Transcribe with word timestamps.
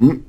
Mm. 0.00 0.22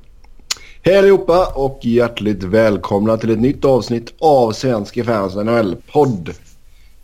Hej 0.82 0.98
allihopa 0.98 1.46
och 1.54 1.78
hjärtligt 1.82 2.42
välkomna 2.42 3.16
till 3.16 3.30
ett 3.30 3.40
nytt 3.40 3.64
avsnitt 3.64 4.14
av 4.18 4.52
Svenska 4.52 5.04
fans 5.04 5.34
NHL-podd. 5.34 6.30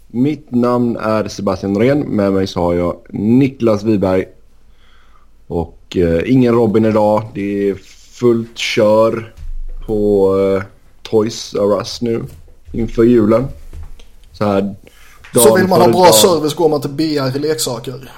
Mitt 0.06 0.50
namn 0.50 0.96
är 0.96 1.28
Sebastian 1.28 1.72
Norén. 1.72 2.00
Med 2.00 2.32
mig 2.32 2.46
så 2.46 2.60
har 2.60 2.74
jag 2.74 2.96
Niklas 3.10 3.82
Wiberg. 3.82 4.24
Och 5.46 5.96
eh, 5.96 6.32
ingen 6.32 6.54
Robin 6.54 6.84
idag. 6.84 7.22
Det 7.34 7.68
är 7.70 7.74
fullt 8.12 8.58
kör 8.58 9.34
på 9.86 10.30
eh, 10.40 10.62
Toys 11.02 11.54
R 11.54 11.78
Us 11.78 12.00
nu 12.00 12.24
inför 12.72 13.02
julen. 13.04 13.44
Så 14.32 14.44
här 14.44 14.74
Så 15.34 15.56
vill 15.56 15.68
man 15.68 15.80
ha 15.80 15.88
bra 15.88 16.04
dag. 16.04 16.14
service 16.14 16.54
går 16.54 16.68
man 16.68 16.80
till 16.80 16.90
BR 16.90 17.38
Leksaker. 17.38 18.12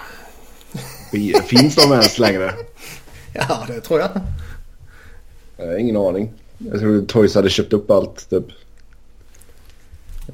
Finns 1.47 1.75
de 1.75 1.93
ens 1.93 2.19
längre? 2.19 2.53
Ja, 3.49 3.65
det 3.69 3.81
tror 3.81 4.01
jag. 4.01 4.11
Jag 5.57 5.67
har 5.67 5.77
ingen 5.79 5.97
aning. 5.97 6.31
Jag 6.59 6.81
tror 6.81 7.03
Toys 7.03 7.35
hade 7.35 7.51
köpt 7.51 7.73
upp 7.73 7.91
allt 7.91 8.31
typ. 8.31 8.45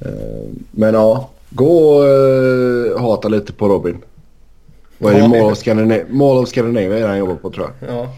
Eh, 0.01 0.49
Men 0.71 0.93
ja, 0.93 1.29
gå 1.49 1.67
och 1.95 2.07
eh, 2.07 3.01
hata 3.01 3.27
lite 3.27 3.53
på 3.53 3.67
Robin. 3.67 3.97
Vad 4.97 5.13
är 5.13 5.21
det? 5.21 5.27
Mall 5.27 5.51
of, 5.51 5.57
Scandinavia, 5.57 6.05
Mall 6.09 6.37
of 6.37 6.49
Scandinavia 6.49 6.97
är 6.97 7.01
det 7.01 7.07
han 7.07 7.17
jobbar 7.17 7.35
på 7.35 7.49
tror 7.51 7.71
jag. 7.79 7.89
Ja. 7.95 8.13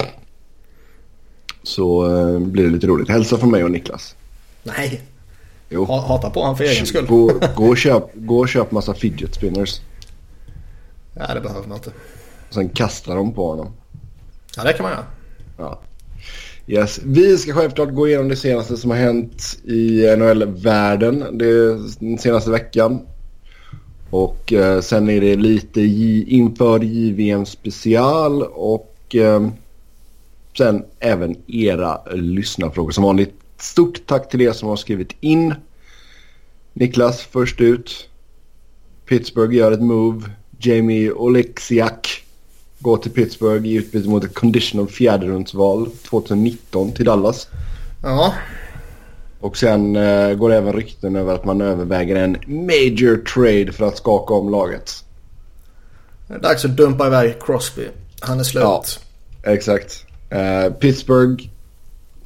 Så 1.63 2.17
eh, 2.17 2.39
blir 2.39 2.63
det 2.63 2.70
lite 2.70 2.88
roligt. 2.88 3.09
Hälsa 3.09 3.38
från 3.38 3.52
mig 3.52 3.63
och 3.63 3.72
Niklas. 3.72 4.16
Nej, 4.63 5.02
Jo. 5.70 5.83
ha- 5.86 6.08
hata 6.08 6.30
på 6.30 6.39
honom 6.41 6.58
för 6.58 6.63
egen 6.63 6.86
skull. 6.86 7.05
Gå, 7.08 7.31
gå, 7.55 7.66
och 7.67 7.77
köp, 7.77 8.03
gå 8.13 8.38
och 8.39 8.49
köp 8.49 8.72
massa 8.72 8.94
fidget 8.94 9.36
spinners. 9.36 9.81
Ja, 11.13 11.33
det 11.33 11.41
behöver 11.41 11.67
man 11.67 11.77
inte. 11.77 11.89
Och 12.47 12.53
sen 12.53 12.70
kasta 12.70 13.16
dem 13.16 13.33
på 13.33 13.47
honom. 13.49 13.67
Ja, 14.58 14.64
det 14.64 14.73
kan 14.73 14.84
man 14.84 14.91
göra. 14.91 15.05
Ja. 15.58 15.82
Yes. 16.68 17.00
Vi 17.04 17.38
ska 17.38 17.54
självklart 17.54 17.94
gå 17.94 18.08
igenom 18.08 18.30
det 18.30 18.36
senaste 18.36 18.78
som 18.78 18.90
har 18.91 18.98
hänt 18.98 19.58
i 19.64 20.16
NHL-världen 20.17 21.38
den 22.00 22.17
senaste 22.17 22.52
veckan. 22.52 23.00
Och 24.09 24.53
eh, 24.53 24.81
sen 24.81 25.09
är 25.09 25.22
det 25.22 25.36
lite 25.36 25.81
J- 25.81 26.25
inför 26.28 26.80
JVM 26.84 27.45
special 27.45 28.44
och 28.44 29.16
eh, 29.16 29.47
sen 30.58 30.84
även 31.00 31.36
era 31.47 32.06
lyssnarfrågor 32.14 32.92
som 32.92 33.03
vanligt. 33.03 33.34
Stort 33.58 34.06
tack 34.06 34.30
till 34.30 34.42
er 34.42 34.52
som 34.52 34.69
har 34.69 34.75
skrivit 34.75 35.16
in. 35.19 35.53
Niklas 36.73 37.22
först 37.22 37.62
ut. 37.62 38.09
Pittsburgh 39.06 39.56
gör 39.56 39.72
ett 39.72 39.81
move. 39.81 40.30
Jamie 40.59 41.12
Oleksiak 41.12 42.25
går 42.80 42.98
till 42.98 43.12
Pittsburgh 43.12 43.68
i 43.68 43.73
utbyte 43.73 44.09
mot 44.09 44.23
ett 44.23 44.34
conditional 44.34 44.88
fjärderumsval 44.88 45.90
2019 46.09 46.92
till 46.92 47.06
Dallas. 47.06 47.48
Ja, 48.04 48.34
Och 49.40 49.58
sen 49.58 49.95
eh, 49.95 50.34
går 50.34 50.50
det 50.50 50.56
även 50.56 50.73
rykten 50.73 51.16
över 51.16 51.34
att 51.34 51.46
man 51.46 51.62
överväger 51.62 52.16
en 52.16 52.38
major 52.48 53.18
trade 53.18 53.72
för 53.72 53.86
att 53.86 53.98
skaka 53.98 54.34
om 54.34 54.50
laget. 54.50 54.92
det 56.28 56.34
är 56.34 56.40
dags 56.40 56.66
att 56.66 56.78
dumpa 56.78 57.08
iväg 57.08 57.36
Crosby. 57.42 57.88
Han 58.20 58.40
är 58.40 58.44
slut. 58.44 58.64
Ja. 58.64 58.84
Exakt. 59.44 60.06
Eh, 60.30 60.73
Pittsburgh, 60.73 61.44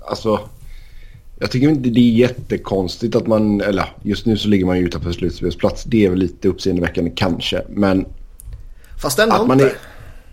alltså. 0.07 0.39
Jag 1.41 1.51
tycker 1.51 1.69
inte 1.69 1.89
det 1.89 1.99
är 1.99 2.11
jättekonstigt 2.13 3.15
att 3.15 3.27
man, 3.27 3.61
eller 3.61 3.85
just 4.03 4.25
nu 4.25 4.37
så 4.37 4.47
ligger 4.47 4.65
man 4.65 4.77
ju 4.77 4.85
utanför 4.85 5.11
slutspelsplats. 5.11 5.83
Det 5.83 6.05
är 6.05 6.09
väl 6.09 6.19
lite 6.19 6.47
uppseendeväckande 6.47 7.11
kanske. 7.15 7.61
Men 7.69 8.05
Fast 9.01 9.19
ändå 9.19 9.35
att 9.35 9.47
man, 9.47 9.59
inte. 9.59 9.71
är, 9.71 9.77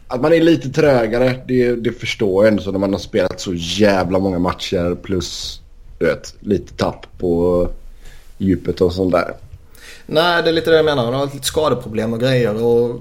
att 0.09 0.21
man 0.21 0.33
är 0.33 0.41
lite 0.41 0.69
trögare, 0.69 1.41
det, 1.49 1.77
det 1.77 1.93
förstår 1.93 2.45
jag 2.45 2.51
ändå 2.51 2.63
så 2.63 2.73
när 2.73 2.79
man 2.79 2.93
har 2.93 3.01
spelat 3.01 3.41
så 3.41 3.55
jävla 3.55 4.19
många 4.19 4.39
matcher 4.39 4.95
plus 5.03 5.61
du 5.99 6.07
vet, 6.07 6.35
lite 6.41 6.75
tapp 6.75 7.07
på 7.19 7.69
djupet 8.39 8.81
och 8.81 8.93
sånt 8.93 9.13
där. 9.13 9.35
Nej, 10.07 10.43
det 10.43 10.49
är 10.49 10.53
lite 10.53 10.71
det 10.71 10.77
jag 10.77 10.85
menar. 10.85 11.05
Han 11.05 11.15
har 11.15 11.27
lite 11.27 11.47
skadeproblem 11.47 12.13
och 12.13 12.21
grejer. 12.21 12.65
Och 12.65 13.01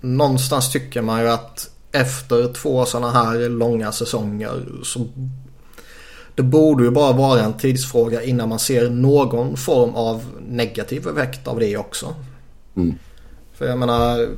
någonstans 0.00 0.72
tycker 0.72 1.02
man 1.02 1.20
ju 1.20 1.28
att 1.28 1.70
efter 1.92 2.52
två 2.52 2.84
sådana 2.84 3.10
här 3.10 3.48
långa 3.48 3.92
säsonger 3.92 4.64
så 4.82 5.06
det 6.34 6.42
borde 6.42 6.84
ju 6.84 6.90
bara 6.90 7.12
vara 7.12 7.40
en 7.40 7.52
tidsfråga 7.52 8.22
innan 8.22 8.48
man 8.48 8.58
ser 8.58 8.90
någon 8.90 9.56
form 9.56 9.94
av 9.94 10.24
negativ 10.48 11.08
effekt 11.08 11.48
av 11.48 11.60
det 11.60 11.76
också. 11.76 12.14
Mm. 12.76 12.94
För 13.52 13.66
jag 13.66 13.78
menar, 13.78 14.28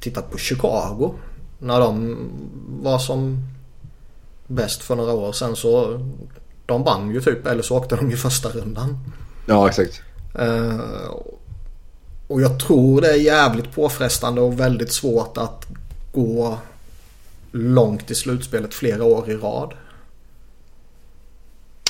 titta 0.00 0.22
på 0.22 0.38
Chicago. 0.38 1.14
När 1.58 1.80
de 1.80 2.16
var 2.82 2.98
som 2.98 3.38
bäst 4.46 4.82
för 4.82 4.96
några 4.96 5.12
år 5.12 5.32
sedan 5.32 5.56
så 5.56 6.00
de 6.66 6.82
vann 6.82 7.10
ju 7.10 7.20
typ, 7.20 7.46
eller 7.46 7.62
så 7.62 7.76
åkte 7.76 7.96
de 7.96 8.10
i 8.10 8.16
första 8.16 8.48
rundan. 8.48 8.98
Ja, 9.46 9.68
exakt. 9.68 10.02
Eh, 10.38 10.80
och 12.28 12.42
jag 12.42 12.60
tror 12.60 13.00
det 13.00 13.10
är 13.10 13.16
jävligt 13.16 13.74
påfrestande 13.74 14.40
och 14.40 14.60
väldigt 14.60 14.92
svårt 14.92 15.38
att 15.38 15.66
gå 16.12 16.58
långt 17.52 18.10
i 18.10 18.14
slutspelet 18.14 18.74
flera 18.74 19.04
år 19.04 19.30
i 19.30 19.36
rad. 19.36 19.74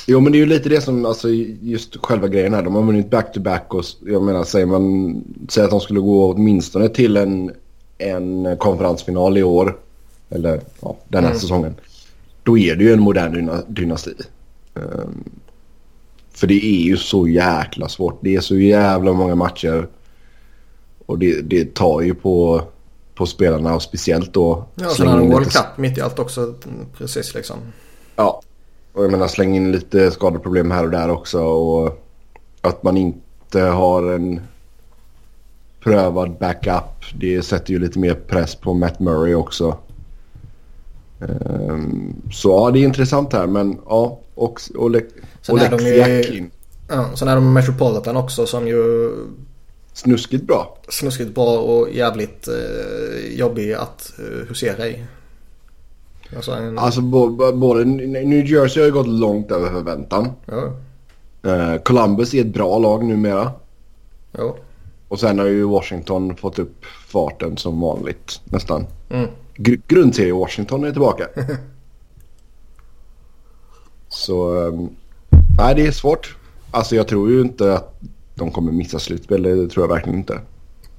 Jo 0.07 0.19
men 0.19 0.31
det 0.31 0.37
är 0.37 0.39
ju 0.39 0.45
lite 0.45 0.69
det 0.69 0.81
som, 0.81 1.05
alltså 1.05 1.29
just 1.61 1.97
själva 2.05 2.27
grejen 2.27 2.53
här. 2.53 2.63
De 2.63 2.75
har 2.75 2.83
vunnit 2.83 3.09
back-to-back 3.09 3.73
och 3.73 3.85
jag 4.05 4.23
menar 4.23 4.43
säger 4.43 4.65
man, 4.65 5.23
säger 5.49 5.65
att 5.65 5.71
de 5.71 5.79
skulle 5.79 5.99
gå 5.99 6.33
åtminstone 6.33 6.89
till 6.89 7.17
en, 7.17 7.51
en 8.01 8.57
konferensfinal 8.57 9.37
i 9.37 9.43
år. 9.43 9.77
Eller 10.29 10.61
ja, 10.81 10.97
den 11.07 11.23
här 11.23 11.29
Mm. 11.31 11.41
säsongen. 11.41 11.75
Då 12.43 12.57
är 12.57 12.75
det 12.75 12.83
ju 12.83 12.93
en 12.93 12.99
modern 13.01 13.33
dyna, 13.33 13.61
dynasti. 13.67 14.13
Ehm, 14.75 15.23
för 16.33 16.47
det 16.47 16.65
är 16.65 16.81
ju 16.81 16.97
så 16.97 17.27
jäkla 17.27 17.89
svårt. 17.89 18.19
Det 18.21 18.35
är 18.35 18.41
så 18.41 18.55
jävla 18.57 19.13
många 19.13 19.35
matcher. 19.35 19.87
Och 21.05 21.19
det, 21.19 21.41
det 21.41 21.73
tar 21.75 22.01
ju 22.01 22.13
på, 22.13 22.61
på 23.15 23.25
spelarna 23.25 23.75
och 23.75 23.81
speciellt 23.81 24.33
då. 24.33 24.65
Ja, 24.75 24.85
och 24.85 24.91
sen 24.91 25.07
har 25.07 25.19
World 25.19 25.51
Cup 25.51 25.77
mitt 25.77 25.97
i 25.97 26.01
allt 26.01 26.19
också. 26.19 26.53
Precis 26.97 27.33
liksom. 27.35 27.57
Ja, 28.15 28.41
och 28.93 29.03
jag 29.03 29.11
menar 29.11 29.27
släng 29.27 29.55
in 29.55 29.71
lite 29.71 30.11
skadeproblem 30.11 30.71
här 30.71 30.83
och 30.83 30.91
där 30.91 31.09
också 31.09 31.39
och 31.43 32.07
att 32.61 32.83
man 32.83 32.97
inte 32.97 33.61
har 33.61 34.11
en 34.11 34.41
prövad 35.83 36.37
backup. 36.39 36.83
Det 37.19 37.41
sätter 37.41 37.73
ju 37.73 37.79
lite 37.79 37.99
mer 37.99 38.13
press 38.13 38.55
på 38.55 38.73
Matt 38.73 38.99
Murray 38.99 39.33
också. 39.35 39.77
Ehm, 41.21 42.13
så 42.31 42.49
ja, 42.49 42.71
det 42.71 42.79
är 42.79 42.83
intressant 42.83 43.33
här 43.33 43.47
men 43.47 43.77
ja, 43.89 44.19
och 44.35 44.61
är 44.69 44.73
de 45.69 45.77
ju- 45.77 46.01
Oleksiakin. 46.01 46.51
Ja, 46.89 47.09
sen 47.15 47.27
är 47.27 47.35
de 47.35 47.53
Metropolitan 47.53 48.17
också 48.17 48.45
som 48.45 48.67
ju 48.67 49.11
Snuskigt 49.93 50.47
bra. 50.47 50.77
snuskigt 50.89 51.35
bra 51.35 51.57
och 51.59 51.89
jävligt 51.93 52.47
eh, 52.47 53.37
jobbig 53.39 53.73
att 53.73 54.13
eh, 54.19 54.47
husera 54.47 54.87
i. 54.87 55.03
Alltså 56.35 56.51
en, 56.51 56.79
Alltså 56.79 57.01
både 57.53 57.85
New 57.85 58.45
Jersey 58.45 58.81
har 58.81 58.87
ju 58.87 58.93
gått 58.93 59.07
långt 59.07 59.51
över 59.51 59.69
förväntan. 59.69 60.29
ja, 60.45 60.71
Eh, 61.43 61.77
Columbus 61.81 62.33
är 62.33 62.41
ett 62.41 62.53
bra 62.53 62.79
lag 62.79 63.05
numera. 63.05 63.51
ja. 64.31 64.55
Och 65.11 65.19
sen 65.19 65.39
har 65.39 65.45
ju 65.45 65.63
Washington 65.63 66.35
fått 66.35 66.59
upp 66.59 66.85
farten 67.07 67.57
som 67.57 67.81
vanligt 67.81 68.41
nästan. 68.45 68.87
Mm. 69.09 69.29
Gr- 69.55 69.81
grundserie 69.87 70.33
Washington 70.33 70.83
är 70.83 70.91
tillbaka. 70.91 71.27
Så 74.09 74.53
um, 74.53 74.89
nej 75.57 75.75
det 75.75 75.87
är 75.87 75.91
svårt. 75.91 76.35
Alltså 76.71 76.95
jag 76.95 77.07
tror 77.07 77.29
ju 77.29 77.41
inte 77.41 77.73
att 77.73 77.99
de 78.35 78.51
kommer 78.51 78.71
missa 78.71 78.99
slutspel. 78.99 79.43
Det 79.43 79.67
tror 79.67 79.83
jag 79.83 79.93
verkligen 79.95 80.19
inte. 80.19 80.39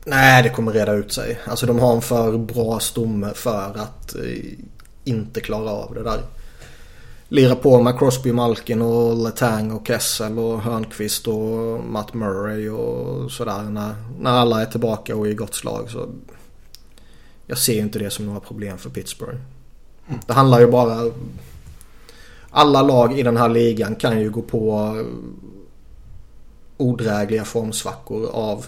Nej, 0.04 0.42
det 0.42 0.48
kommer 0.48 0.72
reda 0.72 0.92
ut 0.92 1.12
sig. 1.12 1.38
Alltså 1.46 1.66
de 1.66 1.78
har 1.78 1.94
en 1.94 2.02
för 2.02 2.38
bra 2.38 2.80
stomme 2.80 3.30
för 3.34 3.72
att 3.76 4.14
eh, 4.14 4.58
inte 5.04 5.40
klara 5.40 5.70
av 5.70 5.94
det 5.94 6.02
där. 6.02 6.20
Lira 7.32 7.56
på 7.56 7.80
med 7.80 7.98
Crosby, 7.98 8.32
Malkin 8.32 8.82
och 8.82 9.16
Letang 9.16 9.70
och 9.70 9.86
Kessel 9.86 10.38
och 10.38 10.60
Hörnqvist 10.62 11.28
och 11.28 11.84
Matt 11.84 12.14
Murray 12.14 12.68
och 12.68 13.30
sådär. 13.30 13.62
När, 13.62 13.94
när 14.20 14.30
alla 14.30 14.62
är 14.62 14.66
tillbaka 14.66 15.16
och 15.16 15.28
i 15.28 15.34
gott 15.34 15.54
slag 15.54 15.90
så... 15.90 16.08
Jag 17.46 17.58
ser 17.58 17.72
ju 17.72 17.80
inte 17.80 17.98
det 17.98 18.10
som 18.10 18.26
några 18.26 18.40
problem 18.40 18.78
för 18.78 18.90
Pittsburgh. 18.90 19.38
Det 20.26 20.32
handlar 20.32 20.60
ju 20.60 20.66
bara... 20.66 21.10
Alla 22.50 22.82
lag 22.82 23.18
i 23.18 23.22
den 23.22 23.36
här 23.36 23.48
ligan 23.48 23.94
kan 23.94 24.20
ju 24.20 24.30
gå 24.30 24.42
på 24.42 24.96
odrägliga 26.76 27.44
formsvackor 27.44 28.30
av 28.32 28.66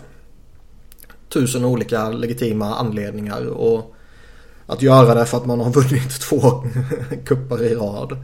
tusen 1.28 1.64
olika 1.64 2.08
legitima 2.08 2.74
anledningar. 2.74 3.46
Och 3.46 3.94
att 4.66 4.82
göra 4.82 5.14
det 5.14 5.26
för 5.26 5.36
att 5.36 5.46
man 5.46 5.60
har 5.60 5.70
vunnit 5.70 6.20
två 6.28 6.64
kuppar 7.24 7.62
i 7.62 7.74
rad. 7.74 8.16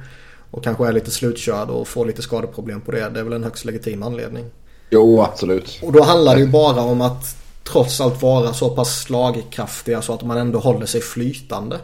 Och 0.51 0.65
kanske 0.65 0.89
är 0.89 0.93
lite 0.93 1.11
slutkörd 1.11 1.71
och 1.71 1.89
får 1.89 2.07
lite 2.07 2.23
skadeproblem 2.23 2.81
på 2.81 2.93
det. 2.93 3.09
Det 3.09 3.21
är 3.21 3.25
väl 3.25 3.33
en 3.33 3.45
högst 3.45 3.65
legitim 3.65 4.03
anledning. 4.03 4.45
Jo 4.91 5.23
absolut. 5.23 5.79
Och 5.83 5.93
då 5.93 6.03
handlar 6.03 6.35
det 6.35 6.41
ju 6.41 6.47
bara 6.47 6.81
om 6.81 7.01
att 7.01 7.37
trots 7.65 8.01
allt 8.01 8.23
vara 8.23 8.53
så 8.53 8.71
pass 8.71 9.03
slagkraftiga 9.03 10.03
så 10.03 10.15
att 10.15 10.23
man 10.23 10.39
ändå 10.39 10.59
håller 10.59 10.87
sig 10.87 11.01
flytande. 11.01 11.79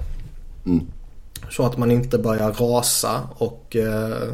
Mm. 0.67 0.87
Så 1.51 1.63
att 1.63 1.79
man 1.79 1.91
inte 1.91 2.19
börjar 2.19 2.53
rasa 2.53 3.29
och 3.35 3.77
eh, 3.77 4.33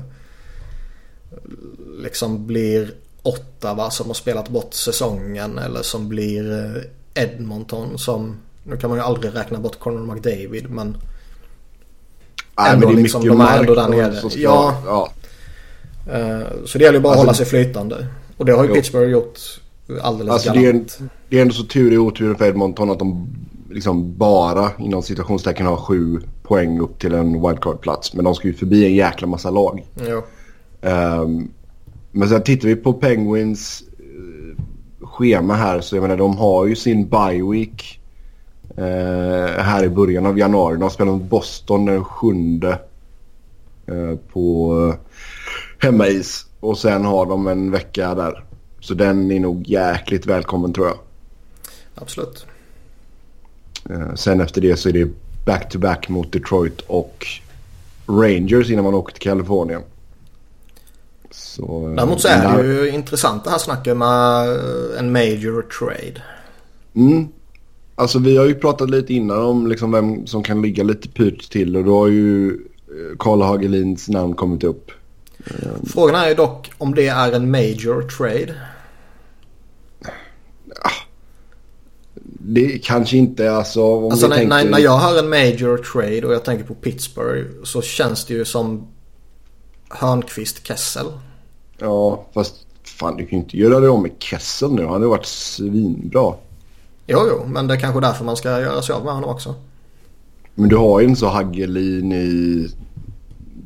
liksom 1.99 2.47
blir 2.47 2.95
Ottawa 3.23 3.91
som 3.91 4.07
har 4.07 4.15
spelat 4.15 4.49
bort 4.49 4.75
säsongen 4.75 5.59
eller 5.59 5.83
som 5.83 6.09
blir 6.09 6.53
eh, 6.53 7.23
Edmonton 7.23 7.99
som 7.99 8.37
nu 8.65 8.77
kan 8.77 8.91
man 8.91 8.99
ju 8.99 9.05
aldrig 9.05 9.35
räkna 9.35 9.59
bort 9.59 9.79
Conor 9.79 10.15
McDavid 10.15 10.71
men 10.71 10.97
Nej, 12.59 12.71
men 12.79 12.81
det 12.81 12.87
är 12.95 12.97
liksom, 12.97 13.21
mycket 13.23 13.39
de 13.39 13.41
är 13.47 13.59
ändå 13.59 13.75
där 13.75 13.89
nere. 13.89 14.15
ska- 14.31 14.39
Ja. 14.41 14.75
ja. 14.87 15.11
eh, 16.13 16.47
Så 16.65 16.79
det 16.79 16.85
gäller 16.85 16.99
ju 16.99 17.03
bara 17.03 17.13
att 17.13 17.19
Alltså- 17.19 17.19
hålla 17.19 17.35
sig 17.35 17.47
flytande. 17.47 18.07
Och 18.37 18.45
det 18.45 18.53
har 18.53 18.63
ju 18.63 18.69
Jo. 18.69 18.75
Pittsburgh 18.75 19.11
gjort 19.13 19.39
alldeles 20.03 20.33
Alltså 20.33 20.53
det 20.53 20.59
är, 20.59 20.63
galant. 20.63 20.99
det 21.29 21.39
är 21.39 21.43
ändå 21.43 21.55
så 21.55 21.63
tur 21.65 21.93
i 21.93 21.99
oturen 21.99 22.37
för 22.37 22.45
Edmonton 22.45 22.91
att 22.91 22.99
de 22.99 23.29
liksom 23.71 24.17
bara 24.19 24.71
inom 24.79 25.03
citationstecken 25.03 25.67
har 25.67 25.77
sju 25.77 26.21
poäng 26.43 26.81
upp 26.81 26.99
till 26.99 27.15
en 27.15 27.33
wildcard-plats. 27.33 28.15
Men 28.15 28.25
de 28.25 28.35
ska 28.35 28.49
ju 28.49 28.55
förbi 28.55 28.87
en 28.87 28.95
jäkla 28.95 29.27
massa 29.27 29.51
lag. 29.51 29.87
Jo. 30.09 30.23
Ehm, 30.83 31.49
men 32.13 32.29
sen 32.29 32.43
tittar 32.43 32.69
vi 32.69 32.77
på 32.77 32.93
Penguins 32.93 33.83
eh, 33.99 34.65
schema 35.07 35.55
här 35.55 35.81
så 35.81 35.97
jag 35.97 36.03
menar 36.03 36.17
de 36.17 36.37
har 36.37 36.67
ju 36.67 36.77
sin 36.77 37.09
bye 37.09 37.43
week 37.53 38.01
här 38.77 39.85
i 39.85 39.89
början 39.89 40.27
av 40.27 40.39
januari. 40.39 40.79
De 40.79 40.91
spelar 40.91 41.13
mot 41.13 41.23
Boston 41.23 41.85
den 41.85 42.05
sjunde 42.05 42.79
eh, 43.87 44.17
på 44.33 44.77
eh, 44.89 44.95
hemmais 45.79 46.47
och 46.61 46.79
sen 46.79 47.05
har 47.05 47.27
de 47.27 47.47
en 47.47 47.71
vecka 47.71 48.15
där. 48.15 48.45
Så 48.81 48.95
den 48.95 49.31
är 49.31 49.41
nog 49.41 49.69
jäkligt 49.69 50.27
välkommen 50.27 50.73
tror 50.73 50.87
jag. 50.87 50.99
Absolut. 51.95 52.47
Eh, 53.91 54.15
sen 54.15 54.41
efter 54.41 54.61
det 54.61 54.77
så 54.77 54.89
är 54.89 54.93
det 54.93 55.11
back-to-back 55.47 56.09
mot 56.09 56.33
Detroit 56.33 56.81
och 56.81 57.27
Rangers 58.07 58.71
innan 58.71 58.85
man 58.85 58.95
åker 58.95 59.13
till 59.13 59.23
Kalifornien. 59.23 59.83
Så, 61.31 61.89
eh, 61.89 61.95
Däremot 61.95 62.21
så 62.21 62.29
är 62.29 62.63
det 62.63 62.69
ju 62.69 62.91
intressant 62.91 63.45
det 63.45 63.51
här 63.51 63.59
snacket 63.59 63.97
med 63.97 64.49
eh, 64.49 64.99
en 64.99 65.13
major 65.13 65.63
trade. 65.63 66.23
Mm. 66.95 67.29
Alltså 68.03 68.19
vi 68.19 68.37
har 68.37 68.47
ju 68.47 68.55
pratat 68.55 68.91
lite 68.91 69.15
innan 69.15 69.43
om 69.43 69.67
liksom 69.67 69.93
vem 69.93 70.27
som 70.27 70.43
kan 70.43 70.63
ligga 70.63 70.85
lite 70.85 71.09
pyrt 71.09 71.51
till 71.51 71.77
och 71.77 71.85
då 71.85 71.99
har 71.99 72.09
ju 72.09 72.49
eh, 72.51 73.17
Karl 73.19 73.43
Hagelins 73.43 74.09
namn 74.09 74.35
kommit 74.35 74.65
upp. 74.65 74.91
Frågan 75.87 76.15
är 76.15 76.29
ju 76.29 76.35
dock 76.35 76.71
om 76.79 76.95
det 76.95 77.09
är 77.09 77.33
en 77.33 77.51
major 77.51 78.03
trade. 78.03 78.55
Det 82.39 82.79
kanske 82.79 83.17
inte 83.17 83.53
alltså 83.53 83.83
om 83.83 84.13
Alltså 84.13 84.29
när, 84.29 84.37
tänker... 84.37 84.49
när, 84.49 84.71
när 84.71 84.79
jag 84.79 84.99
hör 84.99 85.19
en 85.19 85.29
major 85.29 85.77
trade 85.77 86.27
och 86.27 86.35
jag 86.35 86.45
tänker 86.45 86.65
på 86.65 86.75
Pittsburgh 86.75 87.51
så 87.65 87.83
känns 87.83 88.25
det 88.25 88.35
ju 88.35 88.45
som 88.45 88.89
Hörnqvist 89.89 90.67
Kessel. 90.67 91.07
Ja 91.79 92.27
fast 92.35 92.55
fan 92.85 93.17
du 93.17 93.27
kan 93.27 93.39
ju 93.39 93.45
inte 93.45 93.57
göra 93.57 93.81
det 93.81 93.89
om 93.89 94.03
med 94.03 94.13
Kessel 94.19 94.73
nu. 94.73 94.83
Han 94.83 94.93
har 94.93 95.01
ju 95.01 95.07
varit 95.07 95.27
svinbra. 95.27 96.35
Jo, 97.07 97.27
jo, 97.29 97.47
men 97.47 97.67
det 97.67 97.75
är 97.75 97.79
kanske 97.79 98.01
därför 98.01 98.25
man 98.25 98.37
ska 98.37 98.61
göra 98.61 98.83
sig 98.83 98.95
av 98.95 99.05
med 99.05 99.15
honom 99.15 99.31
också. 99.31 99.55
Men 100.55 100.69
du 100.69 100.77
har 100.77 101.01
ju 101.01 101.07
en 101.07 101.17
så 101.17 101.29
Hagelin 101.29 102.13
i 102.13 102.69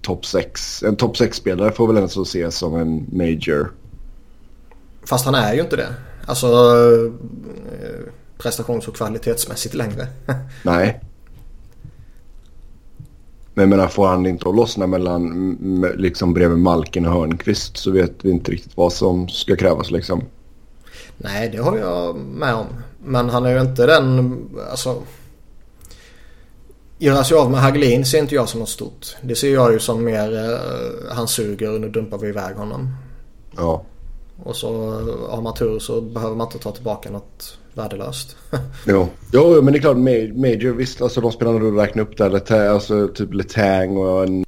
topp 0.02 0.26
6. 0.26 0.82
En 0.82 0.96
topp 0.96 1.16
6-spelare 1.16 1.72
får 1.72 1.86
väl 1.86 1.96
ens 1.96 2.16
ses 2.16 2.56
som 2.56 2.76
en 2.76 3.06
major. 3.12 3.72
Fast 5.04 5.24
han 5.24 5.34
är 5.34 5.54
ju 5.54 5.60
inte 5.60 5.76
det. 5.76 5.94
Alltså 6.26 6.46
eh, 6.46 7.12
prestations 8.38 8.88
och 8.88 8.96
kvalitetsmässigt 8.96 9.74
längre. 9.74 10.06
Nej. 10.62 11.00
Men 13.54 13.62
jag 13.62 13.68
menar 13.68 13.88
får 13.88 14.06
han 14.06 14.26
inte 14.26 14.48
att 14.48 14.56
lossna 14.56 14.86
mellan 14.86 15.92
liksom 15.96 16.34
bredvid 16.34 16.58
Malkin 16.58 17.06
och 17.06 17.12
Hörnqvist 17.12 17.76
så 17.76 17.90
vet 17.90 18.12
vi 18.22 18.30
inte 18.30 18.52
riktigt 18.52 18.76
vad 18.76 18.92
som 18.92 19.28
ska 19.28 19.56
krävas 19.56 19.90
liksom. 19.90 20.22
Nej, 21.16 21.48
det 21.48 21.60
håller 21.60 21.78
jag 21.78 22.16
med 22.16 22.54
om. 22.54 22.66
Men 23.06 23.28
han 23.28 23.46
är 23.46 23.54
ju 23.54 23.60
inte 23.60 23.86
den, 23.86 24.38
alltså. 24.70 25.02
Göra 26.98 27.24
sig 27.24 27.36
av 27.36 27.50
med 27.50 27.60
Hagelin 27.60 28.04
ser 28.04 28.18
inte 28.18 28.34
jag 28.34 28.48
som 28.48 28.60
något 28.60 28.68
stort. 28.68 29.16
Det 29.22 29.34
ser 29.34 29.52
jag 29.54 29.72
ju 29.72 29.78
som 29.78 30.04
mer, 30.04 30.44
eh, 30.44 31.14
han 31.14 31.28
suger 31.28 31.74
och 31.74 31.80
nu 31.80 31.88
dumpar 31.88 32.18
vi 32.18 32.28
iväg 32.28 32.56
honom. 32.56 32.96
Ja. 33.56 33.82
Och 34.44 34.56
så 34.56 34.68
eh, 34.68 35.30
har 35.30 35.42
man 35.42 35.54
tur 35.54 35.78
så 35.78 36.00
behöver 36.00 36.36
man 36.36 36.46
inte 36.46 36.58
ta 36.58 36.72
tillbaka 36.72 37.10
något 37.10 37.58
värdelöst. 37.74 38.36
Jo. 38.86 39.08
jo, 39.32 39.62
men 39.62 39.72
det 39.72 39.78
är 39.78 39.80
klart 39.80 39.96
ma- 39.96 40.36
Major 40.36 40.72
visst 40.72 41.02
alltså 41.02 41.20
de 41.20 41.32
spelarna 41.32 41.58
du 41.58 41.76
räknar 41.76 42.02
upp 42.02 42.16
där. 42.16 42.30
Leta, 42.30 42.70
alltså 42.70 43.08
typ 43.08 43.34
Letang 43.34 43.96
och 43.96 44.22
en, 44.24 44.44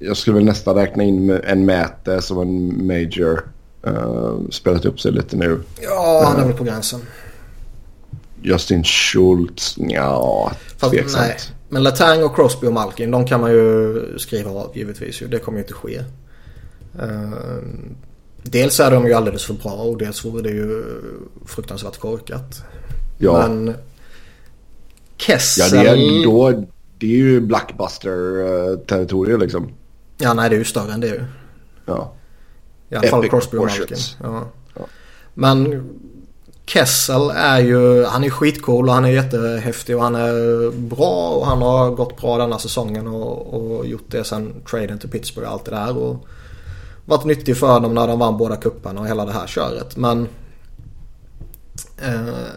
jag 0.00 0.16
skulle 0.16 0.36
väl 0.36 0.44
nästan 0.44 0.74
räkna 0.74 1.02
in 1.02 1.30
en 1.30 1.64
Mäte 1.64 2.22
som 2.22 2.38
en 2.38 2.86
Major. 2.86 3.50
Uh, 3.86 4.48
spelat 4.50 4.84
upp 4.84 5.00
sig 5.00 5.12
lite 5.12 5.36
nu. 5.36 5.60
ja, 5.82 6.22
han 6.26 6.42
är 6.42 6.46
väl 6.46 6.56
på 6.56 6.64
gränsen. 6.64 7.00
Justin 8.42 8.84
Schultz, 8.84 9.76
ja 9.78 10.52
tveksamt. 10.78 11.16
nej. 11.16 11.36
Men 11.68 11.82
Letang 11.82 12.22
och 12.22 12.34
Crosby 12.34 12.66
och 12.66 12.72
Malkin, 12.72 13.10
de 13.10 13.26
kan 13.26 13.40
man 13.40 13.50
ju 13.50 14.18
skriva 14.18 14.50
av 14.50 14.70
givetvis. 14.74 15.22
Det 15.28 15.38
kommer 15.38 15.58
ju 15.58 15.64
inte 15.64 15.74
ske. 15.74 15.96
Eh, 17.00 17.58
dels 18.42 18.80
är 18.80 18.90
de 18.90 19.06
ju 19.06 19.12
alldeles 19.12 19.44
för 19.44 19.54
bra 19.54 19.72
och 19.72 19.98
dels 19.98 20.24
vore 20.24 20.42
det 20.42 20.50
ju 20.50 20.84
fruktansvärt 21.46 21.98
korkat. 21.98 22.62
Ja. 23.18 23.48
Men 23.48 23.74
Ja, 25.20 25.26
Kessel... 25.26 25.70
det 25.70 25.88
är, 25.88 26.24
då, 26.24 26.64
det 26.98 27.06
är 27.06 27.16
ju 27.16 27.40
Blackbuster-territorium 27.40 29.40
liksom. 29.40 29.68
Ja, 30.18 30.34
nej 30.34 30.50
det 30.50 30.56
är 30.56 30.58
ju 30.58 30.64
större 30.64 30.92
än 30.92 31.00
det 31.00 31.06
ju. 31.06 31.24
Ja. 31.86 32.12
I 32.88 32.94
alla 32.94 33.08
fall 33.08 33.28
Crosby 33.28 33.58
och 33.58 33.64
Malkin. 33.64 33.96
Ja. 34.22 34.48
Ja. 34.74 34.86
Men 35.34 35.84
Kessel 36.66 37.30
är 37.30 37.58
ju, 37.58 38.04
han 38.04 38.24
är 38.24 38.30
skitcool 38.30 38.88
och 38.88 38.94
han 38.94 39.04
är 39.04 39.08
jättehäftig 39.08 39.96
och 39.96 40.02
han 40.02 40.14
är 40.14 40.70
bra 40.70 41.28
och 41.28 41.46
han 41.46 41.62
har 41.62 41.90
gått 41.90 42.20
bra 42.20 42.38
denna 42.38 42.58
säsongen 42.58 43.06
och, 43.06 43.54
och 43.54 43.86
gjort 43.86 44.10
det 44.10 44.24
sen 44.24 44.54
traden 44.70 44.98
till 44.98 45.10
Pittsburgh 45.10 45.48
och 45.48 45.54
allt 45.54 45.64
det 45.64 45.70
där. 45.70 45.96
Och 45.96 46.26
varit 47.04 47.24
nyttig 47.24 47.56
för 47.56 47.80
dem 47.80 47.94
när 47.94 48.06
de 48.06 48.18
vann 48.18 48.38
båda 48.38 48.56
kupparna 48.56 49.00
och 49.00 49.06
hela 49.06 49.24
det 49.24 49.32
här 49.32 49.46
köret. 49.46 49.96
Men 49.96 50.28
eh, 52.02 52.50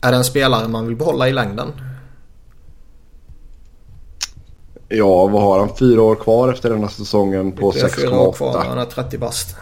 är 0.00 0.10
det 0.10 0.16
en 0.16 0.24
spelare 0.24 0.68
man 0.68 0.86
vill 0.86 0.96
behålla 0.96 1.28
i 1.28 1.32
längden? 1.32 1.72
ja, 4.96 5.26
vad 5.26 5.42
har 5.42 5.58
han? 5.58 5.76
Fyra 5.76 6.02
år 6.02 6.14
kvar 6.14 6.52
efter 6.52 6.70
denna 6.70 6.88
säsongen 6.88 7.52
på 7.52 7.72
Det 7.72 7.80
är 7.80 7.88
fyra 7.88 8.20
år 8.20 8.32
kvar, 8.32 8.52
6,8. 8.52 8.68
han 8.68 8.78
är 8.78 8.84
30 8.84 9.18
bast. 9.18 9.56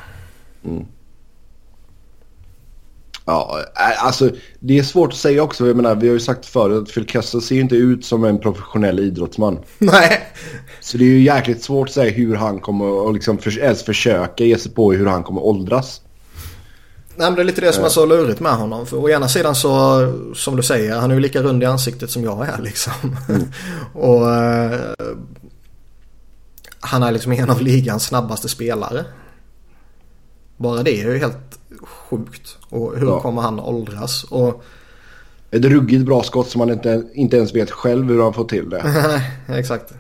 Ja, 3.31 3.65
alltså 3.99 4.31
det 4.61 4.79
är 4.79 4.83
svårt 4.83 5.13
att 5.13 5.19
säga 5.19 5.43
också. 5.43 5.67
Jag 5.67 5.77
menar, 5.77 5.95
vi 5.95 6.07
har 6.07 6.15
ju 6.15 6.21
sagt 6.21 6.47
förut 6.47 6.83
att 6.83 6.95
Phil 6.95 7.07
Kessel 7.07 7.43
ser 7.43 7.55
ju 7.55 7.61
inte 7.61 7.77
ut 7.77 8.05
som 8.05 8.25
en 8.25 8.39
professionell 8.39 8.99
idrottsman. 8.99 9.59
Nej, 9.79 10.23
Så 10.81 10.99
det 10.99 11.05
är 11.05 11.09
ju 11.09 11.23
jäkligt 11.23 11.63
svårt 11.63 11.89
att 11.89 11.95
säga 11.95 12.11
hur 12.11 12.35
han 12.35 12.61
kommer 12.61 13.09
att 13.09 13.15
liksom 13.15 13.39
för, 13.39 13.59
ens 13.59 13.83
försöka 13.83 14.45
ge 14.45 14.59
sig 14.59 14.73
på 14.73 14.93
hur 14.93 15.07
han 15.07 15.23
kommer 15.23 15.45
åldras. 15.45 16.01
Nej 17.17 17.31
men 17.31 17.35
det 17.35 17.43
är 17.43 17.45
lite 17.45 17.61
det 17.61 17.73
som 17.73 17.85
är 17.85 17.89
så 17.89 18.07
lurigt 18.07 18.41
med 18.41 18.53
honom. 18.53 18.87
För 18.87 18.97
å 18.97 19.11
ena 19.11 19.29
sidan 19.29 19.55
så, 19.55 20.01
som 20.35 20.57
du 20.57 20.63
säger, 20.63 20.97
han 20.97 21.11
är 21.11 21.15
ju 21.15 21.21
lika 21.21 21.43
rund 21.43 21.63
i 21.63 21.67
ansiktet 21.67 22.11
som 22.11 22.25
jag 22.25 22.49
är 22.49 22.59
liksom. 22.63 23.17
och 23.93 24.35
eh, 24.35 24.81
han 26.81 27.03
är 27.03 27.13
liksom 27.13 27.33
en 27.33 27.51
av 27.51 27.63
ligans 27.63 28.05
snabbaste 28.05 28.49
spelare. 28.49 29.05
Bara 30.57 30.83
det 30.83 31.01
är 31.01 31.13
ju 31.13 31.19
helt 31.19 31.60
sjukt. 31.83 32.59
Och 32.69 32.97
hur 32.99 33.07
Ja. 33.07 33.21
kommer 33.21 33.43
han 33.43 33.61
åldras? 33.61 34.25
Och 34.25 34.63
Ett 35.51 35.65
ruggigt 35.65 36.05
bra 36.07 36.23
skott 36.23 36.49
som 36.51 36.59
man 36.59 36.71
inte, 36.71 37.05
inte 37.15 37.37
ens 37.37 37.55
vet 37.55 37.71
själv 37.71 38.09
hur 38.09 38.23
han 38.23 38.33
får 38.35 38.45
till 38.45 38.71
det. 38.71 38.83
Nej, 39.49 39.61
exakt. 39.61 39.93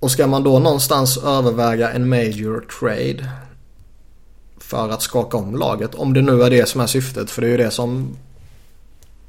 Och 0.00 0.10
ska 0.10 0.26
man 0.26 0.42
då 0.42 0.58
någonstans 0.58 1.16
överväga 1.18 1.90
en 1.92 2.08
major 2.08 2.60
trade 2.80 3.30
för 4.56 4.88
att 4.88 5.02
skaka 5.02 5.36
om 5.36 5.56
laget. 5.56 5.94
Om 5.94 6.12
det 6.14 6.22
nu 6.22 6.42
är 6.42 6.50
det 6.50 6.68
som 6.68 6.80
är 6.80 6.86
syftet. 6.86 7.30
För 7.30 7.42
det 7.42 7.48
är 7.48 7.50
ju 7.50 7.56
det 7.56 7.70
som 7.70 8.16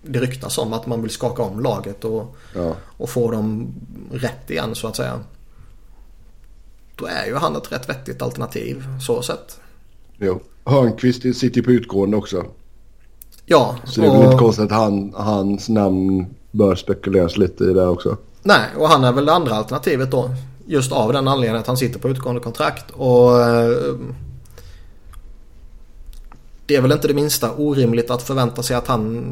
det 0.03 0.19
ryktas 0.19 0.57
om. 0.57 0.73
Att 0.73 0.87
man 0.87 1.01
vill 1.01 1.11
skaka 1.11 1.41
om 1.43 1.59
laget 1.59 2.05
och, 2.05 2.35
Ja. 2.55 2.75
och 2.97 3.09
få 3.09 3.31
dem 3.31 3.67
rätt 4.11 4.49
igen 4.51 4.75
så 4.75 4.87
att 4.87 4.95
säga. 4.95 5.19
Då 6.95 7.05
är 7.05 7.25
ju 7.25 7.35
han 7.35 7.55
ett 7.55 7.71
rätt 7.71 7.89
vettigt 7.89 8.21
alternativ 8.21 8.83
så 9.01 9.21
sett. 9.21 9.59
Jo. 10.19 10.39
Hörnqvist 10.65 11.21
sitter 11.21 11.57
ju 11.57 11.63
på 11.63 11.71
utgående 11.71 12.17
också. 12.17 12.45
Ja, 13.45 13.75
Så 13.85 14.01
det 14.01 14.07
är 14.07 14.11
väl 14.11 14.23
inte 14.23 14.37
konstigt 14.37 14.65
att 14.65 14.71
han, 14.71 15.13
hans 15.15 15.69
namn 15.69 16.25
bör 16.51 16.75
spekuleras 16.75 17.37
lite 17.37 17.63
i 17.63 17.73
det 17.73 17.87
också. 17.87 18.17
Nej, 18.43 18.61
och 18.77 18.87
han 18.87 19.03
är 19.03 19.11
väl 19.11 19.25
det 19.25 19.33
andra 19.33 19.55
alternativet 19.55 20.11
då. 20.11 20.29
Just 20.65 20.91
av 20.91 21.13
den 21.13 21.27
anledningen 21.27 21.61
att 21.61 21.67
han 21.67 21.77
sitter 21.77 21.99
på 21.99 22.09
utgående 22.09 22.41
kontrakt. 22.41 22.85
Och 22.91 23.41
eh, 23.41 23.95
Det 26.65 26.75
är 26.75 26.81
väl 26.81 26.91
inte 26.91 27.07
det 27.07 27.13
minsta 27.13 27.51
orimligt 27.57 28.11
att 28.11 28.21
förvänta 28.21 28.63
sig 28.63 28.75
att 28.75 28.87
han 28.87 29.23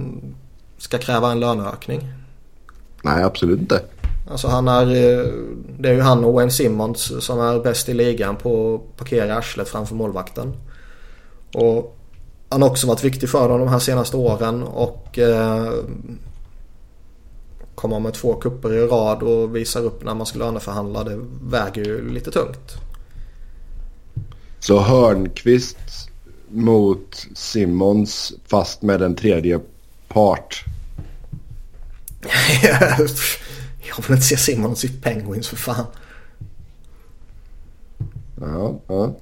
ska 0.78 0.98
kräva 0.98 1.32
en 1.32 1.40
löneökning. 1.40 2.02
Nej, 3.02 3.24
absolut 3.24 3.60
inte. 3.60 3.82
Alltså 4.32 4.48
han 4.48 4.68
är, 4.68 4.86
eh, 4.86 5.26
det 5.80 5.90
är 5.90 5.94
ju 5.94 6.02
han 6.02 6.24
och 6.24 6.34
Wayne 6.34 6.52
Simmons 6.52 7.26
som 7.26 7.40
är 7.40 7.60
bäst 7.60 7.90
i 7.90 7.94
ligan 7.94 8.36
på 8.36 8.76
att 8.76 8.98
parkera 8.98 9.36
arslet 9.38 9.70
framför 9.70 9.96
målvakten. 9.96 10.54
Och 11.54 11.98
han 12.50 12.62
har 12.62 12.70
också 12.70 12.88
varit 12.88 13.04
viktig 13.04 13.30
för 13.30 13.50
dem 13.50 13.60
de 13.60 13.68
här 13.68 13.80
senaste 13.80 14.18
åren 14.18 14.64
och 14.64 15.20
eh, 15.20 15.74
kommer 17.76 18.00
med 18.00 18.14
två 18.14 18.34
kupper 18.34 18.74
i 18.74 18.88
rad 18.88 19.24
och 19.24 19.56
visar 19.56 19.82
upp 19.82 20.04
när 20.04 20.14
man 20.14 20.26
ska 20.26 20.40
löneförhandla. 20.40 21.04
Det 21.04 21.20
väger 21.44 21.86
ju 21.86 22.10
lite 22.10 22.32
tungt. 22.32 22.76
Så 24.60 24.80
Hörnqvist 24.80 25.78
mot 26.50 27.28
Simmons 27.36 28.34
fast 28.48 28.82
med 28.82 29.02
en 29.02 29.16
tredje 29.16 29.60
part. 30.08 30.64
Jag 33.88 34.04
vill 34.08 34.16
inte 34.16 34.28
se 34.28 34.38
Simmons 34.38 34.86
i 34.86 34.88
Penguins 34.88 35.48
för 35.48 35.56
fan. 35.56 35.86
Ja, 38.40 38.80
ja. 38.88 39.16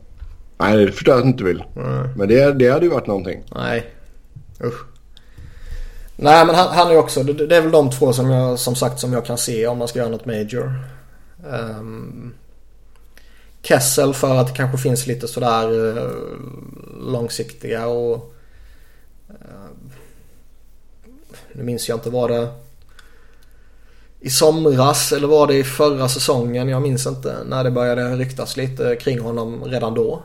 Nej, 0.58 0.86
det 0.86 0.92
förstår 0.92 1.14
jag 1.14 1.18
att 1.20 1.26
du 1.26 1.30
inte 1.30 1.44
vill. 1.44 1.64
Mm. 1.76 2.10
Men 2.16 2.28
det, 2.28 2.54
det 2.54 2.70
hade 2.70 2.86
ju 2.86 2.92
varit 2.92 3.08
någonting. 3.08 3.44
Nej, 3.56 3.86
usch. 4.64 4.86
Nej, 6.16 6.46
men 6.46 6.56
han, 6.56 6.68
han 6.68 6.92
är 6.92 6.98
också, 6.98 7.24
det, 7.24 7.48
det, 7.48 7.56
är 7.56 7.62
väl 7.62 7.72
de 7.72 7.90
två 7.90 8.14
som 8.14 8.30
jag 8.30 8.60
som 8.60 8.76
sagt 8.76 9.00
som 9.00 9.14
jag 9.14 9.26
kan 9.26 9.38
se 9.38 9.68
om 9.68 9.78
man 9.78 9.88
ska 9.88 10.00
göra 10.00 10.10
något 10.10 10.26
major. 10.26 10.74
Um, 11.50 12.34
Kessel 13.62 14.14
för 14.14 14.36
att 14.36 14.48
det 14.48 14.54
kanske 14.54 14.78
finns 14.78 15.08
lite 15.08 15.28
sådär 15.28 15.72
uh, 15.72 16.12
långsiktiga 17.00 17.88
och 17.88 18.34
uh, 19.30 19.96
nu 21.54 21.64
minns 21.64 21.90
jag 21.90 21.96
inte 21.96 22.10
vad 22.10 22.30
det 22.30 22.48
i 24.20 24.30
somras 24.30 25.12
eller 25.12 25.28
var 25.28 25.48
det 25.48 25.56
i 25.56 25.64
förra 25.64 26.10
säsongen? 26.10 26.70
Jag 26.70 26.82
minns 26.82 27.06
inte 27.06 27.38
när 27.46 27.64
det 27.64 27.72
började 27.72 28.16
ryktas 28.16 28.58
lite 28.58 28.96
kring 28.96 29.20
honom 29.20 29.64
redan 29.64 29.94
då. 29.94 30.24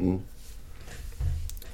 Mm. 0.00 0.20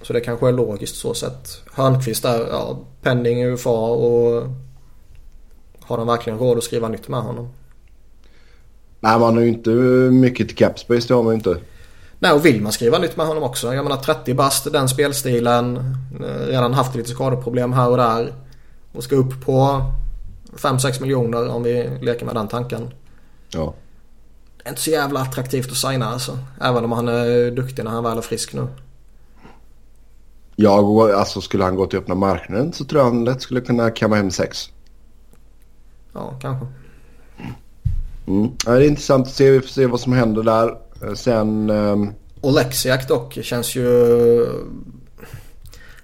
Så 0.03 0.13
det 0.13 0.21
kanske 0.21 0.49
är 0.49 0.53
logiskt 0.53 0.97
så 0.97 1.15
sett. 1.15 1.63
Hörnqvist 1.73 2.23
där, 2.23 2.47
ja, 2.51 2.79
pending 3.03 3.45
UFA 3.45 3.71
och 3.71 4.43
har 5.81 5.99
de 5.99 6.07
verkligen 6.07 6.39
råd 6.39 6.59
att 6.59 6.65
skriva 6.65 6.89
nytt 6.89 7.09
med 7.09 7.21
honom? 7.21 7.49
Nej, 9.01 9.19
man 9.19 9.35
har 9.35 9.43
ju 9.43 9.49
inte 9.49 9.71
mycket 10.11 10.49
till 10.49 10.57
capspace, 10.57 11.09
det 11.09 11.15
har 11.15 11.23
man 11.23 11.33
ju 11.33 11.37
inte. 11.37 11.57
Nej, 12.19 12.33
och 12.33 12.47
vill 12.47 12.63
man 12.63 12.73
skriva 12.73 12.99
nytt 12.99 13.17
med 13.17 13.27
honom 13.27 13.43
också. 13.43 13.75
Jag 13.75 13.85
menar 13.85 13.97
30 13.97 14.35
bast, 14.35 14.73
den 14.73 14.89
spelstilen. 14.89 15.77
Eh, 16.21 16.47
redan 16.47 16.75
haft 16.75 16.95
lite 16.95 17.11
skadeproblem 17.11 17.73
här 17.73 17.91
och 17.91 17.97
där. 17.97 18.35
Och 18.93 19.05
ska 19.05 19.17
upp 19.17 19.45
på 19.45 19.83
5-6 20.57 21.03
miljoner 21.03 21.49
om 21.49 21.63
vi 21.63 21.91
leker 22.01 22.27
med 22.27 22.35
den 22.35 22.49
tanken. 22.49 22.91
Ja. 23.49 23.75
Inte 24.69 24.81
så 24.81 24.91
jävla 24.91 25.21
attraktivt 25.21 25.71
att 25.71 25.77
signa 25.77 26.07
alltså. 26.07 26.39
Även 26.61 26.85
om 26.85 26.93
han 26.93 27.09
är 27.09 27.51
duktig 27.51 27.85
när 27.85 27.91
han 27.91 28.05
väl 28.05 28.19
är 28.19 28.23
frisk 28.23 28.53
nu. 28.53 28.69
Ja, 30.57 31.11
alltså 31.15 31.41
skulle 31.41 31.65
han 31.65 31.77
gå 31.77 31.87
till 31.87 31.99
öppna 31.99 32.15
marknaden 32.15 32.73
så 32.73 32.85
tror 32.85 33.01
jag 33.03 33.11
han 33.11 33.25
lätt 33.25 33.43
skulle 33.43 33.61
kunna 33.61 33.91
kamma 33.91 34.17
hem 34.17 34.31
6. 34.31 34.71
Ja, 36.13 36.39
kanske. 36.41 36.67
Mm. 38.27 38.51
Ja, 38.67 38.73
det 38.73 38.85
är 38.85 38.89
intressant 38.89 39.27
att 39.27 39.33
se. 39.33 39.51
Vi 39.51 39.61
får 39.61 39.69
se 39.69 39.87
vad 39.87 40.01
som 40.01 40.13
händer 40.13 40.43
där. 40.43 40.79
Eh, 41.03 41.15
sen... 41.15 41.71
Um... 41.71 42.13
Och 42.41 42.53
Lexiak 42.53 43.09
dock 43.09 43.39
känns 43.43 43.77
ju... 43.77 43.87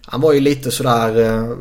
Han 0.03 0.21
var 0.21 0.33
ju 0.33 0.41
lite 0.41 0.71
sådär... 0.71 1.17
Uh, 1.19 1.57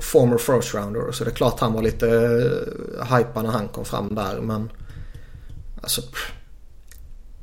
former 0.00 0.38
first 0.38 0.74
rounder. 0.74 1.12
Så 1.12 1.24
det 1.24 1.30
är 1.30 1.34
klart 1.34 1.60
han 1.60 1.72
var 1.72 1.82
lite 1.82 2.06
uh, 2.06 3.16
hypad 3.16 3.44
när 3.44 3.50
han 3.52 3.68
kom 3.68 3.84
fram 3.84 4.14
där. 4.14 4.40
Men... 4.40 4.70
Alltså... 5.82 6.02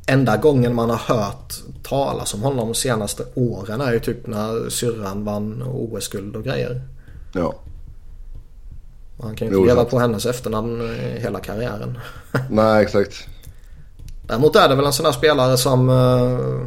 Enda 0.07 0.37
gången 0.37 0.75
man 0.75 0.89
har 0.89 1.15
hört 1.15 1.53
talas 1.83 2.33
om 2.33 2.41
honom 2.41 2.67
de 2.67 2.75
senaste 2.75 3.23
åren 3.35 3.81
är 3.81 3.93
ju 3.93 3.99
typ 3.99 4.27
när 4.27 4.69
syrran 4.69 5.25
vann 5.25 5.63
OS-guld 5.63 6.35
och 6.35 6.43
grejer. 6.43 6.81
Ja. 7.33 7.55
Han 9.21 9.35
kan 9.35 9.47
ju 9.47 9.53
inte 9.53 9.67
leva 9.67 9.85
på 9.85 9.99
hennes 9.99 10.25
efternamn 10.25 10.97
hela 11.17 11.39
karriären. 11.39 11.97
Nej, 12.49 12.83
exakt. 12.83 13.27
Däremot 14.27 14.55
är 14.55 14.69
det 14.69 14.75
väl 14.75 14.85
en 14.85 14.93
sån 14.93 15.03
där 15.03 15.11
spelare 15.11 15.57
som 15.57 15.89
uh, 15.89 16.65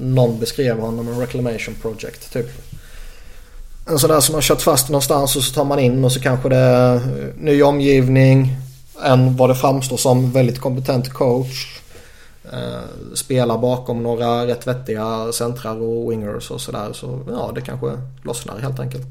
någon 0.00 0.38
beskrev 0.40 0.78
honom 0.78 1.08
en 1.08 1.18
reclamation 1.18 1.74
project 1.82 2.32
typ. 2.32 2.46
En 3.88 3.98
sån 3.98 4.10
där 4.10 4.20
som 4.20 4.34
har 4.34 4.42
kört 4.42 4.60
fast 4.60 4.88
någonstans 4.88 5.36
och 5.36 5.42
så 5.42 5.54
tar 5.54 5.64
man 5.64 5.78
in 5.78 6.04
och 6.04 6.12
så 6.12 6.20
kanske 6.20 6.48
det 6.48 6.56
är 6.56 7.00
ny 7.38 7.62
omgivning. 7.62 8.56
En 9.04 9.36
vad 9.36 9.50
det 9.50 9.54
framstår 9.54 9.96
som 9.96 10.30
väldigt 10.30 10.58
kompetent 10.58 11.12
coach. 11.12 11.80
Uh, 12.52 13.14
spelar 13.14 13.58
bakom 13.58 14.02
några 14.02 14.46
rätt 14.46 14.66
vettiga 14.66 15.32
centrar 15.32 15.82
och 15.82 16.12
wingers 16.12 16.50
och 16.50 16.60
sådär. 16.60 16.92
Så 16.92 17.20
ja, 17.28 17.52
det 17.54 17.60
kanske 17.60 17.86
lossnar 18.22 18.58
helt 18.58 18.80
enkelt. 18.80 19.06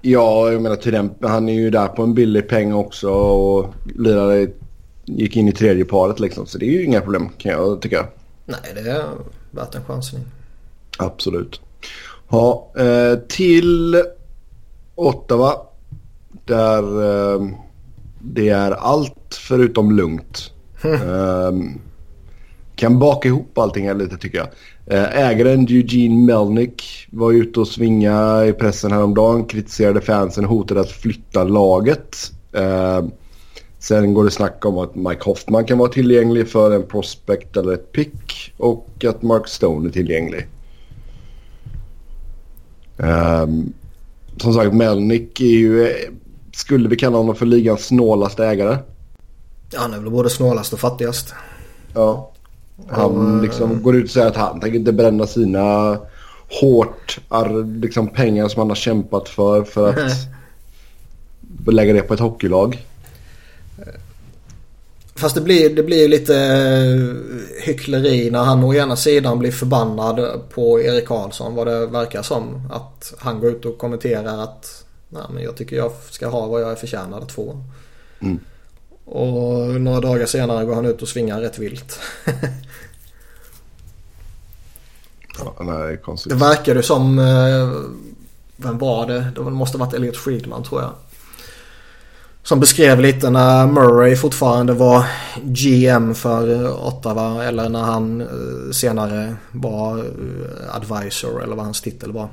Ja, 0.00 0.52
jag 0.52 0.62
menar 0.62 0.76
till 0.76 0.92
den, 0.92 1.14
han 1.20 1.48
är 1.48 1.54
ju 1.54 1.70
där 1.70 1.88
på 1.88 2.02
en 2.02 2.14
billig 2.14 2.48
peng 2.48 2.74
också 2.74 3.08
och 3.10 3.74
lirade, 3.94 4.48
gick 5.04 5.36
in 5.36 5.48
i 5.48 5.52
tredje 5.52 5.84
paret 5.84 6.20
liksom. 6.20 6.46
Så 6.46 6.58
det 6.58 6.66
är 6.66 6.70
ju 6.70 6.84
inga 6.84 7.00
problem 7.00 7.28
kan 7.38 7.52
jag 7.52 7.80
tycka. 7.80 8.06
Nej, 8.44 8.60
det 8.74 8.90
är 8.90 9.04
värt 9.50 9.74
en 9.74 9.84
chansning. 9.84 10.22
Absolut. 10.98 11.60
Ja, 12.28 12.72
eh, 12.78 13.18
till 13.28 14.02
Ottawa. 14.94 15.56
Där 16.44 17.02
eh, 17.02 17.48
det 18.24 18.48
är 18.48 18.70
allt 18.70 19.38
förutom 19.48 19.96
lugnt. 19.96 20.50
eh, 20.82 21.52
kan 22.76 22.98
baka 22.98 23.28
ihop 23.28 23.58
allting 23.58 23.86
här 23.86 23.94
lite 23.94 24.16
tycker 24.16 24.38
jag. 24.38 24.48
Eh, 24.86 25.28
ägaren 25.28 25.66
Eugene 25.70 26.26
Melnick 26.26 27.06
var 27.10 27.32
ute 27.32 27.60
och 27.60 27.68
svinga 27.68 28.46
i 28.46 28.52
pressen 28.52 28.92
häromdagen. 28.92 29.44
Kritiserade 29.44 30.00
fansen 30.00 30.44
och 30.44 30.50
hotade 30.50 30.80
att 30.80 30.90
flytta 30.90 31.44
laget. 31.44 32.16
Eh, 32.52 33.04
sen 33.78 34.14
går 34.14 34.24
det 34.24 34.30
snack 34.30 34.64
om 34.64 34.78
att 34.78 34.94
Mike 34.94 35.24
Hoffman 35.24 35.64
kan 35.64 35.78
vara 35.78 35.88
tillgänglig 35.88 36.48
för 36.48 36.70
en 36.70 36.82
prospect 36.82 37.56
eller 37.56 37.72
ett 37.72 37.92
pick. 37.92 38.54
Och 38.56 39.04
att 39.08 39.22
Mark 39.22 39.48
Stone 39.48 39.88
är 39.88 39.92
tillgänglig. 39.92 40.46
Um, 42.96 43.72
som 44.36 44.54
sagt, 44.54 44.74
Melnick 44.74 45.40
är 45.40 45.44
ju... 45.44 45.94
Skulle 46.54 46.88
vi 46.88 46.96
kalla 46.96 47.16
honom 47.16 47.36
för 47.36 47.46
ligans 47.46 47.86
snålaste 47.86 48.46
ägare? 48.46 48.78
Ja, 49.70 49.80
han 49.80 49.94
är 49.94 49.98
väl 49.98 50.10
både 50.10 50.30
snålast 50.30 50.72
och 50.72 50.80
fattigast. 50.80 51.34
Ja. 51.94 52.30
Han 52.88 53.42
liksom 53.42 53.82
går 53.82 53.96
ut 53.96 54.04
och 54.04 54.10
säger 54.10 54.26
att 54.26 54.36
han 54.36 54.60
tänker 54.60 54.78
inte 54.78 54.92
bränna 54.92 55.26
sina 55.26 55.98
hårt 56.60 57.18
liksom 57.80 58.08
pengar 58.08 58.48
som 58.48 58.60
han 58.60 58.68
har 58.68 58.76
kämpat 58.76 59.28
för 59.28 59.64
för 59.64 59.88
att 59.88 60.28
lägga 61.74 61.92
det 61.92 62.02
på 62.02 62.14
ett 62.14 62.20
hockeylag. 62.20 62.86
Fast 65.16 65.34
det 65.34 65.40
blir, 65.40 65.76
det 65.76 65.82
blir 65.82 66.08
lite 66.08 66.36
eh, 66.36 67.64
hyckleri 67.64 68.30
när 68.30 68.44
han 68.44 68.64
å 68.64 68.74
ena 68.74 68.96
sidan 68.96 69.38
blir 69.38 69.52
förbannad 69.52 70.40
på 70.54 70.80
Erik 70.80 71.06
Karlsson 71.06 71.54
vad 71.54 71.66
det 71.66 71.86
verkar 71.86 72.22
som. 72.22 72.68
Att 72.72 73.14
han 73.18 73.40
går 73.40 73.50
ut 73.50 73.64
och 73.64 73.78
kommenterar 73.78 74.42
att 74.42 74.83
Nej, 75.14 75.22
men 75.30 75.42
jag 75.42 75.56
tycker 75.56 75.76
jag 75.76 75.92
ska 76.10 76.28
ha 76.28 76.46
vad 76.46 76.62
jag 76.62 76.70
är 76.70 76.76
förtjänad 76.76 77.22
att 77.22 77.32
få. 77.32 77.64
Mm. 78.20 78.40
Och 79.04 79.80
några 79.80 80.00
dagar 80.00 80.26
senare 80.26 80.64
går 80.64 80.74
han 80.74 80.86
ut 80.86 81.02
och 81.02 81.08
svingar 81.08 81.40
rätt 81.40 81.58
vilt. 81.58 82.00
ja, 85.38 85.54
nej, 85.60 85.96
konstigt. 85.96 86.32
Det 86.32 86.38
verkade 86.38 86.82
som... 86.82 87.18
Eh, 87.18 87.70
vem 88.56 88.78
var 88.78 89.06
det? 89.06 89.26
Det 89.34 89.40
måste 89.40 89.78
ha 89.78 89.84
varit 89.84 89.94
Elliot 89.94 90.16
Friedman 90.16 90.62
tror 90.62 90.80
jag. 90.80 90.92
Som 92.42 92.60
beskrev 92.60 93.00
lite 93.00 93.30
när 93.30 93.66
Murray 93.66 94.16
fortfarande 94.16 94.72
var 94.72 95.04
GM 95.42 96.14
för 96.14 96.72
Ottawa 96.86 97.44
eller 97.44 97.68
när 97.68 97.82
han 97.82 98.20
eh, 98.20 98.72
senare 98.72 99.36
var 99.52 99.98
eh, 99.98 100.76
advisor 100.76 101.42
eller 101.42 101.56
vad 101.56 101.64
hans 101.64 101.80
titel 101.80 102.12
var. 102.12 102.28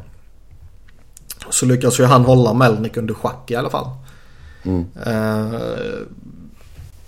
Så 1.49 1.65
lyckades 1.65 1.99
ju 1.99 2.03
han 2.03 2.25
hålla 2.25 2.53
Melnick 2.53 2.97
under 2.97 3.13
schack 3.13 3.51
i 3.51 3.55
alla 3.55 3.69
fall. 3.69 3.87
Mm. 4.63 4.85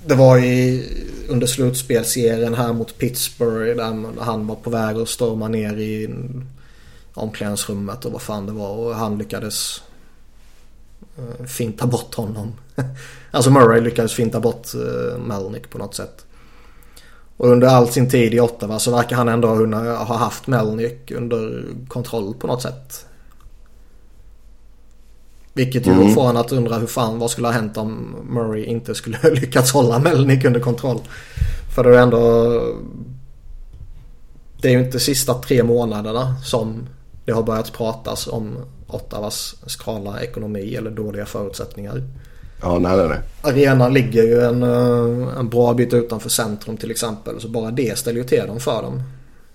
Det 0.06 0.16
var 0.16 0.38
i, 0.38 0.88
under 1.30 1.48
slutspelserien 1.48 2.54
här 2.54 2.74
mot 2.74 2.98
Pittsburgh 2.98 3.76
där 3.76 4.24
han 4.24 4.48
var 4.48 4.56
på 4.56 4.70
väg 4.70 4.98
att 4.98 5.10
storma 5.10 5.48
ner 5.48 5.78
i 5.78 6.16
omklädningsrummet 7.14 8.06
och 8.06 8.12
vad 8.12 8.22
fan 8.22 8.46
det 8.46 8.52
var 8.52 8.70
och 8.70 8.96
han 8.96 9.18
lyckades 9.18 9.82
uh, 11.20 11.46
finta 11.46 11.88
bort 11.88 12.16
honom. 12.16 12.54
alltså 13.32 13.52
Murray 13.52 13.82
lyckades 13.82 14.14
finta 14.14 14.40
bort 14.40 14.68
uh, 14.76 15.18
Melnick 15.18 15.70
på 15.70 15.78
något 15.78 15.96
sätt. 15.96 16.26
Och 17.38 17.50
under 17.50 17.68
all 17.68 17.88
sin 17.88 18.10
tid 18.10 18.34
i 18.34 18.40
Ottawa 18.40 18.80
så 18.80 18.92
verkar 18.92 19.16
han 19.16 19.30
ändå 19.30 19.48
ha 19.48 20.18
haft 20.18 20.48
Melnick 20.48 21.12
under 21.12 21.66
kontroll 21.88 22.34
på 22.34 22.48
något 22.48 22.62
sätt. 22.62 23.06
Vilket 25.54 25.88
ju 25.88 25.92
mm. 25.92 26.14
får 26.14 26.30
en 26.30 26.38
att 26.38 26.52
undra 26.52 26.78
hur 26.78 26.88
fan 26.88 27.20
vad 27.20 27.32
skulle 27.32 27.48
ha 27.48 27.54
hänt 27.54 27.78
om 27.78 28.16
Murray 28.30 28.64
inte 28.64 28.96
skulle 28.96 29.18
lyckats 29.34 29.72
hålla 29.72 30.00
Melnick 30.00 30.46
under 30.46 30.60
kontroll. 30.60 31.00
För 31.76 31.84
det 31.84 31.98
är 31.98 32.02
ändå... 32.02 32.62
Det 34.62 34.68
är 34.68 34.72
ju 34.72 34.86
inte 34.86 35.00
sista 35.00 35.34
tre 35.34 35.64
månaderna 35.64 36.36
som 36.44 36.88
det 37.26 37.32
har 37.32 37.44
börjat 37.44 37.74
pratas 37.74 38.28
om 38.28 38.58
Ottawas 38.88 39.56
skrala 39.66 40.22
ekonomi 40.22 40.76
eller 40.76 40.92
dåliga 40.92 41.26
förutsättningar. 41.26 42.04
Ja, 42.62 42.80
nej, 42.80 42.98
nej, 42.98 43.08
nej. 43.08 43.20
Arenan 43.42 43.94
ligger 43.94 44.24
ju 44.24 44.42
en, 44.42 44.64
eh, 44.64 45.38
en 45.40 45.50
bra 45.50 45.74
bit 45.74 45.94
utanför 45.94 46.30
centrum 46.30 46.78
till 46.78 46.92
exempel. 46.92 47.42
Så 47.42 47.48
bara 47.48 47.72
det 47.72 47.98
ställer 47.98 48.18
ju 48.18 48.24
till 48.24 48.48
dem 48.48 48.60
för 48.60 48.82
dem. 48.82 49.04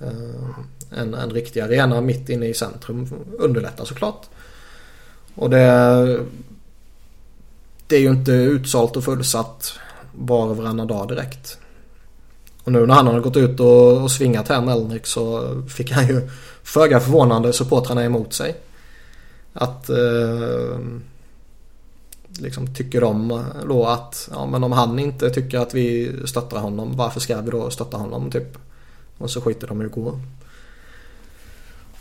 Eh, 0.01 1.01
en, 1.01 1.15
en 1.15 1.31
riktig 1.31 1.61
arena 1.61 2.01
mitt 2.01 2.29
inne 2.29 2.47
i 2.47 2.55
centrum 2.55 3.09
underlättar 3.39 3.85
såklart. 3.85 4.27
Och 5.39 5.51
det, 5.51 6.21
det 7.87 7.97
är 7.97 8.01
ju 8.01 8.09
inte 8.09 8.33
utsålt 8.33 8.97
och 8.97 9.05
fullsatt 9.05 9.73
var 10.13 10.47
och 10.47 10.57
varannan 10.57 10.87
dag 10.87 11.09
direkt. 11.09 11.59
Och 12.65 12.73
nu 12.73 12.87
när 12.87 12.95
han 12.95 13.07
har 13.07 13.21
gått 13.21 13.37
ut 13.37 13.61
och, 13.61 14.03
och 14.03 14.11
svingat 14.11 14.49
här 14.49 14.61
Melnick 14.61 15.07
så 15.07 15.45
fick 15.69 15.93
han 15.93 16.09
ju 16.09 16.29
föga 16.63 17.01
förvånande 17.01 17.53
supportrarna 17.53 18.05
emot 18.05 18.33
sig. 18.33 18.57
Att 19.53 19.89
eh, 19.89 20.79
liksom 22.39 22.75
tycker 22.75 23.01
de 23.01 23.45
då 23.69 23.87
att 23.87 24.29
ja, 24.33 24.47
men 24.47 24.65
om 24.65 24.73
han 24.73 24.99
inte 24.99 25.31
tycker 25.31 25.59
att 25.59 25.75
vi 25.75 26.13
stöttar 26.25 26.59
honom 26.59 26.97
varför 26.97 27.21
ska 27.21 27.41
vi 27.41 27.51
då 27.51 27.71
stötta 27.71 27.97
honom 27.97 28.31
typ. 28.31 28.59
Och 29.19 29.31
så 29.31 29.41
skiter 29.41 29.67
de 29.67 29.83
i 29.83 29.85
att 29.85 29.93
gå. 29.93 30.21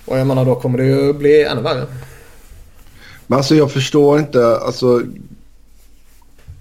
Och 0.06 0.20
jag 0.20 0.28
menar 0.28 0.46
då 0.46 0.56
kommer 0.56 0.78
det 0.78 0.86
ju 0.86 1.14
bli 1.14 1.44
ännu 1.44 1.62
värre. 1.62 1.86
Men 3.28 3.38
alltså 3.38 3.56
jag 3.56 3.72
förstår 3.72 4.20
inte 4.20 4.58
alltså. 4.58 5.02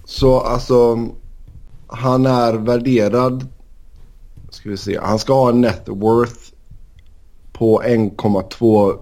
Så 0.05 0.39
alltså. 0.39 1.07
Han 1.87 2.25
är 2.25 2.53
värderad. 2.53 3.47
Ska 4.49 4.69
vi 4.69 4.77
se. 4.77 4.99
Han 5.03 5.19
ska 5.19 5.33
ha 5.33 5.49
en 5.49 5.61
net 5.61 5.83
worth 5.85 6.39
på 7.53 7.81
1,2 7.81 8.97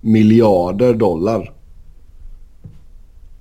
miljarder 0.00 0.94
dollar. 0.94 1.52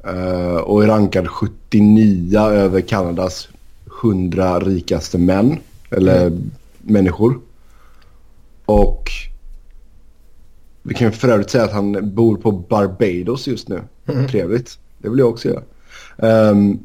Uh, 0.08 0.56
och 0.56 0.84
är 0.84 0.88
rankad 0.88 1.28
79 1.28 2.40
över 2.40 2.82
Kanadas 2.82 3.50
100 4.04 4.60
rikaste 4.60 5.18
män. 5.18 5.60
Eller 5.90 6.28
mm. 6.28 6.52
människor. 6.82 7.40
Och 8.66 9.12
vi 10.90 10.96
kan 10.96 11.12
för 11.12 11.30
övrigt 11.30 11.50
säga 11.50 11.64
att 11.64 11.74
han 11.74 12.16
bor 12.16 12.38
på 12.38 12.52
Barbados 12.52 13.48
just 13.48 13.68
nu. 13.68 13.82
Mm. 14.08 14.28
Trevligt. 14.28 14.78
Det 14.98 15.10
vill 15.10 15.20
jag 15.20 15.30
också 15.30 15.48
göra. 15.48 15.62
Um, 16.50 16.80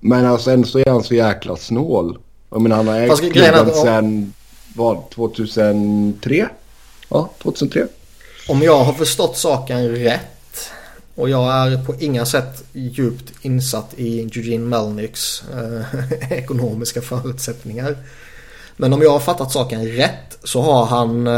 men 0.00 0.26
alltså 0.26 0.50
ändå 0.50 0.68
så 0.68 0.78
är 0.78 0.90
han 0.90 1.02
så 1.02 1.14
jäkla 1.14 1.56
snål. 1.56 2.18
Jag 2.50 2.60
menar 2.60 2.76
han 2.76 2.88
har 2.88 3.00
ägt 3.00 3.32
klubben 3.32 3.70
sen 3.74 4.32
vad, 4.76 5.10
2003? 5.10 6.48
Ja, 7.08 7.30
2003. 7.42 7.86
Om 8.48 8.62
jag 8.62 8.84
har 8.84 8.92
förstått 8.92 9.36
saken 9.36 9.88
rätt 9.88 10.70
och 11.14 11.30
jag 11.30 11.52
är 11.52 11.84
på 11.84 11.94
inga 12.00 12.26
sätt 12.26 12.64
djupt 12.72 13.32
insatt 13.42 13.94
i 13.96 14.20
Eugene 14.20 14.66
Melnicks 14.66 15.42
eh, 15.52 15.84
ekonomiska 16.38 17.02
förutsättningar. 17.02 17.96
Men 18.82 18.92
om 18.92 19.02
jag 19.02 19.10
har 19.10 19.20
fattat 19.20 19.52
saken 19.52 19.86
rätt 19.86 20.38
så 20.44 20.60
har 20.60 20.86
han, 20.86 21.26
eh, 21.26 21.32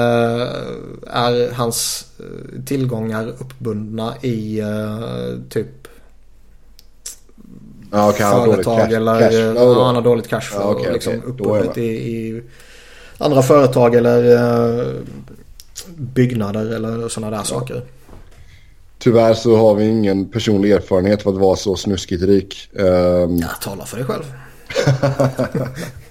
är 1.06 1.52
hans 1.54 2.06
eh, 2.18 2.64
tillgångar 2.64 3.28
uppbundna 3.28 4.14
i 4.22 4.60
eh, 4.60 5.48
typ 5.50 5.88
Ja, 7.90 8.10
okay, 8.10 8.30
företag 8.30 8.78
cash, 8.78 8.96
eller 8.96 9.20
cash 9.20 9.34
ja, 9.34 9.84
han 9.84 9.94
har 9.94 10.02
dåligt 10.02 10.28
cashflow. 10.28 10.62
Ja, 10.62 10.74
okay, 10.74 10.92
liksom 10.92 11.12
okay. 11.12 11.30
uppbundet 11.30 11.78
i, 11.78 11.86
i, 11.86 12.42
andra 13.18 13.42
företag 13.42 13.94
eller 13.94 15.02
byggnader 15.96 16.74
eller 16.74 17.08
sådana 17.08 17.36
där 17.36 17.44
saker. 17.44 17.82
Tyvärr 18.98 19.34
så 19.34 19.56
har 19.56 19.74
vi 19.74 19.84
ingen 19.84 20.28
personlig 20.28 20.70
erfarenhet 20.70 21.26
av 21.26 21.34
att 21.34 21.40
vara 21.40 21.56
så 21.56 21.76
snuskigt 21.76 22.22
rik. 22.22 22.68
Um... 22.72 23.36
Ja, 23.36 23.48
tala 23.62 23.86
för 23.86 23.96
dig 23.96 24.06
själv. 24.06 24.32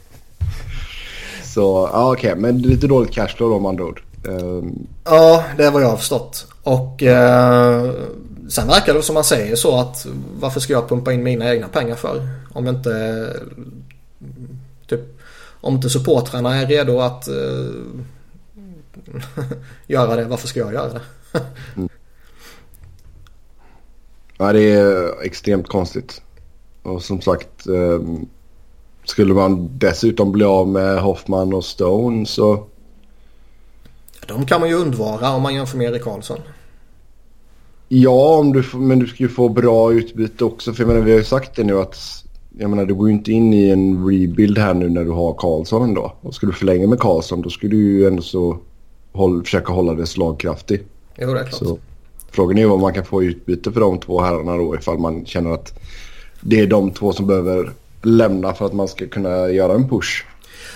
Så 1.54 1.90
ja, 1.94 2.12
okej. 2.12 2.32
Okay. 2.32 2.42
Men 2.42 2.58
lite 2.58 2.88
dåligt 2.88 3.12
cashflow 3.12 3.50
då 3.50 3.56
om 3.56 3.66
andra 3.66 3.84
ord. 3.84 4.02
Um... 4.24 4.88
Ja, 5.04 5.44
det 5.58 5.66
är 5.66 5.72
vad 5.72 5.82
jag 5.82 5.90
har 5.90 5.98
förstått. 5.98 6.48
Och 6.64 7.02
uh, 7.02 7.92
sen 8.50 8.68
verkar 8.68 8.94
det 8.94 9.04
som 9.04 9.14
man 9.14 9.24
säger 9.24 9.56
så 9.56 9.80
att 9.80 10.06
varför 10.40 10.60
ska 10.60 10.74
jag 10.74 10.90
pumpa 10.90 11.14
in 11.14 11.24
mina 11.24 11.54
egna 11.54 11.68
pengar 11.68 11.96
för? 11.96 12.28
Om 12.54 12.68
inte 12.68 13.34
typ 14.88 15.00
om 15.62 15.76
inte 15.76 15.90
supportrarna 15.90 16.56
är 16.56 16.68
redo 16.68 17.00
att 17.00 17.28
uh, 17.28 17.84
göra 19.88 20.16
det, 20.16 20.26
varför 20.26 20.48
ska 20.48 20.60
jag 20.60 20.74
göra 20.74 20.94
det? 20.94 21.02
mm. 21.76 21.90
Ja, 24.38 24.54
det 24.54 24.72
är 24.72 25.22
extremt 25.24 25.68
konstigt. 25.68 26.22
Och 26.84 27.04
som 27.04 27.22
sagt, 27.22 27.68
um, 27.68 28.30
skulle 29.06 29.34
man 29.34 29.70
dessutom 29.78 30.32
bli 30.32 30.46
av 30.46 30.68
med 30.68 31.02
Hoffman 31.02 31.54
och 31.54 31.66
Stone 31.66 32.26
så... 32.26 32.66
De 34.28 34.46
kan 34.46 34.60
man 34.60 34.70
ju 34.70 34.76
undvara 34.76 35.36
om 35.36 35.42
man 35.42 35.56
jämför 35.56 35.78
med 35.78 35.88
Erik 35.94 36.04
Karlsson. 36.04 36.40
Ja, 37.88 38.38
om 38.38 38.54
du, 38.54 38.64
men 38.74 39.00
du 39.00 39.08
ska 39.08 39.24
ju 39.24 39.30
få 39.30 39.50
bra 39.50 39.94
utbyte 39.94 40.46
också. 40.46 40.74
För 40.74 40.84
jag 40.84 40.88
menar, 40.88 41.02
vi 41.02 41.12
har 41.12 41.18
ju 41.18 41.24
sagt 41.26 41.56
det 41.56 41.64
nu 41.64 41.80
att 41.80 41.98
jag 42.58 42.70
menar, 42.70 42.86
du 42.86 42.94
går 42.94 43.08
ju 43.08 43.14
inte 43.14 43.32
in 43.32 43.54
i 43.54 43.70
en 43.70 44.08
rebuild 44.08 44.58
här 44.58 44.74
nu 44.74 44.90
när 44.90 45.04
du 45.04 45.12
har 45.12 45.34
Karlsson 45.34 45.84
ändå. 45.84 46.14
Och 46.22 46.36
ska 46.36 46.48
du 46.48 46.54
förlänga 46.54 46.88
med 46.88 47.00
Karlsson 47.00 47.42
då 47.42 47.50
skulle 47.50 47.76
du 47.76 47.82
ju 47.82 48.08
ändå 48.08 48.22
så 48.22 48.58
håll, 49.12 49.44
försöka 49.44 49.74
hålla 49.74 49.94
det 49.94 50.06
slagkraftig. 50.06 50.84
Jo, 51.18 51.34
det 51.34 51.40
är 51.40 51.44
klart. 51.44 51.54
Så, 51.54 51.78
frågan 52.32 52.58
är 52.58 52.62
ju 52.62 52.68
vad 52.68 52.80
man 52.80 52.94
kan 52.94 53.06
få 53.06 53.24
utbyte 53.24 53.72
för 53.72 53.80
de 53.80 54.00
två 54.00 54.22
herrarna 54.22 54.58
då 54.58 54.76
ifall 54.76 55.00
man 55.00 55.26
känner 55.26 55.52
att 55.52 55.80
det 56.42 56.60
är 56.60 56.68
de 56.68 56.92
två 56.92 57.14
som 57.14 57.28
behöver 57.28 57.72
lämna 58.04 58.54
för 58.54 58.66
att 58.66 58.74
man 58.74 58.88
ska 58.88 59.08
kunna 59.08 59.50
göra 59.50 59.74
en 59.74 59.90
push. 59.90 60.26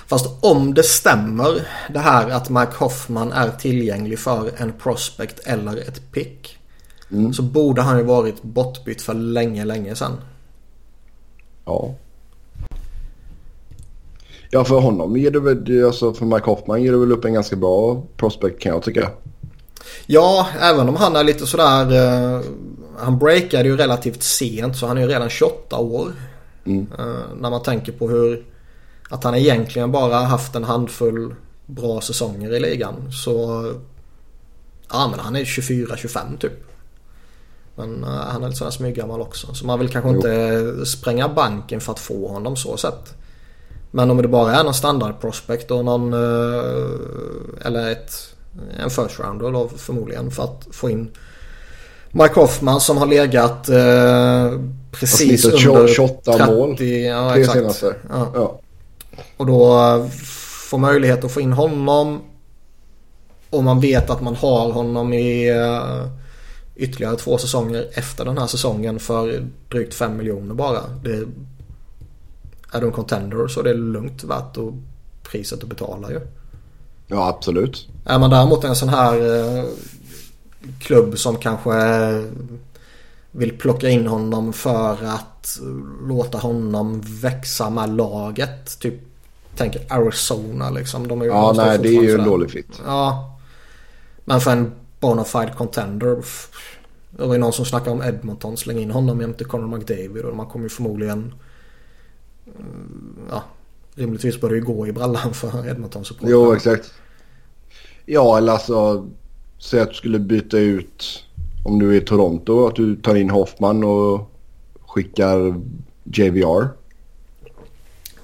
Fast 0.08 0.26
om 0.40 0.74
det 0.74 0.84
stämmer 0.84 1.68
det 1.94 2.00
här 2.00 2.30
att 2.30 2.50
Mike 2.50 2.72
Hoffman 2.76 3.32
är 3.32 3.50
tillgänglig 3.50 4.20
för 4.20 4.52
en 4.58 4.74
prospect 4.74 5.40
eller 5.48 5.78
ett 5.78 6.12
pick. 6.12 6.58
Mm. 7.12 7.34
Så 7.34 7.42
borde 7.42 7.82
han 7.82 7.98
ju 7.98 8.04
varit 8.04 8.44
bortbytt 8.44 9.02
för 9.02 9.13
länge, 9.13 9.66
länge 9.66 9.96
sedan. 9.96 10.13
Ja. 11.66 11.96
Ja, 14.50 14.63
för 14.63 14.80
honom 14.80 15.18
ger 15.18 15.32
det 15.32 15.40
väl, 15.40 15.86
alltså 15.86 16.13
för 16.13 16.26
Mike 16.26 16.46
Hoffman 16.46 16.84
ger 16.84 16.92
det 16.92 16.98
väl 16.98 17.12
upp 17.12 17.26
en 17.26 17.34
ganska 17.34 17.56
bra 17.56 18.04
prospect 18.18 18.62
kan 18.62 18.72
jag 18.72 18.84
tycka. 18.84 19.10
Ja, 20.06 20.48
även 20.62 20.90
om 20.90 20.96
han 20.96 21.16
är 21.16 21.24
lite 21.24 21.48
sådär, 21.48 21.92
uh, 21.92 22.42
han 22.98 23.20
breakade 23.20 23.70
ju 23.70 23.78
relativt 23.78 24.24
sent 24.24 24.78
så 24.78 24.88
han 24.88 24.98
är 24.98 25.02
ju 25.02 25.08
redan 25.08 25.30
28 25.30 25.78
år. 25.78 26.12
Mm. 26.69 26.88
när 27.36 27.49
man 27.49 27.63
tänker 27.63 27.91
på 27.91 28.10
hur 28.10 28.45
att 29.10 29.23
han 29.23 29.36
egentligen 29.36 29.91
bara 29.91 30.15
haft 30.15 30.56
en 30.56 30.63
handfull 30.63 31.36
bra 31.65 32.01
säsonger 32.01 32.53
i 32.53 32.60
ligan. 32.60 33.12
Så 33.12 33.65
ja 34.91 35.08
men 35.08 35.19
han 35.19 35.36
är 35.36 35.43
24-25 35.43 36.38
typ. 36.38 36.63
Men 37.75 38.03
uh, 38.03 38.10
han 38.10 38.43
är 38.43 38.47
lite 38.47 38.58
sådär 38.58 38.71
smyggammal 38.71 39.21
också. 39.21 39.53
Så 39.53 39.65
man 39.65 39.80
vill 39.80 39.89
kanske 39.89 40.10
jo. 40.10 40.15
inte 40.15 40.86
spränga 40.86 41.30
banken 41.30 41.82
för 41.82 41.91
att 41.91 41.99
få 41.99 42.27
honom 42.27 42.56
så 42.56 42.77
sett. 42.77 43.13
Men 43.91 44.12
om 44.12 44.17
det 44.21 44.27
bara 44.27 44.56
är 44.56 44.63
någon 44.63 44.73
standard 44.73 45.21
prospect 45.21 45.71
och 45.71 45.86
någon 45.86 46.13
uh, 46.13 46.99
eller 47.62 47.91
ett, 47.91 48.36
en 48.80 48.89
first 48.89 49.19
rounder 49.19 49.51
då 49.51 49.67
förmodligen 49.67 50.32
för 50.32 50.43
att 50.43 50.67
få 50.71 50.89
in 50.89 51.12
Mike 52.12 52.34
Hoffman 52.34 52.82
som 52.82 52.98
har 52.98 53.06
legat 53.06 53.70
uh, 53.70 54.60
precis 54.91 55.46
under 55.46 55.88
28 55.88 56.34
30, 56.34 56.52
mål. 56.52 56.70
Ja, 56.70 57.32
tre 57.34 57.41
exakt. 57.41 57.60
senaste. 57.60 57.96
Ja. 58.10 58.32
ja. 58.36 58.60
Och 59.38 59.46
då 59.46 59.80
eh, 59.80 60.08
få 60.70 60.78
möjlighet 60.78 61.24
att 61.24 61.32
få 61.32 61.41
in 61.41 61.54
honom. 61.54 62.22
Och 63.50 63.63
man 63.63 63.80
vet 63.80 64.10
att 64.10 64.22
man 64.22 64.36
har 64.36 64.72
honom 64.72 65.13
i 65.13 65.52
uh, 65.54 66.08
ytterligare 66.76 67.15
två 67.15 67.38
säsonger 67.38 67.88
efter 67.93 68.26
den 68.26 68.38
här 68.38 68.48
säsongen 68.48 69.00
för 69.00 69.48
drygt 69.70 69.93
5 69.93 70.17
miljoner 70.17 70.54
bara. 70.54 70.82
Det, 71.04 71.26
är 72.72 72.82
du 72.82 72.88
en 72.88 72.91
contender 72.91 73.48
så 73.48 73.62
det 73.62 73.70
är 73.70 73.76
lugnt 73.76 74.24
värt 74.24 74.58
och 74.58 74.74
priset 75.24 75.63
att 75.63 75.70
betala 75.70 76.12
ju. 76.12 76.20
Ja 77.08 77.28
absolut. 77.28 77.88
Är 78.06 78.20
man 78.20 78.30
däremot 78.30 78.63
en 78.63 78.76
sån 78.76 78.89
här 78.89 79.22
uh, 79.22 79.65
klubb 80.80 81.17
som 81.17 81.36
kanske 81.36 81.73
vill 83.32 83.58
plocka 83.58 83.89
in 83.89 84.08
honom 84.08 84.53
för 84.53 85.03
att 85.03 85.60
låta 86.08 86.38
honom 86.38 87.01
växa 87.21 87.69
med 87.69 87.95
laget. 87.95 88.80
Typ 88.80 88.93
tänker 89.56 89.82
Arizona 89.89 90.69
liksom. 90.69 91.08
De 91.08 91.21
är 91.21 91.25
ja 91.25 91.53
nej 91.58 91.80
det 91.80 91.89
är 91.89 92.03
ju 92.03 92.12
en 92.12 92.25
dålig 92.25 92.51
fit. 92.51 92.82
Ja. 92.86 93.36
Men 94.25 94.41
för 94.41 94.51
en 94.51 94.71
bona 94.99 95.23
fide 95.23 95.53
contender. 95.58 96.23
Det 97.12 97.25
var 97.25 97.34
ju 97.34 97.39
någon 97.39 97.53
som 97.53 97.65
snackade 97.65 97.91
om 97.91 98.01
Edmonton, 98.01 98.58
slänga 98.58 98.80
in 98.80 98.91
honom 98.91 99.21
jämte 99.21 99.43
Conor 99.43 99.77
McDavid 99.77 100.25
och 100.25 100.36
man 100.36 100.45
kommer 100.45 100.65
ju 100.65 100.69
förmodligen... 100.69 101.34
Ja, 103.30 103.43
rimligtvis 103.95 104.41
bör 104.41 104.49
det 104.49 104.56
ju 104.56 104.63
gå 104.63 104.88
i 104.88 104.91
brallan 104.91 105.34
för 105.34 105.67
Edmonton 105.67 106.06
support. 106.06 106.30
Jo, 106.30 106.53
exakt. 106.53 106.93
Ja, 108.06 108.38
eller 108.38 108.53
alltså... 108.53 109.08
Säg 109.60 109.80
att 109.80 109.89
du 109.89 109.96
skulle 109.96 110.20
byta 110.20 110.58
ut... 110.58 111.24
Om 111.63 111.80
du 111.80 111.91
är 111.91 112.02
i 112.02 112.02
Toronto, 112.02 112.67
att 112.67 112.76
du 112.76 112.96
tar 112.96 113.15
in 113.15 113.30
Hoffman 113.30 113.84
och 113.84 114.32
skickar 114.88 115.62
JVR. 116.04 116.67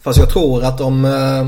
Fast 0.01 0.19
jag 0.19 0.29
tror 0.29 0.63
att 0.63 0.81
om... 0.81 1.05
Eh, 1.05 1.47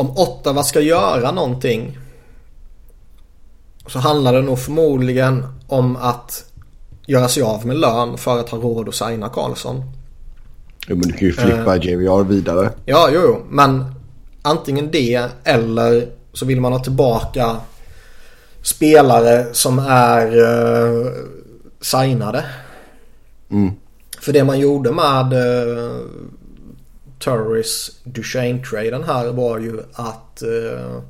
om 0.00 0.10
Ottawa 0.10 0.62
ska 0.62 0.80
göra 0.80 1.32
någonting 1.32 1.98
så 3.86 3.98
handlar 3.98 4.32
det 4.32 4.42
nog 4.42 4.58
förmodligen 4.58 5.46
om 5.66 5.96
att 5.96 6.44
göra 7.06 7.28
sig 7.28 7.42
av 7.42 7.66
med 7.66 7.76
lön 7.76 8.18
för 8.18 8.40
att 8.40 8.48
ha 8.48 8.58
råd 8.58 8.88
att 8.88 8.94
signa 8.94 9.28
Karlsson. 9.28 9.82
Jo, 10.88 10.96
men 10.96 11.08
du 11.08 11.12
kan 11.12 11.28
ju 11.28 11.32
flippa 11.32 11.76
uh, 11.76 11.86
JVR 11.86 12.24
vidare. 12.24 12.70
Ja, 12.84 13.10
jo, 13.12 13.20
jo. 13.24 13.38
Men 13.50 13.84
antingen 14.42 14.90
det 14.90 15.28
eller 15.44 16.08
så 16.32 16.46
vill 16.46 16.60
man 16.60 16.72
ha 16.72 16.84
tillbaka 16.84 17.56
spelare 18.62 19.46
som 19.52 19.78
är 19.78 20.36
uh, 20.36 21.12
signade. 21.80 22.44
Mm. 23.50 23.72
För 24.20 24.32
det 24.32 24.44
man 24.44 24.60
gjorde 24.60 24.92
med 24.92 25.32
uh, 25.32 26.00
Turris 27.18 27.90
Duchene-traden 28.04 29.04
här 29.04 29.32
var 29.32 29.58
ju 29.58 29.80
att 29.92 30.42
uh, 30.42 31.00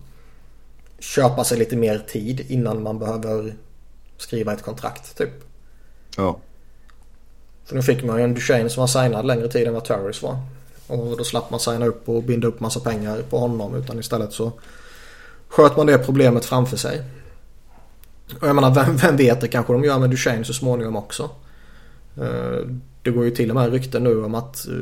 köpa 0.98 1.44
sig 1.44 1.58
lite 1.58 1.76
mer 1.76 1.98
tid 1.98 2.46
innan 2.48 2.82
man 2.82 2.98
behöver 2.98 3.54
skriva 4.16 4.52
ett 4.52 4.62
kontrakt 4.62 5.18
typ. 5.18 5.44
Ja. 6.16 6.38
För 7.64 7.76
nu 7.76 7.82
fick 7.82 8.04
man 8.04 8.18
ju 8.18 8.24
en 8.24 8.34
Duchene 8.34 8.68
som 8.68 8.80
var 8.80 8.86
signad 8.86 9.26
längre 9.26 9.48
tid 9.48 9.66
än 9.66 9.74
vad 9.74 9.84
Turris 9.84 10.22
var. 10.22 10.36
Och 10.86 11.16
då 11.16 11.24
slapp 11.24 11.50
man 11.50 11.60
signa 11.60 11.86
upp 11.86 12.08
och 12.08 12.22
binda 12.22 12.48
upp 12.48 12.60
massa 12.60 12.80
pengar 12.80 13.22
på 13.30 13.38
honom 13.38 13.74
utan 13.74 13.98
istället 13.98 14.32
så 14.32 14.52
sköt 15.50 15.76
man 15.76 15.86
det 15.86 15.98
problemet 15.98 16.44
framför 16.44 16.76
sig. 16.76 17.02
Och 18.40 18.48
jag 18.48 18.54
menar 18.54 18.74
vem, 18.74 18.96
vem 18.96 19.16
vet 19.16 19.40
det 19.40 19.48
kanske 19.48 19.72
de 19.72 19.84
gör 19.84 19.98
med 19.98 20.10
Duchene 20.10 20.44
så 20.44 20.52
småningom 20.52 20.96
också. 20.96 21.30
Eh, 22.16 22.66
det 23.02 23.10
går 23.10 23.24
ju 23.24 23.30
till 23.30 23.50
och 23.50 23.56
med 23.56 23.72
rykten 23.72 24.04
nu 24.04 24.24
om 24.24 24.34
att 24.34 24.66
eh, 24.66 24.72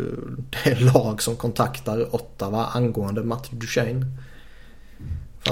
det 0.51 0.71
är 0.71 0.95
lag 0.95 1.23
som 1.23 1.37
kontaktar 1.37 2.15
Ottawa 2.15 2.67
angående 2.67 3.25
Matt 3.25 3.51
Duchene. 3.51 4.07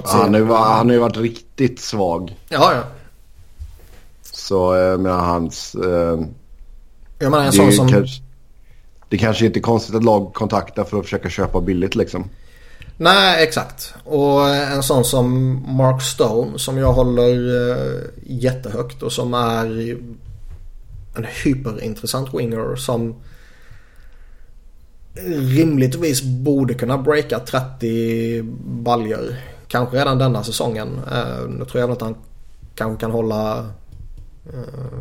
Han 0.04 0.34
har, 0.34 0.40
ju, 0.40 0.46
han 0.46 0.86
har 0.86 0.92
ju 0.92 0.98
varit 0.98 1.16
riktigt 1.16 1.80
svag. 1.80 2.36
Ja, 2.48 2.74
ja. 2.74 2.82
Så 4.22 4.74
jag 4.74 5.00
menar 5.00 5.18
hans... 5.18 5.74
Eh, 5.74 6.20
jag 7.18 7.30
menar 7.30 7.44
en 7.44 7.52
sån 7.52 7.72
som... 7.72 7.88
Kanske, 7.88 8.22
det 9.08 9.18
kanske 9.18 9.46
inte 9.46 9.58
är 9.58 9.62
konstigt 9.62 9.94
att 9.94 10.04
lag 10.04 10.34
kontaktar 10.34 10.84
för 10.84 10.98
att 10.98 11.04
försöka 11.04 11.28
köpa 11.28 11.60
billigt 11.60 11.94
liksom. 11.94 12.28
Nej, 12.98 13.44
exakt. 13.44 13.94
Och 14.04 14.48
en 14.48 14.82
sån 14.82 15.04
som 15.04 15.52
Mark 15.76 16.02
Stone 16.02 16.58
som 16.58 16.78
jag 16.78 16.92
håller 16.92 17.70
eh, 17.70 18.02
jättehögt 18.26 19.02
och 19.02 19.12
som 19.12 19.34
är 19.34 19.96
en 21.16 21.26
hyperintressant 21.44 22.34
winger 22.34 22.76
som 22.76 23.14
rimligtvis 25.54 26.22
borde 26.22 26.74
kunna 26.74 26.98
breaka 26.98 27.38
30 27.38 28.42
baljor. 28.64 29.36
Kanske 29.68 29.96
redan 29.96 30.18
denna 30.18 30.44
säsongen. 30.44 31.00
Eh, 31.12 31.48
nu 31.48 31.64
tror 31.64 31.80
jag 31.80 31.90
att 31.90 32.00
han 32.00 32.14
kanske 32.74 33.00
kan 33.00 33.10
hålla 33.10 33.58
eh, 34.46 35.00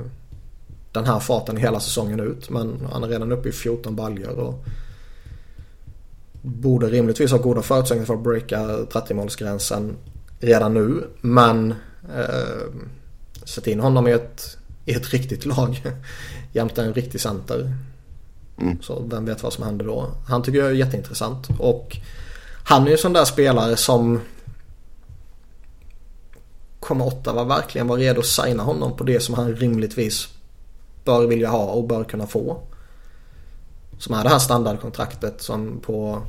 den 0.91 1.05
här 1.05 1.19
farten 1.19 1.57
hela 1.57 1.79
säsongen 1.79 2.19
ut. 2.19 2.49
Men 2.49 2.87
han 2.91 3.03
är 3.03 3.07
redan 3.07 3.31
uppe 3.31 3.49
i 3.49 3.51
14 3.51 3.95
baljor 3.95 4.39
och 4.39 4.65
borde 6.45 6.87
rimligtvis 6.87 7.31
ha 7.31 7.37
goda 7.37 7.61
förutsättningar 7.61 8.05
för 8.05 8.13
att 8.13 8.23
breaka 8.23 8.59
30-målsgränsen 8.67 9.93
redan 10.39 10.73
nu. 10.73 11.07
Men 11.21 11.71
uh, 12.17 12.73
sätt 13.43 13.67
in 13.67 13.79
honom 13.79 14.07
i 14.07 14.11
ett, 14.11 14.57
i 14.85 14.93
ett 14.93 15.09
riktigt 15.13 15.45
lag 15.45 15.81
jämte 16.53 16.83
en 16.83 16.93
riktig 16.93 17.21
center. 17.21 17.73
Mm. 18.61 18.81
Så 18.81 19.03
vem 19.09 19.25
vet 19.25 19.43
vad 19.43 19.53
som 19.53 19.63
händer 19.63 19.85
då. 19.85 20.11
Han 20.27 20.43
tycker 20.43 20.59
jag 20.59 20.67
är 20.67 20.73
jätteintressant. 20.73 21.47
Och 21.59 21.97
han 22.63 22.83
är 22.83 22.87
ju 22.87 22.91
en 22.91 22.97
sån 22.97 23.13
där 23.13 23.25
spelare 23.25 23.77
som 23.77 24.19
kommer 26.79 27.05
Ottawa 27.05 27.43
verkligen 27.43 27.87
vara 27.87 27.99
redo 27.99 28.19
att 28.19 28.25
signa 28.25 28.63
honom 28.63 28.97
på 28.97 29.03
det 29.03 29.19
som 29.19 29.35
han 29.35 29.55
rimligtvis 29.55 30.27
bör 31.03 31.27
vilja 31.27 31.49
ha 31.49 31.65
och 31.65 31.87
bör 31.87 32.03
kunna 32.03 32.27
få. 32.27 32.61
Som 33.97 34.15
är 34.15 34.23
det 34.23 34.29
här 34.29 34.39
standardkontraktet 34.39 35.41
som 35.41 35.79
på 35.79 36.21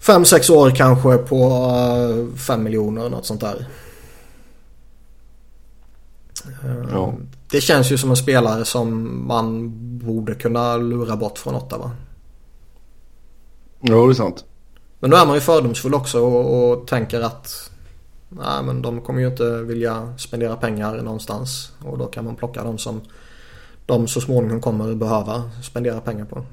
5-6 0.00 0.52
år 0.52 0.70
kanske 0.70 1.16
på 1.16 2.32
5 2.46 2.62
miljoner 2.62 3.08
något 3.08 3.26
sånt 3.26 3.40
där. 3.40 3.66
Ja. 6.90 7.14
Det 7.50 7.60
känns 7.60 7.92
ju 7.92 7.98
som 7.98 8.10
en 8.10 8.16
spelare 8.16 8.64
som 8.64 9.20
man 9.26 9.72
borde 9.98 10.34
kunna 10.34 10.76
lura 10.76 11.16
bort 11.16 11.38
från 11.38 11.54
Ottawa. 11.54 11.90
Ja, 13.80 13.94
det 13.94 14.12
är 14.12 14.14
sant. 14.14 14.44
Men 15.00 15.10
då 15.10 15.16
är 15.16 15.26
man 15.26 15.34
ju 15.34 15.40
fördomsfull 15.40 15.94
också 15.94 16.20
och, 16.20 16.70
och 16.70 16.86
tänker 16.86 17.20
att 17.20 17.70
nej, 18.28 18.62
men 18.64 18.82
de 18.82 19.00
kommer 19.00 19.20
ju 19.20 19.26
inte 19.26 19.62
vilja 19.62 20.14
spendera 20.18 20.56
pengar 20.56 20.96
någonstans. 21.02 21.72
Och 21.84 21.98
då 21.98 22.06
kan 22.06 22.24
man 22.24 22.36
plocka 22.36 22.64
de 22.64 22.78
som 22.78 23.00
de 23.86 24.08
så 24.08 24.20
småningom 24.20 24.60
kommer 24.60 24.94
behöva 24.94 25.50
spendera 25.62 26.00
pengar 26.00 26.24
på. 26.24 26.44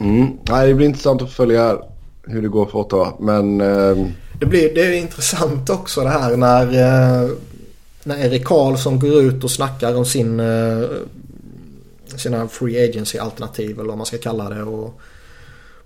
Mm. 0.00 0.38
Nej, 0.42 0.68
det 0.68 0.74
blir 0.74 0.86
intressant 0.86 1.22
att 1.22 1.32
följa 1.32 1.78
hur 2.22 2.42
det 2.42 2.48
går 2.48 2.66
för 2.66 2.78
Ottawa. 2.78 3.12
Men... 3.18 3.60
Eh... 3.60 4.06
Det, 4.40 4.46
blir, 4.46 4.74
det 4.74 4.80
är 4.80 4.92
intressant 4.92 5.70
också 5.70 6.00
det 6.00 6.08
här 6.08 6.36
när, 6.36 6.62
eh, 6.62 7.30
när 8.04 8.18
Erik 8.18 8.44
Karlsson 8.44 8.98
går 8.98 9.22
ut 9.22 9.44
och 9.44 9.50
snackar 9.50 9.96
om 9.96 10.04
sin, 10.04 10.40
eh, 10.40 10.82
sina 12.16 12.48
free 12.48 12.88
agency 12.88 13.18
alternativ 13.18 13.80
eller 13.80 13.88
vad 13.88 13.96
man 13.96 14.06
ska 14.06 14.18
kalla 14.18 14.48
det. 14.48 14.62
Och 14.62 15.00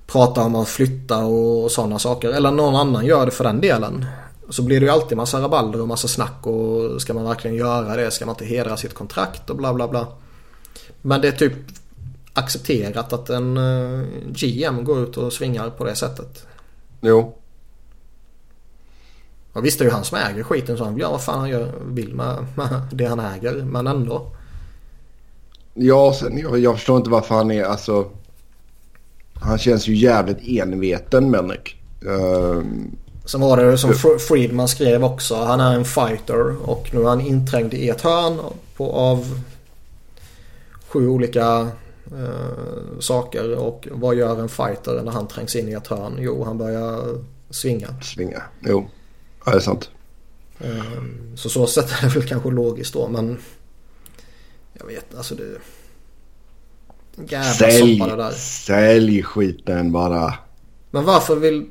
pratar 0.07 0.42
om 0.42 0.55
att 0.55 0.68
flytta 0.68 1.18
och 1.18 1.70
sådana 1.70 1.98
saker. 1.98 2.29
Eller 2.29 2.50
någon 2.50 2.77
annan 2.77 3.07
gör 3.07 3.27
det 3.27 3.33
för 3.33 3.44
den 3.44 3.61
delen. 3.61 4.07
Så 4.49 4.63
blir 4.63 4.81
det 4.81 4.87
ju 4.87 4.93
alltid 4.93 5.17
massa 5.17 5.41
rabalder 5.41 5.81
och 5.81 5.89
massa 5.89 6.09
snack 6.09 6.47
och 6.47 7.03
ska 7.03 7.15
man 7.15 7.25
verkligen 7.25 7.57
göra 7.57 7.97
det? 7.97 8.11
Ska 8.11 8.27
man 8.27 8.33
inte 8.33 8.45
hedra 8.45 8.77
sitt 8.77 8.95
kontrakt 8.95 9.51
och 9.51 9.57
bla 9.57 9.75
bla 9.75 9.89
bla. 9.89 10.07
Men 11.03 11.21
det 11.21 11.29
är 11.29 11.33
typ 11.33 11.53
accepterat 12.33 13.13
att 13.13 13.31
en 13.31 13.57
uh, 13.57 14.07
GM 14.29 14.85
går 14.85 15.03
ut 15.03 15.17
och 15.17 15.33
svingar 15.33 15.71
på 15.71 15.85
det 15.85 15.95
sättet. 15.95 16.47
Jo. 17.01 17.35
Och 19.53 19.65
visst 19.65 19.81
är 19.81 19.85
det 19.85 19.89
ju 19.89 19.95
han 19.95 20.05
som 20.05 20.19
äger 20.19 20.43
skiten 20.43 20.79
så 20.79 20.85
han 20.85 20.97
gör 20.97 21.11
vad 21.11 21.23
fan 21.23 21.41
han 21.41 21.49
gör, 21.49 21.73
vill 21.87 22.15
med, 22.15 22.47
med 22.57 22.81
det 22.93 23.07
han 23.07 23.21
äger. 23.21 23.55
Men 23.55 23.87
ändå. 23.87 24.33
Ja, 25.75 26.15
sen, 26.21 26.39
jag, 26.39 26.59
jag 26.59 26.77
förstår 26.77 26.97
inte 26.97 27.11
varför 27.11 27.35
han 27.35 27.51
är 27.51 27.65
alltså. 27.65 28.11
Han 29.35 29.59
känns 29.59 29.89
ju 29.89 29.95
jävligt 29.95 30.39
enveten 30.63 31.31
Melnick. 31.31 31.83
Uh, 32.07 32.63
Sen 33.25 33.41
var 33.41 33.57
det 33.57 33.79
som 33.79 33.95
Friedman 34.29 34.69
skrev 34.69 35.05
också. 35.05 35.35
Han 35.35 35.61
är 35.61 35.75
en 35.75 35.85
fighter 35.85 36.69
och 36.69 36.91
nu 36.95 37.01
är 37.01 37.05
han 37.05 37.21
inträngd 37.21 37.75
i 37.75 37.89
ett 37.89 38.01
hörn 38.01 38.41
på, 38.77 38.93
av 38.93 39.41
sju 40.89 41.09
olika 41.09 41.61
uh, 42.13 42.99
saker. 43.01 43.55
Och 43.55 43.89
vad 43.91 44.15
gör 44.15 44.41
en 44.41 44.49
fighter 44.49 45.03
när 45.05 45.13
han 45.13 45.29
trängs 45.29 45.57
in 45.57 45.69
i 45.69 45.73
ett 45.73 45.87
hörn? 45.87 46.17
Jo, 46.19 46.45
han 46.45 46.59
börjar 46.59 47.19
svinga. 47.51 47.89
Svinga, 48.03 48.43
jo. 48.61 48.89
Ja, 49.45 49.53
det 49.53 49.59
är 49.59 49.61
sant. 49.61 49.91
Um, 50.59 51.37
så 51.37 51.49
så 51.49 51.67
sätt 51.67 51.91
är 51.91 52.03
det 52.03 52.15
väl 52.15 52.29
kanske 52.29 52.51
logiskt 52.51 52.93
då 52.93 53.09
men 53.09 53.39
jag 54.73 54.87
vet 54.87 55.15
alltså 55.15 55.35
det 55.35 55.59
Jävla 57.29 57.45
sälj, 57.45 57.99
soppa 57.99 58.17
det 58.17 58.23
där. 58.23 58.31
Sälj 58.31 59.23
skiten 59.23 59.93
bara. 59.93 60.35
Men 60.95 61.05
varför 61.05 61.37
vill... 61.37 61.67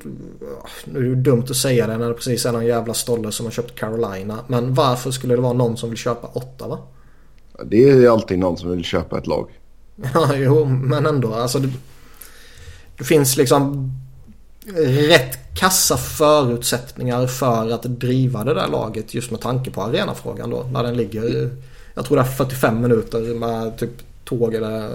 Nu 0.84 0.98
är 0.98 1.02
det 1.02 1.08
ju 1.08 1.14
dumt 1.14 1.44
att 1.50 1.56
säga 1.56 1.86
det 1.86 1.98
när 1.98 2.08
det 2.08 2.14
precis 2.14 2.46
är 2.46 2.52
någon 2.52 2.66
jävla 2.66 2.94
stolle 2.94 3.32
som 3.32 3.46
har 3.46 3.50
köpt 3.50 3.74
Carolina. 3.74 4.38
Men 4.46 4.74
varför 4.74 5.10
skulle 5.10 5.34
det 5.34 5.40
vara 5.40 5.52
någon 5.52 5.76
som 5.76 5.90
vill 5.90 5.98
köpa 5.98 6.26
åtta 6.26 6.68
va? 6.68 6.78
Det 7.64 7.90
är 7.90 8.10
alltid 8.10 8.38
någon 8.38 8.56
som 8.56 8.70
vill 8.70 8.84
köpa 8.84 9.18
ett 9.18 9.26
lag. 9.26 9.48
Ja, 10.14 10.36
jo, 10.36 10.64
men 10.64 11.06
ändå. 11.06 11.34
Alltså 11.34 11.58
det, 11.58 11.68
det 12.98 13.04
finns 13.04 13.36
liksom 13.36 13.90
rätt 15.08 15.38
kassa 15.54 15.96
förutsättningar 15.96 17.26
för 17.26 17.70
att 17.70 17.82
driva 17.82 18.44
det 18.44 18.54
där 18.54 18.68
laget 18.68 19.14
just 19.14 19.30
med 19.30 19.40
tanke 19.40 19.70
på 19.70 19.82
arenafrågan 19.82 20.50
då. 20.50 20.66
När 20.72 20.82
den 20.82 20.96
ligger, 20.96 21.50
jag 21.94 22.04
tror 22.04 22.16
det 22.16 22.22
är 22.22 22.26
45 22.26 22.80
minuter 22.80 23.20
med 23.20 23.78
typ 23.78 23.90
tåg 24.24 24.54
eller 24.54 24.90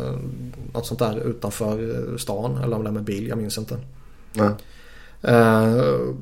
något 0.74 0.86
sånt 0.86 1.00
där 1.00 1.20
utanför 1.20 2.18
stan. 2.18 2.58
Eller 2.64 2.76
om 2.76 2.84
det 2.84 2.90
är 2.90 2.94
med 2.94 3.04
bil, 3.04 3.28
jag 3.28 3.38
minns 3.38 3.58
inte. 3.58 3.78
Nej. 4.34 4.50
Uh, 5.28 6.16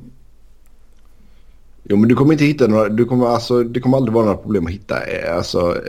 Jo 1.89 1.97
men 1.97 2.09
du 2.09 2.15
kommer 2.15 2.33
inte 2.33 2.45
hitta 2.45 2.67
några, 2.67 2.89
du 2.89 3.05
kommer 3.05 3.27
alltså, 3.27 3.63
det 3.63 3.79
kommer 3.79 3.97
aldrig 3.97 4.13
vara 4.13 4.25
några 4.25 4.37
problem 4.37 4.65
att 4.65 4.71
hitta 4.71 4.95
alltså, 5.35 5.81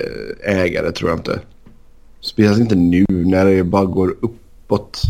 ägare 0.44 0.92
tror 0.92 1.10
jag 1.10 1.18
inte. 1.18 1.40
Speciellt 2.20 2.60
inte 2.60 2.74
nu 2.74 3.06
när 3.08 3.44
det 3.44 3.64
bara 3.64 3.84
går 3.84 4.16
uppåt. 4.20 5.02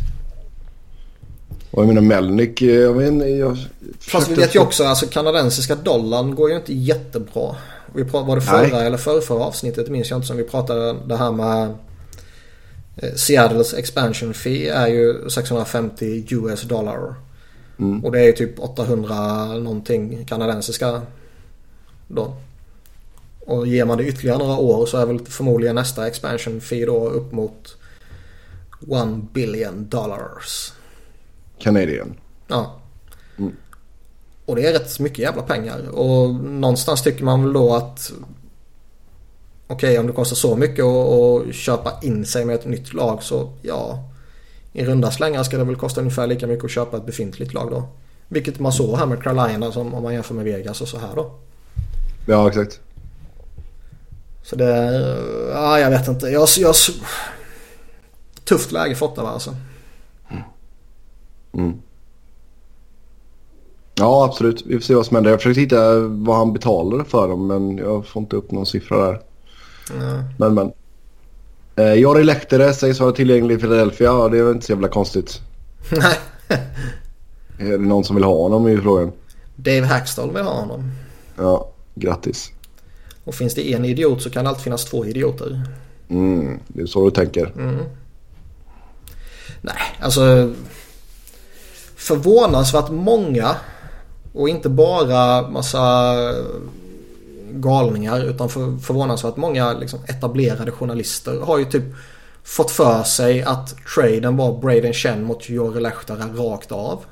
Och 1.70 1.82
jag 1.82 1.88
menar 1.88 2.02
Melnick, 2.02 2.62
jag 2.62 2.92
vet 2.92 3.08
inte. 3.08 3.26
Jag 3.26 3.58
Fast 3.98 4.30
vi 4.30 4.34
vet 4.34 4.54
ju 4.54 4.58
också, 4.58 4.84
alltså 4.84 5.06
kanadensiska 5.06 5.74
dollarn 5.74 6.34
går 6.34 6.50
ju 6.50 6.56
inte 6.56 6.74
jättebra. 6.74 7.56
Vi 7.94 8.04
pratade, 8.04 8.28
var 8.28 8.36
det 8.36 8.42
förra 8.42 8.78
Nej. 8.78 8.86
eller 8.86 8.98
förra, 8.98 9.20
förra 9.20 9.44
avsnittet 9.44 9.88
minns 9.88 10.10
jag 10.10 10.16
inte 10.16 10.26
som 10.26 10.36
vi 10.36 10.44
pratade 10.44 10.96
det 11.06 11.16
här 11.16 11.32
med 11.32 11.62
eh, 11.62 11.74
Seattles 13.16 13.74
expansion 13.74 14.34
fee 14.34 14.68
är 14.68 14.86
ju 14.86 15.30
650 15.30 16.24
US 16.30 16.62
dollar. 16.62 17.14
Mm. 17.78 18.04
Och 18.04 18.12
det 18.12 18.20
är 18.20 18.24
ju 18.24 18.32
typ 18.32 18.58
800 18.58 19.46
någonting 19.46 20.24
kanadensiska 20.24 21.02
då. 22.08 22.34
Och 23.40 23.66
ger 23.66 23.84
man 23.84 23.98
det 23.98 24.04
ytterligare 24.04 24.38
några 24.38 24.56
år 24.56 24.86
så 24.86 24.98
är 24.98 25.06
väl 25.06 25.26
förmodligen 25.26 25.74
nästa 25.74 26.06
expansion 26.06 26.60
fee 26.60 26.86
då 26.86 27.08
upp 27.08 27.32
mot 27.32 27.76
1 28.80 29.32
billion 29.32 29.88
dollars. 29.88 30.72
Canadian. 31.58 32.14
Ja. 32.48 32.80
Mm. 33.38 33.52
Och 34.44 34.56
det 34.56 34.66
är 34.66 34.72
rätt 34.72 35.00
mycket 35.00 35.18
jävla 35.18 35.42
pengar. 35.42 35.88
Och 35.88 36.34
någonstans 36.34 37.02
tycker 37.02 37.24
man 37.24 37.42
väl 37.42 37.52
då 37.52 37.74
att 37.74 38.12
okej 39.68 39.90
okay, 39.90 39.98
om 39.98 40.06
det 40.06 40.12
kostar 40.12 40.36
så 40.36 40.56
mycket 40.56 40.84
att 40.84 41.54
köpa 41.54 41.92
in 42.02 42.26
sig 42.26 42.44
med 42.44 42.54
ett 42.54 42.66
nytt 42.66 42.94
lag 42.94 43.22
så 43.22 43.52
ja. 43.62 44.04
I 44.72 44.84
runda 44.84 45.10
slängar 45.10 45.42
ska 45.42 45.58
det 45.58 45.64
väl 45.64 45.76
kosta 45.76 46.00
ungefär 46.00 46.26
lika 46.26 46.46
mycket 46.46 46.64
att 46.64 46.70
köpa 46.70 46.96
ett 46.96 47.06
befintligt 47.06 47.54
lag 47.54 47.70
då. 47.70 47.88
Vilket 48.28 48.58
man 48.58 48.72
såg 48.72 48.98
här 48.98 49.06
med 49.06 49.22
Carolina 49.22 49.72
som 49.72 49.94
om 49.94 50.02
man 50.02 50.14
jämför 50.14 50.34
med 50.34 50.44
Vegas 50.44 50.80
och 50.80 50.88
så 50.88 50.98
här 50.98 51.14
då. 51.16 51.30
Ja 52.26 52.48
exakt. 52.48 52.80
Så 54.42 54.56
det 54.56 54.74
ja 55.52 55.80
jag 55.80 55.90
vet 55.90 56.08
inte. 56.08 56.26
Jag, 56.26 56.48
jag, 56.58 56.74
tufft 58.44 58.72
läge 58.72 58.94
för 58.94 59.06
Ottawa 59.06 59.30
alltså. 59.30 59.56
Mm. 61.52 61.82
Ja, 63.94 64.24
absolut. 64.24 64.66
Vi 64.66 64.74
får 64.74 64.80
se 64.80 64.94
vad 64.94 65.06
som 65.06 65.14
händer. 65.14 65.30
Jag 65.30 65.40
försökte 65.40 65.60
hitta 65.60 65.98
vad 66.00 66.36
han 66.36 66.52
betalade 66.52 67.04
för 67.04 67.28
dem 67.28 67.46
men 67.46 67.78
jag 67.78 68.06
får 68.06 68.22
inte 68.22 68.36
upp 68.36 68.50
någon 68.50 68.66
siffra 68.66 69.06
där. 69.06 69.22
Mm. 69.90 70.22
Men, 70.38 70.54
men. 70.54 70.72
Eh, 71.76 72.00
Jari 72.00 72.24
Lehtere 72.24 72.72
sägs 72.72 73.00
vara 73.00 73.12
tillgänglig 73.12 73.54
i 73.54 73.58
Philadelphia. 73.58 74.06
Ja, 74.06 74.28
det 74.28 74.38
är 74.38 74.42
väl 74.42 74.54
inte 74.54 74.66
så 74.66 74.72
jävla 74.72 74.88
konstigt. 74.88 75.40
Nej. 75.90 76.18
är 77.58 77.70
det 77.70 77.78
någon 77.78 78.04
som 78.04 78.16
vill 78.16 78.24
ha 78.24 78.42
honom 78.42 78.68
i 78.68 78.76
frågan? 78.76 79.12
Dave 79.56 79.86
Hackstall 79.86 80.32
vill 80.32 80.44
ha 80.44 80.60
honom. 80.60 80.92
Ja, 81.36 81.70
grattis. 81.94 82.52
Och 83.24 83.34
finns 83.34 83.54
det 83.54 83.72
en 83.72 83.84
idiot 83.84 84.22
så 84.22 84.30
kan 84.30 84.44
det 84.44 84.50
alltid 84.50 84.64
finnas 84.64 84.84
två 84.84 85.06
idioter. 85.06 85.62
Mm, 86.08 86.60
det 86.68 86.82
är 86.82 86.86
så 86.86 87.04
du 87.04 87.10
tänker. 87.10 87.52
Mm. 87.56 87.84
Nej, 89.60 89.96
alltså 90.00 90.52
förvånansvärt 91.96 92.90
många 92.90 93.56
och 94.32 94.48
inte 94.48 94.68
bara 94.68 95.48
massa 95.48 96.14
galningar 97.52 98.24
utan 98.24 98.48
för, 98.48 98.76
förvånansvärt 98.76 99.36
många 99.36 99.72
liksom, 99.72 99.98
etablerade 100.06 100.70
journalister 100.70 101.40
har 101.40 101.58
ju 101.58 101.64
typ 101.64 101.84
fått 102.44 102.70
för 102.70 103.02
sig 103.02 103.42
att 103.42 103.74
traden 103.94 104.36
var 104.36 104.58
Braden 104.60 104.92
Chen 104.92 105.24
mot 105.24 105.48
Jori 105.48 105.80
Lehtara 105.80 106.24
rakt 106.34 106.72
av. 106.72 107.04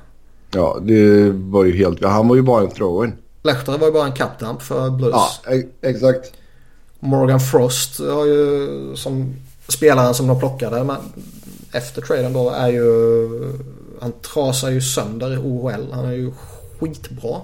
Ja, 0.51 0.77
det 0.81 1.29
var 1.31 1.65
ju 1.65 1.77
helt... 1.77 2.03
Han 2.03 2.27
var 2.27 2.35
ju 2.35 2.41
bara 2.41 2.63
en 2.63 2.71
throw-in. 2.71 3.13
Lehtara 3.43 3.77
var 3.77 3.87
ju 3.87 3.93
bara 3.93 4.05
en 4.05 4.11
capdump 4.11 4.61
för 4.61 4.89
Blues. 4.89 5.13
Ja, 5.45 5.53
e- 5.53 5.67
exakt. 5.81 6.33
Morgan 6.99 7.39
Frost 7.39 7.99
har 7.99 8.25
ju 8.25 8.67
som 8.95 9.35
spelaren 9.67 10.13
som 10.13 10.27
de 10.27 10.39
plockade 10.39 10.83
men 10.83 10.97
efter 11.71 12.01
traden 12.01 12.33
då 12.33 12.49
är 12.49 12.67
ju 12.67 12.83
han 13.99 14.11
trasar 14.33 14.69
ju 14.69 14.81
sönder 14.81 15.33
i 15.33 15.37
OHL. 15.37 15.91
Han 15.91 16.05
är 16.05 16.11
ju 16.11 16.31
skitbra. 16.79 17.41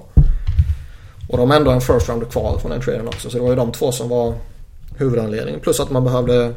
Och 1.30 1.38
de 1.38 1.50
har 1.50 1.58
ändå 1.58 1.72
en 1.72 1.82
first 1.82 2.10
rounder 2.10 2.28
kvar 2.28 2.58
från 2.58 2.72
den 2.72 2.82
traden 2.82 3.08
också. 3.08 3.30
Så 3.30 3.38
det 3.38 3.44
var 3.44 3.50
ju 3.50 3.56
de 3.56 3.72
två 3.72 3.92
som 3.92 4.10
var 4.10 4.34
huvudanledningen. 4.98 5.60
Plus 5.60 5.80
att 5.80 5.92
man 5.92 6.04
behövde 6.04 6.54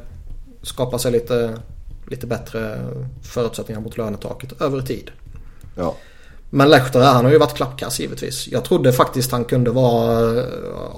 skapa 0.63 0.99
sig 0.99 1.13
lite, 1.13 1.59
lite 2.07 2.27
bättre 2.27 2.79
förutsättningar 3.23 3.81
mot 3.81 3.97
lönetaket 3.97 4.61
över 4.61 4.81
tid. 4.81 5.11
Ja. 5.77 5.95
Men 6.51 6.71
Lehtara 6.71 7.05
han 7.05 7.25
har 7.25 7.33
ju 7.33 7.39
varit 7.39 7.55
klappkass 7.57 8.01
givetvis. 8.01 8.49
Jag 8.49 8.65
trodde 8.65 8.93
faktiskt 8.93 9.33
han 9.33 9.45
kunde 9.45 9.71
vara 9.71 10.45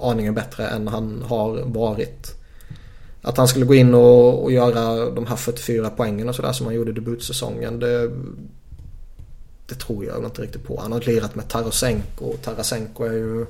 aningen 0.02 0.35
bättre 0.35 0.66
än 0.66 0.88
han 0.88 1.24
har 1.28 1.62
varit. 1.64 2.35
Att 3.22 3.37
han 3.37 3.48
skulle 3.48 3.64
gå 3.64 3.74
in 3.74 3.94
och, 3.94 4.42
och 4.42 4.52
göra 4.52 5.11
de 5.11 5.26
här 5.26 5.37
44 5.37 5.90
poängen 5.96 6.28
och 6.28 6.35
sådär 6.35 6.52
som 6.52 6.66
han 6.66 6.74
gjorde 6.74 6.90
i 6.90 6.94
debutsäsongen. 6.94 7.78
Det, 7.78 8.11
det 9.68 9.74
tror 9.74 10.04
jag 10.04 10.24
inte 10.24 10.42
riktigt 10.42 10.64
på. 10.66 10.81
Han 10.81 10.92
har 10.92 11.00
lirat 11.00 11.35
med 11.35 11.48
Tarasenko 11.48 12.24
och 12.24 12.42
Tarasenko 12.42 13.04
är 13.04 13.12
ju... 13.12 13.46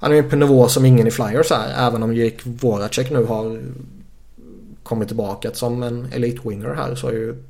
Han 0.00 0.12
är 0.12 0.16
ju 0.16 0.22
på 0.22 0.36
nivå 0.36 0.68
som 0.68 0.84
ingen 0.84 1.06
i 1.06 1.10
Flyers 1.10 1.50
är. 1.50 1.86
Även 1.86 2.02
om 2.02 2.14
Jake 2.14 2.38
Voracek 2.44 3.10
nu 3.10 3.24
har 3.24 3.60
kommit 4.82 5.08
tillbaka 5.08 5.50
som 5.54 5.82
en 5.82 6.08
elite 6.12 6.48
winger 6.48 6.74
här 6.74 6.94
så 6.94 7.10
ju, 7.10 7.44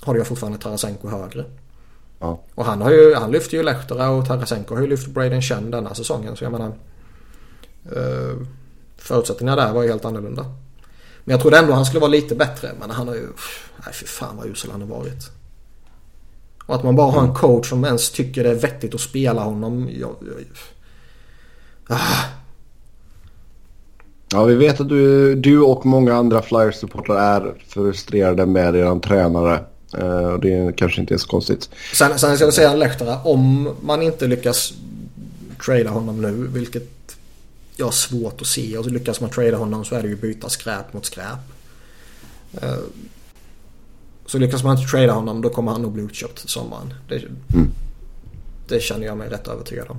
har 0.00 0.14
ju 0.14 0.24
fortfarande 0.24 0.58
Tarasenko 0.58 1.08
högre. 1.08 1.44
Ja. 2.18 2.40
Och 2.54 2.64
han, 2.64 2.82
har 2.82 2.90
ju, 2.90 3.14
han 3.14 3.30
lyfter 3.30 3.56
ju 3.56 3.62
Lehtera 3.62 4.10
och 4.10 4.26
Tarasenko 4.26 4.74
har 4.74 4.82
ju 4.82 4.88
lyft 4.88 5.06
Braden 5.06 5.42
Chen 5.42 5.70
denna 5.70 5.94
säsongen. 5.94 6.36
Så 6.36 6.44
jag 6.44 6.52
menar... 6.52 6.72
Uh, 7.96 8.46
förutsättningarna 8.96 9.62
där 9.62 9.72
var 9.72 9.82
ju 9.82 9.88
helt 9.88 10.04
annorlunda. 10.04 10.42
Men 11.24 11.32
jag 11.32 11.40
trodde 11.40 11.58
ändå 11.58 11.72
han 11.72 11.84
skulle 11.84 12.00
vara 12.00 12.10
lite 12.10 12.34
bättre. 12.34 12.70
Men 12.80 12.90
han 12.90 13.08
har 13.08 13.14
ju... 13.14 13.26
Nej 13.84 13.94
fy 13.94 14.06
fan 14.06 14.36
vad 14.36 14.46
usel 14.46 14.70
han 14.70 14.80
har 14.80 14.88
varit. 14.88 15.30
Och 16.66 16.74
att 16.74 16.82
man 16.82 16.96
bara 16.96 17.10
har 17.10 17.22
en 17.22 17.34
coach 17.34 17.68
som 17.68 17.84
ens 17.84 18.10
tycker 18.10 18.44
det 18.44 18.50
är 18.50 18.54
vettigt 18.54 18.94
att 18.94 19.00
spela 19.00 19.42
honom. 19.42 19.90
Jag, 20.00 20.10
jag, 20.20 20.44
ah. 21.86 22.24
Ja, 24.32 24.44
vi 24.44 24.54
vet 24.54 24.80
att 24.80 24.88
du, 24.88 25.34
du 25.34 25.60
och 25.60 25.86
många 25.86 26.14
andra 26.14 26.42
Flyers-supportrar 26.42 27.16
är 27.16 27.54
frustrerade 27.68 28.46
med 28.46 28.76
er 28.76 29.00
tränare. 29.00 29.64
Uh, 29.98 30.38
det 30.40 30.54
är 30.54 30.72
kanske 30.72 31.00
inte 31.00 31.14
är 31.14 31.18
så 31.18 31.28
konstigt. 31.28 31.70
Sen, 31.94 32.18
sen 32.18 32.36
ska 32.36 32.44
jag 32.44 32.54
säga 32.54 32.74
Lehtara, 32.74 33.18
om 33.22 33.74
man 33.80 34.02
inte 34.02 34.26
lyckas 34.26 34.72
trada 35.64 35.90
honom 35.90 36.22
nu, 36.22 36.32
vilket 36.32 37.16
jag 37.76 37.86
har 37.86 37.92
svårt 37.92 38.40
att 38.40 38.46
se. 38.46 38.78
Och 38.78 38.86
lyckas 38.86 39.20
man 39.20 39.30
trada 39.30 39.56
honom 39.56 39.84
så 39.84 39.94
är 39.94 40.02
det 40.02 40.08
ju 40.08 40.16
byta 40.16 40.48
skräp 40.48 40.92
mot 40.92 41.06
skräp. 41.06 41.38
Så 44.26 44.38
lyckas 44.38 44.64
man 44.64 44.78
inte 44.78 44.90
trada 44.90 45.12
honom 45.12 45.42
då 45.42 45.48
kommer 45.48 45.72
han 45.72 45.82
nog 45.82 45.92
bli 45.92 46.02
utköpt 46.02 46.38
till 46.38 46.48
sommaren. 46.48 46.94
Det, 47.08 47.16
mm. 47.16 47.70
det 48.68 48.82
känner 48.82 49.06
jag 49.06 49.16
mig 49.16 49.28
rätt 49.28 49.48
övertygad 49.48 49.86
om. 49.88 49.96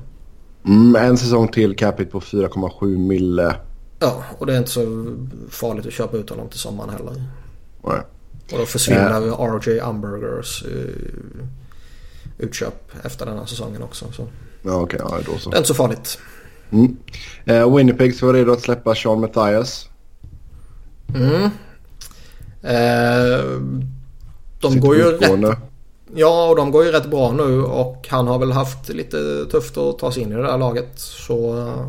Mm, 0.65 0.95
en 0.95 1.17
säsong 1.17 1.47
till 1.47 1.75
capita 1.75 2.11
på 2.11 2.19
4,7 2.19 2.97
mille. 2.97 3.55
Ja, 3.99 4.23
och 4.37 4.45
det 4.45 4.53
är 4.53 4.57
inte 4.57 4.71
så 4.71 5.15
farligt 5.49 5.85
att 5.85 5.93
köpa 5.93 6.17
ut 6.17 6.29
honom 6.29 6.49
till 6.49 6.59
sommaren 6.59 6.89
heller. 6.89 7.23
Nej. 7.83 8.01
Och 8.51 8.57
då 8.57 8.65
försvinner 8.65 9.27
äh. 9.27 9.55
RJ 9.55 9.79
Umbergers 9.79 10.65
uh, 10.65 11.45
utköp 12.37 12.91
efter 13.03 13.25
den 13.25 13.37
här 13.37 13.45
säsongen 13.45 13.83
också. 13.83 14.11
Så. 14.11 14.27
Ja. 14.61 14.81
Okay, 14.81 14.99
ja, 15.03 15.19
då 15.25 15.37
så. 15.37 15.49
Det 15.49 15.55
är 15.55 15.57
inte 15.57 15.67
så 15.67 15.73
farligt. 15.73 16.19
Mm. 16.71 16.97
Uh, 17.49 17.75
Winnipeg 17.75 18.15
ska 18.15 18.25
vara 18.25 18.37
redo 18.37 18.51
att 18.51 18.61
släppa 18.61 18.95
Sean 18.95 19.19
Mathias. 19.19 19.89
Mm. 21.15 21.43
Uh, 22.63 23.61
de 24.61 24.79
går 24.79 24.95
ju 24.95 25.03
rätt... 25.03 25.57
Ja, 26.15 26.49
och 26.49 26.55
de 26.55 26.71
går 26.71 26.85
ju 26.85 26.91
rätt 26.91 27.09
bra 27.09 27.31
nu 27.31 27.63
och 27.63 28.07
han 28.09 28.27
har 28.27 28.39
väl 28.39 28.51
haft 28.51 28.89
lite 28.89 29.45
tufft 29.51 29.77
att 29.77 29.99
ta 29.99 30.11
sig 30.11 30.23
in 30.23 30.31
i 30.31 30.35
det 30.35 30.41
där 30.41 30.57
laget. 30.57 30.89
Så 30.95 31.57
eh, 31.57 31.87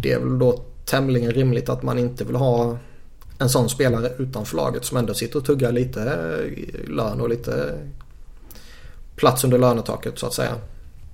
det 0.00 0.12
är 0.12 0.18
väl 0.18 0.38
då 0.38 0.60
tämligen 0.84 1.32
rimligt 1.32 1.68
att 1.68 1.82
man 1.82 1.98
inte 1.98 2.24
vill 2.24 2.36
ha 2.36 2.78
en 3.38 3.48
sån 3.48 3.68
spelare 3.68 4.10
utanför 4.18 4.56
laget 4.56 4.84
som 4.84 4.96
ändå 4.96 5.14
sitter 5.14 5.38
och 5.38 5.44
tuggar 5.44 5.72
lite 5.72 6.02
eh, 6.02 6.90
lön 6.90 7.20
och 7.20 7.28
lite 7.28 7.78
plats 9.16 9.44
under 9.44 9.58
lönetaket 9.58 10.18
så 10.18 10.26
att 10.26 10.34
säga. 10.34 10.54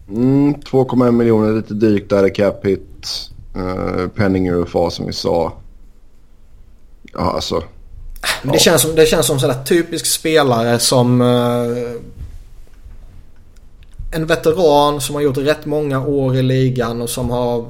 Mm, 0.09 0.55
2,1 0.55 1.11
miljoner 1.11 1.53
lite 1.53 1.75
drygt 1.75 2.11
där 2.11 2.27
i 2.27 2.31
cap 2.31 2.67
hit. 2.67 3.29
Uh, 3.57 4.09
penning 4.09 4.51
UFA 4.51 4.91
som 4.91 5.07
vi 5.07 5.13
sa. 5.13 5.53
Ja, 7.13 7.33
alltså 7.33 7.63
men 8.43 8.53
det, 8.53 8.59
känns 8.59 8.83
som, 8.83 8.95
det 8.95 9.07
känns 9.07 9.27
som 9.27 9.41
sådär 9.41 9.65
typisk 9.65 10.07
spelare 10.07 10.79
som 10.79 11.21
eh, 11.21 12.01
en 14.13 14.27
veteran 14.27 15.01
som 15.01 15.15
har 15.15 15.23
gjort 15.23 15.37
rätt 15.37 15.67
många 15.67 16.07
år 16.07 16.37
i 16.37 16.43
ligan 16.43 17.03
och 17.03 17.11
som 17.11 17.31
har 17.31 17.67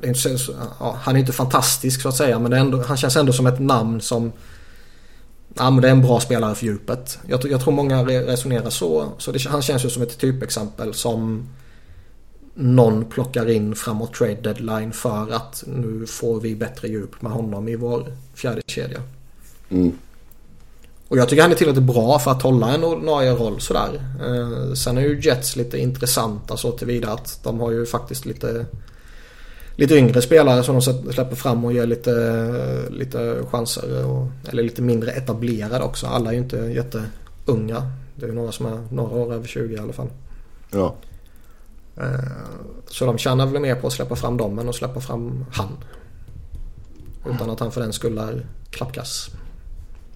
det 0.00 0.06
är 0.06 0.08
inte 0.08 0.52
ja, 0.80 0.96
han 1.00 1.16
är 1.16 1.20
inte 1.20 1.32
fantastisk 1.32 2.02
så 2.02 2.08
att 2.08 2.16
säga 2.16 2.38
men 2.38 2.52
ändå, 2.52 2.82
han 2.82 2.96
känns 2.96 3.16
ändå 3.16 3.32
som 3.32 3.46
ett 3.46 3.60
namn 3.60 4.00
som 4.00 4.32
Ja, 5.58 5.70
men 5.70 5.82
det 5.82 5.88
är 5.88 5.92
en 5.92 6.02
bra 6.02 6.20
spelare 6.20 6.54
för 6.54 6.66
djupet. 6.66 7.18
Jag, 7.26 7.50
jag 7.50 7.60
tror 7.60 7.72
många 7.72 8.04
resonerar 8.04 8.70
så. 8.70 9.12
Så 9.18 9.32
det, 9.32 9.46
han 9.48 9.62
känns 9.62 9.84
ju 9.84 9.90
som 9.90 10.02
ett 10.02 10.18
typexempel 10.18 10.94
som 10.94 11.48
någon 12.60 13.04
plockar 13.04 13.50
in 13.50 13.74
framåt 13.74 14.14
trade 14.14 14.34
deadline 14.34 14.92
för 14.92 15.32
att 15.32 15.64
nu 15.66 16.06
får 16.06 16.40
vi 16.40 16.56
bättre 16.56 16.88
djup 16.88 17.22
med 17.22 17.32
honom 17.32 17.68
i 17.68 17.76
vår 17.76 18.12
fjärde 18.34 18.62
kedja. 18.66 19.02
Mm. 19.70 19.92
Och 21.08 21.18
jag 21.18 21.28
tycker 21.28 21.42
han 21.42 21.50
är 21.50 21.56
tillräckligt 21.56 21.84
bra 21.84 22.18
för 22.18 22.30
att 22.30 22.42
hålla 22.42 22.74
en 22.74 22.84
ordinarie 22.84 23.32
roll 23.32 23.60
sådär. 23.60 24.02
Eh, 24.20 24.72
sen 24.74 24.98
är 24.98 25.02
ju 25.02 25.20
Jets 25.20 25.56
lite 25.56 25.78
intressanta 25.78 26.56
så 26.56 26.72
tillvida 26.72 27.12
att 27.12 27.40
de 27.42 27.60
har 27.60 27.70
ju 27.70 27.86
faktiskt 27.86 28.26
lite 28.26 28.66
lite 29.76 29.94
yngre 29.94 30.22
spelare 30.22 30.62
som 30.62 30.74
de 30.74 30.82
släpper 31.12 31.36
fram 31.36 31.64
och 31.64 31.72
ger 31.72 31.86
lite, 31.86 32.88
lite 32.90 33.36
chanser. 33.50 34.06
Och, 34.06 34.26
eller 34.48 34.62
lite 34.62 34.82
mindre 34.82 35.10
etablerade 35.10 35.84
också. 35.84 36.06
Alla 36.06 36.30
är 36.30 36.34
ju 36.34 36.40
inte 36.40 36.56
jätteunga. 36.56 37.92
Det 38.14 38.24
är 38.24 38.28
ju 38.28 38.34
några 38.34 38.52
som 38.52 38.66
är 38.66 38.86
några 38.90 39.16
år 39.16 39.34
över 39.34 39.46
20 39.46 39.74
i 39.74 39.78
alla 39.78 39.92
fall. 39.92 40.08
Ja. 40.70 40.94
Eh, 42.00 42.08
så 42.86 43.06
de 43.06 43.18
tjänar 43.18 43.46
väl 43.46 43.62
mer 43.62 43.74
på 43.74 43.86
att 43.86 43.92
släppa 43.92 44.16
fram 44.16 44.36
dem 44.36 44.58
än 44.58 44.68
att 44.68 44.74
släppa 44.74 45.00
fram 45.00 45.44
han. 45.52 45.68
Utan 47.34 47.50
att 47.50 47.60
han 47.60 47.72
för 47.72 47.80
den 47.80 47.92
skull 47.92 48.18
är 48.18 48.46
klappkass. 48.70 49.30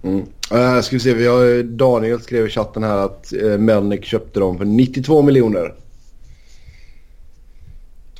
Mm. 0.03 0.19
Uh, 0.53 0.81
ska 0.81 0.95
vi 0.95 0.99
se, 0.99 1.13
vi 1.13 1.27
har, 1.27 1.63
Daniel 1.63 2.21
skrev 2.21 2.47
i 2.47 2.49
chatten 2.49 2.83
här 2.83 2.97
att 2.97 3.33
uh, 3.43 3.57
Melnick 3.57 4.05
köpte 4.05 4.39
dem 4.39 4.57
för 4.57 4.65
92 4.65 5.21
miljoner. 5.21 5.73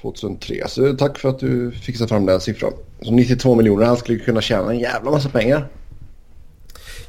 2003. 0.01 0.63
Så 0.67 0.93
tack 0.93 1.19
för 1.19 1.29
att 1.29 1.39
du 1.39 1.71
fixade 1.71 2.07
fram 2.07 2.25
den 2.25 2.41
siffran. 2.41 2.73
Så 3.01 3.11
92 3.11 3.55
miljoner, 3.55 3.85
han 3.85 3.97
skulle 3.97 4.19
kunna 4.19 4.41
tjäna 4.41 4.71
en 4.71 4.79
jävla 4.79 5.11
massa 5.11 5.29
pengar. 5.29 5.67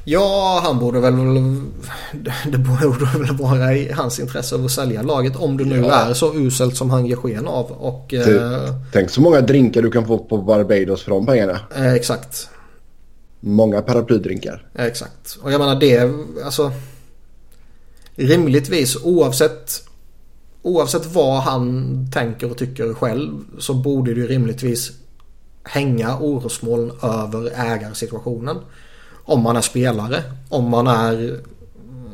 Ja, 0.05 0.61
han 0.63 0.79
borde 0.79 0.99
väl... 0.99 1.15
Det 2.51 2.57
borde 2.57 3.05
väl 3.17 3.37
vara 3.37 3.73
i 3.73 3.91
hans 3.91 4.19
intresse 4.19 4.55
att 4.55 4.71
sälja 4.71 5.01
laget 5.01 5.35
om 5.35 5.57
det 5.57 5.65
nu 5.65 5.77
ja. 5.77 5.93
är 5.93 6.13
så 6.13 6.35
uselt 6.35 6.77
som 6.77 6.89
han 6.89 7.05
ger 7.05 7.15
sken 7.15 7.47
av. 7.47 7.71
Och, 7.71 8.05
du, 8.09 8.37
eh, 8.37 8.75
tänk 8.91 9.09
så 9.09 9.21
många 9.21 9.41
drinkar 9.41 9.81
du 9.81 9.91
kan 9.91 10.07
få 10.07 10.17
på 10.17 10.37
Barbados 10.37 11.03
för 11.03 11.11
de 11.11 11.25
pengarna. 11.25 11.59
Eh, 11.75 11.93
exakt. 11.93 12.49
Många 13.39 13.81
paraplydrinkar. 13.81 14.67
Eh, 14.75 14.85
exakt. 14.85 15.37
Och 15.41 15.51
jag 15.51 15.59
menar 15.59 15.79
det, 15.79 16.11
alltså... 16.45 16.71
Rimligtvis 18.17 18.97
oavsett 19.03 19.85
oavsett 20.65 21.05
vad 21.05 21.41
han 21.41 22.07
tänker 22.13 22.51
och 22.51 22.57
tycker 22.57 22.93
själv 22.93 23.31
så 23.59 23.73
borde 23.73 24.13
det 24.13 24.19
ju 24.19 24.27
rimligtvis 24.27 24.91
hänga 25.63 26.17
orosmoln 26.19 26.91
över 27.01 27.51
ägarsituationen. 27.55 28.57
Om 29.25 29.41
man 29.41 29.55
är 29.55 29.61
spelare, 29.61 30.23
om 30.49 30.69
man 30.69 30.87
är 30.87 31.39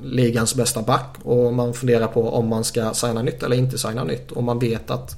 ligans 0.03 0.55
bästa 0.55 0.81
back 0.81 1.15
och 1.23 1.53
man 1.53 1.73
funderar 1.73 2.07
på 2.07 2.29
om 2.29 2.47
man 2.47 2.63
ska 2.63 2.93
signa 2.93 3.21
nytt 3.21 3.43
eller 3.43 3.55
inte 3.55 3.77
signa 3.77 4.03
nytt. 4.03 4.31
Och 4.31 4.43
man 4.43 4.59
vet 4.59 4.91
att 4.91 5.15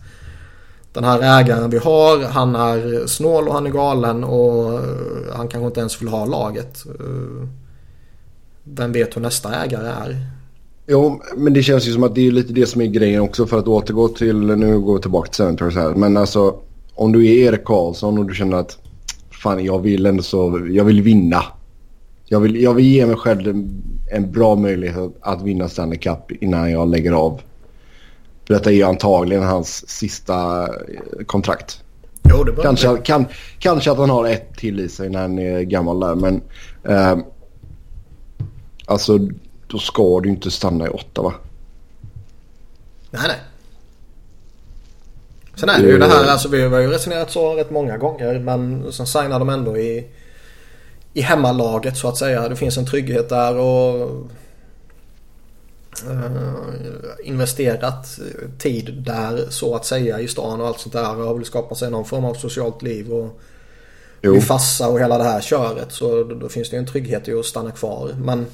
den 0.94 1.04
här 1.04 1.40
ägaren 1.40 1.70
vi 1.70 1.78
har, 1.78 2.24
han 2.24 2.56
är 2.56 3.08
snål 3.08 3.48
och 3.48 3.54
han 3.54 3.68
är 3.68 3.72
galen 3.72 4.24
och 4.24 4.80
han 5.34 5.48
kanske 5.48 5.68
inte 5.68 5.80
ens 5.80 6.02
vill 6.02 6.08
ha 6.08 6.26
laget. 6.26 6.84
Vem 8.64 8.92
vet 8.92 9.16
hur 9.16 9.22
nästa 9.22 9.56
ägare 9.64 9.88
är? 9.88 10.28
Jo, 10.88 11.22
men 11.38 11.54
det 11.54 11.64
känns 11.64 11.88
ju 11.88 11.94
som 11.94 12.04
att 12.04 12.16
det 12.16 12.28
är 12.28 12.32
lite 12.32 12.54
det 12.54 12.66
som 12.66 12.82
är 12.82 12.86
grejen 12.86 13.22
också 13.22 13.46
för 13.46 13.60
att 13.60 13.68
återgå 13.68 14.08
till, 14.08 14.36
nu 14.36 14.80
går 14.80 14.96
vi 14.96 15.02
tillbaka 15.02 15.28
till 15.28 15.36
Senators 15.36 15.76
här, 15.76 15.90
men 15.90 16.18
alltså 16.18 16.56
om 16.96 17.12
du 17.12 17.28
är 17.28 17.48
Erik 17.48 17.66
Karlsson 17.66 18.20
och 18.20 18.26
du 18.26 18.34
känner 18.34 18.58
att 18.58 18.78
fan 19.44 19.66
jag 19.66 19.80
vill 19.80 20.06
ändå 20.06 20.24
så, 20.24 20.68
jag 20.70 20.84
vill 20.84 21.02
vinna. 21.02 21.44
Jag 22.34 22.40
vill, 22.40 22.62
jag 22.62 22.74
vill 22.74 22.86
ge 22.86 23.06
mig 23.06 23.16
själv 23.16 23.48
en, 23.48 23.84
en 24.12 24.32
bra 24.32 24.56
möjlighet 24.56 24.98
att, 24.98 25.12
att 25.22 25.42
vinna 25.42 25.70
Stanley 25.70 26.00
Cup 26.00 26.32
innan 26.32 26.72
jag 26.72 26.90
lägger 26.90 27.12
av. 27.12 27.42
För 28.48 28.54
detta 28.54 28.70
är 28.70 28.74
ju 28.74 28.84
antagligen 28.84 29.44
hans 29.44 29.90
sista 29.90 30.62
eh, 30.64 31.26
kontrakt. 31.26 31.84
Jo, 32.30 32.44
det 32.44 32.62
kanske, 32.62 32.98
kan, 32.98 33.26
kanske 33.60 33.92
att 33.92 33.98
han 33.98 34.10
har 34.10 34.26
ett 34.26 34.58
till 34.58 34.80
i 34.80 34.90
sig 34.90 35.10
när 35.10 35.22
han 35.22 35.40
är 35.40 35.62
gammal 35.62 36.00
där, 36.00 36.16
men 36.16 36.42
eh, 36.84 37.18
alltså 38.86 39.20
då 39.68 39.80
ska 39.80 40.20
du 40.20 40.30
inte 40.30 40.52
stanna 40.52 40.86
i 40.86 40.90
åtta 40.90 41.22
va? 41.22 41.34
Nej, 43.12 43.22
nej. 43.28 43.38
Sen 45.56 45.70
är 45.70 45.82
det 45.82 45.88
ju 45.88 45.98
det 45.98 46.06
här, 46.06 46.32
alltså 46.32 46.50
vi 46.50 46.62
har 46.62 46.80
ju 46.80 46.88
resonerat 46.88 47.32
så 47.32 47.56
rätt 47.56 47.72
många 47.72 47.98
gånger 47.98 48.40
men 48.40 48.92
sen 48.92 49.08
signar 49.08 49.40
de 49.40 49.50
ändå 49.50 49.78
i, 49.78 50.08
i 51.14 51.22
hemmalaget 51.22 51.98
så 51.98 52.08
att 52.08 52.18
säga. 52.18 52.50
Det 52.50 52.56
finns 52.56 52.78
en 52.78 52.86
trygghet 52.86 53.30
där 53.30 53.56
och 53.56 54.10
uh, 56.10 56.54
investerat 57.24 58.20
tid 58.60 59.04
där 59.06 59.46
så 59.50 59.76
att 59.76 59.86
säga 59.86 60.20
i 60.20 60.28
stan 60.28 60.62
och 60.62 60.68
allt 60.68 60.80
sånt 60.80 60.94
där 60.94 61.16
och 61.18 61.28
har 61.28 61.34
väl 61.34 61.46
skapat 61.46 61.78
sig 61.78 61.92
någon 61.92 62.06
form 62.06 62.26
av 62.26 62.34
socialt 62.34 62.82
liv 62.82 63.14
och 63.14 63.40
jo. 64.22 64.42
fassa 64.42 64.88
och 64.88 65.00
hela 65.00 65.18
det 65.18 65.24
här 65.24 65.42
köret 65.42 65.92
så 65.92 66.24
då, 66.24 66.50
finns 66.50 66.70
det 66.70 66.76
ju 66.76 66.80
en 66.80 66.88
trygghet 66.88 67.28
i 67.28 67.34
att 67.34 67.46
stanna 67.46 67.72
kvar. 67.72 68.16
Men 68.18 68.46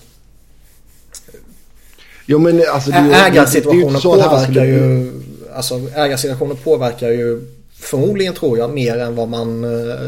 Jo, 2.25 2.39
men 2.39 2.61
alltså, 2.73 2.91
det, 2.91 2.97
ägarsituationen 2.97 3.93
det, 3.93 3.99
det 3.99 4.01
påverkar 4.01 4.43
skulle... 4.43 4.65
ju... 4.65 5.11
Alltså 5.53 5.75
ägarsituationen 5.95 6.57
påverkar 6.57 7.09
ju 7.09 7.41
förmodligen 7.73 8.33
tror 8.33 8.57
jag 8.57 8.69
mer 8.69 8.97
än 8.97 9.15
vad 9.15 9.29
man 9.29 9.63
eh, 9.63 9.99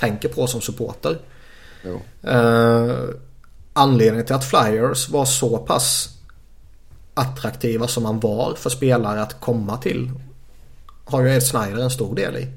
tänker 0.00 0.28
på 0.28 0.46
som 0.46 0.60
supporter. 0.60 1.18
Eh, 2.22 2.94
anledningen 3.72 4.26
till 4.26 4.34
att 4.34 4.44
Flyers 4.44 5.08
var 5.08 5.24
så 5.24 5.58
pass 5.58 6.08
attraktiva 7.14 7.86
som 7.86 8.02
man 8.02 8.20
var 8.20 8.54
för 8.54 8.70
spelare 8.70 9.22
att 9.22 9.40
komma 9.40 9.76
till 9.76 10.10
har 11.04 11.22
ju 11.22 11.36
Ed 11.36 11.42
Snyder 11.42 11.82
en 11.82 11.90
stor 11.90 12.14
del 12.14 12.36
i. 12.36 12.48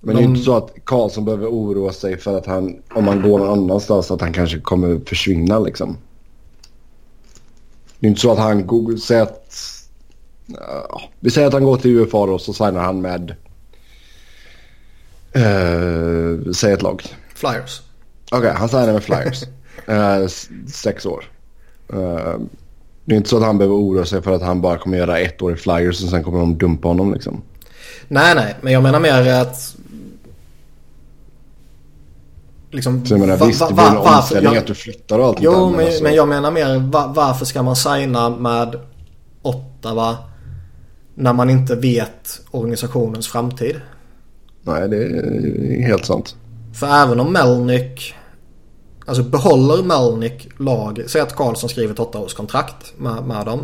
Men 0.00 0.16
det 0.16 0.22
är 0.22 0.24
inte 0.24 0.40
så 0.40 0.56
att 0.56 0.74
Karlsson 0.84 1.24
behöver 1.24 1.46
oroa 1.46 1.92
sig 1.92 2.18
för 2.18 2.38
att 2.38 2.46
han, 2.46 2.82
om 2.94 3.06
han 3.08 3.22
går 3.22 3.38
någon 3.38 3.58
annanstans, 3.58 4.10
att 4.10 4.20
han 4.20 4.32
kanske 4.32 4.60
kommer 4.60 5.00
försvinna 5.06 5.58
liksom. 5.58 5.96
Det 7.98 8.06
är 8.06 8.08
inte 8.08 8.20
så 8.20 8.32
att 8.32 8.38
han 8.38 8.98
säger 8.98 9.22
att... 9.22 9.56
Uh, 10.50 11.00
vi 11.20 11.30
säger 11.30 11.46
att 11.46 11.52
han 11.52 11.64
går 11.64 11.76
till 11.76 11.90
UFA 11.90 12.26
då 12.26 12.38
så 12.38 12.52
signar 12.52 12.82
han 12.82 13.00
med... 13.00 13.34
Uh, 15.36 16.52
säg 16.52 16.72
ett 16.72 16.82
lag. 16.82 17.02
Flyers. 17.34 17.82
Okej, 18.30 18.38
okay, 18.38 18.50
han 18.50 18.68
signar 18.68 18.92
med 18.92 19.02
Flyers. 19.02 19.42
uh, 19.88 20.28
sex 20.72 21.06
år. 21.06 21.24
Uh, 21.92 22.36
det 23.04 23.14
är 23.14 23.16
inte 23.16 23.28
så 23.28 23.36
att 23.36 23.42
han 23.42 23.58
behöver 23.58 23.76
oroa 23.76 24.04
sig 24.04 24.22
för 24.22 24.32
att 24.32 24.42
han 24.42 24.60
bara 24.60 24.78
kommer 24.78 24.98
göra 24.98 25.18
ett 25.18 25.42
år 25.42 25.52
i 25.52 25.56
Flyers 25.56 26.02
och 26.04 26.10
sen 26.10 26.24
kommer 26.24 26.38
de 26.38 26.58
dumpa 26.58 26.88
honom 26.88 27.14
liksom. 27.14 27.42
Nej, 28.08 28.34
nej, 28.34 28.56
men 28.60 28.72
jag 28.72 28.82
menar 28.82 29.00
mer 29.00 29.32
att 29.32 29.76
Liksom, 32.70 33.06
så 33.06 33.14
jag 33.14 33.20
menar, 33.20 33.36
va, 33.36 33.46
visst, 33.46 33.68
det 33.68 33.74
blir 33.74 33.84
en 33.84 33.96
omställning 33.96 34.52
jag, 34.52 34.60
att 34.60 34.66
du 34.66 34.74
flyttar 34.74 35.18
och 35.18 35.26
allt 35.26 35.38
Jo, 35.40 35.52
där, 35.52 35.76
men, 35.76 35.86
alltså. 35.86 36.02
men 36.02 36.14
jag 36.14 36.28
menar 36.28 36.50
mer 36.50 36.78
va, 36.78 37.12
varför 37.16 37.44
ska 37.44 37.62
man 37.62 37.76
signa 37.76 38.30
med 38.30 38.80
Ottawa 39.42 40.16
när 41.14 41.32
man 41.32 41.50
inte 41.50 41.74
vet 41.74 42.40
organisationens 42.50 43.28
framtid? 43.28 43.80
Nej, 44.68 44.88
det 44.88 44.96
är 44.96 45.82
helt 45.82 46.06
sant. 46.06 46.36
För 46.74 46.86
även 46.86 47.20
om 47.20 47.32
Melnick 47.32 48.14
Alltså 49.08 49.22
behåller 49.22 49.82
Melnick 49.82 50.48
lag, 50.58 51.04
säg 51.06 51.20
att 51.20 51.36
Karlsson 51.36 51.68
skriver 51.68 51.94
ett 51.94 52.00
åttaårskontrakt 52.00 52.92
med, 52.98 53.24
med 53.24 53.46
dem. 53.46 53.60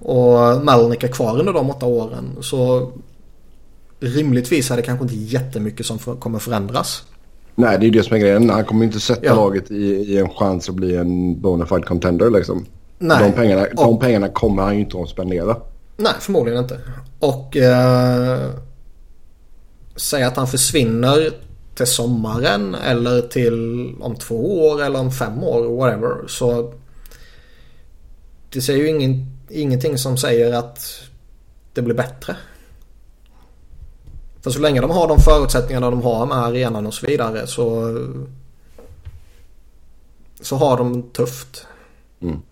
Och 0.00 0.64
Melnick 0.64 1.04
är 1.04 1.08
kvar 1.08 1.38
under 1.38 1.52
de 1.52 1.70
åtta 1.70 1.86
åren 1.86 2.36
så 2.40 2.92
rimligtvis 4.00 4.70
är 4.70 4.76
det 4.76 4.82
kanske 4.82 5.02
inte 5.02 5.16
jättemycket 5.16 5.86
som 5.86 5.98
för, 5.98 6.14
kommer 6.14 6.38
förändras. 6.38 7.02
Nej, 7.54 7.78
det 7.78 7.82
är 7.82 7.86
ju 7.86 7.98
det 7.98 8.02
som 8.02 8.16
är 8.16 8.20
grejen. 8.20 8.50
Han 8.50 8.64
kommer 8.64 8.84
inte 8.84 9.00
sätta 9.00 9.26
ja. 9.26 9.34
laget 9.34 9.70
i, 9.70 9.84
i, 9.84 10.18
en 10.18 10.28
chans 10.28 10.68
att 10.68 10.74
bli 10.74 10.96
en 10.96 11.40
bona 11.40 11.66
fide 11.66 11.82
contender 11.82 12.30
liksom. 12.30 12.66
Nej. 12.98 13.22
De 13.22 13.32
pengarna, 13.32 13.66
de 13.76 13.98
pengarna 13.98 14.28
kommer 14.28 14.62
han 14.62 14.74
ju 14.74 14.80
inte 14.80 14.98
att 14.98 15.08
spendera. 15.08 15.56
Nej, 15.96 16.12
förmodligen 16.20 16.62
inte. 16.62 16.80
Och 17.18 17.56
eh, 17.56 18.50
säg 19.96 20.22
att 20.22 20.36
han 20.36 20.46
försvinner 20.46 21.30
till 21.74 21.86
sommaren 21.86 22.74
eller 22.74 23.22
till 23.22 23.94
om 24.00 24.16
två 24.16 24.68
år 24.68 24.82
eller 24.82 25.00
om 25.00 25.12
fem 25.12 25.42
år, 25.42 25.76
whatever. 25.76 26.28
Så 26.28 26.72
det 28.52 28.62
säger 28.62 28.82
ju 28.82 28.88
ingen, 28.88 29.26
ingenting 29.48 29.98
som 29.98 30.16
säger 30.16 30.52
att 30.52 31.02
det 31.72 31.82
blir 31.82 31.94
bättre. 31.94 32.36
För 34.42 34.50
så 34.50 34.60
länge 34.60 34.80
de 34.80 34.90
har 34.90 35.08
de 35.08 35.18
förutsättningarna 35.18 35.90
de 35.90 36.02
har 36.02 36.26
med 36.26 36.36
arenan 36.36 36.86
och 36.86 36.94
så 36.94 37.06
vidare 37.06 37.46
så 37.46 37.94
så 40.40 40.56
har 40.56 40.76
de 40.76 41.02
tufft. 41.02 41.66
Mm. 42.20 42.42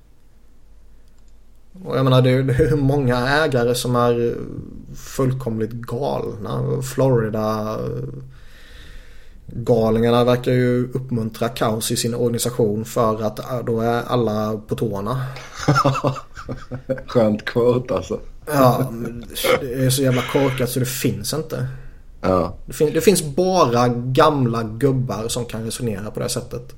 Och 1.84 1.98
jag 1.98 2.04
menar 2.04 2.22
det 2.22 2.30
är, 2.30 2.60
är 2.60 2.76
många 2.94 3.28
ägare 3.28 3.74
som 3.74 3.96
är 3.96 4.36
fullkomligt 4.96 5.72
galna. 5.72 6.82
Florida 6.82 7.78
Galningarna 9.46 10.24
verkar 10.24 10.52
ju 10.52 10.88
uppmuntra 10.92 11.48
kaos 11.48 11.90
i 11.90 11.96
sin 11.96 12.14
organisation 12.14 12.84
för 12.84 13.22
att 13.22 13.38
äh, 13.38 13.64
då 13.66 13.80
är 13.80 14.02
alla 14.02 14.56
på 14.68 14.76
tårna. 14.76 15.26
Skönt 17.06 17.44
quote 17.44 17.94
alltså. 17.94 18.20
Ja, 18.46 18.92
det 19.60 19.84
är 19.84 19.90
så 19.90 20.02
jävla 20.02 20.22
korkat 20.22 20.70
så 20.70 20.80
det 20.80 20.86
finns 20.86 21.34
inte. 21.34 21.68
Ja. 22.20 22.56
Det, 22.66 22.72
fin 22.72 22.92
det 22.94 23.00
finns 23.00 23.22
bara 23.22 23.88
gamla 23.88 24.62
gubbar 24.62 25.28
som 25.28 25.44
kan 25.44 25.64
resonera 25.64 26.10
på 26.10 26.20
det 26.20 26.28
sättet. 26.28 26.74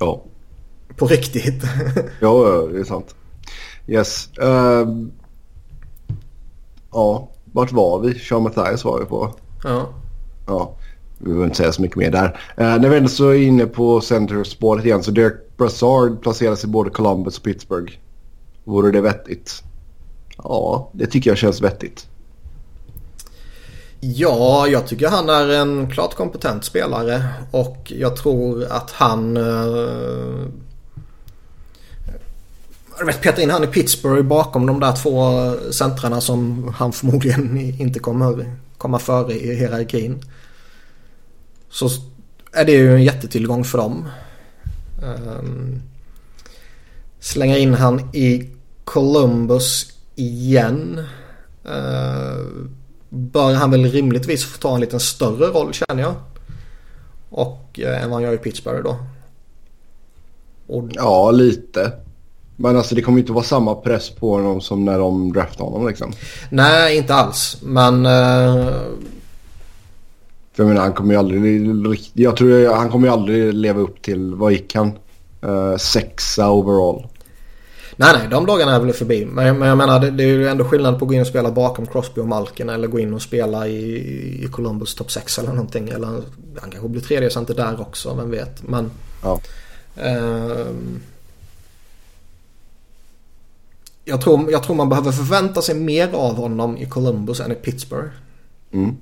Ja. 0.00 0.24
På 0.96 1.06
riktigt. 1.06 1.62
ja, 2.20 2.68
det 2.72 2.80
är 2.80 2.84
sant. 2.84 3.14
Yes. 3.86 4.28
Uh, 4.42 4.88
ja, 6.94 7.28
vart 7.52 7.72
var 7.72 7.98
vi? 7.98 8.18
Sean 8.18 8.42
Mathias 8.42 8.84
var 8.84 8.98
vi 8.98 9.04
på. 9.04 9.34
Ja. 9.64 9.88
Ja, 10.46 10.76
vi 11.18 11.24
behöver 11.24 11.44
inte 11.44 11.56
säga 11.56 11.72
så 11.72 11.82
mycket 11.82 11.96
mer 11.96 12.10
där. 12.10 12.26
Uh, 12.60 12.80
när 12.80 12.88
vi 12.88 12.96
ändå 12.96 13.08
så 13.08 13.28
är 13.28 13.34
inne 13.34 13.66
på 13.66 14.00
center-spåret 14.00 14.84
igen 14.84 15.02
så 15.02 15.10
Derek 15.10 15.56
Brassard 15.56 16.22
placeras 16.22 16.64
i 16.64 16.66
både 16.66 16.90
Columbus 16.90 17.38
och 17.38 17.44
Pittsburgh. 17.44 17.92
Vore 18.64 18.90
det 18.90 19.00
vettigt? 19.00 19.62
Ja, 20.36 20.90
det 20.92 21.06
tycker 21.06 21.30
jag 21.30 21.38
känns 21.38 21.60
vettigt. 21.60 22.06
Ja, 24.00 24.66
jag 24.66 24.86
tycker 24.86 25.08
han 25.08 25.28
är 25.28 25.48
en 25.48 25.90
klart 25.90 26.14
kompetent 26.14 26.64
spelare 26.64 27.24
och 27.50 27.92
jag 27.96 28.16
tror 28.16 28.64
att 28.64 28.90
han... 28.90 29.36
Jag 29.36 30.48
vet, 33.06 33.22
peta 33.22 33.42
in 33.42 33.50
han 33.50 33.64
i 33.64 33.66
Pittsburgh 33.66 34.22
bakom 34.22 34.66
de 34.66 34.80
där 34.80 34.92
två 34.92 35.52
centrarna 35.72 36.20
som 36.20 36.68
han 36.76 36.92
förmodligen 36.92 37.56
inte 37.80 37.98
kommer 37.98 38.56
komma 38.78 38.98
före 38.98 39.32
i 39.32 39.56
hierarkin. 39.56 40.22
Så 41.70 41.88
är 42.52 42.64
det 42.64 42.72
ju 42.72 42.94
en 42.94 43.04
jättetillgång 43.04 43.64
för 43.64 43.78
dem. 43.78 44.08
Um, 45.02 45.82
slänga 47.20 47.58
in 47.58 47.74
han 47.74 48.14
i 48.14 48.50
Columbus 48.84 49.92
igen. 50.14 51.06
Uh, 51.66 52.68
bör 53.08 53.54
han 53.54 53.70
väl 53.70 53.84
rimligtvis 53.84 54.44
få 54.44 54.58
ta 54.58 54.74
en 54.74 54.80
lite 54.80 55.00
större 55.00 55.46
roll 55.46 55.72
känner 55.72 56.02
jag. 56.02 56.14
Och 57.30 57.80
eh, 57.80 58.02
än 58.02 58.10
vad 58.10 58.12
han 58.12 58.22
gör 58.22 58.32
i 58.32 58.38
Pittsburgh 58.38 58.82
då. 58.82 58.96
Och... 60.66 60.88
Ja, 60.92 61.30
lite. 61.30 61.92
Men 62.56 62.76
alltså 62.76 62.94
det 62.94 63.02
kommer 63.02 63.18
inte 63.18 63.32
vara 63.32 63.44
samma 63.44 63.74
press 63.74 64.10
på 64.10 64.30
honom 64.30 64.60
som 64.60 64.84
när 64.84 64.98
de 64.98 65.32
draftade 65.32 65.70
honom 65.70 65.88
liksom. 65.88 66.12
Nej, 66.50 66.96
inte 66.96 67.14
alls. 67.14 67.58
Men... 67.62 68.06
Uh... 68.06 68.72
För 70.52 70.62
jag 70.62 70.68
menar, 70.68 70.82
han 70.82 70.92
kommer 70.92 71.14
ju 71.14 71.18
aldrig... 71.18 72.10
Jag 72.12 72.36
tror 72.36 72.74
han 72.74 72.90
kommer 72.90 73.08
ju 73.08 73.12
aldrig 73.12 73.54
leva 73.54 73.80
upp 73.80 74.02
till, 74.02 74.34
vad 74.34 74.52
gick 74.52 74.74
han? 74.74 74.92
Uh, 75.44 75.76
sexa 75.76 76.50
overall. 76.50 77.06
Nej, 77.96 78.10
nej, 78.18 78.28
de 78.30 78.46
dagarna 78.46 78.74
är 78.74 78.80
väl 78.80 78.92
förbi. 78.92 79.24
Men, 79.24 79.58
men 79.58 79.68
jag 79.68 79.78
menar, 79.78 80.00
det, 80.00 80.10
det, 80.10 80.24
är 80.24 80.28
ju 80.28 80.48
ändå 80.48 80.64
skillnad 80.64 80.98
på 80.98 81.04
att 81.04 81.08
gå 81.08 81.14
in 81.14 81.20
och 81.20 81.26
spela 81.26 81.50
bakom 81.50 81.86
Crosby 81.86 82.20
och 82.20 82.28
Malkin 82.28 82.68
eller 82.68 82.88
gå 82.88 82.98
in 82.98 83.14
och 83.14 83.22
spela 83.22 83.68
i, 83.68 84.44
i 84.44 84.48
Columbus 84.52 84.94
topp 84.94 85.10
6 85.10 85.38
eller 85.38 85.48
någonting. 85.52 85.88
Eller 85.88 86.06
han 86.60 86.70
kanske 86.70 86.88
blir 86.88 87.02
tredje 87.02 87.30
center 87.30 87.54
där 87.54 87.80
också, 87.80 88.14
vem 88.14 88.30
vet. 88.30 88.68
Men... 88.68 88.90
Ja. 89.22 89.40
Uh, 89.98 90.66
jag, 94.04 94.20
tror, 94.20 94.50
jag 94.52 94.62
tror 94.62 94.76
man 94.76 94.88
behöver 94.88 95.12
förvänta 95.12 95.62
sig 95.62 95.74
mer 95.74 96.14
av 96.14 96.36
honom 96.36 96.76
i 96.76 96.86
Columbus 96.86 97.40
än 97.40 97.52
i 97.52 97.54
Pittsburgh. 97.54 98.10
Mm. 98.72 98.96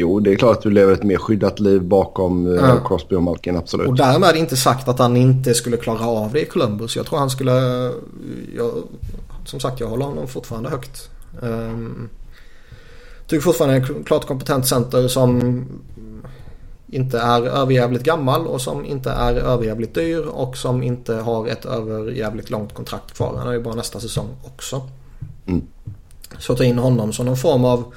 Jo, 0.00 0.20
det 0.20 0.32
är 0.32 0.36
klart 0.36 0.56
att 0.56 0.62
du 0.62 0.70
lever 0.70 0.92
ett 0.92 1.02
mer 1.02 1.16
skyddat 1.16 1.60
liv 1.60 1.82
bakom 1.82 2.46
eh, 2.46 2.52
ja. 2.52 2.80
Crosby 2.86 3.16
och 3.16 3.22
Malkin, 3.22 3.56
absolut. 3.56 3.88
Och 3.88 3.96
därmed 3.96 4.36
inte 4.36 4.56
sagt 4.56 4.88
att 4.88 4.98
han 4.98 5.16
inte 5.16 5.54
skulle 5.54 5.76
klara 5.76 6.06
av 6.06 6.32
det 6.32 6.42
i 6.42 6.46
Columbus. 6.46 6.96
Jag 6.96 7.06
tror 7.06 7.18
han 7.18 7.30
skulle... 7.30 7.52
Jag, 8.56 8.70
som 9.44 9.60
sagt, 9.60 9.80
jag 9.80 9.86
håller 9.86 10.04
honom 10.04 10.28
fortfarande 10.28 10.68
högt. 10.70 11.10
Um, 11.40 12.08
tycker 13.26 13.42
fortfarande 13.42 13.76
en 13.76 14.04
klart 14.04 14.26
kompetent 14.26 14.66
center 14.66 15.08
som 15.08 15.64
inte 16.90 17.18
är 17.18 17.42
överjävligt 17.42 18.02
gammal 18.02 18.46
och 18.46 18.60
som 18.60 18.84
inte 18.84 19.10
är 19.10 19.34
överjävligt 19.34 19.94
dyr 19.94 20.26
och 20.26 20.56
som 20.56 20.82
inte 20.82 21.14
har 21.14 21.46
ett 21.46 21.64
överjävligt 21.64 22.50
långt 22.50 22.74
kontrakt 22.74 23.14
kvar. 23.14 23.34
Han 23.36 23.46
har 23.46 23.54
ju 23.54 23.62
bara 23.62 23.74
nästa 23.74 24.00
säsong 24.00 24.28
också. 24.44 24.88
Mm. 25.46 25.62
Så 26.38 26.54
ta 26.54 26.64
in 26.64 26.78
honom 26.78 27.12
som 27.12 27.26
någon 27.26 27.36
form 27.36 27.64
av 27.64 27.94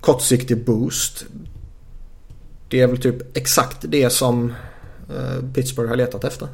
kortsiktig 0.00 0.64
boost. 0.64 1.24
Det 2.68 2.80
är 2.80 2.86
väl 2.86 3.02
typ 3.02 3.36
exakt 3.36 3.76
det 3.80 4.10
som 4.10 4.52
eh, 5.16 5.44
Pittsburgh 5.54 5.88
har 5.88 5.96
letat 5.96 6.24
efter. 6.24 6.48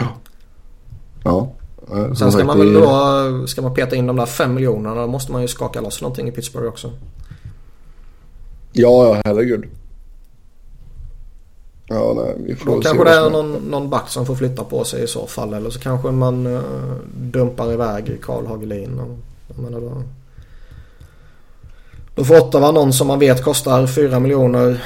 Ja. 0.00 0.06
Ja. 1.24 1.52
Eh, 1.92 2.14
Sen 2.14 2.32
ska 2.32 2.44
man 2.44 2.58
väl 2.58 2.72
då, 2.72 3.46
ska 3.46 3.62
man 3.62 3.74
peta 3.74 3.96
in 3.96 4.06
de 4.06 4.16
där 4.16 4.26
fem 4.26 4.54
miljonerna 4.54 5.00
då 5.00 5.06
måste 5.06 5.32
man 5.32 5.42
ju 5.42 5.48
skaka 5.48 5.80
loss 5.80 6.02
någonting 6.02 6.28
i 6.28 6.32
Pittsburgh 6.32 6.68
också. 6.68 6.92
Ja, 8.72 9.06
ja 9.06 9.22
herregud. 9.24 9.64
Ja, 11.88 12.12
nej, 12.16 12.34
vi 12.38 12.56
får 12.56 12.70
då 12.70 12.80
kanske 12.80 13.04
det 13.04 13.10
är 13.10 13.30
någon, 13.30 13.52
någon 13.52 13.90
back 13.90 14.08
som 14.08 14.26
får 14.26 14.34
flytta 14.34 14.64
på 14.64 14.84
sig 14.84 15.02
i 15.02 15.06
så 15.06 15.26
fall. 15.26 15.54
Eller 15.54 15.70
så 15.70 15.80
kanske 15.80 16.10
man 16.10 16.46
uh, 16.46 16.62
dumpar 17.14 17.72
iväg 17.72 18.18
Karl 18.22 18.46
Hagelin. 18.46 19.00
Och, 19.00 19.18
jag 19.48 19.58
menar 19.58 19.80
då, 19.80 20.02
då 22.14 22.24
får 22.24 22.40
Ottawa 22.40 22.70
någon 22.70 22.92
som 22.92 23.06
man 23.06 23.18
vet 23.18 23.44
kostar 23.44 23.86
4 23.86 24.20
miljoner. 24.20 24.84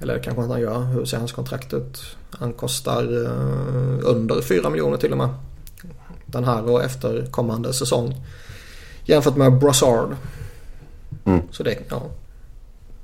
Eller 0.00 0.14
det 0.14 0.20
kanske 0.20 0.42
han 0.42 0.60
gör. 0.60 0.80
Hur 0.80 1.04
ser 1.04 1.18
hans 1.18 1.32
kontrakt 1.32 1.74
ut? 1.74 2.02
Han 2.30 2.52
kostar 2.52 3.12
uh, 3.12 3.98
under 4.02 4.42
4 4.42 4.70
miljoner 4.70 4.96
till 4.96 5.12
och 5.12 5.18
med. 5.18 5.28
Den 6.26 6.44
här 6.44 6.70
och 6.70 6.84
efter 6.84 7.26
kommande 7.30 7.72
säsong. 7.72 8.14
Jämfört 9.04 9.36
med 9.36 9.58
Brassard. 9.58 10.16
Mm. 11.24 11.42
Så 11.50 11.62
det, 11.62 11.78
ja, 11.88 12.02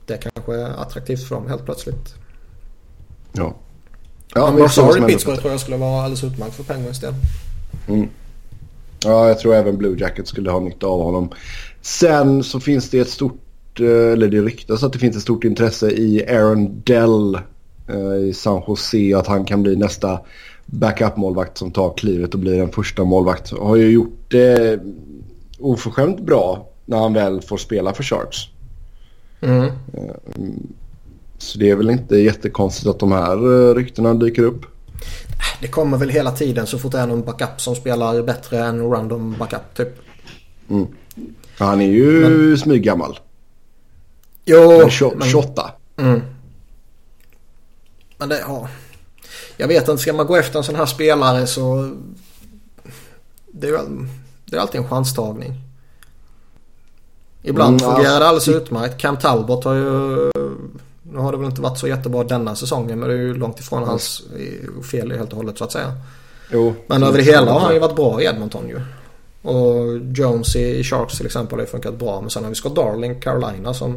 det 0.07 0.17
kanske 0.17 0.55
är 0.55 0.83
attraktivt 0.83 1.29
för 1.29 1.35
dem 1.35 1.49
helt 1.49 1.65
plötsligt. 1.65 2.15
Ja. 3.33 3.55
Ja, 4.35 4.53
men 4.53 5.05
i 5.05 5.13
Pittsburgh 5.13 5.41
tror 5.41 5.51
jag 5.51 5.61
skulle 5.61 5.77
vara 5.77 6.03
alldeles 6.03 6.25
utmärkt 6.25 6.55
för 6.55 6.63
Penguins 6.63 7.01
del. 7.01 7.15
Mm. 7.89 8.09
Ja, 9.05 9.29
jag 9.29 9.39
tror 9.39 9.55
även 9.55 9.79
Blue 9.79 9.99
Jacket 9.99 10.29
skulle 10.29 10.51
ha 10.51 10.61
nytta 10.61 10.87
av 10.87 11.03
honom. 11.03 11.31
Sen 11.81 12.45
så 12.45 12.61
finns 12.61 12.91
det 12.91 12.99
ett 12.99 13.09
stort, 13.09 13.81
eh, 13.81 13.87
eller 13.87 14.29
det 14.29 14.41
ryktas 14.41 14.83
att 14.83 14.93
det 14.93 14.99
finns 14.99 15.17
ett 15.17 15.23
stort 15.23 15.45
intresse 15.45 15.91
i 15.91 16.27
Aaron 16.29 16.83
Dell 16.85 17.35
eh, 17.89 18.29
i 18.29 18.33
San 18.35 18.63
Jose. 18.67 19.17
Att 19.17 19.27
han 19.27 19.45
kan 19.45 19.63
bli 19.63 19.77
nästa 19.77 20.21
backup-målvakt 20.67 21.59
som 21.59 21.71
tar 21.71 21.95
klivet 21.97 22.35
och 22.35 22.41
blir 22.41 22.61
en 22.61 22.73
första 22.73 23.05
målvakt. 23.05 23.51
Har 23.51 23.77
ju 23.77 23.91
gjort 23.91 24.19
det 24.29 24.81
oförskämt 25.59 26.21
bra 26.21 26.69
när 26.85 26.99
han 26.99 27.13
väl 27.13 27.41
får 27.41 27.57
spela 27.57 27.95
för 27.95 28.03
Sharks. 28.03 28.37
Mm. 29.41 29.71
Eh, 31.39 31.43
så 31.43 31.59
det 31.59 31.71
är 31.71 31.77
väl 31.77 31.91
inte 31.91 32.17
jättekonstigt 32.17 32.87
att 32.87 32.99
de 32.99 33.13
här 33.13 33.75
ryktena 33.75 34.15
dyker 34.15 34.43
upp. 34.43 34.67
Det 35.61 35.69
kommer 35.69 35.99
väl 35.99 36.09
hela 36.09 36.31
tiden 36.31 36.67
så 36.67 36.79
fort 36.79 36.93
det 36.93 36.99
är 36.99 37.07
någon 37.07 37.25
backup 37.25 37.61
som 37.61 37.75
spelar 37.75 38.23
bättre 38.23 38.59
än 38.65 38.91
random 38.91 39.37
backup 39.39 39.75
typ. 39.77 39.99
Mm. 40.71 40.87
Han 41.59 41.81
är 41.81 41.87
ju 41.87 42.29
men... 42.29 42.59
smyggammal. 42.59 43.19
Jo. 44.45 44.89
28. 44.91 45.71
Mm. 45.97 46.23
Men 48.19 48.29
det, 48.29 48.39
ja. 48.41 48.69
Jag 49.57 49.69
vet 49.69 49.89
inte, 49.89 50.03
ska 50.03 50.13
man 50.13 50.27
gå 50.27 50.37
efter 50.37 50.59
en 50.59 50.65
sån 50.65 50.75
här 50.75 50.87
spelare 50.87 51.47
så... 51.47 51.95
Det 53.53 53.69
är, 53.69 53.81
det 54.45 54.57
är 54.57 54.61
alltid 54.61 54.81
en 54.81 54.89
chanstagning. 54.89 55.55
Ibland 57.43 57.83
mm, 57.83 57.95
fungerar 57.95 58.21
det 58.21 58.27
alldeles 58.27 58.49
utmärkt. 58.49 58.99
Cam 58.99 59.17
Talbot 59.17 59.65
har 59.65 59.75
ju... 59.75 60.31
Nu 61.13 61.19
har 61.19 61.33
det 61.33 61.39
väl 61.39 61.47
inte 61.47 61.61
varit 61.61 61.79
så 61.79 61.89
jättebra 61.89 62.25
denna 62.25 62.57
säsongen 62.57 62.99
men 62.99 63.09
det 63.09 63.15
är 63.15 63.19
ju 63.19 63.35
långt 63.35 63.61
ifrån 63.61 63.79
mm. 63.79 63.89
hans 63.89 64.23
fel 64.91 65.13
helt 65.13 65.31
och 65.31 65.37
hållet 65.37 65.59
så 65.59 65.65
att 65.65 65.73
säga. 65.73 65.93
Jo, 66.53 66.75
men 66.87 67.03
över 67.03 67.19
det 67.19 67.25
hela 67.25 67.53
har 67.53 67.61
han 67.61 67.75
ju 67.75 67.81
varit 67.81 67.97
bra 67.97 68.23
i 68.23 68.25
Edmonton 68.25 68.69
ju. 68.69 68.81
Och 69.43 69.99
Jones 70.15 70.57
i 70.57 70.85
Sharks 70.85 71.17
till 71.17 71.27
exempel 71.27 71.59
har 71.59 71.65
ju 71.65 71.71
funkat 71.71 71.99
bra. 71.99 72.21
Men 72.21 72.31
sen 72.31 72.43
har 72.43 72.51
vi 72.51 72.57
Scott 72.57 72.77
Darling, 72.77 73.21
Carolina 73.21 73.75
som... 73.75 73.93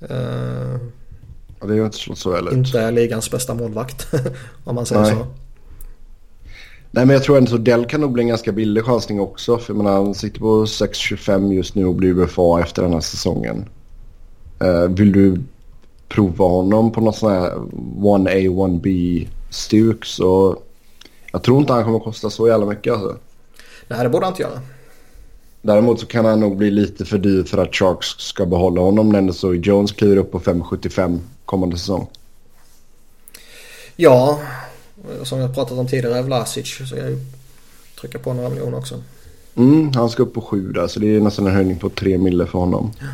Eh, 0.00 0.16
ja, 1.60 1.66
det 1.66 1.72
är 1.72 1.76
ju 1.76 1.84
inte 1.84 2.16
så 2.16 2.30
väl 2.30 2.48
ut. 2.48 2.52
Inte 2.52 2.80
är 2.80 2.92
ligans 2.92 3.30
bästa 3.30 3.54
målvakt. 3.54 4.06
om 4.64 4.74
man 4.74 4.86
säger 4.86 5.02
Nej. 5.02 5.10
så. 5.10 5.26
Nej 6.90 7.06
men 7.06 7.10
jag 7.10 7.22
tror 7.22 7.38
ändå 7.38 7.54
att 7.54 7.64
Dell 7.64 7.86
kan 7.86 8.00
nog 8.00 8.12
bli 8.12 8.22
en 8.22 8.28
ganska 8.28 8.52
billig 8.52 8.84
chansning 8.84 9.20
också. 9.20 9.58
För 9.58 9.74
jag 9.74 9.76
menar, 9.76 9.92
han 9.92 10.14
sitter 10.14 10.40
på 10.40 10.64
6,25 10.64 11.52
just 11.52 11.74
nu 11.74 11.86
och 11.86 11.94
blir 11.94 12.18
UFA 12.18 12.60
efter 12.60 12.82
den 12.82 12.92
här 12.92 13.00
säsongen. 13.00 13.68
Uh, 14.62 14.88
vill 14.88 15.12
du 15.12 15.40
prova 16.08 16.44
honom 16.44 16.92
på 16.92 17.00
något 17.00 17.16
sån 17.16 17.32
här 17.32 17.50
1A, 17.50 18.48
1B 18.48 19.28
stuk 19.50 20.04
så 20.04 20.58
jag 21.32 21.42
tror 21.42 21.60
inte 21.60 21.72
han 21.72 21.84
kommer 21.84 21.98
kosta 21.98 22.30
så 22.30 22.48
jävla 22.48 22.66
mycket 22.66 22.92
alltså. 22.92 23.16
Nej 23.88 24.02
det 24.02 24.08
borde 24.08 24.26
han 24.26 24.32
inte 24.32 24.42
göra. 24.42 24.60
Däremot 25.62 26.00
så 26.00 26.06
kan 26.06 26.24
han 26.24 26.40
nog 26.40 26.56
bli 26.56 26.70
lite 26.70 27.04
för 27.04 27.18
dyr 27.18 27.44
för 27.44 27.58
att 27.58 27.74
Sharks 27.74 28.06
ska 28.06 28.46
behålla 28.46 28.80
honom 28.80 29.08
när 29.08 29.32
så 29.32 29.54
Jones 29.54 29.92
kliver 29.92 30.16
upp 30.16 30.32
på 30.32 30.40
5,75 30.40 31.18
kommande 31.44 31.78
säsong. 31.78 32.06
Ja, 33.96 34.40
som 35.22 35.38
jag 35.38 35.54
pratat 35.54 35.78
om 35.78 35.88
tidigare, 35.88 36.22
Vlasic 36.22 36.88
så 36.88 36.96
jag 36.96 37.18
trycka 38.00 38.18
på 38.18 38.32
några 38.32 38.48
miljoner 38.48 38.78
också. 38.78 39.02
Mm, 39.54 39.92
han 39.94 40.10
ska 40.10 40.22
upp 40.22 40.34
på 40.34 40.40
7 40.40 40.72
där 40.72 40.86
så 40.86 41.00
det 41.00 41.16
är 41.16 41.20
nästan 41.20 41.46
en 41.46 41.54
höjning 41.54 41.78
på 41.78 41.90
3 41.90 42.18
mille 42.18 42.46
för 42.46 42.58
honom. 42.58 42.92
Ja. 43.00 43.06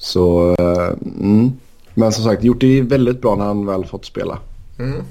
Så, 0.00 0.50
uh, 0.50 0.92
mm. 1.20 1.52
Men 1.94 2.12
som 2.12 2.24
sagt, 2.24 2.44
gjort 2.44 2.60
det 2.60 2.82
väldigt 2.82 3.20
bra 3.20 3.36
när 3.36 3.44
han 3.44 3.66
väl 3.66 3.84
fått 3.84 4.04
spela. 4.04 4.38
Mm. 4.78 5.02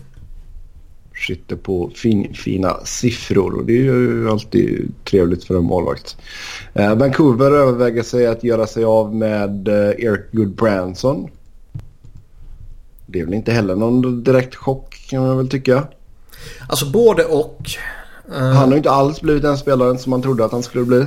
Sitter 1.27 1.55
på 1.55 1.91
fin, 1.95 2.33
fina 2.33 2.77
siffror 2.83 3.53
och 3.55 3.65
det 3.65 3.73
är 3.73 3.83
ju 3.83 4.29
alltid 4.29 4.91
trevligt 5.03 5.43
för 5.43 5.57
en 5.57 5.63
målvakt. 5.63 6.17
Uh, 6.79 6.95
Vancouver 6.95 7.51
överväger 7.51 8.03
sig 8.03 8.27
att 8.27 8.43
göra 8.43 8.67
sig 8.67 8.83
av 8.83 9.15
med 9.15 9.67
uh, 9.67 9.75
Eric 9.75 10.31
Goodbranson. 10.31 11.29
Det 13.05 13.19
är 13.19 13.25
väl 13.25 13.33
inte 13.33 13.51
heller 13.51 13.75
någon 13.75 14.23
direkt 14.23 14.55
chock 14.55 15.07
kan 15.09 15.27
man 15.27 15.37
väl 15.37 15.49
tycka. 15.49 15.83
Alltså 16.67 16.85
både 16.91 17.25
och. 17.25 17.61
Han 18.31 18.69
har 18.69 18.77
inte 18.77 18.91
alls 18.91 19.21
blivit 19.21 19.43
den 19.43 19.57
spelaren 19.57 19.99
som 19.99 20.09
man 20.09 20.21
trodde 20.21 20.45
att 20.45 20.51
han 20.51 20.63
skulle 20.63 20.85
bli. 20.85 21.05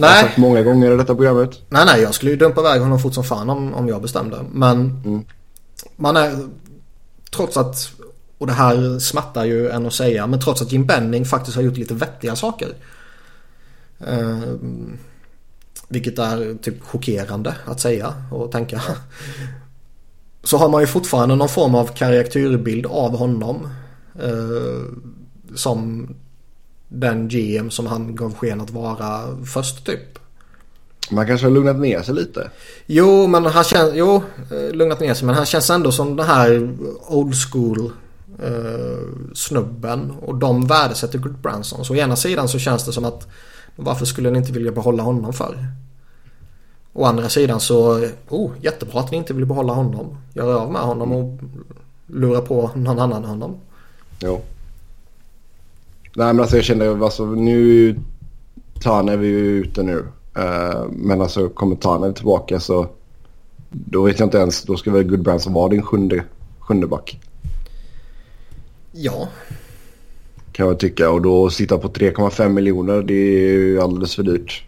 Nej. 0.00 0.10
Jag 0.10 0.16
har 0.16 0.22
sagt 0.22 0.38
många 0.38 0.62
gånger 0.62 0.92
i 0.92 0.96
detta 0.96 1.14
programmet. 1.14 1.62
Nej, 1.68 1.86
nej. 1.86 2.02
Jag 2.02 2.14
skulle 2.14 2.30
ju 2.30 2.36
dumpa 2.36 2.60
iväg 2.60 2.80
honom 2.80 2.98
fort 2.98 3.14
som 3.14 3.24
fan 3.24 3.50
om, 3.50 3.74
om 3.74 3.88
jag 3.88 4.02
bestämde. 4.02 4.44
Men 4.52 5.02
mm. 5.04 5.24
man 5.96 6.16
är... 6.16 6.48
Trots 7.30 7.56
att... 7.56 7.90
Och 8.38 8.46
det 8.46 8.52
här 8.52 8.98
smärtar 8.98 9.44
ju 9.44 9.70
en 9.70 9.86
att 9.86 9.94
säga. 9.94 10.26
Men 10.26 10.40
trots 10.40 10.62
att 10.62 10.72
Jim 10.72 10.86
Benning 10.86 11.24
faktiskt 11.24 11.56
har 11.56 11.62
gjort 11.62 11.76
lite 11.76 11.94
vettiga 11.94 12.36
saker. 12.36 12.68
Eh, 13.98 14.38
vilket 15.88 16.18
är 16.18 16.54
typ 16.62 16.82
chockerande 16.82 17.54
att 17.64 17.80
säga 17.80 18.14
och 18.30 18.52
tänka. 18.52 18.82
Så 20.44 20.56
har 20.56 20.68
man 20.68 20.80
ju 20.80 20.86
fortfarande 20.86 21.36
någon 21.36 21.48
form 21.48 21.74
av 21.74 21.86
karriärbild 21.86 22.86
av 22.86 23.16
honom. 23.16 23.68
Eh, 24.22 24.94
som 25.54 26.08
den 26.90 27.28
GM 27.28 27.70
som 27.70 27.86
han 27.86 28.16
gav 28.16 28.34
sken 28.34 28.60
att 28.60 28.70
vara 28.70 29.36
först 29.44 29.86
typ. 29.86 30.18
Man 31.10 31.26
kanske 31.26 31.46
har 31.46 31.50
lugnat 31.50 31.76
ner 31.76 32.02
sig 32.02 32.14
lite. 32.14 32.50
Jo, 32.86 33.26
men 33.26 33.46
han 33.46 33.64
känns... 33.64 33.92
Jo, 33.94 34.22
eh, 34.50 34.74
lugnat 34.74 35.00
ner 35.00 35.14
sig. 35.14 35.26
Men 35.26 35.34
han 35.34 35.46
känns 35.46 35.70
ändå 35.70 35.92
som 35.92 36.16
den 36.16 36.26
här 36.26 36.76
old 37.08 37.34
school 37.34 37.92
eh, 38.42 39.32
snubben. 39.34 40.10
Och 40.10 40.34
de 40.34 40.66
värdesätter 40.66 41.18
Good 41.18 41.38
Branson. 41.38 41.84
Så 41.84 41.92
å 41.92 41.96
ena 41.96 42.16
sidan 42.16 42.48
så 42.48 42.58
känns 42.58 42.84
det 42.84 42.92
som 42.92 43.04
att 43.04 43.28
varför 43.76 44.06
skulle 44.06 44.30
ni 44.30 44.38
inte 44.38 44.52
vilja 44.52 44.72
behålla 44.72 45.02
honom 45.02 45.32
för? 45.32 45.66
Å 46.92 47.04
andra 47.04 47.28
sidan 47.28 47.60
så, 47.60 48.08
oh, 48.28 48.50
jättebra 48.60 49.00
att 49.00 49.10
ni 49.10 49.16
inte 49.16 49.34
vill 49.34 49.46
behålla 49.46 49.72
honom. 49.72 50.18
Göra 50.34 50.58
av 50.58 50.72
med 50.72 50.82
honom 50.82 51.12
och 51.12 51.38
lura 52.06 52.40
på 52.40 52.70
någon 52.74 52.98
annan 52.98 53.24
honom. 53.24 53.56
Jo. 54.20 54.42
Nej 56.20 56.32
men 56.32 56.40
alltså 56.40 56.56
jag 56.56 56.64
kände 56.64 56.90
alltså 56.90 57.26
nu 57.26 57.96
Tane 58.80 59.12
är 59.12 59.16
vi 59.16 59.26
ju 59.26 59.60
ute 59.60 59.82
nu. 59.82 59.96
Uh, 60.38 60.90
men 60.90 61.20
alltså 61.20 61.48
kommer 61.48 61.76
Tane 61.76 62.12
tillbaka 62.12 62.60
så 62.60 62.86
då 63.70 64.02
vet 64.02 64.18
jag 64.18 64.26
inte 64.26 64.38
ens. 64.38 64.62
Då 64.62 64.76
ska 64.76 64.90
väl 64.90 65.02
Goodbranson 65.02 65.52
vara 65.52 65.68
din 65.68 65.82
sjunde, 65.82 66.24
sjunde 66.58 66.86
back. 66.86 67.20
Ja. 68.92 69.28
Kan 70.52 70.66
jag 70.66 70.78
tycka. 70.78 71.10
Och 71.10 71.22
då 71.22 71.50
sitta 71.50 71.78
på 71.78 71.88
3,5 71.88 72.48
miljoner 72.48 73.02
det 73.02 73.14
är 73.14 73.52
ju 73.52 73.80
alldeles 73.80 74.16
för 74.16 74.22
dyrt. 74.22 74.64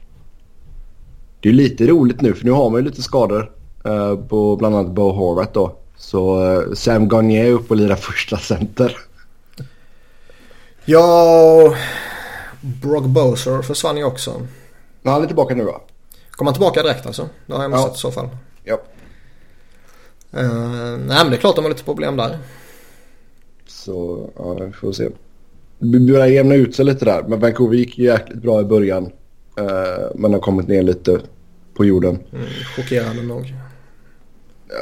Det 1.40 1.48
är 1.48 1.52
lite 1.52 1.86
roligt 1.86 2.20
nu 2.20 2.34
för 2.34 2.44
nu 2.44 2.50
har 2.50 2.70
man 2.70 2.80
ju 2.80 2.84
lite 2.88 3.02
skador. 3.02 3.52
Uh, 3.86 4.16
på 4.16 4.56
bland 4.56 4.76
annat 4.76 4.92
Bo 4.92 5.12
Horvath 5.12 5.52
då. 5.52 5.76
Så 5.96 6.44
uh, 6.44 6.74
Sam 6.74 7.08
Garnier 7.08 7.44
är 7.44 7.52
uppe 7.52 7.74
och 7.74 7.76
lirar 7.76 7.96
första 7.96 8.36
center. 8.36 8.96
Ja, 10.84 11.74
Brock 12.60 13.04
Boser 13.04 13.62
försvann 13.62 13.96
ju 13.96 14.04
också. 14.04 14.46
Men 15.02 15.12
han 15.12 15.22
är 15.22 15.26
tillbaka 15.26 15.54
nu 15.54 15.64
va? 15.64 15.80
Kommer 16.30 16.50
han 16.50 16.54
tillbaka 16.54 16.82
direkt 16.82 17.06
alltså? 17.06 17.28
Det 17.46 17.54
har 17.54 17.62
jag 17.62 17.70
missat 17.70 17.86
ja. 17.86 17.94
i 17.94 17.98
så 17.98 18.10
fall. 18.10 18.28
Ja. 18.64 18.74
Uh, 20.36 20.98
nej 20.98 21.18
men 21.22 21.30
det 21.30 21.36
är 21.36 21.40
klart 21.40 21.56
de 21.56 21.64
har 21.64 21.70
lite 21.70 21.84
problem 21.84 22.16
där. 22.16 22.38
Så 23.66 24.28
ja, 24.36 24.54
vi 24.54 24.72
får 24.72 24.92
se. 24.92 25.08
Det 25.78 26.00
börjar 26.00 26.26
jämna 26.26 26.54
ut 26.54 26.74
sig 26.74 26.84
lite 26.84 27.04
där. 27.04 27.22
Men 27.22 27.40
Vancouver 27.40 27.76
gick 27.76 27.98
jäkligt 27.98 28.42
bra 28.42 28.60
i 28.60 28.64
början. 28.64 29.04
Uh, 29.60 30.10
men 30.14 30.32
har 30.32 30.40
kommit 30.40 30.68
ner 30.68 30.82
lite 30.82 31.20
på 31.74 31.84
jorden. 31.84 32.18
Mm, 32.32 32.46
chockerande 32.76 33.22
nog. 33.22 33.54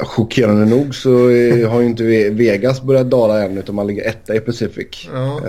Chockerande 0.03 0.65
nog 0.65 0.95
så 0.95 1.09
har 1.69 1.79
ju 1.79 1.85
inte 1.85 2.03
Vegas 2.29 2.81
börjat 2.81 3.09
dala 3.09 3.43
än 3.43 3.57
utan 3.57 3.75
man 3.75 3.87
ligger 3.87 4.09
etta 4.09 4.35
i 4.35 4.39
Pacific. 4.39 5.09
Ja. 5.13 5.41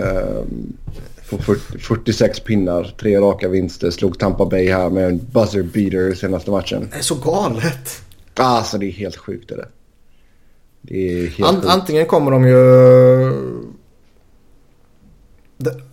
På 1.29 1.37
40, 1.37 1.79
46 1.79 2.39
pinnar, 2.39 2.95
tre 2.99 3.19
raka 3.19 3.47
vinster. 3.47 3.91
Slog 3.91 4.19
Tampa 4.19 4.45
Bay 4.45 4.71
här 4.71 4.89
med 4.89 5.05
en 5.05 5.17
buzzer 5.17 5.63
beater 5.63 6.15
senaste 6.15 6.51
matchen. 6.51 6.87
Det 6.91 6.97
är 6.97 7.01
så 7.01 7.15
galet. 7.15 8.01
Alltså 8.33 8.77
det 8.77 8.85
är 8.85 8.91
helt 8.91 9.15
sjukt 9.15 9.51
är 9.51 9.57
det. 9.57 9.67
Det 10.81 10.95
är 10.95 11.27
helt 11.27 11.49
An 11.49 11.55
sjukt. 11.55 11.67
Antingen 11.67 12.05
kommer 12.05 12.31
de 12.31 12.47
ju... 12.47 12.53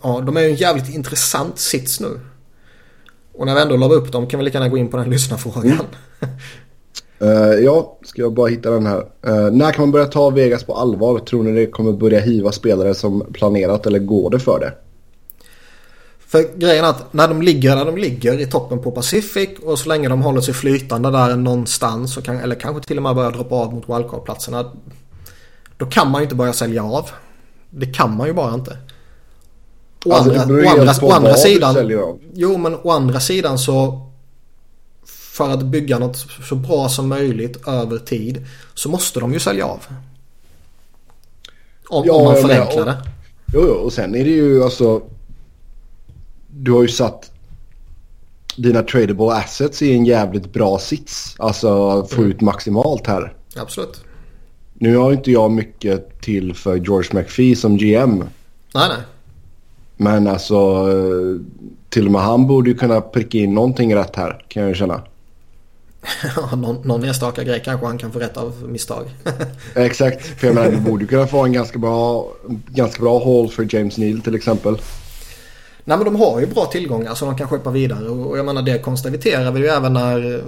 Ja, 0.01 0.23
de 0.25 0.37
är 0.37 0.41
ju 0.41 0.47
en 0.47 0.55
jävligt 0.55 0.89
intressant 0.89 1.59
sits 1.59 1.99
nu. 1.99 2.19
Och 3.33 3.45
när 3.45 3.55
vi 3.55 3.61
ändå 3.61 3.77
la 3.77 3.85
upp 3.85 4.11
dem 4.11 4.27
kan 4.27 4.39
vi 4.39 4.45
lika 4.45 4.57
gärna 4.57 4.69
gå 4.69 4.77
in 4.77 4.87
på 4.87 4.97
den 4.97 5.09
lyssnarfrågan. 5.09 5.71
Mm. 5.71 5.85
Uh, 7.21 7.63
ja, 7.63 7.97
ska 8.03 8.21
jag 8.21 8.33
bara 8.33 8.47
hitta 8.47 8.71
den 8.71 8.85
här. 8.85 8.99
Uh, 8.99 9.51
när 9.51 9.71
kan 9.71 9.81
man 9.81 9.91
börja 9.91 10.05
ta 10.05 10.29
Vegas 10.29 10.63
på 10.63 10.75
allvar? 10.75 11.19
Tror 11.19 11.43
ni 11.43 11.51
det 11.51 11.71
kommer 11.71 11.91
börja 11.91 12.19
hiva 12.19 12.51
spelare 12.51 12.93
som 12.93 13.25
planerat 13.33 13.85
eller 13.85 13.99
går 13.99 14.29
det 14.29 14.39
för 14.39 14.59
det? 14.59 14.73
För 16.31 16.57
grejen 16.57 16.85
är 16.85 16.89
att 16.89 17.13
när 17.13 17.27
de 17.27 17.41
ligger 17.41 17.75
där 17.75 17.85
de 17.85 17.97
ligger 17.97 18.39
i 18.39 18.45
toppen 18.45 18.79
på 18.79 18.91
Pacific 18.91 19.49
och 19.63 19.79
så 19.79 19.89
länge 19.89 20.09
de 20.09 20.21
håller 20.21 20.41
sig 20.41 20.53
flytande 20.53 21.11
där 21.11 21.35
någonstans 21.35 22.17
kan, 22.23 22.37
eller 22.37 22.55
kanske 22.55 22.87
till 22.87 22.97
och 22.97 23.03
med 23.03 23.15
börja 23.15 23.29
droppa 23.29 23.55
av 23.55 23.73
mot 23.73 23.89
wildcard-platserna. 23.89 24.71
Då 25.77 25.85
kan 25.85 26.11
man 26.11 26.21
ju 26.21 26.23
inte 26.23 26.35
börja 26.35 26.53
sälja 26.53 26.83
av. 26.83 27.09
Det 27.69 27.85
kan 27.85 28.17
man 28.17 28.27
ju 28.27 28.33
bara 28.33 28.53
inte. 28.53 28.77
Å 30.05 30.13
alltså, 30.13 30.41
andra, 30.41 30.55
å 30.55 30.69
andra, 30.69 30.93
å 31.01 31.11
andra 31.11 31.33
sidan. 31.33 31.75
Jo 32.33 32.57
men 32.57 32.75
å 32.83 32.91
andra 32.91 33.19
sidan 33.19 33.59
så 33.59 34.07
för 35.31 35.49
att 35.49 35.63
bygga 35.63 35.99
något 35.99 36.17
så 36.49 36.55
bra 36.55 36.89
som 36.89 37.09
möjligt 37.09 37.67
över 37.67 37.97
tid 37.97 38.45
så 38.73 38.89
måste 38.89 39.19
de 39.19 39.33
ju 39.33 39.39
sälja 39.39 39.65
av. 39.65 39.85
Om, 41.87 42.03
ja, 42.05 42.13
om 42.13 42.23
man 42.23 42.35
förenklar 42.35 42.85
det. 42.85 42.97
Jo, 43.53 43.63
jo, 43.67 43.73
och 43.73 43.93
sen 43.93 44.15
är 44.15 44.23
det 44.23 44.29
ju 44.29 44.63
alltså... 44.63 45.01
Du 46.47 46.71
har 46.71 46.81
ju 46.81 46.87
satt 46.87 47.31
dina 48.55 48.83
tradable 48.83 49.31
assets 49.31 49.81
i 49.81 49.93
en 49.93 50.05
jävligt 50.05 50.53
bra 50.53 50.79
sits. 50.79 51.35
Alltså 51.37 52.03
få 52.05 52.17
mm. 52.17 52.31
ut 52.31 52.41
maximalt 52.41 53.07
här. 53.07 53.33
Absolut. 53.55 54.03
Nu 54.73 54.97
har 54.97 55.11
inte 55.11 55.31
jag 55.31 55.51
mycket 55.51 56.21
till 56.21 56.55
för 56.55 56.75
George 56.75 57.09
McPhee 57.13 57.55
som 57.55 57.77
GM. 57.77 58.23
Nej, 58.73 58.89
nej. 58.89 59.03
Men 59.97 60.27
alltså 60.27 60.87
till 61.89 62.05
och 62.05 62.11
med 62.11 62.21
han 62.21 62.47
borde 62.47 62.69
ju 62.69 62.77
kunna 62.77 63.01
pricka 63.01 63.37
in 63.37 63.53
någonting 63.53 63.95
rätt 63.95 64.15
här 64.15 64.45
kan 64.47 64.61
jag 64.61 64.69
ju 64.69 64.75
känna. 64.75 65.01
någon, 66.55 66.81
någon 66.87 67.03
enstaka 67.03 67.43
grej 67.43 67.61
kanske 67.65 67.85
han 67.85 67.97
kan 67.97 68.11
få 68.11 68.19
rätt 68.19 68.37
av 68.37 68.69
misstag. 68.69 69.05
Exakt, 69.75 70.25
för 70.25 70.47
jag 70.47 70.55
menar 70.55 70.71
du 70.71 70.77
borde 70.77 71.05
kunna 71.05 71.27
få 71.27 71.43
en 71.43 71.53
ganska 71.53 71.79
bra, 71.79 72.27
ganska 72.67 73.03
bra 73.03 73.23
haul 73.23 73.49
för 73.49 73.75
James 73.75 73.97
Neal 73.97 74.21
till 74.21 74.35
exempel. 74.35 74.77
Nej 75.83 75.97
men 75.97 76.05
de 76.05 76.15
har 76.15 76.39
ju 76.39 76.47
bra 76.47 76.65
tillgångar 76.65 77.15
så 77.15 77.25
de 77.25 77.37
kan 77.37 77.47
skeppa 77.47 77.71
vidare 77.71 78.09
och 78.09 78.37
jag 78.37 78.45
menar 78.45 78.61
det 78.61 78.79
konstaterar 78.79 79.51
vi 79.51 79.59
ju 79.59 79.67
även 79.67 79.93
när 79.93 80.43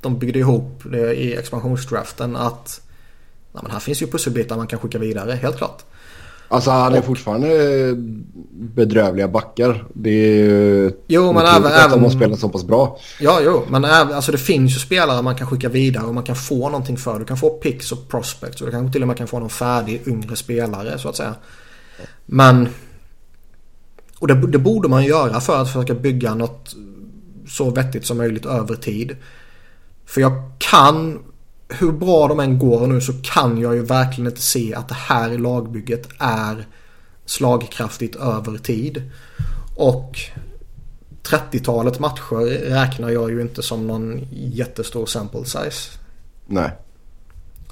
de 0.00 0.18
byggde 0.18 0.38
ihop 0.38 0.82
det 0.84 1.14
i 1.14 1.36
expansionsdraften 1.36 2.36
att 2.36 2.80
nej, 3.52 3.62
men 3.62 3.72
här 3.72 3.80
finns 3.80 4.02
ju 4.02 4.06
pusselbitar 4.06 4.56
man 4.56 4.66
kan 4.66 4.78
skicka 4.78 4.98
vidare 4.98 5.32
helt 5.32 5.56
klart. 5.56 5.82
Alltså 6.52 6.70
han 6.70 6.94
är 6.94 6.98
och, 6.98 7.04
fortfarande 7.04 7.94
bedrövliga 8.52 9.28
backar. 9.28 9.84
Det 9.94 10.10
är 10.10 10.44
ju 10.44 10.92
jo, 11.06 11.32
men 11.32 11.46
även, 11.46 11.72
att 11.72 11.90
de 11.90 12.02
har 12.02 12.10
spelat 12.10 12.38
så 12.38 12.48
pass 12.48 12.64
bra. 12.64 12.98
Ja, 13.20 13.40
jo, 13.44 13.62
men 13.68 13.84
även, 13.84 14.14
alltså 14.14 14.32
det 14.32 14.38
finns 14.38 14.74
ju 14.74 14.78
spelare 14.78 15.22
man 15.22 15.36
kan 15.36 15.46
skicka 15.46 15.68
vidare 15.68 16.04
och 16.04 16.14
man 16.14 16.24
kan 16.24 16.36
få 16.36 16.68
någonting 16.68 16.96
för. 16.96 17.18
Du 17.18 17.24
kan 17.24 17.36
få 17.36 17.50
picks 17.50 17.92
och 17.92 18.08
prospects 18.08 18.60
och 18.60 18.66
du 18.66 18.72
kanske 18.72 18.92
till 18.92 19.02
och 19.02 19.08
med 19.08 19.16
kan 19.16 19.28
få 19.28 19.38
någon 19.38 19.50
färdig 19.50 20.02
yngre 20.06 20.36
spelare 20.36 20.98
så 20.98 21.08
att 21.08 21.16
säga. 21.16 21.34
Men 22.26 22.68
och 24.18 24.28
det, 24.28 24.46
det 24.46 24.58
borde 24.58 24.88
man 24.88 25.04
göra 25.04 25.40
för 25.40 25.62
att 25.62 25.66
försöka 25.66 25.94
bygga 25.94 26.34
något 26.34 26.76
så 27.48 27.70
vettigt 27.70 28.06
som 28.06 28.16
möjligt 28.16 28.46
över 28.46 28.76
tid. 28.76 29.16
För 30.06 30.20
jag 30.20 30.32
kan 30.58 31.18
hur 31.70 31.92
bra 31.92 32.28
de 32.28 32.40
än 32.40 32.58
går 32.58 32.86
nu 32.86 33.00
så 33.00 33.12
kan 33.22 33.60
jag 33.60 33.74
ju 33.74 33.82
verkligen 33.82 34.30
inte 34.30 34.42
se 34.42 34.74
att 34.74 34.88
det 34.88 34.94
här 34.94 35.38
lagbygget 35.38 36.08
är 36.18 36.66
slagkraftigt 37.24 38.16
över 38.16 38.58
tid. 38.58 39.10
Och 39.76 40.18
30-talet 41.22 41.98
matcher 41.98 42.70
räknar 42.70 43.10
jag 43.10 43.30
ju 43.30 43.40
inte 43.40 43.62
som 43.62 43.86
någon 43.86 44.28
jättestor 44.32 45.06
sample 45.06 45.44
size. 45.44 45.98
Nej. 46.46 46.70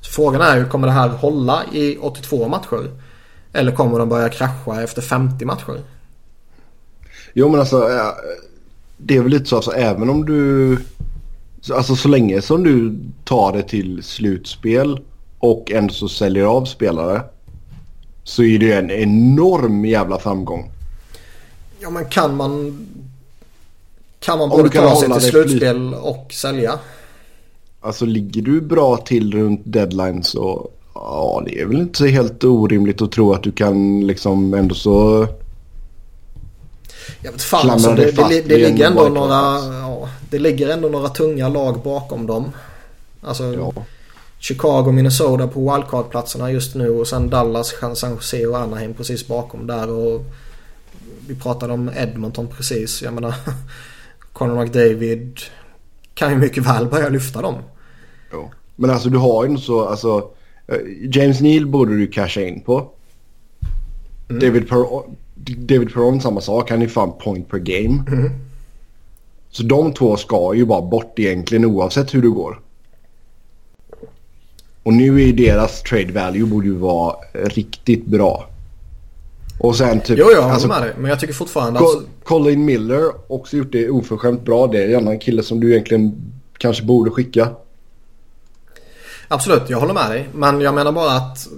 Så 0.01 0.11
frågan 0.11 0.40
är 0.40 0.57
ju, 0.57 0.64
kommer 0.64 0.86
det 0.86 0.92
här 0.92 1.09
hålla 1.09 1.62
i 1.72 1.96
82 2.01 2.49
matcher? 2.49 2.90
Eller 3.53 3.72
kommer 3.72 3.99
de 3.99 4.09
börja 4.09 4.28
krascha 4.28 4.82
efter 4.82 5.03
50 5.03 5.44
matcher? 5.44 5.82
Jo 7.32 7.49
men 7.49 7.61
alltså 7.61 7.90
eh, 7.90 8.07
det 8.96 9.16
är 9.16 9.22
väl 9.22 9.30
lite 9.30 9.46
så 9.46 9.57
alltså 9.57 9.70
även 9.70 10.11
om 10.11 10.24
du 10.26 10.78
alltså 11.72 11.96
så 11.96 12.09
länge 12.09 12.42
som 12.42 12.62
du 12.64 12.98
tar 13.24 13.52
det 13.52 13.62
till 13.62 14.02
slutspel 14.02 15.00
och 15.38 15.72
ändå 15.72 15.94
så 15.94 16.09
säljer 16.09 16.44
av 16.44 16.64
spelare 16.64 17.22
så 18.24 18.42
är 18.42 18.59
det 18.59 18.72
en 18.72 18.90
enorm 18.90 19.84
jävla 19.84 20.18
framgång. 20.18 20.70
Ja 21.80 21.90
men 21.90 22.04
kan 22.04 22.36
man 22.36 22.86
kan 24.20 24.38
man 24.38 24.48
både 24.48 24.68
ta 24.68 24.96
sig 24.96 25.09
till 25.09 25.14
det 25.14 25.20
slutspel 25.20 25.94
och 25.94 26.32
sälja? 26.32 26.78
Alltså 27.80 28.04
ligger 28.04 28.42
du 28.42 28.61
bra 28.61 28.96
till 28.96 29.32
runt 29.32 29.61
deadline 29.64 30.22
så 30.22 30.70
ja 30.94 31.42
det 31.46 31.61
är 31.61 31.66
väl 31.66 31.78
inte 31.78 31.98
så 31.98 32.06
helt 32.06 32.44
orimligt 32.44 33.02
att 33.02 33.12
tro 33.12 33.32
att 33.32 33.42
du 33.42 33.52
kan 33.52 34.06
liksom 34.06 34.54
ändå 34.54 34.74
så 34.74 35.26
Jag 37.22 37.32
vet 37.32 37.42
fan 37.42 37.70
alltså, 37.70 37.94
det, 37.94 38.11
det, 38.11 38.28
det 38.28 38.54
en 38.54 38.70
ligger 38.70 38.86
ändå 38.86 39.09
några 39.09 39.34
ja, 39.80 40.09
Det 40.30 40.38
ligger 40.38 40.68
ändå 40.68 40.88
några 40.88 41.08
tunga 41.08 41.48
lag 41.48 41.82
bakom 41.82 42.26
dem. 42.26 42.52
Alltså 43.20 43.54
ja. 43.54 43.72
Chicago, 44.38 44.92
Minnesota 44.92 45.48
på 45.48 45.60
wildcard-platserna 45.60 46.52
just 46.52 46.74
nu 46.74 46.90
och 46.90 47.06
sen 47.06 47.30
Dallas, 47.30 47.74
San 47.94 48.10
Jose 48.10 48.46
och 48.46 48.58
Anaheim 48.58 48.94
precis 48.94 49.28
bakom 49.28 49.66
där. 49.66 49.90
Och 49.90 50.24
vi 51.26 51.34
pratade 51.34 51.72
om 51.72 51.90
Edmonton 51.96 52.48
precis. 52.56 53.02
Jag 53.02 53.14
menar 53.14 53.34
Conor 54.32 54.64
McDavid 54.64 55.40
kan 56.14 56.30
ju 56.30 56.38
mycket 56.38 56.66
väl 56.66 56.86
börja 56.86 57.08
lyfta 57.08 57.42
dem. 57.42 57.54
Jo. 58.32 58.50
Men 58.76 58.90
alltså 58.90 59.08
du 59.08 59.18
har 59.18 59.44
ju 59.44 59.50
inte 59.50 59.62
så, 59.62 59.84
alltså 59.84 60.30
eh, 60.66 60.78
James 61.02 61.40
Neal 61.40 61.66
borde 61.66 61.96
du 61.96 62.06
casha 62.06 62.40
in 62.40 62.60
på. 62.60 62.90
Mm. 64.28 64.40
David, 64.40 64.68
per 64.68 65.02
David 65.34 65.92
Perron 65.94 66.20
samma 66.20 66.40
sak, 66.40 66.70
han 66.70 66.82
är 66.82 66.88
fan 66.88 67.12
point 67.18 67.48
per 67.48 67.58
game. 67.58 68.04
Mm. 68.08 68.30
Så 69.51 69.62
de 69.62 69.92
två 69.92 70.16
ska 70.16 70.55
ju 70.55 70.64
bara 70.64 70.82
bort 70.82 71.18
egentligen 71.18 71.64
oavsett 71.64 72.14
hur 72.14 72.22
det 72.22 72.28
går. 72.28 72.61
Och 74.82 74.92
nu 74.92 75.28
är 75.28 75.32
deras 75.32 75.82
trade 75.82 76.12
value 76.12 76.46
borde 76.46 76.66
ju 76.66 76.74
vara 76.74 77.16
riktigt 77.32 78.07
bra. 78.07 78.49
Och 79.59 79.76
sen 79.76 80.01
typ... 80.01 80.18
Jo, 80.18 80.26
jag 80.30 80.42
håller 80.42 80.55
alltså, 80.55 80.68
med 80.68 80.82
dig. 80.82 80.94
Men 80.99 81.11
jag 81.11 81.20
tycker 81.20 81.34
fortfarande 81.34 81.80
att... 81.80 82.24
Colin 82.24 82.64
Miller 82.64 83.32
också 83.32 83.57
gjort 83.57 83.72
det 83.72 83.90
oförskämt 83.90 84.44
bra. 84.44 84.66
Det 84.66 84.84
är 84.84 84.88
en 84.88 84.96
annan 84.96 85.18
kille 85.18 85.42
som 85.42 85.61
du 85.61 85.72
egentligen 85.72 86.32
kanske 86.59 86.84
borde 86.84 87.11
skicka. 87.11 87.49
Absolut, 89.28 89.62
jag 89.70 89.80
håller 89.80 89.94
med 89.94 90.11
dig. 90.11 90.28
Men 90.34 90.61
jag 90.61 90.74
menar 90.74 90.92
bara 90.92 91.12
att... 91.12 91.49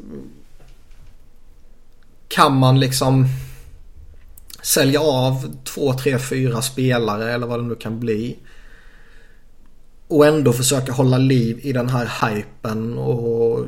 Kan 2.29 2.57
man 2.57 2.81
liksom 2.81 3.27
sälja 4.63 5.01
av 5.01 5.57
två, 5.65 5.93
tre, 5.93 6.19
fyra 6.19 6.63
spelare 6.63 7.33
eller 7.33 7.47
vad 7.47 7.59
det 7.59 7.63
nu 7.65 7.75
kan 7.75 8.01
bli. 8.01 8.39
Och 10.09 10.27
ändå 10.27 10.53
försöka 10.53 10.93
hålla 10.93 11.19
liv 11.19 11.59
i 11.63 11.73
den 11.73 11.89
här 11.89 12.11
hypen 12.29 12.99
och 12.99 13.65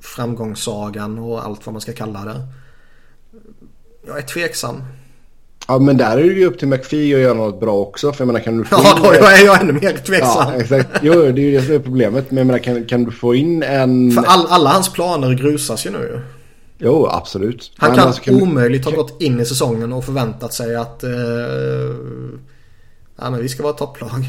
framgångssagan 0.00 1.18
och 1.18 1.44
allt 1.44 1.66
vad 1.66 1.72
man 1.72 1.80
ska 1.80 1.92
kalla 1.92 2.24
det. 2.24 2.40
Jag 4.06 4.18
är 4.18 4.22
tveksam. 4.22 4.82
Ja 5.68 5.78
men 5.78 5.96
där 5.96 6.18
är 6.18 6.22
det 6.22 6.32
ju 6.34 6.46
upp 6.46 6.58
till 6.58 6.68
McPhee 6.68 7.14
att 7.14 7.20
göra 7.20 7.34
något 7.34 7.60
bra 7.60 7.74
också. 7.74 8.12
För 8.12 8.20
jag 8.20 8.26
menar 8.26 8.40
kan 8.40 8.58
du 8.58 8.64
få 8.64 8.76
Ja, 8.84 8.96
in- 8.96 9.02
då 9.02 9.26
är 9.26 9.44
jag 9.44 9.60
ännu 9.60 9.72
mer 9.72 9.92
tveksam. 9.92 10.52
Ja 10.52 10.54
exakt. 10.60 10.88
Jo 11.02 11.12
det 11.12 11.28
är 11.28 11.32
ju 11.38 11.52
det 11.52 11.62
som 11.62 11.74
är 11.74 11.78
problemet. 11.78 12.30
Men 12.30 12.38
jag 12.38 12.46
menar 12.46 12.58
kan, 12.58 12.84
kan 12.84 13.04
du 13.04 13.10
få 13.10 13.34
in 13.34 13.62
en... 13.62 14.10
För 14.10 14.22
all, 14.22 14.46
alla 14.46 14.70
hans 14.70 14.92
planer 14.92 15.34
grusas 15.34 15.86
ju 15.86 15.90
nu. 15.90 16.20
Jo 16.84 17.06
absolut. 17.10 17.72
Han 17.76 17.94
kan 17.96 18.06
alltså, 18.06 18.22
du- 18.24 18.42
omöjligt 18.42 18.84
ha 18.84 18.92
gått 18.92 19.22
in 19.22 19.40
i 19.40 19.44
säsongen 19.46 19.92
och 19.92 20.04
förväntat 20.04 20.52
sig 20.52 20.76
att... 20.76 21.04
Eh, 21.04 21.10
ja 23.16 23.30
men 23.30 23.42
vi 23.42 23.48
ska 23.48 23.62
vara 23.62 23.72
topplag. 23.72 24.24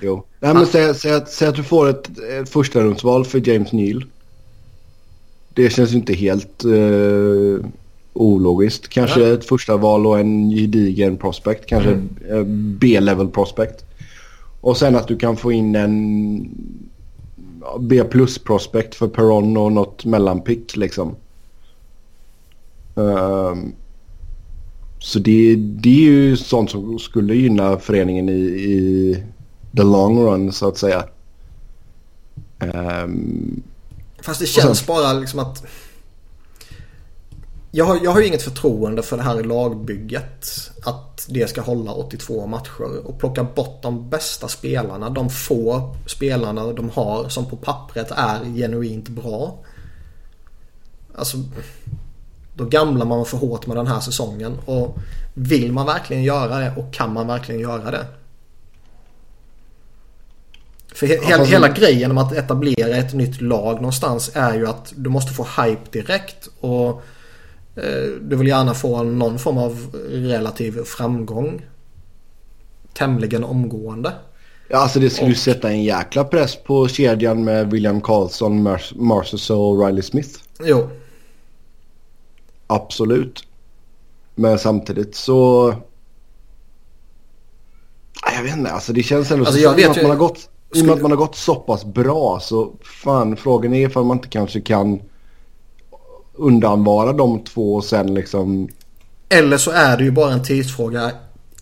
Jo. 0.00 0.24
Nej 0.40 0.54
men 0.54 0.66
säg, 0.66 0.94
säg, 0.94 1.12
att, 1.12 1.30
säg 1.30 1.48
att 1.48 1.54
du 1.54 1.62
får 1.62 1.88
ett, 1.88 2.10
ett 2.40 2.48
första 2.48 2.80
rundsval 2.80 3.24
för 3.24 3.48
James 3.48 3.72
Neal. 3.72 4.04
Det 5.54 5.70
känns 5.70 5.92
ju 5.92 5.96
inte 5.96 6.12
helt 6.14 6.64
eh, 6.64 7.66
ologiskt. 8.12 8.88
Kanske 8.88 9.20
Ja. 9.20 9.34
ett 9.34 9.44
första 9.44 9.76
val 9.76 10.06
och 10.06 10.18
en 10.18 10.50
gedigen 10.50 11.16
prospect. 11.16 11.66
Kanske 11.66 11.90
eh, 12.30 12.42
B-level 12.80 13.28
prospect. 13.28 13.84
Och 14.60 14.76
sen 14.76 14.96
att 14.96 15.08
du 15.08 15.16
kan 15.16 15.36
få 15.36 15.52
in 15.52 15.74
en 15.76 16.48
B 17.80 18.04
plus 18.04 18.38
prospect 18.38 18.94
för 18.94 19.08
Perron 19.08 19.56
och 19.56 19.72
något 19.72 20.04
mellanpick 20.04 20.76
liksom. 20.76 21.14
Ehm, 22.96 23.72
så 24.98 25.18
det, 25.18 25.56
det 25.56 25.88
är 25.88 26.10
ju 26.10 26.36
sånt 26.36 26.70
som 26.70 26.98
skulle 26.98 27.34
gynna 27.34 27.78
föreningen 27.78 28.28
i, 28.28 28.42
i 28.42 29.22
the 29.76 29.82
long 29.82 30.18
run 30.18 30.52
så 30.52 30.68
att 30.68 30.78
säga. 30.78 31.04
Ehm, 32.58 33.62
Fast 34.22 34.40
det 34.40 34.46
känns 34.46 34.86
bara 34.86 35.12
liksom 35.12 35.38
att... 35.38 35.64
Jag 37.74 37.84
har, 37.84 37.98
jag 38.02 38.10
har 38.10 38.20
ju 38.20 38.26
inget 38.26 38.42
förtroende 38.42 39.02
för 39.02 39.16
det 39.16 39.22
här 39.22 39.42
lagbygget. 39.42 40.48
Att 40.84 41.26
det 41.28 41.50
ska 41.50 41.60
hålla 41.60 41.92
82 41.92 42.46
matcher. 42.46 43.06
Och 43.06 43.18
plocka 43.18 43.44
bort 43.44 43.82
de 43.82 44.10
bästa 44.10 44.48
spelarna. 44.48 45.10
De 45.10 45.30
få 45.30 45.94
spelarna 46.06 46.72
de 46.72 46.90
har 46.90 47.28
som 47.28 47.46
på 47.46 47.56
pappret 47.56 48.10
är 48.10 48.56
genuint 48.56 49.08
bra. 49.08 49.58
Alltså... 51.14 51.36
Då 52.54 52.64
gamlar 52.64 53.06
man 53.06 53.26
för 53.26 53.36
hårt 53.36 53.66
med 53.66 53.76
den 53.76 53.86
här 53.86 54.00
säsongen. 54.00 54.58
Och 54.64 54.96
vill 55.34 55.72
man 55.72 55.86
verkligen 55.86 56.22
göra 56.22 56.58
det 56.58 56.72
och 56.76 56.92
kan 56.94 57.12
man 57.12 57.26
verkligen 57.26 57.60
göra 57.60 57.90
det? 57.90 58.06
För 60.94 61.06
he- 61.06 61.24
hela, 61.24 61.38
fast- 61.38 61.52
hela 61.52 61.68
grejen 61.68 62.14
med 62.14 62.24
att 62.24 62.32
etablera 62.32 62.96
ett 62.96 63.14
nytt 63.14 63.40
lag 63.40 63.74
någonstans 63.76 64.30
är 64.34 64.54
ju 64.54 64.66
att 64.68 64.92
du 64.96 65.10
måste 65.10 65.32
få 65.32 65.46
hype 65.62 65.80
direkt. 65.90 66.48
Och 66.60 66.88
eh, 67.76 68.04
du 68.22 68.36
vill 68.36 68.48
gärna 68.48 68.74
få 68.74 69.02
någon 69.02 69.38
form 69.38 69.58
av 69.58 69.96
relativ 70.10 70.84
framgång. 70.84 71.62
Tämligen 72.94 73.44
omgående. 73.44 74.12
ja, 74.68 74.78
alltså 74.78 75.00
det 75.00 75.10
skulle 75.10 75.30
Och- 75.30 75.36
sätta 75.36 75.70
en 75.70 75.82
jäkla 75.82 76.24
press 76.24 76.56
på 76.64 76.88
kedjan 76.88 77.44
med 77.44 77.70
William 77.70 78.00
Karlsson, 78.00 78.68
Mar- 78.68 78.92
Marcus 78.98 79.50
och 79.50 79.86
Riley 79.86 80.02
Smith. 80.02 80.30
Jo, 80.64 80.88
Absolut. 82.74 83.44
Men 84.34 84.58
samtidigt 84.58 85.14
så... 85.14 85.74
Jag 88.36 88.42
vet 88.42 88.56
inte, 88.56 88.70
alltså 88.70 88.92
det 88.92 89.02
känns 89.02 89.30
ändå 89.30 89.44
Alltså, 89.44 89.60
så 89.60 89.64
jag 89.64 89.74
vet 89.74 89.90
att 89.90 89.96
ju- 89.96 90.02
man 90.02 90.10
har 90.10 90.18
gått, 90.18 90.48
i 90.74 90.82
och 90.82 90.86
med 90.86 90.94
att 90.94 91.02
man 91.02 91.10
har 91.10 91.18
gått 91.18 91.36
så 91.36 91.54
pass 91.54 91.84
bra 91.84 92.40
så 92.40 92.72
fan 93.02 93.36
frågan 93.36 93.74
är 93.74 93.86
ifall 93.86 94.04
man 94.04 94.16
inte 94.16 94.28
kanske 94.28 94.60
kan 94.60 95.00
undanvara 96.34 97.12
de 97.12 97.44
två 97.44 97.74
och 97.74 97.84
sen 97.84 98.14
liksom... 98.14 98.68
Eller 99.28 99.56
så 99.56 99.70
är 99.70 99.96
det 99.96 100.04
ju 100.04 100.10
bara 100.10 100.32
en 100.32 100.42
tidsfråga 100.42 101.10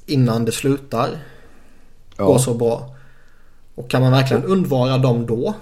innan 0.07 0.45
det 0.45 0.53
slutar 0.53 1.09
gå 2.17 2.33
Ja, 2.33 2.39
så 2.39 2.55
bra. 2.55 2.95
Och 3.75 3.91
kan 3.91 4.03
man 4.03 4.13
verkligen 4.13 4.45
undvara 4.45 4.99
dem 4.99 5.27
då? 5.27 5.55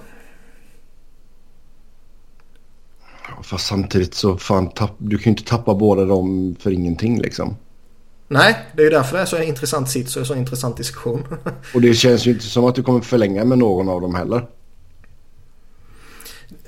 Fast 3.43 3.66
samtidigt 3.66 4.14
så 4.14 4.36
fan 4.36 4.70
tapp, 4.70 4.95
du 4.99 5.18
kan 5.18 5.24
ju 5.24 5.30
inte 5.30 5.51
tappa 5.51 5.74
båda 5.74 6.05
dem 6.05 6.57
för 6.61 6.70
ingenting 6.70 7.20
liksom. 7.20 7.57
Nej, 8.28 8.66
det 8.76 8.82
är 8.82 8.84
ju 8.84 8.91
därför 8.91 9.16
det 9.16 9.22
är 9.22 9.26
så 9.26 9.43
intressant 9.43 9.91
sits 9.91 10.16
och 10.16 10.26
så 10.26 10.34
intressant 10.34 10.76
diskussion. 10.76 11.24
Och 11.74 11.80
det 11.80 11.95
känns 11.95 12.26
ju 12.26 12.30
inte 12.30 12.45
som 12.45 12.64
att 12.64 12.74
du 12.74 12.82
kommer 12.82 13.01
förlänga 13.01 13.45
med 13.45 13.59
någon 13.59 13.89
av 13.89 14.01
dem 14.01 14.14
heller. 14.14 14.47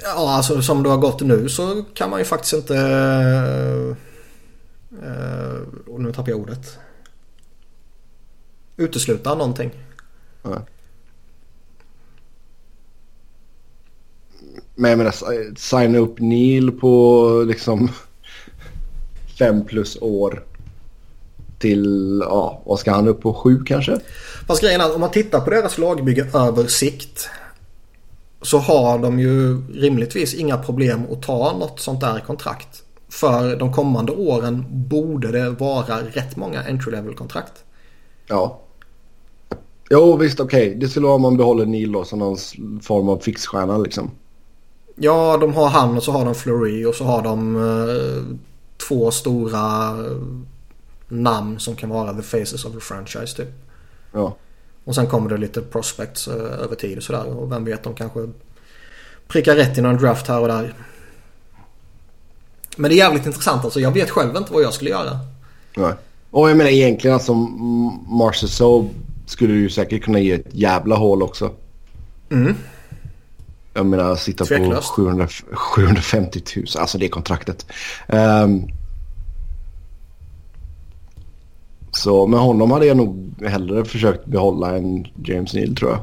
ja, 0.03 0.35
alltså 0.37 0.63
som 0.63 0.83
det 0.83 0.89
har 0.89 0.97
gått 0.97 1.21
nu 1.21 1.49
så 1.49 1.85
kan 1.95 2.11
man 2.11 2.19
ju 2.19 2.25
faktiskt 2.25 2.53
inte... 2.53 2.75
Uh, 4.93 5.99
nu 5.99 6.13
tappar 6.13 6.31
jag 6.31 6.41
ordet. 6.41 6.79
Utesluta 8.77 9.35
någonting. 9.35 9.71
Nej. 10.43 10.59
Men 14.81 14.91
jag 14.91 14.99
menar, 14.99 15.11
si- 15.11 15.55
signa 15.57 15.99
upp 15.99 16.21
Neil 16.21 16.73
på 16.73 17.45
liksom 17.47 17.89
fem 19.39 19.65
plus 19.65 19.99
år 20.01 20.45
till, 21.59 22.19
ja, 22.25 22.63
vad 22.67 22.79
ska 22.79 22.93
han 22.93 23.09
upp 23.09 23.21
på? 23.21 23.35
Sju 23.35 23.63
kanske? 23.67 24.01
Fast 24.47 24.63
grejen 24.63 24.81
är 24.81 24.85
att 24.85 24.95
om 24.95 25.01
man 25.01 25.11
tittar 25.11 25.41
på 25.41 25.51
deras 25.51 25.79
lagbygge 25.79 26.27
över 26.35 26.67
sikt. 26.67 27.29
Så 28.43 28.59
har 28.59 28.99
de 28.99 29.21
ju 29.21 29.63
rimligtvis 29.75 30.35
inga 30.35 30.59
problem 30.59 31.03
att 31.13 31.23
ta 31.23 31.57
något 31.59 31.81
sånt 31.81 32.01
där 32.01 32.21
kontrakt. 32.21 32.83
För 33.09 33.57
de 33.57 33.73
kommande 33.73 34.13
åren 34.13 34.65
borde 34.71 35.33
det 35.33 35.51
vara 35.51 36.01
rätt 36.13 36.37
många 36.37 36.63
entry 36.63 36.93
level 36.93 37.15
kontrakt. 37.15 37.53
Ja. 38.27 38.61
Jo 39.91 40.17
visst 40.17 40.41
okej. 40.41 40.67
Okay. 40.69 40.79
Det 40.79 40.89
skulle 40.89 41.07
vara 41.07 41.17
om 41.17 41.23
man 41.23 41.37
behåller 41.37 41.67
Neil 41.67 41.93
då 41.93 42.05
som 42.05 42.19
någon 42.19 42.37
form 42.83 43.09
av 43.09 43.19
fixstjärna 43.19 43.79
liksom. 43.79 44.11
Ja 45.03 45.37
de 45.37 45.55
har 45.55 45.69
han 45.69 45.97
och 45.97 46.03
så 46.03 46.13
har 46.13 46.25
de 46.25 46.35
Fleury 46.35 46.85
och 46.85 46.95
så 46.95 47.05
har 47.05 47.23
de 47.23 47.57
eh, 47.57 48.37
två 48.89 49.11
stora 49.11 49.97
namn 51.09 51.61
som 51.61 51.77
kan 51.77 51.91
vara 51.91 52.15
the 52.15 52.23
faces 52.23 52.65
of 52.65 52.73
the 52.73 52.81
franchise 52.81 53.37
typ. 53.37 53.49
Ja. 54.13 54.37
Och 54.85 54.95
sen 54.95 55.07
kommer 55.07 55.31
det 55.31 55.37
lite 55.37 55.61
prospects 55.61 56.29
uh, 56.29 56.35
över 56.35 56.77
tid 56.77 56.97
och 56.99 57.03
sådär. 57.03 57.25
Och 57.25 57.53
vem 57.53 57.65
vet, 57.65 57.83
de 57.83 57.95
kanske 57.95 58.29
prickar 59.29 59.57
rätt 59.57 59.79
i 59.79 59.81
någon 59.81 59.97
draft 59.97 60.27
här 60.27 60.41
och 60.41 60.49
där. 60.49 60.75
Men 62.77 62.91
det 62.91 62.95
är 62.95 62.99
jävligt 62.99 63.27
intressant 63.27 63.65
alltså. 63.65 63.81
Jag 63.81 63.93
vet 63.93 64.11
själv 64.11 64.37
inte 64.37 64.53
vad 64.53 64.63
jag 64.63 64.75
skulle 64.75 64.91
göra. 64.91 65.19
Nej. 65.77 65.93
Och 66.31 66.51
jag 66.51 66.57
menar 66.57 66.71
egentligen 66.71 67.15
alltså 67.15 67.35
Marcel 68.09 68.49
skulle 69.27 69.55
ju 69.55 69.71
säkert 69.71 70.05
kunna 70.05 70.19
ge 70.19 70.33
ett 70.33 70.47
jävla 70.51 70.97
hål 70.97 71.23
också. 71.23 71.51
Mm. 72.31 72.55
Jag 73.75 73.87
menar 73.87 74.17
sitta 74.17 74.45
Tveklöst. 74.45 74.89
på 74.89 74.95
700, 74.95 75.29
750 75.53 76.43
000. 76.57 76.67
Alltså 76.79 76.99
det 76.99 77.09
kontraktet. 77.09 77.67
Um, 78.09 78.69
så 81.93 82.27
med 82.27 82.41
honom 82.41 82.71
hade 82.71 82.87
jag 82.87 82.97
nog 82.97 83.35
hellre 83.47 83.85
försökt 83.85 84.27
behålla 84.27 84.77
en 84.77 85.07
James 85.25 85.55
Neal 85.55 85.77
tror 85.77 85.91
jag. 85.91 86.01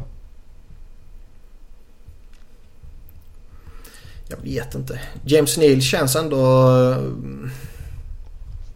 Jag 4.29 4.37
vet 4.37 4.75
inte. 4.75 4.99
James 5.25 5.57
Neal 5.57 5.81
känns 5.81 6.15
ändå... 6.15 6.37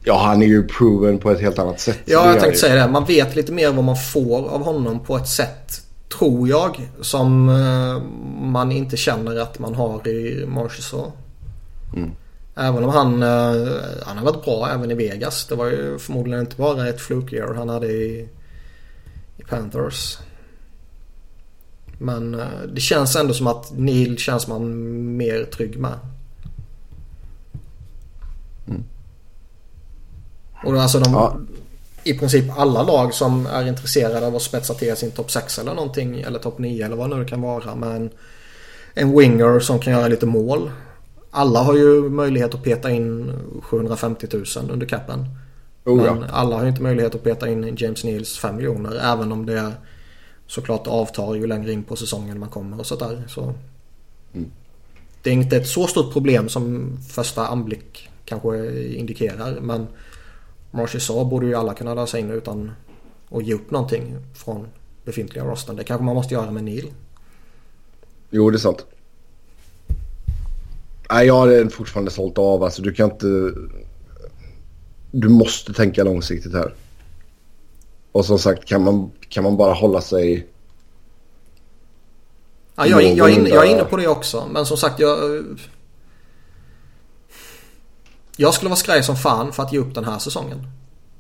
Ja, 0.04 0.24
han 0.26 0.42
är 0.42 0.46
ju 0.46 0.68
proven 0.68 1.20
på 1.20 1.32
ett 1.32 1.42
helt 1.42 1.60
annat 1.60 1.80
sätt. 1.80 2.00
Ja, 2.06 2.26
jag 2.32 2.40
tänkte 2.40 2.60
säga 2.60 2.86
det. 2.86 2.92
Man 2.92 3.06
vet 3.06 3.36
lite 3.36 3.52
mer 3.52 3.72
vad 3.72 3.84
man 3.84 3.98
får 3.98 4.50
av 4.50 4.64
honom 4.64 5.00
på 5.00 5.18
ett 5.18 5.28
sätt, 5.28 5.81
tror 6.18 6.50
jag, 6.50 6.90
som 7.02 7.50
eh, 7.50 8.02
man 8.42 8.72
inte 8.72 8.98
känner 8.98 9.40
att 9.40 9.60
man 9.60 9.76
har 9.76 10.08
i 10.08 10.46
Marshall. 10.46 11.12
Mm. 11.96 12.12
Även 12.56 12.84
om 12.84 12.90
han, 12.90 13.24
eh, 13.24 13.72
han 14.06 14.18
har 14.18 14.26
varit 14.26 14.44
bra 14.46 14.70
även 14.70 14.92
i 14.92 14.94
Vegas. 14.94 15.48
Det 15.48 15.56
var 15.56 15.66
ju 15.66 16.00
förmodligen 16.00 16.40
inte 16.40 16.56
bara 16.56 16.90
ett 16.90 17.02
fluke 17.02 17.54
han 17.56 17.70
hade 17.70 17.88
i, 17.88 18.30
i 19.38 19.44
Panthers. 19.44 20.18
Men 21.98 22.34
eh, 22.34 22.62
det 22.74 22.82
känns 22.82 23.16
ändå 23.16 23.34
som 23.34 23.48
att 23.48 23.72
Neil 23.78 24.18
känns 24.18 24.48
man 24.48 25.18
mer 25.18 25.44
trygg 25.44 25.80
med. 25.80 26.00
Mm. 28.68 28.84
Och 30.64 30.82
alltså 30.82 31.00
de, 31.00 31.14
ja. 31.14 31.38
I 32.04 32.14
princip 32.14 32.46
alla 32.58 32.84
lag 32.84 33.14
som 33.14 33.46
är 33.46 33.68
intresserade 33.68 34.28
av 34.28 34.36
att 34.36 34.42
spetsa 34.42 34.74
till 34.74 34.96
sin 34.96 35.12
topp 35.12 35.32
6 35.32 35.60
eller 35.60 35.74
någonting 35.74 36.22
eller 36.22 36.40
topp 36.40 36.60
9 36.60 36.86
eller 36.86 36.96
vad 36.96 37.10
det 37.10 37.16
nu 37.16 37.26
kan 37.26 37.42
vara. 37.42 37.76
Men 37.76 38.10
en 38.94 39.18
winger 39.18 39.60
som 39.60 39.80
kan 39.80 39.94
göra 39.94 40.08
lite 40.08 40.26
mål. 40.26 40.72
Alla 41.32 41.60
har 41.60 41.76
ju 41.76 42.10
möjlighet 42.10 42.54
att 42.54 42.64
peta 42.64 42.92
in 42.92 43.34
750 43.62 44.28
000 44.34 44.46
under 44.72 44.88
capen. 44.88 45.26
Oh, 45.86 46.06
ja. 46.06 46.14
Men 46.14 46.30
alla 46.30 46.56
har 46.56 46.64
ju 46.64 46.70
inte 46.70 46.82
möjlighet 46.82 47.16
att 47.16 47.24
peta 47.24 47.50
in 47.50 47.76
James 47.78 48.04
Neals 48.04 48.38
5 48.38 48.56
miljoner. 48.56 49.14
Även 49.14 49.32
om 49.32 49.46
det 49.46 49.72
såklart 50.48 50.88
avtar 50.88 51.36
ju 51.36 51.48
längre 51.48 51.72
in 51.72 51.84
på 51.84 51.96
säsongen 51.96 52.40
man 52.40 52.50
kommer 52.50 52.80
och 52.80 52.86
sådär. 52.86 53.24
Så. 53.28 53.54
Mm. 54.34 54.52
Det 55.22 55.30
är 55.30 55.34
inte 55.34 55.58
ett 55.58 55.68
så 55.68 55.88
stort 55.88 56.14
problem 56.14 56.50
som 56.50 56.98
första 57.10 57.48
anblick 57.48 58.10
kanske 58.26 58.82
indikerar. 58.82 59.60
Men 59.62 59.88
Marchessault 60.72 61.30
borde 61.30 61.46
ju 61.46 61.56
alla 61.56 61.74
kunna 61.74 61.94
lösa 61.94 62.20
in 62.20 62.32
utan 62.32 62.72
att 63.30 63.46
ge 63.46 63.54
upp 63.54 63.72
någonting 63.72 64.18
från 64.34 64.68
befintliga 65.06 65.46
rosten. 65.46 65.76
Det 65.76 65.84
kanske 65.84 66.04
man 66.04 66.16
måste 66.16 66.34
göra 66.34 66.52
med 66.52 66.64
Neil. 66.64 66.92
Jo, 68.30 68.50
det 68.50 68.56
är 68.56 68.60
sant. 68.60 68.86
Nej, 71.12 71.28
jag 71.28 71.34
har 71.34 71.70
fortfarande 71.70 72.12
sålt 72.12 72.38
av. 72.38 72.64
Alltså, 72.64 72.82
du 72.82 72.94
kan 72.94 73.12
inte... 73.12 73.52
Du 75.12 75.30
måste 75.30 75.74
tänka 75.74 76.04
långsiktigt 76.04 76.54
här. 76.54 76.74
Och 78.12 78.26
som 78.26 78.40
sagt, 78.40 78.66
kan 78.66 78.84
man, 78.84 79.12
kan 79.30 79.44
man 79.44 79.58
bara 79.58 79.74
hålla 79.74 80.02
sig... 80.02 80.48
Ja, 82.76 82.88
jag, 82.88 83.04
jag, 83.04 83.32
jag, 83.32 83.48
jag 83.48 83.68
är 83.68 83.72
inne 83.72 83.84
på 83.84 83.98
det 83.98 84.08
också. 84.08 84.48
Men 84.52 84.66
som 84.66 84.78
sagt, 84.78 85.00
jag... 85.00 85.44
Jag 88.38 88.54
skulle 88.54 88.70
vara 88.70 88.78
skraj 88.78 89.04
som 89.04 89.16
fan 89.16 89.54
för 89.54 89.64
att 89.64 89.74
ge 89.74 89.80
upp 89.80 89.96
den 89.96 90.06
här 90.06 90.20
säsongen. 90.20 90.68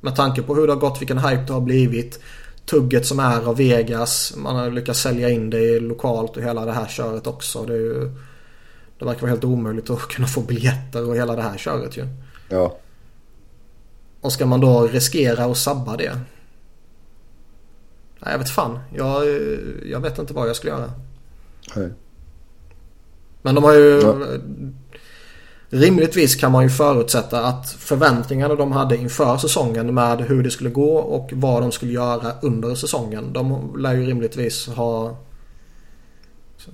Med 0.01 0.15
tanke 0.15 0.41
på 0.41 0.55
hur 0.55 0.67
det 0.67 0.73
har 0.73 0.79
gått, 0.79 1.01
vilken 1.01 1.17
hype 1.17 1.43
det 1.47 1.53
har 1.53 1.61
blivit. 1.61 2.19
Tugget 2.65 3.05
som 3.05 3.19
är 3.19 3.41
av 3.41 3.57
Vegas. 3.57 4.33
Man 4.37 4.55
har 4.55 4.71
lyckats 4.71 4.99
sälja 4.99 5.29
in 5.29 5.49
det 5.49 5.79
lokalt 5.79 6.37
och 6.37 6.43
hela 6.43 6.65
det 6.65 6.71
här 6.71 6.87
köret 6.87 7.27
också. 7.27 7.65
Det, 7.65 7.73
är 7.73 7.77
ju, 7.77 8.11
det 8.99 9.05
verkar 9.05 9.21
vara 9.21 9.31
helt 9.31 9.43
omöjligt 9.43 9.89
att 9.89 10.07
kunna 10.07 10.27
få 10.27 10.41
biljetter 10.41 11.09
och 11.09 11.15
hela 11.15 11.35
det 11.35 11.41
här 11.41 11.57
köret 11.57 11.97
ju. 11.97 12.07
Ja. 12.49 12.77
Och 14.21 14.33
ska 14.33 14.45
man 14.45 14.61
då 14.61 14.87
riskera 14.87 15.45
att 15.45 15.57
sabba 15.57 15.97
det? 15.97 16.19
Nej, 18.19 18.31
jag 18.31 18.39
vet 18.39 18.49
fan. 18.49 18.79
Jag, 18.95 19.23
jag 19.85 19.99
vet 19.99 20.19
inte 20.19 20.33
vad 20.33 20.49
jag 20.49 20.55
skulle 20.55 20.71
göra. 20.71 20.91
Nej. 21.75 21.89
Men 23.41 23.55
de 23.55 23.63
har 23.63 23.73
ju... 23.73 24.01
Ja. 24.01 24.15
Rimligtvis 25.73 26.35
kan 26.35 26.51
man 26.51 26.63
ju 26.63 26.69
förutsätta 26.69 27.43
att 27.43 27.69
förväntningarna 27.69 28.55
de 28.55 28.71
hade 28.71 28.97
inför 28.97 29.37
säsongen 29.37 29.93
med 29.93 30.21
hur 30.21 30.43
det 30.43 30.51
skulle 30.51 30.69
gå 30.69 30.95
och 30.97 31.29
vad 31.33 31.61
de 31.61 31.71
skulle 31.71 31.91
göra 31.91 32.31
under 32.41 32.75
säsongen. 32.75 33.33
De 33.33 33.73
lär 33.77 33.93
ju 33.93 34.05
rimligtvis 34.05 34.67
ha 34.67 35.09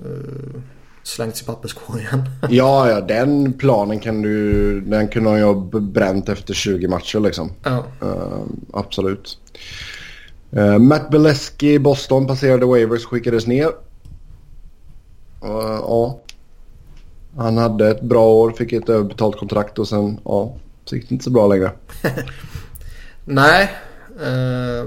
uh, 0.05 0.61
slängts 1.03 1.41
i 1.41 1.45
papperskorgen. 1.45 2.29
ja, 2.49 2.89
ja, 2.89 3.01
den 3.01 3.53
planen 3.53 3.99
kan 3.99 4.21
du... 4.21 4.81
Den 4.81 5.07
kunde 5.07 5.29
de 5.29 5.37
ju 5.37 5.43
ha 5.43 5.53
bränt 5.79 6.29
efter 6.29 6.53
20 6.53 6.87
matcher 6.87 7.19
liksom. 7.19 7.51
Ja. 7.63 7.83
Uh, 8.03 8.41
absolut. 8.73 9.37
Uh, 10.57 10.77
Matt 10.77 11.09
Beleski 11.09 11.73
i 11.73 11.79
Boston 11.79 12.27
passerade 12.27 12.65
waivers 12.65 13.05
skickades 13.05 13.47
ner. 13.47 13.69
Ja, 15.41 16.19
han 17.37 17.57
hade 17.57 17.89
ett 17.89 18.01
bra 18.01 18.27
år, 18.29 18.51
fick 18.51 18.73
ett 18.73 18.89
överbetalt 18.89 19.37
kontrakt 19.37 19.79
och 19.79 19.87
sen 19.87 20.19
ja, 20.25 20.55
så 20.85 20.95
gick 20.95 21.09
det 21.09 21.13
inte 21.13 21.23
så 21.23 21.31
bra 21.31 21.47
längre. 21.47 21.71
Nej. 23.25 23.71
Eh, 24.21 24.85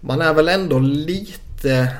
man 0.00 0.20
är 0.20 0.34
väl 0.34 0.48
ändå 0.48 0.78
lite 0.78 1.92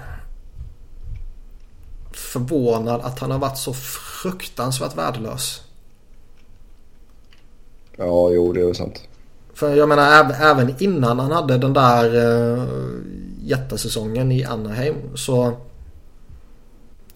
förvånad 2.12 3.00
att 3.00 3.18
han 3.18 3.30
har 3.30 3.38
varit 3.38 3.58
så 3.58 3.72
fruktansvärt 4.22 4.96
värdelös. 4.96 5.62
Ja, 7.96 8.30
jo 8.30 8.52
det 8.52 8.60
är 8.60 8.64
väl 8.64 8.74
sant. 8.74 9.02
För 9.54 9.76
jag 9.76 9.88
menar 9.88 10.34
även 10.40 10.74
innan 10.78 11.18
han 11.18 11.32
hade 11.32 11.58
den 11.58 11.72
där 11.72 12.16
uh, 12.16 12.64
jättesäsongen 13.42 14.32
i 14.32 14.44
Anaheim 14.44 14.96
så 15.14 15.56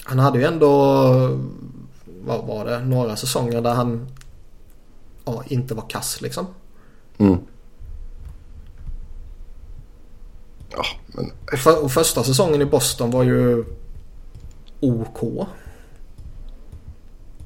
han 0.05 0.19
hade 0.19 0.39
ju 0.39 0.45
ändå, 0.45 0.69
vad 2.25 2.47
var 2.47 2.65
det, 2.65 2.85
några 2.85 3.17
säsonger 3.17 3.61
där 3.61 3.75
han 3.75 4.09
ja, 5.25 5.43
inte 5.47 5.75
var 5.75 5.89
kass 5.89 6.21
liksom. 6.21 6.47
Mm. 7.19 7.39
Ja, 10.71 10.85
men... 11.07 11.33
Och, 11.53 11.59
för, 11.59 11.85
och, 11.85 11.93
första 11.93 12.23
säsongen 12.23 12.63
i 12.63 12.65
Boston 12.65 13.11
var 13.11 13.23
ju 13.23 13.65
OK. 14.81 15.49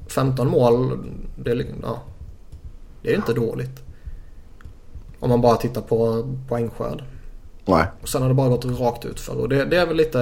15 0.07 0.47
mål, 0.47 0.97
det 1.35 1.51
är, 1.51 1.75
ja, 1.81 2.01
det 3.01 3.11
är 3.11 3.15
inte 3.15 3.33
dåligt. 3.33 3.83
Om 5.19 5.29
man 5.29 5.41
bara 5.41 5.55
tittar 5.55 5.81
på 5.81 6.27
poängskörd. 6.47 7.03
Nej. 7.65 7.85
Och 8.01 8.09
sen 8.09 8.21
har 8.21 8.29
det 8.29 8.35
bara 8.35 8.49
gått 8.49 8.65
rakt 8.65 9.05
ut 9.05 9.19
för 9.19 9.37
och 9.37 9.49
det, 9.49 9.65
det 9.65 9.77
är 9.77 9.85
väl 9.85 9.97
lite 9.97 10.19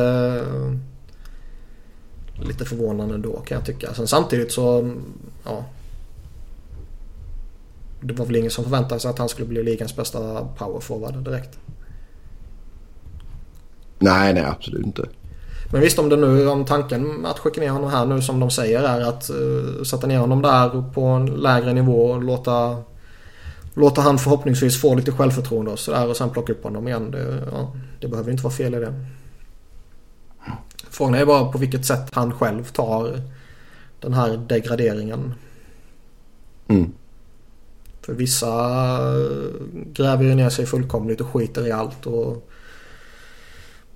lite 2.40 2.66
förvånande 2.66 3.18
då 3.18 3.40
kan 3.40 3.56
jag 3.56 3.66
tycka. 3.66 3.94
Sen 3.94 4.08
samtidigt 4.08 4.52
så, 4.52 4.94
ja. 5.44 5.66
Det 8.02 8.14
var 8.14 8.26
väl 8.26 8.36
ingen 8.36 8.52
som 8.52 8.64
förväntade 8.64 9.00
sig 9.00 9.10
att 9.10 9.20
han 9.20 9.30
skulle 9.30 9.48
bli 9.48 9.64
ligans 9.64 9.96
bästa 9.96 10.48
powerforward 10.58 11.24
direkt. 11.24 11.60
Nej, 14.00 14.34
nej 14.34 14.44
absolut 14.44 14.86
inte. 14.86 15.10
Men 15.72 15.82
visst 15.82 16.00
om 16.00 16.10
det 16.10 16.16
nu, 16.16 16.48
om 16.48 16.66
tanken 16.66 17.26
att 17.26 17.40
skicka 17.40 17.62
ner 17.62 17.70
honom 17.70 17.90
här 17.90 18.06
nu 18.06 18.22
som 18.22 18.40
de 18.40 18.52
säger 18.52 18.84
är 18.84 19.02
att 19.02 19.30
uh, 19.30 19.84
sätta 19.84 20.08
ner 20.08 20.20
honom 20.20 20.42
där 20.42 20.94
på 20.94 21.02
en 21.02 21.26
lägre 21.26 21.74
nivå 21.74 22.06
och 22.06 22.24
låta 22.24 22.84
Låta 23.78 24.02
han 24.02 24.18
förhoppningsvis 24.18 24.82
få 24.82 24.96
lite 24.96 25.12
självförtroende 25.12 25.72
och 25.72 25.80
sådär 25.80 26.10
och 26.10 26.18
sen 26.18 26.30
plocka 26.30 26.54
upp 26.54 26.64
honom 26.64 26.88
igen. 26.88 27.12
Det, 27.12 27.44
ja, 27.52 27.72
det 28.00 28.08
behöver 28.08 28.32
inte 28.32 28.44
vara 28.44 28.54
fel 28.54 28.76
i 28.76 28.80
det. 28.80 28.94
Frågan 30.96 31.14
är 31.16 31.26
bara 31.26 31.52
på 31.52 31.58
vilket 31.58 31.86
sätt 31.86 32.10
han 32.12 32.34
själv 32.34 32.64
tar 32.64 33.22
den 34.00 34.14
här 34.14 34.38
degraderingen. 34.38 35.34
Mm. 36.68 36.92
För 38.02 38.14
vissa 38.14 38.52
gräver 39.74 40.24
ju 40.24 40.36
ner 40.36 40.50
sig 40.50 40.66
fullkomligt 40.66 41.22
och 41.22 41.28
skiter 41.28 41.68
i 41.68 41.72
allt 41.72 42.06
och 42.06 42.50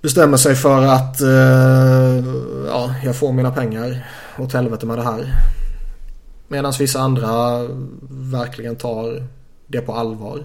bestämmer 0.00 0.36
sig 0.36 0.54
för 0.54 0.82
att 0.82 1.20
uh, 1.20 2.26
ja, 2.66 2.94
jag 3.04 3.16
får 3.16 3.32
mina 3.32 3.50
pengar. 3.50 4.06
Åt 4.38 4.52
helvete 4.52 4.86
med 4.86 4.98
det 4.98 5.04
här. 5.04 5.34
Medan 6.48 6.72
vissa 6.78 7.00
andra 7.00 7.62
verkligen 8.10 8.76
tar 8.76 9.26
det 9.66 9.80
på 9.80 9.92
allvar. 9.92 10.44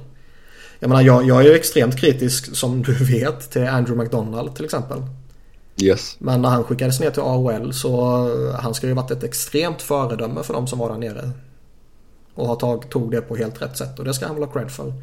Jag 0.79 0.89
menar 0.89 1.01
jag, 1.01 1.25
jag 1.25 1.39
är 1.39 1.43
ju 1.43 1.55
extremt 1.55 1.97
kritisk 1.97 2.55
som 2.55 2.81
du 2.81 2.93
vet 3.05 3.51
till 3.51 3.67
Andrew 3.67 4.03
McDonald 4.03 4.55
till 4.55 4.65
exempel. 4.65 5.01
Yes. 5.81 6.15
Men 6.19 6.41
när 6.41 6.49
han 6.49 6.63
skickades 6.63 6.99
ner 6.99 7.11
till 7.11 7.21
AOL 7.21 7.73
så 7.73 8.15
han 8.59 8.73
ska 8.73 8.87
ju 8.87 8.93
varit 8.93 9.11
ett 9.11 9.23
extremt 9.23 9.81
föredöme 9.81 10.43
för 10.43 10.53
de 10.53 10.67
som 10.67 10.79
var 10.79 10.89
där 10.89 10.97
nere. 10.97 11.31
Och 12.33 12.47
har 12.47 12.55
tag, 12.55 12.89
tog 12.89 13.11
det 13.11 13.21
på 13.21 13.35
helt 13.35 13.61
rätt 13.61 13.77
sätt 13.77 13.99
och 13.99 14.05
det 14.05 14.13
ska 14.13 14.25
han 14.25 14.35
väl 14.35 14.43
ha 14.43 14.51
cred 14.51 14.71
för. 14.71 14.93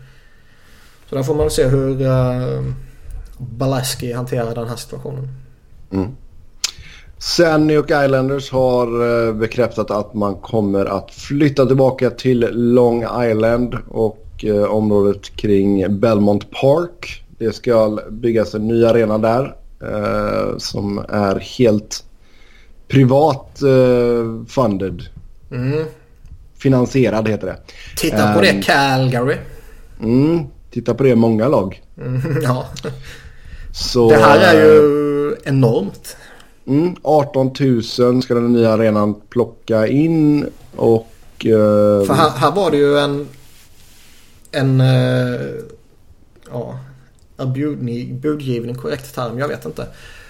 Så 1.08 1.14
där 1.14 1.22
får 1.22 1.34
man 1.34 1.50
se 1.50 1.66
hur 1.66 2.02
uh, 2.02 2.72
Balaski 3.38 4.12
hanterar 4.12 4.54
den 4.54 4.68
här 4.68 4.76
situationen. 4.76 5.28
Mm. 5.90 6.08
Sen 7.18 7.66
New 7.66 7.76
York 7.76 7.90
Islanders 8.04 8.50
har 8.50 9.02
uh, 9.02 9.34
bekräftat 9.34 9.90
att 9.90 10.14
man 10.14 10.34
kommer 10.34 10.86
att 10.86 11.10
flytta 11.10 11.66
tillbaka 11.66 12.10
till 12.10 12.48
Long 12.52 13.04
Island 13.22 13.78
och 13.88 14.18
området 14.68 15.36
kring 15.36 16.00
Belmont 16.00 16.50
Park. 16.50 17.24
Det 17.38 17.52
ska 17.52 17.98
byggas 18.10 18.54
en 18.54 18.68
ny 18.68 18.84
arena 18.84 19.18
där 19.18 19.56
som 20.58 21.04
är 21.08 21.40
helt 21.58 22.04
privat 22.88 23.62
funded. 24.48 25.02
Mm. 25.50 25.84
Finansierad 26.62 27.28
heter 27.28 27.46
det. 27.46 27.56
Titta 27.96 28.32
på 28.32 28.38
um, 28.38 28.44
det 28.44 28.62
Calgary. 28.62 29.36
Mm, 30.00 30.46
titta 30.70 30.94
på 30.94 31.02
det 31.02 31.16
många 31.16 31.48
lag. 31.48 31.82
Mm, 31.98 32.38
ja. 32.42 32.66
Så, 33.72 34.10
det 34.10 34.16
här 34.16 34.54
är 34.54 34.64
ju 34.64 35.36
enormt. 35.44 36.16
Mm, 36.66 36.96
18 37.02 37.50
000 37.98 38.22
ska 38.22 38.34
den 38.34 38.52
nya 38.52 38.72
arenan 38.72 39.20
plocka 39.28 39.86
in 39.86 40.46
och... 40.76 41.06
Uh, 41.46 42.06
För 42.06 42.14
här, 42.14 42.30
här, 42.30 42.52
var 42.52 42.70
det 42.70 42.76
ju 42.76 42.98
en... 42.98 43.28
En... 44.52 44.80
Uh, 44.80 45.40
ja, 46.50 46.78
budgivning, 47.46 48.20
budgivning, 48.20 48.74
korrekt 48.74 49.14
term, 49.14 49.38
jag 49.38 49.48
vet 49.48 49.64
inte. 49.64 49.86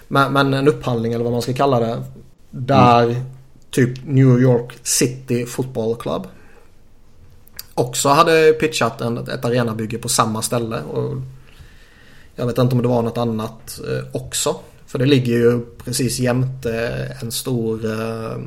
Men, 0.08 0.32
men, 0.32 0.54
en 0.54 0.68
upphandling 0.68 1.12
eller 1.12 1.24
vad 1.24 1.32
man 1.32 1.42
ska 1.42 1.52
kalla 1.52 1.80
det. 1.80 2.02
Där 2.50 3.04
mm 3.04 3.22
typ 3.72 4.06
New 4.06 4.40
York 4.40 4.78
City 4.82 5.46
Football 5.46 5.96
Club. 5.96 6.26
Också 7.74 8.08
hade 8.08 8.52
pitchat 8.52 9.00
en, 9.00 9.18
ett 9.18 9.44
arenabygge 9.44 9.98
på 9.98 10.08
samma 10.08 10.42
ställe. 10.42 10.80
Och 10.80 11.16
jag 12.34 12.46
vet 12.46 12.58
inte 12.58 12.74
om 12.74 12.82
det 12.82 12.88
var 12.88 13.02
något 13.02 13.18
annat 13.18 13.80
eh, 13.88 14.04
också. 14.12 14.56
För 14.86 14.98
det 14.98 15.06
ligger 15.06 15.32
ju 15.32 15.60
precis 15.84 16.18
jämte 16.18 16.74
en 17.22 17.32
stor 17.32 17.84
eh, 17.84 18.38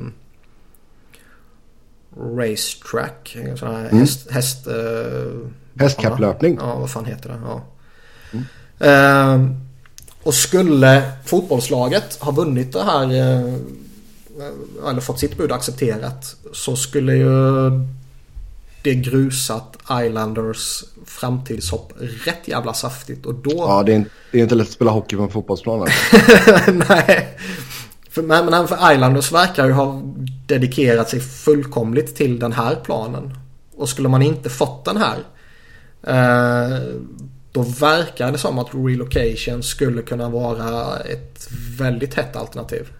racetrack. 2.37 3.37
En 3.41 3.57
sån 3.57 3.75
här 3.75 3.89
mm. 3.89 3.99
häst... 3.99 4.31
häst 4.31 4.67
eh, 4.67 5.49
Hästkapplöpning. 5.79 6.57
Ja, 6.61 6.79
vad 6.79 6.91
fan 6.91 7.05
heter 7.05 7.29
det? 7.29 7.39
Ja. 7.45 7.63
Mm. 8.79 9.45
Eh, 9.45 9.51
och 10.23 10.33
skulle 10.33 11.11
fotbollslaget 11.25 12.17
ha 12.19 12.31
vunnit 12.31 12.73
det 12.73 12.83
här 12.83 13.03
eh, 13.03 13.53
eller 14.89 15.01
fått 15.01 15.19
sitt 15.19 15.37
bud 15.37 15.51
accepterat 15.51 16.35
så 16.53 16.75
skulle 16.75 17.15
ju 17.15 17.71
det 18.81 18.95
grusat 18.95 19.77
Islanders 19.91 20.83
framtidshopp 21.05 21.93
rätt 22.25 22.47
jävla 22.47 22.73
saftigt 22.73 23.25
och 23.25 23.33
då... 23.33 23.51
Ja, 23.55 23.83
det 23.83 23.91
är, 23.91 23.95
inte, 23.95 24.09
det 24.31 24.37
är 24.37 24.43
inte 24.43 24.55
lätt 24.55 24.67
att 24.67 24.73
spela 24.73 24.91
hockey 24.91 25.15
på 25.15 25.23
en 25.23 25.29
fotbollsplan. 25.29 25.79
Nej. 26.89 27.37
För, 28.09 28.21
men, 28.21 28.45
men 28.45 28.67
för 28.67 28.93
Islanders 28.93 29.31
verkar 29.31 29.65
ju 29.65 29.71
ha 29.71 30.01
dedikerat 30.47 31.09
sig 31.09 31.19
fullkomligt 31.19 32.15
till 32.15 32.39
den 32.39 32.53
här 32.53 32.75
planen. 32.75 33.37
Och 33.75 33.89
skulle 33.89 34.09
man 34.09 34.21
inte 34.21 34.49
fått 34.49 34.85
den 34.85 34.97
här 34.97 35.17
eh, 36.07 36.79
då 37.55 37.61
verkar 37.61 38.31
det 38.31 38.37
som 38.37 38.59
att 38.59 38.69
relocation 38.73 39.63
skulle 39.63 40.01
kunna 40.01 40.29
vara 40.29 40.99
ett 40.99 41.47
väldigt 41.77 42.13
hett 42.13 42.35
alternativ. 42.35 42.91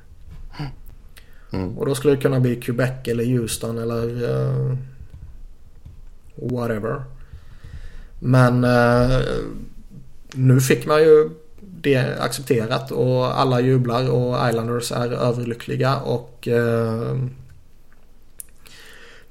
Mm. 1.53 1.77
Och 1.77 1.85
då 1.85 1.95
skulle 1.95 2.15
det 2.15 2.21
kunna 2.21 2.39
bli 2.39 2.55
Quebec 2.55 2.91
eller 3.05 3.25
Houston 3.25 3.77
eller 3.77 4.23
uh, 4.23 4.77
whatever. 6.35 7.03
Men 8.19 8.63
uh, 8.63 9.21
nu 10.33 10.61
fick 10.61 10.85
man 10.85 10.99
ju 11.01 11.29
det 11.61 12.19
accepterat 12.19 12.91
och 12.91 13.39
alla 13.39 13.59
jublar 13.59 14.09
och 14.09 14.49
Islanders 14.49 14.91
är 14.91 15.11
överlyckliga 15.11 15.97
och 15.97 16.47
uh, 16.51 17.25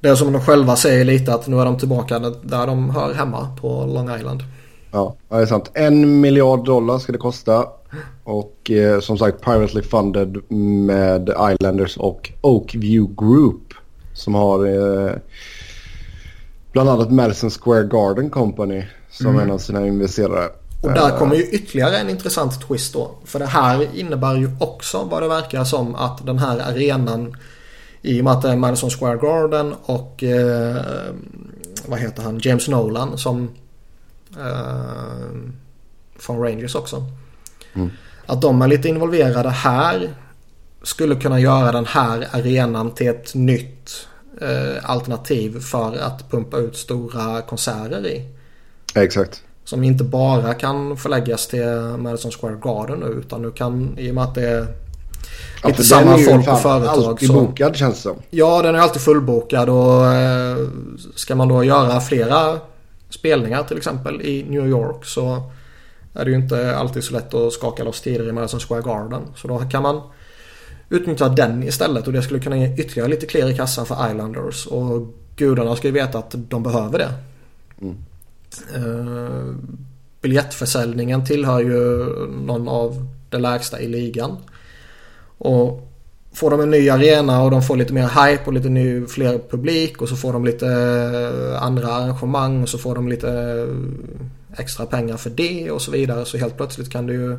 det 0.00 0.08
är 0.08 0.14
som 0.14 0.32
de 0.32 0.42
själva 0.42 0.76
säger 0.76 1.04
lite 1.04 1.34
att 1.34 1.46
nu 1.46 1.60
är 1.60 1.64
de 1.64 1.78
tillbaka 1.78 2.18
där 2.18 2.66
de 2.66 2.90
hör 2.90 3.14
hemma 3.14 3.56
på 3.60 3.86
Long 3.86 4.16
Island. 4.16 4.42
Ja, 4.94 5.16
det 5.28 5.36
är 5.36 5.46
sant. 5.46 5.70
En 5.74 6.20
miljard 6.20 6.64
dollar 6.64 6.98
ska 6.98 7.12
det 7.12 7.18
kosta. 7.18 7.66
Och 8.24 8.70
eh, 8.70 9.00
som 9.00 9.18
sagt 9.18 9.40
privately 9.40 9.82
funded 9.82 10.50
med 10.50 11.30
Islanders 11.52 11.96
och 11.96 12.32
Oakview 12.40 13.14
Group. 13.16 13.74
Som 14.12 14.34
har 14.34 14.66
eh, 14.66 15.12
bland 16.72 16.88
annat 16.88 17.10
Madison 17.10 17.50
Square 17.50 17.84
Garden 17.84 18.30
Company 18.30 18.84
som 19.10 19.26
mm. 19.26 19.40
en 19.40 19.50
av 19.50 19.58
sina 19.58 19.86
investerare. 19.86 20.48
Och 20.82 20.92
där 20.92 21.10
eh, 21.10 21.18
kommer 21.18 21.36
ju 21.36 21.42
ytterligare 21.42 21.98
en 21.98 22.10
intressant 22.10 22.68
twist 22.68 22.92
då. 22.92 23.10
För 23.24 23.38
det 23.38 23.46
här 23.46 23.88
innebär 23.94 24.36
ju 24.36 24.50
också 24.60 25.08
vad 25.10 25.22
det 25.22 25.28
verkar 25.28 25.64
som 25.64 25.94
att 25.94 26.26
den 26.26 26.38
här 26.38 26.58
arenan 26.58 27.36
i 28.02 28.20
och 28.20 28.24
med 28.24 28.32
att 28.32 28.42
det 28.42 28.48
är 28.48 28.56
Madison 28.56 28.90
Square 28.90 29.16
Garden 29.16 29.74
och 29.82 30.22
eh, 30.24 30.76
vad 31.86 31.98
heter 31.98 32.22
han, 32.22 32.38
James 32.42 32.68
Nolan 32.68 33.18
som 33.18 33.48
eh, 34.38 35.50
från 36.18 36.42
Rangers 36.42 36.74
också. 36.74 37.04
Mm. 37.74 37.90
Att 38.26 38.42
de 38.42 38.62
är 38.62 38.68
lite 38.68 38.88
involverade 38.88 39.50
här 39.50 40.14
skulle 40.82 41.14
kunna 41.14 41.40
göra 41.40 41.72
den 41.72 41.86
här 41.86 42.28
arenan 42.32 42.90
till 42.90 43.08
ett 43.08 43.34
nytt 43.34 44.06
eh, 44.40 44.90
alternativ 44.90 45.60
för 45.60 45.96
att 45.96 46.30
pumpa 46.30 46.56
ut 46.56 46.76
stora 46.76 47.42
konserter 47.42 48.06
i. 48.06 48.28
Exakt. 48.94 49.42
Som 49.64 49.84
inte 49.84 50.04
bara 50.04 50.54
kan 50.54 50.96
förläggas 50.96 51.46
till 51.46 51.66
Madison 51.98 52.30
Square 52.30 52.56
Garden 52.62 52.98
nu 52.98 53.06
utan 53.06 53.42
nu 53.42 53.50
kan 53.50 53.98
i 53.98 54.10
och 54.10 54.14
med 54.14 54.24
att 54.24 54.34
det 54.34 54.48
är 54.48 54.66
ja, 55.62 55.68
lite 55.68 55.84
samma 55.84 56.18
folk 56.18 56.48
och 56.48 56.60
företag. 56.60 57.04
alltid 57.04 57.28
så, 57.28 57.34
bokad 57.34 57.76
känns 57.76 57.96
det 57.96 58.02
som. 58.02 58.16
Ja 58.30 58.62
den 58.62 58.74
är 58.74 58.78
alltid 58.78 59.02
fullbokad 59.02 59.68
och 59.68 60.06
eh, 60.06 60.56
ska 61.14 61.34
man 61.34 61.48
då 61.48 61.64
göra 61.64 62.00
flera 62.00 62.58
spelningar 63.10 63.62
till 63.62 63.76
exempel 63.76 64.22
i 64.22 64.44
New 64.48 64.66
York 64.66 65.04
så 65.04 65.50
är 66.14 66.24
det 66.24 66.30
ju 66.30 66.36
inte 66.36 66.76
alltid 66.76 67.04
så 67.04 67.12
lätt 67.12 67.34
att 67.34 67.52
skaka 67.52 67.84
loss 67.84 68.00
tider 68.00 68.28
i 68.28 68.32
Madison 68.32 68.60
Square 68.60 68.82
Garden. 68.82 69.22
Så 69.36 69.48
då 69.48 69.58
kan 69.58 69.82
man 69.82 70.02
utnyttja 70.88 71.28
den 71.28 71.62
istället 71.62 72.06
och 72.06 72.12
det 72.12 72.22
skulle 72.22 72.40
kunna 72.40 72.56
ge 72.56 72.74
ytterligare 72.74 73.08
lite 73.08 73.26
klirr 73.26 73.50
i 73.50 73.56
kassan 73.56 73.86
för 73.86 74.10
Islanders. 74.10 74.66
Och 74.66 75.14
gudarna 75.36 75.76
ska 75.76 75.88
ju 75.88 75.94
veta 75.94 76.18
att 76.18 76.34
de 76.34 76.62
behöver 76.62 76.98
det. 76.98 77.12
Mm. 77.80 77.96
Uh, 78.76 79.54
biljettförsäljningen 80.20 81.26
tillhör 81.26 81.60
ju 81.60 82.06
någon 82.26 82.68
av 82.68 83.06
det 83.30 83.38
lägsta 83.38 83.80
i 83.80 83.88
ligan. 83.88 84.36
Och 85.38 85.93
får 86.34 86.50
de 86.50 86.60
en 86.60 86.70
ny 86.70 86.88
arena 86.88 87.42
och 87.42 87.50
de 87.50 87.62
får 87.62 87.76
lite 87.76 87.92
mer 87.92 88.08
hype 88.08 88.42
och 88.46 88.52
lite 88.52 88.68
ny, 88.68 89.06
fler 89.06 89.40
publik 89.50 90.02
och 90.02 90.08
så 90.08 90.16
får 90.16 90.32
de 90.32 90.44
lite 90.44 90.66
eh, 90.66 91.62
andra 91.62 91.88
arrangemang 91.88 92.62
och 92.62 92.68
så 92.68 92.78
får 92.78 92.94
de 92.94 93.08
lite 93.08 93.30
eh, 93.30 94.60
extra 94.60 94.86
pengar 94.86 95.16
för 95.16 95.30
det 95.30 95.70
och 95.70 95.82
så 95.82 95.90
vidare. 95.90 96.24
Så 96.24 96.38
helt 96.38 96.56
plötsligt 96.56 96.90
kan 96.90 97.06
det 97.06 97.12
ju 97.12 97.32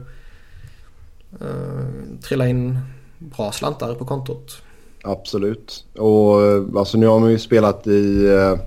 eh, 1.41 2.19
trilla 2.23 2.47
in 2.47 2.79
bra 3.19 3.51
slantar 3.51 3.95
på 3.95 4.05
kontot. 4.05 4.61
Absolut. 5.03 5.85
Och 5.97 6.43
eh, 6.43 6.63
alltså 6.77 6.97
nu 6.97 7.07
har 7.07 7.19
man 7.19 7.31
ju 7.31 7.39
spelat 7.39 7.87
i 7.87 8.27
eh, 8.27 8.59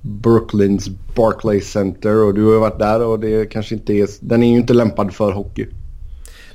Brooklyns 0.00 0.88
Barclay 1.16 1.60
Center 1.60 2.24
och 2.24 2.34
du 2.34 2.44
har 2.44 2.52
ju 2.52 2.58
varit 2.58 2.78
där 2.78 3.02
och 3.02 3.20
det 3.20 3.46
kanske 3.46 3.74
inte 3.74 3.92
är, 3.92 4.08
den 4.20 4.42
är 4.42 4.50
ju 4.50 4.56
inte 4.56 4.74
lämpad 4.74 5.14
för 5.14 5.32
hockey. 5.32 5.66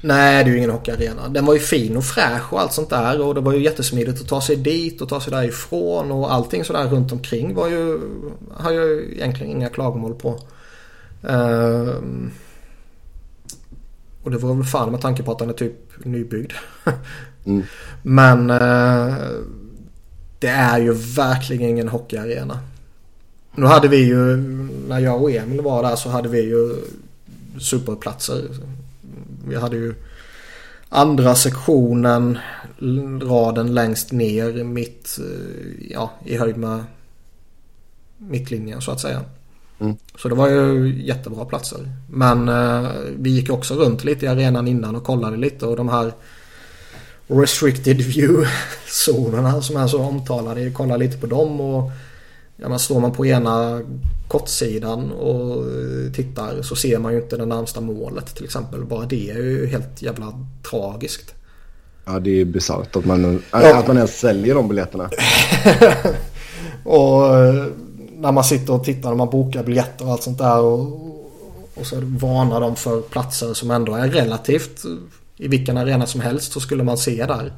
Nej, 0.02 0.44
det 0.44 0.50
är 0.50 0.52
ju 0.52 0.58
ingen 0.58 0.70
hockeyarena. 0.70 1.30
Den 1.30 1.46
var 1.46 1.54
ju 1.54 1.60
fin 1.60 1.98
och 1.98 2.06
fräsch 2.06 2.54
och 2.54 2.62
allt 2.62 2.74
sånt 2.74 2.90
där 2.90 3.22
och 3.22 3.36
det 3.36 3.42
var 3.42 3.54
ju 3.54 3.64
jättesmidigt 3.64 4.22
att 4.22 4.28
ta 4.28 4.42
sig 4.42 4.56
dit 4.56 5.02
och 5.02 5.10
ta 5.10 5.22
sig 5.22 5.32
därifrån 5.32 6.12
och 6.12 6.34
allting 6.34 6.64
sådär 6.64 6.88
runt 6.88 7.12
omkring 7.12 7.54
var 7.54 7.68
ju, 7.68 8.00
har 8.54 8.72
jag 8.72 9.02
egentligen 9.02 9.52
inga 9.52 9.70
klagomål 9.70 10.16
på. 10.16 10.40
Uh, 11.30 11.96
och 14.24 14.32
det 14.32 14.38
var 14.38 14.54
väl 14.54 14.64
fan 14.64 14.92
med 14.92 15.02
tanke 15.02 15.24
på 15.24 15.32
att 15.32 15.40
den 15.40 15.50
är 15.50 15.54
typ 15.54 16.06
nybyggd. 16.06 16.52
mm. 17.46 17.64
Men 18.02 18.50
uh, 18.50 19.14
det 20.40 20.48
är 20.48 20.80
ju 20.80 20.94
verkligen 20.94 21.70
ingen 21.70 21.88
hockeyarena. 21.88 22.60
Nu 23.56 23.66
hade 23.66 23.88
vi 23.88 23.98
ju, 23.98 24.38
när 24.88 25.00
jag 25.00 25.24
och 25.24 25.32
Emil 25.32 25.62
var 25.62 25.84
där 25.84 25.96
så 25.96 26.10
hade 26.10 26.30
vi 26.30 26.42
ju 26.42 26.76
superplatser. 27.60 28.42
Vi 29.48 29.56
hade 29.56 29.76
ju 29.76 29.96
andra 30.90 31.36
sektionen, 31.36 32.40
raden 33.22 33.74
längst 33.74 34.12
ner 34.12 34.64
mitt, 34.64 35.20
eh, 35.20 35.92
ja, 35.92 36.12
i 36.26 36.38
höjd 36.38 36.58
med 36.58 36.84
mittlinjen 38.18 38.82
så 38.82 38.92
att 38.92 39.00
säga. 39.00 39.22
Mm. 39.80 39.96
Så 40.18 40.30
det 40.30 40.36
var 40.36 40.50
ju 40.50 40.96
jättebra 41.04 41.46
platser. 41.46 41.80
Men 42.10 42.50
eh, 42.50 42.92
vi 43.18 43.30
gick 43.30 43.50
också 43.50 43.76
runt 43.76 44.04
lite 44.04 44.26
i 44.26 44.30
arenan 44.30 44.68
innan 44.68 44.96
och 44.96 45.04
kollade 45.04 45.38
lite 45.38 45.66
och 45.66 45.76
de 45.76 45.90
här 45.90 46.14
restricted 47.28 47.98
view-zonerna 48.02 49.62
som 49.62 49.78
är 49.78 49.88
så 49.88 50.02
omtalade. 50.02 50.72
Kollade 50.72 51.06
lite 51.06 51.18
på 51.18 51.28
dem 51.28 51.62
och 51.62 51.92
ja, 52.62 52.70
men 52.70 52.80
står 52.80 53.00
man 53.00 53.12
på 53.12 53.26
ena 53.26 53.82
kortsidan 54.28 55.12
och 55.12 55.66
tittar 56.16 56.62
så 56.62 56.76
ser 56.76 57.00
man 57.00 57.14
ju 57.14 57.22
inte 57.22 57.38
det 57.38 57.46
närmsta 57.46 57.82
målet 57.82 58.36
till 58.36 58.46
exempel. 58.46 58.86
Bara 58.86 59.06
det 59.06 59.30
är 59.30 59.38
ju 59.38 59.68
helt 59.68 60.02
jävla 60.02 60.34
tragiskt. 60.70 61.34
Ja 62.06 62.20
det 62.20 62.42
är 62.42 62.46
bisarrt 62.46 62.96
att 62.96 63.06
man, 63.06 63.44
ja. 63.52 63.80
att 63.80 63.88
man 63.88 63.98
ens 63.98 64.20
säljer 64.20 64.56
de 64.56 64.68
biljetterna. 64.68 65.04
och 66.84 67.22
när 68.16 68.32
man 68.32 68.44
sitter 68.44 68.74
och 68.74 68.84
tittar 68.84 69.10
när 69.10 69.16
man 69.16 69.30
bokar 69.30 69.64
biljetter 69.64 70.06
och 70.06 70.12
allt 70.12 70.24
sånt 70.24 70.38
där 70.38 70.60
och, 70.60 70.80
och 71.76 71.86
så 71.86 71.96
varnar 72.02 72.62
de 72.62 72.76
för 72.76 73.02
platser 73.02 73.54
som 73.54 73.72
ändå 73.72 73.96
är 73.96 74.08
relativt 74.08 74.86
i 75.38 75.48
vilken 75.48 75.78
arena 75.78 76.06
som 76.06 76.22
helst 76.22 76.52
så 76.52 76.60
skulle 76.60 76.84
man 76.84 76.98
se 76.98 77.26
där. 77.26 77.54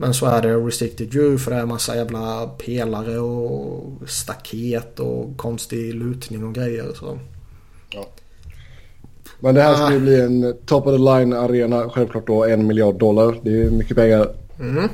Men 0.00 0.14
så 0.14 0.26
är 0.26 0.42
det 0.42 0.54
restricted 0.54 1.14
view 1.14 1.38
för 1.38 1.50
det 1.50 1.56
är 1.56 1.66
massa 1.66 1.96
jävla 1.96 2.46
pelare 2.46 3.18
och 3.18 3.92
staket 4.06 5.00
och 5.00 5.36
konstig 5.36 5.94
lutning 5.94 6.44
och 6.44 6.54
grejer. 6.54 6.92
Så. 6.94 7.18
Ja. 7.90 8.06
Men 9.40 9.54
det 9.54 9.62
här 9.62 9.74
ska 9.74 9.90
ju 9.90 9.96
ah. 9.96 10.00
bli 10.00 10.20
en 10.20 10.54
top 10.66 10.86
of 10.86 10.92
the 10.92 10.98
line 10.98 11.32
arena. 11.32 11.88
Självklart 11.88 12.26
då 12.26 12.44
en 12.44 12.66
miljard 12.66 12.98
dollar. 12.98 13.36
Det 13.42 13.62
är 13.62 13.70
mycket 13.70 13.96
pengar. 13.96 14.28
Mm. 14.60 14.88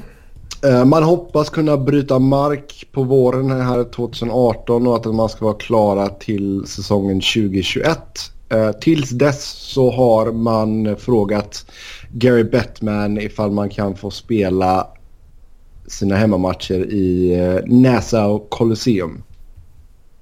Eh, 0.64 0.84
man 0.84 1.02
hoppas 1.02 1.50
kunna 1.50 1.76
bryta 1.76 2.18
mark 2.18 2.88
på 2.92 3.02
våren 3.02 3.50
här 3.50 3.84
2018 3.84 4.86
och 4.86 4.96
att 4.96 5.14
man 5.14 5.28
ska 5.28 5.44
vara 5.44 5.54
klara 5.54 6.08
till 6.08 6.66
säsongen 6.66 7.20
2021. 7.20 7.98
Eh, 8.48 8.72
tills 8.72 9.10
dess 9.10 9.44
så 9.44 9.90
har 9.90 10.32
man 10.32 10.96
frågat 10.96 11.66
Gary 12.12 12.44
Bettman 12.44 13.20
ifall 13.20 13.50
man 13.50 13.68
kan 13.68 13.96
få 13.96 14.10
spela 14.10 14.86
sina 15.88 16.16
hemmamatcher 16.16 16.92
i 16.92 17.34
eh, 17.34 17.60
Nassau 17.66 18.38
Colosseum. 18.48 19.22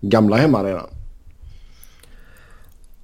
Gamla 0.00 0.36
hemmaarenan. 0.36 0.86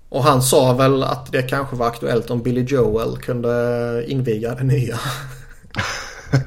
Och 0.09 0.25
han 0.25 0.43
sa 0.43 0.73
väl 0.73 1.03
att 1.03 1.33
det 1.33 1.43
kanske 1.43 1.77
var 1.77 1.87
aktuellt 1.87 2.31
om 2.31 2.43
Billy 2.43 2.63
Joel 2.63 3.17
kunde 3.17 4.05
inviga 4.09 4.55
det 4.55 4.65
nya. 4.65 4.99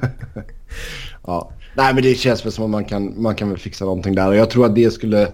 ja. 1.26 1.50
Nej 1.76 1.94
men 1.94 2.02
det 2.02 2.14
känns 2.14 2.44
väl 2.44 2.52
som 2.52 2.64
att 2.64 2.70
man 2.70 2.84
kan, 2.84 3.22
man 3.22 3.34
kan 3.34 3.48
väl 3.48 3.58
fixa 3.58 3.84
någonting 3.84 4.14
där. 4.14 4.28
Och 4.28 4.36
jag 4.36 4.50
tror 4.50 4.66
att 4.66 4.74
det 4.74 4.90
skulle... 4.90 5.28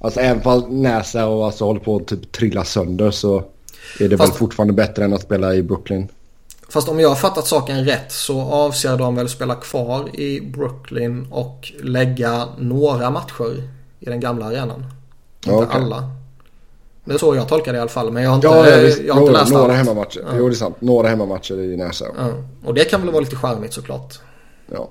Alltså 0.00 0.20
även 0.20 0.42
om 0.46 0.82
Näsa 0.82 1.26
och 1.26 1.46
alltså 1.46 1.64
håller 1.64 1.80
på 1.80 1.96
att 1.96 2.06
typ 2.06 2.32
trilla 2.32 2.64
sönder 2.64 3.10
så 3.10 3.44
är 4.00 4.08
det 4.08 4.16
Fast... 4.16 4.32
väl 4.32 4.38
fortfarande 4.38 4.74
bättre 4.74 5.04
än 5.04 5.12
att 5.12 5.22
spela 5.22 5.54
i 5.54 5.62
Brooklyn. 5.62 6.08
Fast 6.68 6.88
om 6.88 7.00
jag 7.00 7.08
har 7.08 7.16
fattat 7.16 7.46
saken 7.46 7.84
rätt 7.84 8.12
så 8.12 8.40
avser 8.40 8.96
de 8.96 9.14
väl 9.14 9.28
spela 9.28 9.54
kvar 9.54 10.20
i 10.20 10.40
Brooklyn 10.40 11.26
och 11.30 11.72
lägga 11.82 12.48
några 12.58 13.10
matcher 13.10 13.62
i 14.00 14.04
den 14.04 14.20
gamla 14.20 14.46
arenan. 14.46 14.84
Inte 15.46 15.56
okay. 15.56 15.80
alla. 15.80 16.10
Det 17.04 17.14
är 17.14 17.18
så 17.18 17.36
jag 17.36 17.48
tolkar 17.48 17.72
det 17.72 17.76
i 17.76 17.80
alla 17.80 17.90
fall. 17.90 18.12
Men 18.12 18.22
jag 18.22 18.30
har 18.30 18.36
inte, 18.36 18.46
ja, 18.46 18.68
ja, 18.68 18.88
jag 19.06 19.14
har 19.14 19.20
inte 19.20 19.32
läst 19.32 19.52
Några 19.52 19.64
allt. 19.64 19.76
hemmamatcher. 19.76 20.20
Ja. 20.26 20.36
Jo, 20.36 20.48
det 20.48 20.54
är 20.54 20.56
sant. 20.56 20.80
Några 20.80 21.08
hemmamatcher 21.08 21.60
i 21.60 21.76
Nassau. 21.76 22.08
Ja. 22.18 22.28
Och 22.64 22.74
det 22.74 22.84
kan 22.84 23.00
väl 23.00 23.10
vara 23.10 23.20
lite 23.20 23.36
charmigt 23.36 23.72
såklart. 23.72 24.18
Ja. 24.72 24.90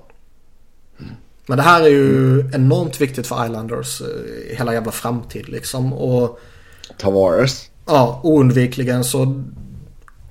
Men 1.46 1.56
det 1.56 1.62
här 1.62 1.82
är 1.82 1.88
ju 1.88 2.40
enormt 2.54 3.00
viktigt 3.00 3.26
för 3.26 3.44
Islanders 3.44 4.00
eh, 4.00 4.56
hela 4.56 4.74
jävla 4.74 4.92
framtid 4.92 5.48
liksom. 5.48 5.92
Och... 5.92 6.40
Tavares. 6.98 7.70
Ja, 7.86 8.20
oundvikligen 8.22 9.04
så 9.04 9.42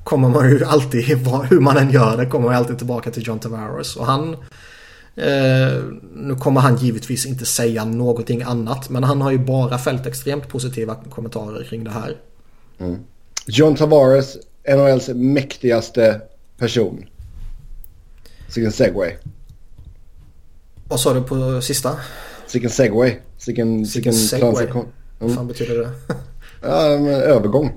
kommer 0.06 0.30
man 0.30 0.50
ju 0.50 0.66
alltid, 0.66 1.04
hur 1.50 1.60
man 1.60 1.78
än 1.78 1.92
gör 1.92 2.18
det, 2.18 2.26
kommer 2.26 2.46
man 2.46 2.56
alltid 2.56 2.78
tillbaka 2.78 3.12
till 3.12 3.28
John 3.28 3.40
Tavares. 3.40 3.96
Och 3.96 4.06
han, 4.06 4.34
eh, 5.16 5.84
nu 6.16 6.36
kommer 6.40 6.62
han 6.62 6.76
givetvis 6.76 7.26
inte 7.26 7.46
säga 7.46 7.86
någonting 7.86 8.42
annat, 8.42 8.90
men 8.90 9.04
han 9.04 9.22
har 9.22 9.32
ju 9.32 9.38
bara 9.38 9.78
fällt 9.78 10.06
extremt 10.06 10.48
positiva 10.48 10.96
kommentarer 10.96 11.64
kring 11.64 11.84
det 11.84 11.90
här. 11.90 12.18
Mm. 12.80 13.00
John 13.48 13.76
Tavares, 13.76 14.38
NHLs 14.68 15.08
mäktigaste 15.08 16.22
person. 16.58 17.06
Sicken 18.48 18.72
segway. 18.72 19.16
Vad 20.88 21.00
sa 21.00 21.14
du 21.14 21.22
på 21.22 21.62
sista? 21.62 21.98
Sicken 22.48 22.70
segway. 22.70 23.16
Sicken, 23.38 23.86
sicken 23.86 24.14
segway. 24.14 24.68
Mm. 24.68 24.86
Vad 25.20 25.36
fan 25.36 25.48
betyder 25.48 25.80
det? 25.80 25.90
ja, 26.62 26.78
övergång. 27.10 27.72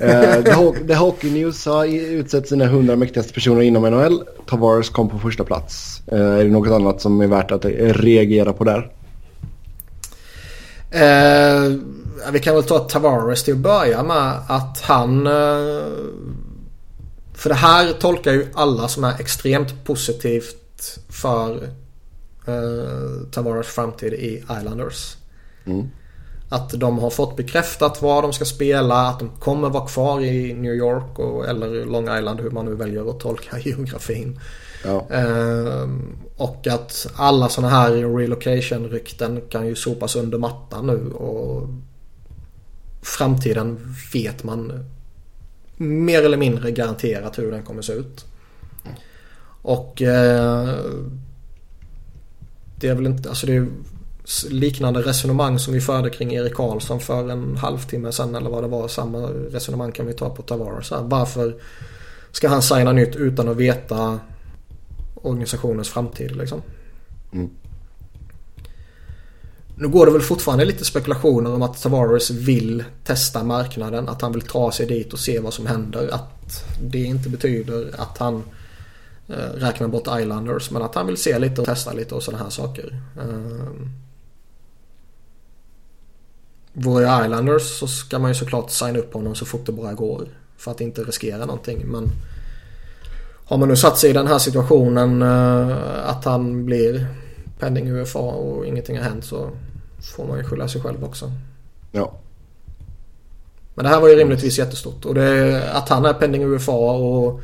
Uh, 0.00 0.42
The, 0.86 0.94
Hockey 0.94 1.30
News 1.30 1.66
har 1.66 1.84
utsett 1.86 2.48
sina 2.48 2.64
100 2.64 2.96
mäktigaste 2.96 3.32
personer 3.32 3.62
inom 3.62 3.82
NHL. 3.82 4.24
Tavares 4.46 4.88
kom 4.88 5.08
på 5.08 5.18
första 5.18 5.44
plats. 5.44 6.02
Uh, 6.12 6.18
är 6.18 6.44
det 6.44 6.50
något 6.50 6.72
annat 6.72 7.00
som 7.00 7.20
är 7.20 7.26
värt 7.26 7.50
att 7.50 7.64
reagera 7.64 8.52
på 8.52 8.64
där? 8.64 8.90
Uh, 10.94 11.78
vi 12.32 12.38
kan 12.38 12.54
väl 12.54 12.64
ta 12.64 12.78
Tavares 12.78 13.44
till 13.44 13.54
att 13.54 13.60
börja 13.60 14.02
med. 14.02 14.40
Att 14.48 14.80
han... 14.80 15.24
för 17.34 17.48
det 17.48 17.54
här 17.54 17.92
tolkar 17.92 18.32
ju 18.32 18.46
alla 18.54 18.88
som 18.88 19.04
är 19.04 19.20
extremt 19.20 19.84
positivt 19.84 20.98
för 21.08 21.68
Tavares 23.30 23.66
framtid 23.66 24.12
i 24.12 24.44
Islanders. 24.58 25.16
Mm. 25.66 25.88
Att 26.48 26.70
de 26.70 26.98
har 26.98 27.10
fått 27.10 27.36
bekräftat 27.36 28.02
var 28.02 28.22
de 28.22 28.32
ska 28.32 28.44
spela, 28.44 28.94
att 28.94 29.18
de 29.18 29.28
kommer 29.28 29.68
vara 29.68 29.86
kvar 29.86 30.20
i 30.20 30.54
New 30.54 30.74
York 30.74 31.18
och, 31.18 31.48
eller 31.48 31.84
Long 31.84 32.18
Island 32.18 32.40
hur 32.40 32.50
man 32.50 32.64
nu 32.64 32.74
väljer 32.74 33.10
att 33.10 33.20
tolka 33.20 33.58
geografin. 33.64 34.40
Ja. 34.84 35.06
Ehm, 35.10 36.16
och 36.36 36.66
att 36.66 37.06
alla 37.16 37.48
sådana 37.48 37.74
här 37.74 37.90
relocation-rykten 37.90 39.40
kan 39.48 39.66
ju 39.66 39.74
sopas 39.74 40.16
under 40.16 40.38
mattan 40.38 40.86
nu 40.86 41.10
och 41.10 41.68
framtiden 43.02 43.94
vet 44.12 44.44
man 44.44 44.84
mer 45.76 46.22
eller 46.22 46.36
mindre 46.36 46.70
garanterat 46.70 47.38
hur 47.38 47.50
den 47.50 47.62
kommer 47.62 47.82
se 47.82 47.92
ut. 47.92 48.24
Och 49.62 50.02
eh, 50.02 50.74
det 52.76 52.88
är 52.88 52.94
väl 52.94 53.06
inte, 53.06 53.28
alltså 53.28 53.46
det 53.46 53.56
är 53.56 53.66
liknande 54.50 55.00
resonemang 55.00 55.58
som 55.58 55.74
vi 55.74 55.80
förde 55.80 56.10
kring 56.10 56.34
Erik 56.34 56.54
Karlsson 56.54 57.00
för 57.00 57.30
en 57.30 57.56
halvtimme 57.56 58.12
sedan 58.12 58.34
eller 58.34 58.50
vad 58.50 58.64
det 58.64 58.68
var. 58.68 58.88
Samma 58.88 59.18
resonemang 59.28 59.92
kan 59.92 60.06
vi 60.06 60.12
ta 60.12 60.30
på 60.30 60.42
Tavares. 60.42 60.90
Varför 60.90 61.54
ska 62.32 62.48
han 62.48 62.62
signa 62.62 62.92
nytt 62.92 63.16
utan 63.16 63.48
att 63.48 63.56
veta 63.56 64.20
organisationens 65.14 65.88
framtid 65.88 66.36
liksom? 66.36 66.62
Mm. 67.32 67.50
Nu 69.76 69.88
går 69.88 70.06
det 70.06 70.12
väl 70.12 70.22
fortfarande 70.22 70.64
lite 70.64 70.84
spekulationer 70.84 71.54
om 71.54 71.62
att 71.62 71.82
Tavares 71.82 72.30
vill 72.30 72.84
testa 73.04 73.44
marknaden. 73.44 74.08
Att 74.08 74.22
han 74.22 74.32
vill 74.32 74.42
ta 74.42 74.72
sig 74.72 74.86
dit 74.86 75.12
och 75.12 75.18
se 75.18 75.38
vad 75.38 75.54
som 75.54 75.66
händer. 75.66 76.08
Att 76.12 76.64
det 76.82 77.02
inte 77.02 77.28
betyder 77.28 77.90
att 77.98 78.18
han 78.18 78.42
eh, 79.28 79.54
räknar 79.54 79.88
bort 79.88 80.20
Islanders. 80.20 80.70
Men 80.70 80.82
att 80.82 80.94
han 80.94 81.06
vill 81.06 81.16
se 81.16 81.38
lite 81.38 81.60
och 81.60 81.66
testa 81.66 81.92
lite 81.92 82.14
och 82.14 82.22
sådana 82.22 82.44
här 82.44 82.50
saker. 82.50 83.00
Eh, 86.74 86.82
Vore 86.82 87.04
jag 87.04 87.24
Islanders 87.24 87.62
så 87.62 87.86
ska 87.86 88.18
man 88.18 88.30
ju 88.30 88.34
såklart 88.34 88.70
signa 88.70 88.98
upp 88.98 89.14
honom 89.14 89.34
så 89.34 89.46
fort 89.46 89.66
det 89.66 89.72
bara 89.72 89.92
går. 89.92 90.28
För 90.56 90.70
att 90.70 90.80
inte 90.80 91.02
riskera 91.02 91.46
någonting. 91.46 91.86
Men 91.86 92.10
har 93.44 93.58
man 93.58 93.68
nu 93.68 93.76
satt 93.76 93.98
sig 93.98 94.10
i 94.10 94.12
den 94.12 94.26
här 94.26 94.38
situationen 94.38 95.22
uh, 95.22 96.08
att 96.08 96.24
han 96.24 96.64
blir 96.64 97.06
pending 97.58 97.90
UFA 97.90 98.18
och 98.18 98.66
ingenting 98.66 98.96
har 98.96 99.04
hänt 99.04 99.24
så 99.24 99.50
får 100.16 100.26
man 100.26 100.38
ju 100.38 100.44
skylla 100.44 100.68
sig 100.68 100.80
själv 100.80 101.04
också. 101.04 101.32
Ja. 101.92 102.12
Men 103.74 103.84
det 103.84 103.88
här 103.88 104.00
var 104.00 104.08
ju 104.08 104.14
rimligtvis 104.14 104.58
jättestort. 104.58 105.04
Och 105.04 105.14
det, 105.14 105.62
att 105.72 105.88
han 105.88 106.04
är 106.04 106.12
pending 106.12 106.42
UFA 106.42 106.72
och 106.72 107.40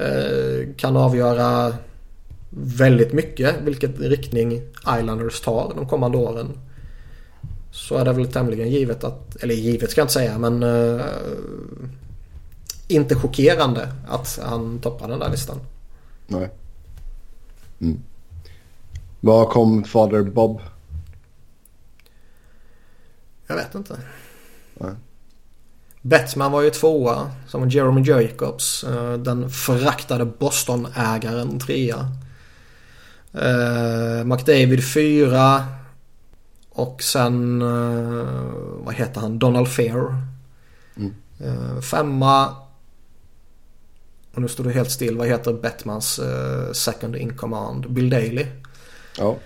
uh, 0.00 0.74
kan 0.76 0.96
avgöra 0.96 1.74
väldigt 2.50 3.12
mycket 3.12 3.56
vilket 3.62 4.00
riktning 4.00 4.62
Islanders 4.98 5.40
tar 5.40 5.72
de 5.76 5.86
kommande 5.86 6.18
åren. 6.18 6.58
Så 7.70 7.96
är 7.96 8.04
det 8.04 8.12
väl 8.12 8.32
tämligen 8.32 8.70
givet 8.70 9.04
att, 9.04 9.36
eller 9.36 9.54
givet 9.54 9.90
ska 9.90 10.00
jag 10.00 10.04
inte 10.04 10.12
säga 10.12 10.38
men 10.38 10.62
uh, 10.62 11.02
inte 12.88 13.14
chockerande 13.14 13.92
att 14.08 14.38
han 14.42 14.78
toppar 14.78 15.08
den 15.08 15.18
där 15.18 15.30
listan. 15.30 15.60
Nej. 16.26 16.50
Mm. 17.80 18.00
Var 19.20 19.46
kom 19.46 19.84
Fader 19.84 20.22
Bob? 20.22 20.60
Jag 23.46 23.56
vet 23.56 23.74
inte. 23.74 23.96
Nej. 24.74 24.92
Bettman 26.02 26.52
var 26.52 26.62
ju 26.62 26.70
tvåa. 26.70 27.30
Som 27.48 27.68
Jeremy 27.68 28.02
Jacobs. 28.02 28.84
eh, 28.84 29.12
Den 29.12 29.50
föraktade 29.50 30.24
Boston-ägaren 30.24 31.58
trea. 31.58 32.08
Eh, 33.32 34.24
McDavid 34.24 34.92
fyra. 34.94 35.64
Och 36.70 37.02
sen, 37.02 37.62
eh, 37.62 38.52
vad 38.84 38.94
heter 38.94 39.20
han, 39.20 39.38
Donald 39.38 39.68
Fair. 39.68 40.16
Mm. 40.96 41.14
Eh, 41.40 41.80
femma. 41.80 42.46
Och 44.34 44.42
nu 44.42 44.48
står 44.48 44.64
det 44.64 44.72
helt 44.72 44.90
still. 44.90 45.16
Vad 45.16 45.28
heter 45.28 45.52
Bettmans 45.52 46.18
eh, 46.18 46.72
second 46.72 47.16
in 47.16 47.36
command? 47.36 47.90
Bill 47.90 48.10
Daley. 48.10 48.46
Ja. 49.18 49.36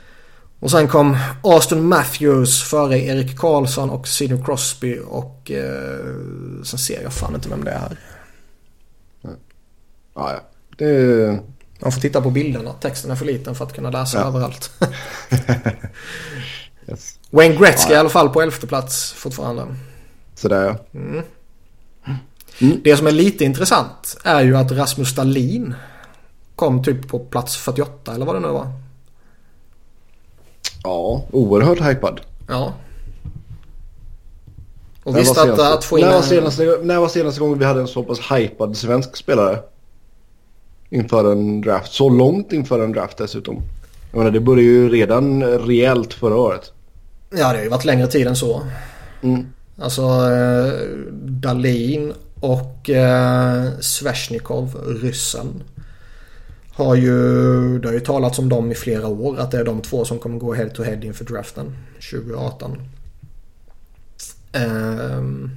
Och 0.60 0.70
sen 0.70 0.88
kom 0.88 1.16
Austin 1.42 1.82
Matthews 1.88 2.62
före 2.62 2.98
Erik 2.98 3.38
Karlsson 3.38 3.90
och 3.90 4.08
Sidney 4.08 4.44
Crosby 4.44 4.98
och 5.06 5.50
eh, 5.50 6.14
sen 6.64 6.78
ser 6.78 7.02
jag 7.02 7.12
fan 7.12 7.34
inte 7.34 7.48
vem 7.48 7.64
det 7.64 7.70
är. 7.70 7.98
Ja, 10.14 10.32
ja. 10.32 10.40
Det 10.78 10.84
är... 10.84 11.40
Man 11.80 11.92
får 11.92 12.00
titta 12.00 12.20
på 12.20 12.30
bilderna. 12.30 12.72
Texten 12.72 13.10
är 13.10 13.16
för 13.16 13.24
liten 13.24 13.54
för 13.54 13.64
att 13.64 13.72
kunna 13.72 13.90
läsa 13.90 14.18
Ja. 14.18 14.24
överallt. 14.26 14.70
yes. 16.88 17.18
Wayne 17.30 17.54
Gretzky 17.56 17.90
Ja. 17.92 17.96
i 17.96 17.98
alla 18.00 18.08
fall 18.08 18.28
på 18.28 18.42
elfte 18.42 18.66
plats 18.66 19.12
fortfarande. 19.12 19.66
Sådär 20.34 20.76
ja. 20.92 21.22
Det 22.84 22.96
som 22.96 23.06
är 23.06 23.10
lite 23.10 23.44
intressant 23.44 24.16
är 24.24 24.40
ju 24.42 24.56
att 24.56 24.72
Rasmus 24.72 25.14
Dahlin 25.14 25.74
kom 26.56 26.82
typ 26.84 27.08
på 27.08 27.18
plats 27.18 27.56
48 27.56 28.14
eller 28.14 28.26
vad 28.26 28.34
det 28.36 28.40
nu 28.40 28.48
var. 28.48 28.66
Ja, 30.82 31.24
oerhört 31.32 31.80
hypad. 31.80 32.20
Ja. 32.48 32.72
Och 35.04 35.12
När 35.12 35.20
visst 35.20 35.36
var 35.36 35.42
att, 35.42 35.48
senaste- 35.48 35.74
att 35.74 35.84
få 35.84 35.98
in 35.98 36.04
när, 36.04 36.10
var 36.12 36.18
en- 36.18 36.22
senaste, 36.28 36.78
när 36.82 36.98
var 37.00 37.08
senaste 37.08 37.40
gången 37.40 37.58
vi 37.58 37.64
hade 37.64 37.80
en 37.80 37.88
så 37.88 38.02
pass 38.02 38.18
hypad 38.32 38.76
svensk 38.76 39.16
spelare? 39.16 39.58
Inför 40.90 41.32
en 41.32 41.60
draft. 41.60 41.92
Så 41.92 42.08
långt 42.08 42.52
inför 42.52 42.84
en 42.84 42.92
draft 42.92 43.18
dessutom. 43.18 43.62
Jag 44.12 44.18
menar, 44.18 44.30
det 44.30 44.40
började 44.40 44.62
ju 44.62 44.88
redan 44.88 45.42
rejält 45.44 46.14
förra 46.14 46.36
året. 46.36 46.72
Ja 47.36 47.52
det 47.52 47.58
har 47.58 47.62
ju 47.62 47.68
varit 47.68 47.84
längre 47.84 48.06
tid 48.06 48.26
än 48.26 48.36
så. 48.36 48.62
Mm. 49.22 49.46
Alltså 49.78 50.02
eh, 50.02 50.72
Dalin 51.12 52.12
och 52.40 52.90
eh, 52.90 53.78
Sveshnikov, 53.80 54.76
ryssen. 55.02 55.62
Har 56.72 56.94
ju, 56.94 57.78
det 57.78 57.88
har 57.88 57.92
ju 57.92 58.00
talats 58.00 58.38
om 58.38 58.48
dem 58.48 58.72
i 58.72 58.74
flera 58.74 59.08
år. 59.08 59.40
Att 59.40 59.50
det 59.50 59.58
är 59.58 59.64
de 59.64 59.82
två 59.82 60.04
som 60.04 60.18
kommer 60.18 60.38
gå 60.38 60.54
head 60.54 60.68
to 60.68 60.82
head 60.82 61.00
inför 61.02 61.24
draften 61.24 61.76
2018. 62.10 62.78
Ehm. 64.52 65.50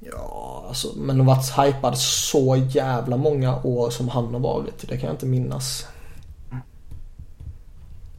ja, 0.00 0.64
alltså 0.68 0.88
men 0.96 1.26
varit 1.26 1.58
hypad 1.58 1.98
så 1.98 2.56
jävla 2.70 3.16
många 3.16 3.62
år 3.62 3.90
som 3.90 4.08
han 4.08 4.34
har 4.34 4.40
varit. 4.40 4.88
Det 4.88 4.96
kan 4.96 5.06
jag 5.06 5.14
inte 5.14 5.26
minnas. 5.26 5.86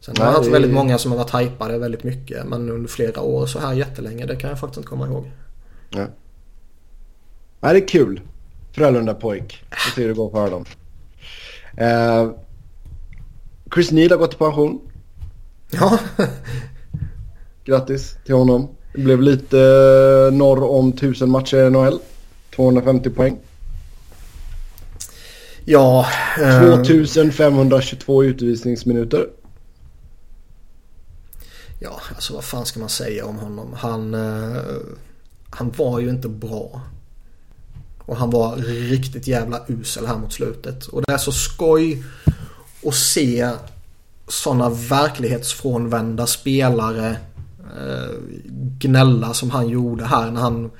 Sen 0.06 0.16
har 0.18 0.26
Nej, 0.26 0.34
jag 0.34 0.38
haft 0.38 0.54
väldigt 0.54 0.74
många 0.74 0.98
som 0.98 1.12
har 1.12 1.18
varit 1.18 1.36
hypade 1.42 1.78
väldigt 1.78 2.04
mycket. 2.04 2.46
Men 2.46 2.70
under 2.70 2.90
flera 2.90 3.22
år 3.22 3.46
så 3.46 3.60
här 3.60 3.74
jättelänge. 3.74 4.26
Det 4.26 4.36
kan 4.36 4.50
jag 4.50 4.60
faktiskt 4.60 4.78
inte 4.78 4.90
komma 4.90 5.08
ihåg. 5.08 5.32
Ja. 5.90 6.08
Nej, 7.60 7.74
det 7.74 7.80
är 7.80 7.88
kul. 7.88 8.22
Frölunda 8.72 9.14
pojk. 9.14 9.64
Vi 9.70 9.92
ser 9.92 10.02
hur 10.02 10.08
det 10.08 10.14
går 10.14 10.30
för 10.30 10.52
dem. 10.52 10.66
Eh, 11.78 12.32
Chris 13.74 13.92
Neal 13.92 14.12
har 14.12 14.18
gått 14.18 14.34
i 14.34 14.38
pension. 14.38 14.82
Ja, 15.72 16.00
Grattis 17.66 18.16
till 18.26 18.36
honom. 18.36 18.70
Det 18.94 19.02
blev 19.02 19.22
lite 19.22 19.60
eh, 19.60 20.38
norr 20.38 20.64
om 20.64 20.90
1000 20.90 21.30
matcher 21.30 21.58
i 21.58 21.70
NHL. 21.70 22.00
250 22.56 23.10
poäng. 23.10 23.38
ja. 25.66 26.08
eh, 26.42 26.84
2522 26.84 28.24
utvisningsminuter. 28.24 29.28
Ja, 31.80 32.02
alltså 32.16 32.34
vad 32.34 32.44
fan 32.44 32.66
ska 32.66 32.80
man 32.80 32.90
säga 32.90 33.26
om 33.26 33.36
honom? 33.36 33.74
Han, 33.74 34.14
eh, 34.14 34.62
han 35.50 35.72
var 35.78 36.00
ju 36.00 36.10
inte 36.10 36.30
bra. 36.30 36.82
Och 38.00 38.18
han 38.18 38.30
var 38.30 38.56
riktigt 38.90 39.28
jävla 39.28 39.62
usel 39.68 40.06
här 40.06 40.18
mot 40.18 40.34
slutet. 40.34 40.86
Och 40.88 41.02
det 41.02 41.14
är 41.14 41.18
så 41.18 41.32
skoj 41.32 42.04
att 42.88 42.96
se 42.96 43.50
sådana 44.28 44.70
verklighetsfrånvända 44.70 46.28
spelare 46.28 47.18
eh, 47.60 48.16
gnälla 48.80 49.34
som 49.34 49.52
han 49.52 49.70
gjorde 49.70 50.06
här 50.06 50.32
när 50.32 50.42
han 50.42 50.72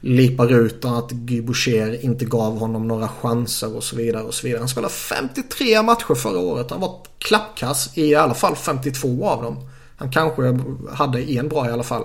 lipar 0.00 0.52
ut 0.52 0.84
att 0.84 1.10
Guy 1.10 1.42
Boucher 1.42 2.04
inte 2.04 2.24
gav 2.24 2.58
honom 2.58 2.88
några 2.88 3.08
chanser 3.08 3.76
och 3.76 3.84
så 3.84 3.96
vidare 3.96 4.22
och 4.22 4.34
så 4.34 4.46
vidare. 4.46 4.60
Han 4.60 4.68
spelade 4.68 4.94
53 4.94 5.82
matcher 5.82 6.14
förra 6.14 6.38
året. 6.38 6.70
Han 6.70 6.80
var 6.80 7.00
klappkass 7.18 7.90
i 7.94 8.14
alla 8.14 8.34
fall 8.34 8.56
52 8.56 9.28
av 9.28 9.42
dem. 9.42 9.68
Han 9.98 10.10
kanske 10.10 10.58
hade 10.90 11.22
en 11.22 11.48
bra 11.48 11.68
i 11.68 11.72
alla 11.72 11.82
fall. 11.82 12.04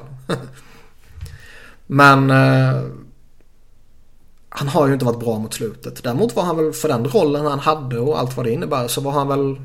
Men 1.88 2.30
eh, 2.32 2.84
han 4.50 4.68
har 4.68 4.88
ju 4.88 4.94
inte 4.94 5.06
varit 5.06 5.20
bra 5.20 5.40
mot 5.40 5.54
slutet. 5.54 6.04
Däremot 6.04 6.36
var 6.36 6.44
han 6.44 6.58
väl 6.58 6.74
för 6.74 6.88
den 6.88 7.06
rollen 7.06 7.46
han 7.46 7.60
hade 7.60 8.00
och 8.00 8.20
allt 8.20 8.38
vad 8.38 8.46
det 8.46 8.52
innebär 8.52 8.88
så 8.88 9.02
var 9.02 9.12
han 9.12 9.28
väl 9.28 9.62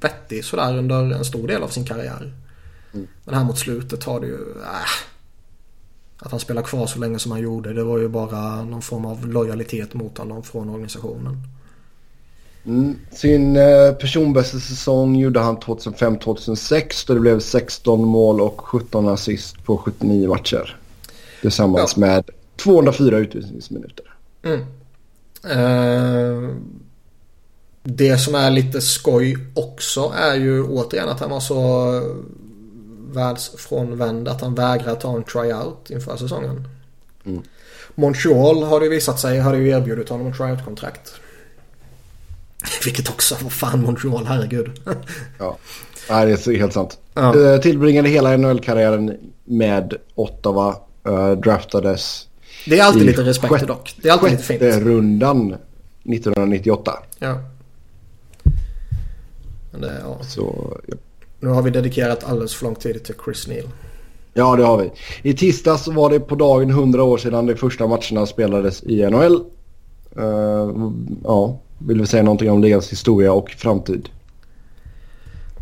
vettig 0.00 0.44
sådär 0.44 0.78
under 0.78 1.12
en 1.12 1.24
stor 1.24 1.48
del 1.48 1.62
av 1.62 1.68
sin 1.68 1.86
karriär. 1.86 2.32
Men 3.24 3.34
här 3.34 3.44
mot 3.44 3.58
slutet 3.58 4.04
har 4.04 4.20
det 4.20 4.26
ju... 4.26 4.38
Äh, 4.62 5.14
att 6.18 6.30
han 6.30 6.40
spelar 6.40 6.62
kvar 6.62 6.86
så 6.86 6.98
länge 6.98 7.18
som 7.18 7.32
han 7.32 7.40
gjorde 7.40 7.72
det 7.72 7.84
var 7.84 7.98
ju 7.98 8.08
bara 8.08 8.64
någon 8.64 8.82
form 8.82 9.04
av 9.04 9.26
lojalitet 9.26 9.94
mot 9.94 10.18
honom 10.18 10.42
från 10.42 10.68
organisationen. 10.68 11.42
Mm. 12.66 12.96
Sin 13.10 13.56
eh, 13.56 13.92
personbästa 13.92 14.58
säsong 14.58 15.16
gjorde 15.16 15.40
han 15.40 15.58
2005-2006 15.58 17.04
då 17.06 17.14
det 17.14 17.20
blev 17.20 17.40
16 17.40 18.04
mål 18.04 18.40
och 18.40 18.60
17 18.60 19.08
assist 19.08 19.64
på 19.64 19.78
79 19.78 20.28
matcher. 20.28 20.76
Tillsammans 21.40 21.96
med 21.96 22.30
204 22.56 23.18
utvisningsminuter. 23.18 24.14
Mm. 24.42 24.60
Eh, 25.50 26.54
det 27.82 28.18
som 28.18 28.34
är 28.34 28.50
lite 28.50 28.80
skoj 28.80 29.36
också 29.54 30.12
är 30.16 30.34
ju 30.34 30.62
återigen 30.62 31.08
att 31.08 31.20
han 31.20 31.30
var 31.30 31.40
så 31.40 32.00
världsfrånvänd 33.12 34.28
att 34.28 34.40
han 34.40 34.54
vägrar 34.54 34.94
ta 34.94 35.16
en 35.16 35.24
tryout 35.24 35.90
inför 35.90 36.16
säsongen. 36.16 36.68
Mm. 37.24 37.42
Montreal 37.94 38.62
har 38.62 38.80
det 38.80 38.88
visat 38.88 39.20
sig 39.20 39.38
hade 39.38 39.58
ju 39.58 39.68
erbjudit 39.68 40.08
honom 40.08 40.26
ett 40.26 40.36
tryout-kontrakt. 40.36 41.14
Vilket 42.84 43.08
också, 43.10 43.36
vad 43.42 43.52
fan 43.52 43.82
Montreal, 43.82 44.26
herregud. 44.26 44.80
Ja, 45.38 45.56
Nej, 46.10 46.26
det 46.26 46.46
är 46.46 46.58
helt 46.58 46.72
sant. 46.72 46.98
Ja. 47.14 47.52
Eh, 47.54 47.60
tillbringade 47.60 48.08
hela 48.08 48.36
NHL-karriären 48.36 49.16
med 49.44 49.94
Ottawa. 50.14 50.76
Eh, 51.06 51.30
draftades 51.32 52.28
Det 52.66 52.78
är 52.78 52.84
alltid 52.84 53.02
i 53.02 53.06
lite 53.06 53.22
respekt 53.22 53.52
sjätte- 53.52 53.66
dock. 53.66 53.94
Det 54.02 54.08
är 54.08 54.12
alltid 54.12 54.30
lite 54.30 54.42
fint. 54.42 54.62
rundan 54.62 55.54
1998. 56.04 56.92
Ja. 57.18 57.38
Det, 59.80 59.92
ja. 60.04 60.18
Så 60.22 60.72
ja. 60.86 60.94
Nu 61.40 61.48
har 61.48 61.62
vi 61.62 61.70
dedikerat 61.70 62.24
alldeles 62.24 62.54
för 62.54 62.64
lång 62.64 62.74
tid 62.74 63.04
till 63.04 63.14
Chris 63.24 63.46
Neal. 63.48 63.68
Ja, 64.34 64.56
det 64.56 64.64
har 64.64 64.78
vi. 64.78 64.90
I 65.30 65.34
tisdags 65.34 65.88
var 65.88 66.10
det 66.10 66.20
på 66.20 66.34
dagen 66.34 66.70
100 66.70 67.02
år 67.02 67.18
sedan 67.18 67.46
de 67.46 67.54
första 67.56 67.86
matcherna 67.86 68.26
spelades 68.26 68.82
i 68.82 69.02
NHL. 69.10 69.34
Eh, 70.16 70.74
ja, 71.24 71.58
vill 71.78 72.00
vi 72.00 72.06
säga 72.06 72.22
någonting 72.22 72.50
om 72.50 72.62
ligans 72.62 72.92
historia 72.92 73.32
och 73.32 73.50
framtid? 73.50 74.08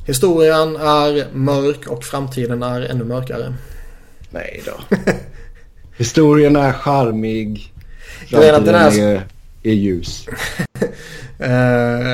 Historien 0.07 0.77
är 0.77 1.27
mörk 1.35 1.87
och 1.87 2.05
framtiden 2.05 2.63
är 2.63 2.81
ännu 2.81 3.05
mörkare. 3.05 3.55
Nej 4.31 4.63
då. 4.67 4.97
Historien 5.97 6.57
är 6.57 6.73
charmig. 6.73 7.73
Är 8.33 8.53
att 8.53 8.65
den 8.65 8.75
Framtiden 8.75 9.09
är- 9.09 9.15
är, 9.15 9.27
är 9.63 9.73
ljus. 9.73 10.27
Eh, 11.39 11.51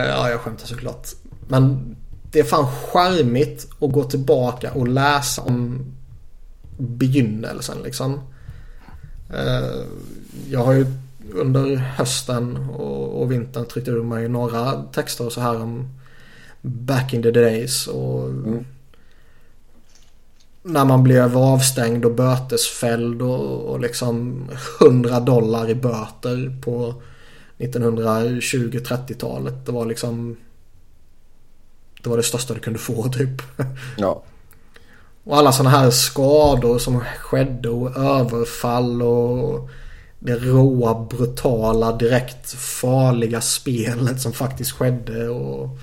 ja, 0.09 0.31
jag 0.31 0.41
skämtar 0.41 0.67
såklart. 0.67 1.09
Men 1.49 1.97
det 2.33 2.39
är 2.41 2.45
fan 2.45 2.67
charmigt 2.93 3.67
att 3.81 3.93
gå 3.93 4.05
tillbaka 4.05 4.73
och 4.73 4.89
läsa 4.89 5.43
om 5.43 5.85
begynnelsen 6.79 7.77
liksom. 7.85 8.21
Eh, 9.35 9.81
jag 10.51 10.65
har 10.65 10.73
ju 10.73 10.87
under 11.35 11.77
hösten 11.77 12.57
och, 12.57 13.23
och 13.23 13.33
vintern 13.33 13.67
tryckt 13.67 13.89
ur 13.89 14.03
mig 14.03 14.29
några 14.29 14.83
texter 14.83 15.27
och 15.27 15.33
så 15.33 15.41
här 15.41 15.63
om 15.63 15.89
back 16.63 17.15
in 17.15 17.23
the 17.23 17.31
days 17.31 17.87
och 17.87 18.31
när 20.63 20.85
man 20.85 21.03
blev 21.03 21.39
avstängd 21.39 22.05
och 22.05 22.15
bötesfälld 22.15 23.23
och, 23.23 23.61
och 23.61 23.81
liksom 23.81 24.49
100 24.81 25.21
dollar 25.21 25.71
i 25.71 25.75
böter 25.75 26.61
på 26.65 26.95
1920-30-talet. 27.59 29.67
Det 29.67 29.73
var 29.73 29.87
liksom 29.87 30.37
det 32.03 32.11
var 32.11 32.17
det 32.17 32.23
största 32.23 32.55
du 32.55 32.61
kunde 32.61 32.79
få 32.79 33.09
typ. 33.09 33.43
Ja. 33.97 34.23
Och 35.25 35.37
alla 35.37 35.53
sådana 35.53 35.77
här 35.77 35.91
skador 35.91 36.79
som 36.79 37.01
skedde 37.01 37.69
och 37.69 37.97
överfall 37.97 39.03
och 39.03 39.71
det 40.19 40.37
råa, 40.37 41.07
brutala, 41.11 41.97
direkt 41.97 42.51
farliga 42.53 43.41
spelet 43.41 44.21
som 44.21 44.33
faktiskt 44.33 44.73
skedde. 44.73 45.29
Och... 45.29 45.79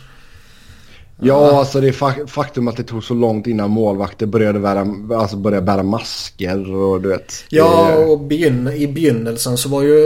Ja, 1.19 1.59
alltså 1.59 1.81
det 1.81 1.87
är 1.87 2.27
faktum 2.27 2.67
att 2.67 2.77
det 2.77 2.83
tog 2.83 3.03
så 3.03 3.13
långt 3.13 3.47
innan 3.47 3.71
målvakter 3.71 4.25
började 4.25 4.59
bära, 4.59 4.87
alltså 5.17 5.37
började 5.37 5.65
bära 5.65 5.83
masker 5.83 6.73
och 6.73 7.01
du 7.01 7.09
vet. 7.09 7.45
Ja, 7.49 7.95
och 7.95 8.19
begyn 8.19 8.67
i 8.67 8.87
begynnelsen 8.87 9.57
så 9.57 9.69
var 9.69 9.81
ju 9.81 10.01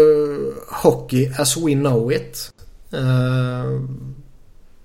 hockey 0.84 1.32
as 1.38 1.58
we 1.58 1.74
know 1.74 2.14
it. 2.14 2.52
Eh, 2.94 3.82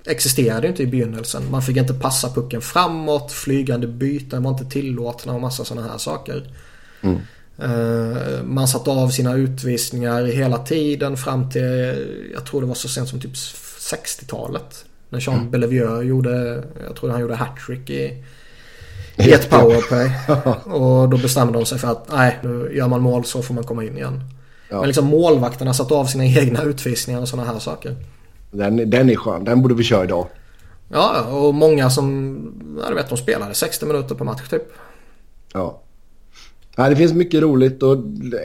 existerade 0.07 0.69
inte 0.69 0.83
i 0.83 0.87
begynnelsen. 0.87 1.51
Man 1.51 1.63
fick 1.63 1.77
inte 1.77 1.95
passa 1.95 2.29
pucken 2.29 2.61
framåt, 2.61 3.33
flygande 3.33 3.87
byten 3.87 4.43
var 4.43 4.51
inte 4.51 4.65
tillåtna 4.65 5.35
och 5.35 5.41
massa 5.41 5.65
sådana 5.65 5.89
här 5.89 5.99
saker. 5.99 6.51
Mm. 7.03 7.19
Eh, 7.59 8.43
man 8.45 8.69
satte 8.69 8.91
av 8.91 9.09
sina 9.09 9.35
utvisningar 9.35 10.25
hela 10.25 10.59
tiden 10.59 11.17
fram 11.17 11.51
till, 11.51 12.31
jag 12.35 12.47
tror 12.47 12.61
det 12.61 12.67
var 12.67 12.75
så 12.75 12.89
sent 12.89 13.09
som 13.09 13.21
typ 13.21 13.35
60-talet. 13.35 14.85
När 15.09 15.21
Jean 15.21 15.39
mm. 15.39 15.51
Bellevue 15.51 16.05
gjorde, 16.05 16.65
jag 16.87 16.97
tror 16.97 17.11
han 17.11 17.21
gjorde 17.21 17.35
hattrick 17.35 17.91
i, 17.91 18.25
i 19.17 19.33
ett 19.33 19.51
powerplay. 19.51 20.11
och 20.65 21.09
då 21.09 21.17
bestämde 21.17 21.59
de 21.59 21.67
sig 21.67 21.79
för 21.79 21.89
att 21.89 22.13
nej, 22.13 22.39
nu 22.43 22.71
gör 22.75 22.89
man 22.89 23.01
mål 23.01 23.25
så 23.25 23.43
får 23.43 23.55
man 23.55 23.65
komma 23.65 23.85
in 23.85 23.97
igen. 23.97 24.21
Ja. 24.71 24.79
Men 24.79 24.87
liksom 24.87 25.07
målvakterna 25.07 25.75
satte 25.75 25.95
av 25.95 26.05
sina 26.05 26.25
egna 26.41 26.63
utvisningar 26.63 27.21
och 27.21 27.29
sådana 27.29 27.53
här 27.53 27.59
saker. 27.59 27.97
Den, 28.51 28.91
den 28.91 29.11
är 29.11 29.17
skön, 29.17 29.45
den 29.45 29.63
borde 29.63 29.75
vi 29.75 29.85
köra 29.85 30.05
idag. 30.05 30.27
Ja, 30.89 31.23
och 31.23 31.55
många 31.55 31.91
som, 31.91 32.37
ja, 32.83 32.89
du 32.89 32.95
vet, 32.95 33.09
de 33.09 33.19
spelade 33.19 33.55
60 33.55 33.87
minuter 33.87 34.15
per 34.15 34.25
match 34.25 34.49
typ. 34.49 34.63
Ja. 35.53 35.81
Ja, 36.77 36.89
det 36.89 36.97
finns 36.97 37.13
mycket 37.13 37.43
roligt 37.43 37.83
och 37.83 37.97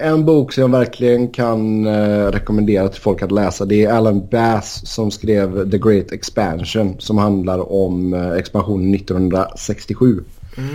en 0.01 0.25
bok 0.25 0.53
som 0.53 0.61
jag 0.61 0.71
verkligen 0.71 1.27
kan 1.27 1.85
eh, 1.87 2.31
rekommendera 2.31 2.87
till 2.87 3.01
folk 3.01 3.21
att 3.21 3.31
läsa 3.31 3.65
det 3.65 3.85
är 3.85 3.93
Alan 3.93 4.27
Bass 4.27 4.81
som 4.87 5.11
skrev 5.11 5.71
The 5.71 5.77
Great 5.77 6.11
Expansion 6.11 6.95
som 6.99 7.17
handlar 7.17 7.71
om 7.71 8.13
eh, 8.13 8.31
expansionen 8.31 8.95
1967. 8.95 10.23
Mm. 10.57 10.69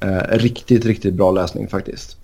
Eh, 0.00 0.38
riktigt, 0.38 0.84
riktigt 0.84 1.14
bra 1.14 1.30
läsning 1.30 1.68
faktiskt. 1.68 2.16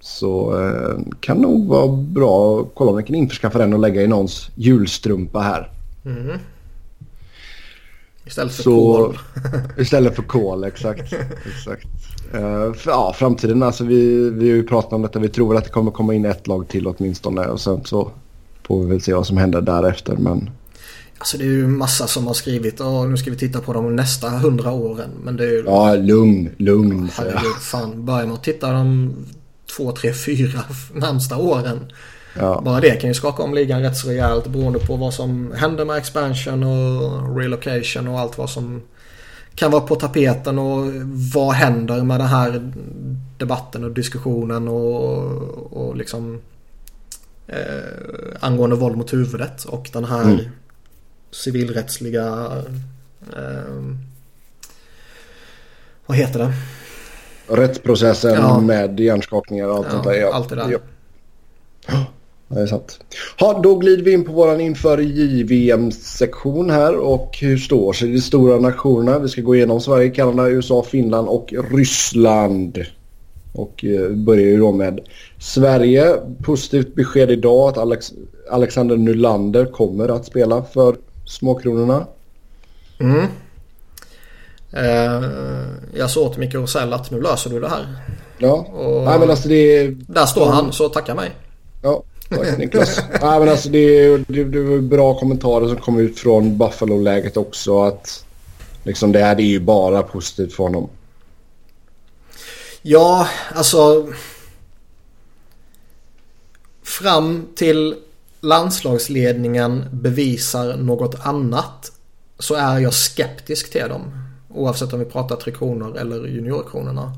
Så 0.00 0.60
eh, 0.60 0.98
kan 1.20 1.36
nog 1.36 1.66
vara 1.66 1.88
bra 1.88 2.60
att 2.60 2.68
kolla 2.74 2.90
om 2.90 2.96
ni 2.96 3.02
kan 3.02 3.16
införskaffa 3.16 3.58
den 3.58 3.72
och 3.72 3.78
lägga 3.78 4.02
i 4.02 4.06
någons 4.06 4.50
julstrumpa 4.54 5.40
här. 5.40 5.70
Mm. 6.04 6.38
Istället 8.24 8.54
för 8.54 8.62
Så, 8.62 8.94
kol. 8.96 9.18
istället 9.78 10.16
för 10.16 10.22
kol, 10.22 10.64
exakt. 10.64 11.12
exakt. 11.46 11.86
Uh, 12.34 12.72
för, 12.72 12.90
ja, 12.90 13.14
framtiden, 13.18 13.62
alltså 13.62 13.84
vi, 13.84 14.30
vi 14.30 14.50
har 14.50 14.56
ju 14.56 14.66
pratat 14.66 14.92
om 14.92 15.02
detta. 15.02 15.18
Vi 15.18 15.28
tror 15.28 15.56
att 15.56 15.64
det 15.64 15.70
kommer 15.70 15.90
komma 15.90 16.14
in 16.14 16.24
ett 16.24 16.46
lag 16.46 16.68
till 16.68 16.86
åtminstone. 16.86 17.46
Och 17.46 17.60
sen 17.60 17.84
så 17.84 18.10
får 18.62 18.80
vi 18.80 18.90
väl 18.90 19.00
se 19.00 19.14
vad 19.14 19.26
som 19.26 19.36
händer 19.36 19.60
därefter. 19.60 20.16
Men... 20.16 20.50
Alltså 21.18 21.38
det 21.38 21.44
är 21.44 21.48
ju 21.48 21.66
massa 21.66 22.06
som 22.06 22.26
har 22.26 22.34
skrivit 22.34 22.80
och 22.80 23.08
nu 23.08 23.16
ska 23.16 23.30
vi 23.30 23.36
titta 23.36 23.60
på 23.60 23.72
de 23.72 23.96
nästa 23.96 24.28
hundra 24.28 24.72
åren. 24.72 25.10
Men 25.24 25.36
det 25.36 25.44
är 25.44 25.50
ju... 25.50 25.64
Ja, 25.66 25.94
lugn, 25.94 26.50
lugn. 26.56 27.10
Herregud, 27.14 27.56
fan. 27.60 28.04
Börjar 28.04 28.26
man 28.26 28.38
titta 28.38 28.72
de 28.72 29.14
två, 29.76 29.92
tre, 29.92 30.12
fyra 30.12 30.60
närmsta 30.94 31.36
åren. 31.36 31.80
Ja. 32.38 32.62
Bara 32.64 32.80
det 32.80 32.90
kan 32.90 33.10
ju 33.10 33.14
skaka 33.14 33.42
om 33.42 33.54
ligan 33.54 33.82
rätt 33.82 33.96
så 33.96 34.08
rejält 34.08 34.46
beroende 34.46 34.78
på 34.78 34.96
vad 34.96 35.14
som 35.14 35.52
händer 35.56 35.84
med 35.84 35.96
expansion 35.96 36.62
och 36.62 37.36
relocation 37.36 38.08
och 38.08 38.20
allt 38.20 38.38
vad 38.38 38.50
som 38.50 38.82
kan 39.54 39.70
vara 39.70 39.82
på 39.82 39.96
tapeten 39.96 40.58
och 40.58 40.92
vad 41.34 41.52
händer 41.52 42.02
med 42.02 42.20
den 42.20 42.28
här 42.28 42.72
debatten 43.38 43.84
och 43.84 43.90
diskussionen 43.90 44.68
och, 44.68 45.22
och 45.72 45.96
liksom 45.96 46.40
eh, 47.46 47.56
angående 48.40 48.76
våld 48.76 48.96
mot 48.96 49.12
huvudet 49.12 49.64
och 49.64 49.90
den 49.92 50.04
här 50.04 50.22
mm. 50.22 50.44
civilrättsliga 51.30 52.48
eh, 53.36 53.82
vad 56.06 56.16
heter 56.16 56.38
det? 56.38 56.52
Rättsprocessen 57.56 58.34
ja. 58.34 58.60
med 58.60 59.00
hjärnskakningar 59.00 59.68
och 59.68 59.76
allt 59.76 59.86
ja, 59.86 59.92
sånt 59.92 60.04
där. 60.04 60.14
Ja. 60.14 60.34
Allt 60.34 60.48
det 60.48 60.56
där. 60.56 60.78
Ja. 61.86 62.06
Det 62.54 62.60
är 62.60 62.66
sant. 62.66 63.00
Ha, 63.40 63.60
då 63.62 63.76
glider 63.76 64.04
vi 64.04 64.12
in 64.12 64.24
på 64.24 64.32
våran 64.32 64.60
inför 64.60 64.98
JVM-sektion 64.98 66.70
här 66.70 66.96
och 66.96 67.38
hur 67.40 67.56
står 67.56 67.92
sig 67.92 68.12
de 68.12 68.20
stora 68.20 68.58
nationerna? 68.58 69.18
Vi 69.18 69.28
ska 69.28 69.40
gå 69.40 69.56
igenom 69.56 69.80
Sverige, 69.80 70.10
Kanada, 70.10 70.48
USA, 70.48 70.82
Finland 70.82 71.28
och 71.28 71.54
Ryssland. 71.70 72.84
Och 73.52 73.84
eh, 73.84 74.10
börjar 74.10 74.46
ju 74.46 74.58
då 74.58 74.72
med 74.72 75.00
Sverige. 75.38 76.16
Positivt 76.42 76.94
besked 76.94 77.30
idag 77.30 77.68
att 77.68 77.78
Alex 77.78 78.12
Alexander 78.50 78.96
Nylander 78.96 79.64
kommer 79.64 80.08
att 80.08 80.26
spela 80.26 80.64
för 80.64 80.96
Småkronorna. 81.26 82.06
Mm. 83.00 83.26
Eh, 84.72 85.28
jag 85.94 86.10
sa 86.10 86.20
åt 86.20 86.36
Micke 86.36 86.54
Rosell 86.54 86.92
att 86.92 87.10
nu 87.10 87.20
löser 87.20 87.50
du 87.50 87.60
det 87.60 87.68
här. 87.68 87.86
Ja, 88.38 88.52
och 88.72 89.04
Nej, 89.04 89.18
men 89.18 89.30
alltså 89.30 89.48
det 89.48 89.86
Där 89.88 90.26
står 90.26 90.46
han, 90.46 90.72
så 90.72 90.88
tacka 90.88 91.14
mig. 91.14 91.30
Ja, 91.82 92.02
Tack 92.36 92.58
Niklas. 92.58 93.00
Nej, 93.22 93.40
men 93.40 93.48
alltså 93.48 93.68
det, 93.68 94.16
det, 94.16 94.44
det 94.44 94.62
var 94.62 94.78
bra 94.78 95.18
kommentarer 95.18 95.68
som 95.68 95.76
kom 95.76 95.98
ut 95.98 96.18
från 96.18 96.58
Buffalo-läget 96.58 97.36
också. 97.36 97.82
Att 97.82 98.24
liksom 98.84 99.12
det 99.12 99.18
här 99.18 99.36
är 99.36 99.44
ju 99.44 99.60
bara 99.60 100.02
positivt 100.02 100.52
för 100.52 100.64
honom. 100.64 100.88
Ja, 102.82 103.28
alltså. 103.54 104.08
Fram 106.82 107.48
till 107.54 107.94
landslagsledningen 108.40 109.84
bevisar 109.92 110.76
något 110.76 111.14
annat 111.26 111.92
så 112.38 112.54
är 112.54 112.78
jag 112.78 112.94
skeptisk 112.94 113.70
till 113.70 113.88
dem. 113.88 114.02
Oavsett 114.54 114.92
om 114.92 114.98
vi 114.98 115.04
pratar 115.04 115.36
Tre 115.36 115.52
Kronor 115.52 115.96
eller 115.98 116.26
Juniorkronorna. 116.26 117.12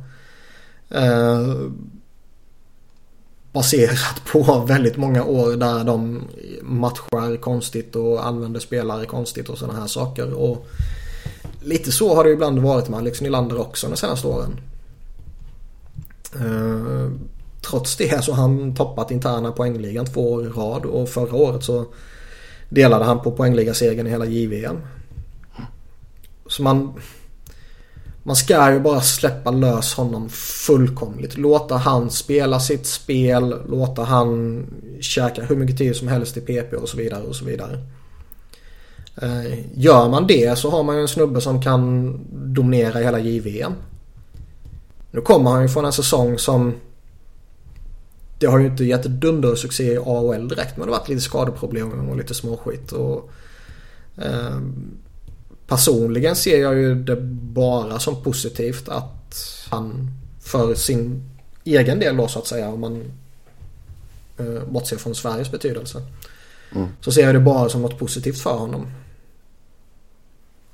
Baserat 3.55 4.23
på 4.33 4.65
väldigt 4.69 4.97
många 4.97 5.25
år 5.25 5.57
där 5.57 5.85
de 5.85 6.23
matchar 6.63 7.37
konstigt 7.37 7.97
och 7.97 8.27
använder 8.27 8.61
spelare 8.61 9.07
konstigt 9.07 9.49
och 9.49 9.59
sådana 9.59 9.81
här 9.81 9.87
saker. 9.87 10.33
Och 10.33 10.67
lite 11.63 11.93
så 11.93 12.15
har 12.15 12.25
det 12.25 12.31
ibland 12.31 12.59
varit 12.59 12.89
med 12.89 12.99
Alex 12.99 13.21
Nylander 13.21 13.61
också 13.61 13.89
de 13.89 13.97
senaste 13.97 14.27
åren. 14.27 14.61
Eh, 16.35 17.11
trots 17.71 17.97
det 17.97 18.25
så 18.25 18.33
har 18.33 18.43
han 18.43 18.75
toppat 18.75 19.11
interna 19.11 19.53
poängligan 19.53 20.07
två 20.07 20.33
år 20.33 20.47
i 20.47 20.49
rad 20.49 20.85
och 20.85 21.09
förra 21.09 21.37
året 21.37 21.65
så 21.65 21.87
delade 22.69 23.05
han 23.05 23.21
på 23.21 23.31
poängligasegern 23.31 24.07
i 24.07 24.11
hela 24.11 24.27
JVM. 24.27 24.77
Så 26.47 26.63
man 26.63 26.93
man 28.27 28.37
ska 28.37 28.73
ju 28.73 28.81
bara 28.81 29.01
släppa 29.01 29.51
lös 29.51 29.95
honom 29.95 30.29
fullkomligt. 30.67 31.37
Låta 31.37 31.77
han 31.77 32.11
spela 32.11 32.61
sitt 32.61 32.87
spel. 32.87 33.55
Låta 33.69 34.03
han 34.03 34.67
käka 35.01 35.45
hur 35.45 35.57
mycket 35.57 35.79
tid 35.79 35.97
som 35.97 36.09
helst 36.09 36.37
i 36.37 36.41
PP 36.41 36.77
och 36.77 36.89
så 36.89 36.97
vidare 36.97 37.23
och 37.23 37.37
så 37.37 37.45
vidare. 37.45 37.79
Eh, 39.17 39.79
gör 39.79 40.09
man 40.09 40.27
det 40.27 40.59
så 40.59 40.71
har 40.71 40.83
man 40.83 40.97
ju 40.97 41.03
en 41.03 41.09
snubbe 41.09 41.41
som 41.41 41.63
kan 41.63 42.19
dominera 42.33 42.99
hela 42.99 43.19
JVM. 43.19 43.73
Nu 45.11 45.21
kommer 45.21 45.51
han 45.51 45.63
ju 45.63 45.69
från 45.69 45.85
en 45.85 45.93
säsong 45.93 46.39
som 46.39 46.75
det 48.39 48.47
har 48.47 48.59
ju 48.59 48.67
inte 48.67 48.85
gett 48.85 49.05
dundersuccé 49.05 49.93
i 49.93 49.99
AHL 49.99 50.49
direkt 50.49 50.77
men 50.77 50.87
det 50.87 50.93
har 50.93 50.99
varit 50.99 51.09
lite 51.09 51.21
skadeproblem 51.21 52.09
och 52.09 52.17
lite 52.17 52.35
småskit. 52.35 52.93
Och, 52.93 53.31
eh, 54.17 54.61
Personligen 55.67 56.37
ser 56.37 56.61
jag 56.61 56.79
ju 56.79 56.95
det 56.95 57.17
bara 57.33 57.99
som 57.99 58.23
positivt 58.23 58.89
att 58.89 59.35
han 59.71 60.11
för 60.41 60.75
sin 60.75 61.31
egen 61.65 61.99
del 61.99 62.17
då 62.17 62.29
så 62.29 62.39
att 62.39 62.47
säga 62.47 62.69
om 62.69 62.81
man 62.81 63.03
eh, 64.39 64.65
bortser 64.69 64.97
från 64.97 65.15
Sveriges 65.15 65.51
betydelse. 65.51 66.03
Mm. 66.75 66.89
Så 67.01 67.13
ser 67.13 67.23
jag 67.23 67.35
det 67.35 67.41
bara 67.41 67.69
som 67.69 67.83
något 67.83 67.99
positivt 67.99 68.39
för 68.39 68.55
honom. 68.55 68.87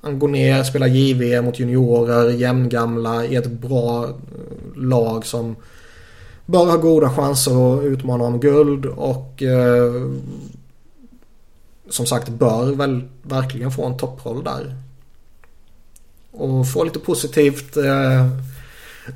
Han 0.01 0.19
går 0.19 0.27
ner, 0.27 0.63
spelar 0.63 0.87
JV 0.87 1.41
mot 1.41 1.59
juniorer, 1.59 2.29
jämngamla 2.29 3.25
i 3.25 3.35
ett 3.35 3.51
bra 3.51 4.03
eh, 4.03 4.11
lag 4.75 5.25
som 5.25 5.55
bör 6.45 6.65
ha 6.65 6.77
goda 6.77 7.09
chanser 7.09 7.77
att 7.77 7.83
utmana 7.83 8.23
om 8.23 8.39
guld 8.39 8.85
och 8.85 9.43
eh, 9.43 9.91
som 11.91 12.05
sagt 12.05 12.29
bör 12.29 12.75
väl 12.75 13.03
verkligen 13.21 13.71
få 13.71 13.85
en 13.85 13.97
topproll 13.97 14.43
där. 14.43 14.75
Och 16.31 16.67
få 16.67 16.83
lite 16.83 16.99
positivt 16.99 17.77
eh, 17.77 18.27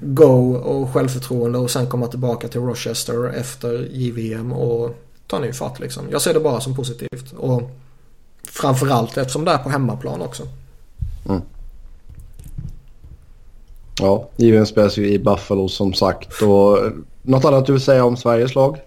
go 0.01 0.55
och 0.55 0.93
självförtroende 0.93 1.59
och 1.59 1.71
sen 1.71 1.87
komma 1.87 2.07
tillbaka 2.07 2.47
till 2.47 2.61
Rochester 2.61 3.29
efter 3.29 3.87
JVM 3.91 4.51
och 4.51 4.95
ta 5.27 5.39
ny 5.39 5.53
fart 5.53 5.79
liksom. 5.79 6.03
Jag 6.11 6.21
ser 6.21 6.33
det 6.33 6.39
bara 6.39 6.61
som 6.61 6.75
positivt. 6.75 7.33
Och 7.37 7.71
framförallt 8.43 9.17
eftersom 9.17 9.45
det 9.45 9.51
är 9.51 9.57
på 9.57 9.69
hemmaplan 9.69 10.21
också. 10.21 10.43
Mm. 11.29 11.41
Ja, 13.99 14.29
JVM 14.35 14.65
spelas 14.65 14.97
ju 14.97 15.09
i 15.09 15.19
Buffalo 15.19 15.69
som 15.69 15.93
sagt. 15.93 16.41
Och 16.41 16.79
något 17.21 17.45
annat 17.45 17.65
du 17.65 17.71
vill 17.71 17.81
säga 17.81 18.05
om 18.05 18.17
Sveriges 18.17 18.55
lag? 18.55 18.77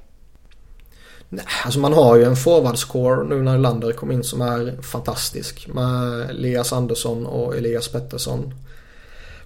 Alltså 1.65 1.81
man 1.81 1.93
har 1.93 2.17
ju 2.17 2.25
en 2.25 2.37
forwardscore 2.37 3.25
nu 3.29 3.43
när 3.43 3.59
Lander 3.59 3.93
kom 3.93 4.13
in 4.13 4.25
som 4.25 4.41
är 4.41 4.83
fantastisk. 4.83 5.69
Med 5.75 6.31
Elias 6.31 6.73
Andersson 6.73 7.27
och 7.27 7.57
Elias 7.57 7.89
Pettersson. 7.89 8.55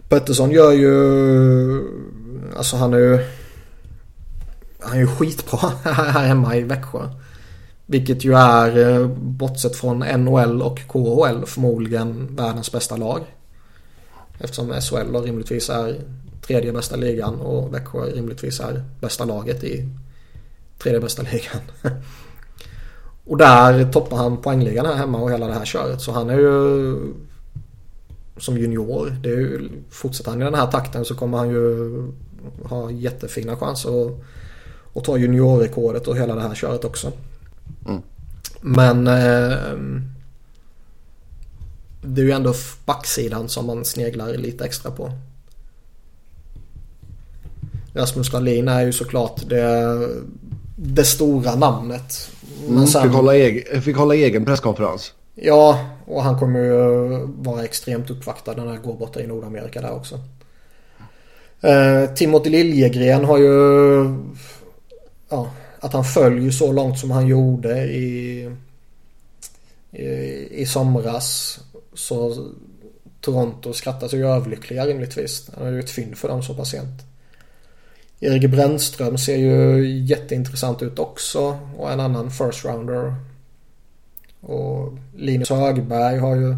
Pettersson 0.09 0.51
gör 0.51 0.73
ju... 0.73 0.93
Alltså 2.57 2.77
han 2.77 2.95
är 2.95 2.99
ju... 2.99 3.19
Han 4.81 4.97
är 4.97 5.01
ju 5.01 5.07
skitbra 5.07 5.73
här 5.85 6.27
hemma 6.27 6.57
i 6.57 6.63
Växjö. 6.63 7.09
Vilket 7.87 8.25
ju 8.25 8.35
är, 8.35 9.01
eh, 9.01 9.07
bortsett 9.09 9.77
från 9.77 9.99
NHL 9.99 10.63
och 10.63 10.79
KHL, 10.79 11.47
förmodligen 11.47 12.37
världens 12.37 12.73
bästa 12.73 12.97
lag. 12.97 13.21
Eftersom 14.39 14.81
SHL 14.81 15.17
rimligtvis 15.17 15.71
är 15.71 16.01
tredje 16.47 16.73
bästa 16.73 16.97
ligan 16.97 17.41
och 17.41 17.75
Växjö 17.75 17.99
rimligtvis 17.99 18.61
är 18.61 18.85
bästa 19.01 19.25
laget 19.25 19.65
i 19.65 19.89
tredje 20.83 21.01
bästa 21.01 21.23
ligan. 21.23 21.61
och 23.25 23.37
där 23.37 23.93
toppar 23.93 24.17
han 24.17 24.37
poängligan 24.37 24.87
här 24.87 24.95
hemma 24.95 25.19
och 25.19 25.33
hela 25.33 25.47
det 25.47 25.55
här 25.55 25.65
köret. 25.65 26.01
Så 26.01 26.13
han 26.13 26.31
är 26.31 26.39
ju 26.39 26.97
som 28.37 28.59
junior. 28.59 29.17
Det 29.23 29.29
är 29.29 29.37
ju, 29.37 29.69
fortsätter 29.91 30.31
han 30.31 30.43
i 30.43 30.45
den 30.45 30.55
här 30.55 30.67
takten 30.67 31.05
så 31.05 31.15
kommer 31.15 31.39
han 31.39 31.51
ju 31.51 31.91
ha 32.65 32.91
jättefina 32.91 33.57
chanser 33.57 34.07
att, 34.07 34.13
att 34.95 35.05
ta 35.05 35.17
juniorrekordet 35.17 36.09
och 36.09 36.17
hela 36.17 36.35
det 36.35 36.43
här 36.43 36.55
köret 36.55 36.85
också. 36.85 37.13
Mm. 37.87 38.03
Men 38.61 39.07
eh, 39.07 39.79
det 42.03 42.21
är 42.21 42.25
ju 42.25 42.31
ändå 42.31 42.55
backsidan 42.85 43.49
som 43.49 43.67
man 43.67 43.85
sneglar 43.85 44.35
lite 44.35 44.65
extra 44.65 44.91
på. 44.91 45.13
Rasmus 47.95 48.31
Dahlin 48.31 48.69
är 48.69 48.83
ju 48.83 48.93
såklart 48.93 49.43
det, 49.49 50.09
det 50.85 51.05
stora 51.05 51.55
namnet. 51.55 52.31
Mm, 52.69 52.87
sen, 52.87 53.03
fick, 53.03 53.13
hålla 53.13 53.37
egen, 53.37 53.83
fick 53.83 53.97
hålla 53.97 54.15
egen 54.15 54.45
presskonferens. 54.45 55.13
Ja, 55.35 55.87
och 56.07 56.23
han 56.23 56.39
kommer 56.39 56.61
ju 56.61 56.73
vara 57.27 57.65
extremt 57.65 58.11
uppvaktad 58.11 58.55
när 58.55 58.67
han 58.67 58.83
går 58.83 58.95
borta 58.95 59.21
i 59.21 59.27
Nordamerika 59.27 59.81
där 59.81 59.93
också. 59.93 60.21
Eh, 61.61 62.15
Timothy 62.15 62.51
Liljegren 62.51 63.25
har 63.25 63.39
ju... 63.39 64.05
Ja, 65.29 65.51
att 65.81 65.93
han 65.93 66.05
följer 66.05 66.51
så 66.51 66.73
långt 66.73 66.99
som 66.99 67.11
han 67.11 67.27
gjorde 67.27 67.85
i, 67.85 68.51
i, 69.93 70.07
i 70.51 70.67
somras. 70.67 71.61
Så 71.95 72.47
Toronto 73.21 73.73
skrattar 73.73 74.09
sig 74.09 74.25
överlyckliga 74.25 74.87
rimligtvis. 74.87 75.51
Han 75.55 75.65
har 75.65 75.73
ju 75.73 75.81
ett 75.81 75.91
fynd 75.91 76.17
för 76.17 76.29
dem 76.29 76.43
så 76.43 76.55
pass 76.55 76.71
sent. 76.71 77.12
Erik 78.25 78.51
Brännström 78.51 79.19
ser 79.19 79.37
ju 79.37 79.89
jätteintressant 79.89 80.83
ut 80.83 80.99
också. 80.99 81.59
Och 81.79 81.93
en 81.93 82.01
annan 82.01 82.31
first 82.31 82.65
rounder. 82.65 83.15
Och 84.41 84.93
Linus 85.17 85.51
Högberg 85.51 86.19
har 86.19 86.37
ju 86.37 86.57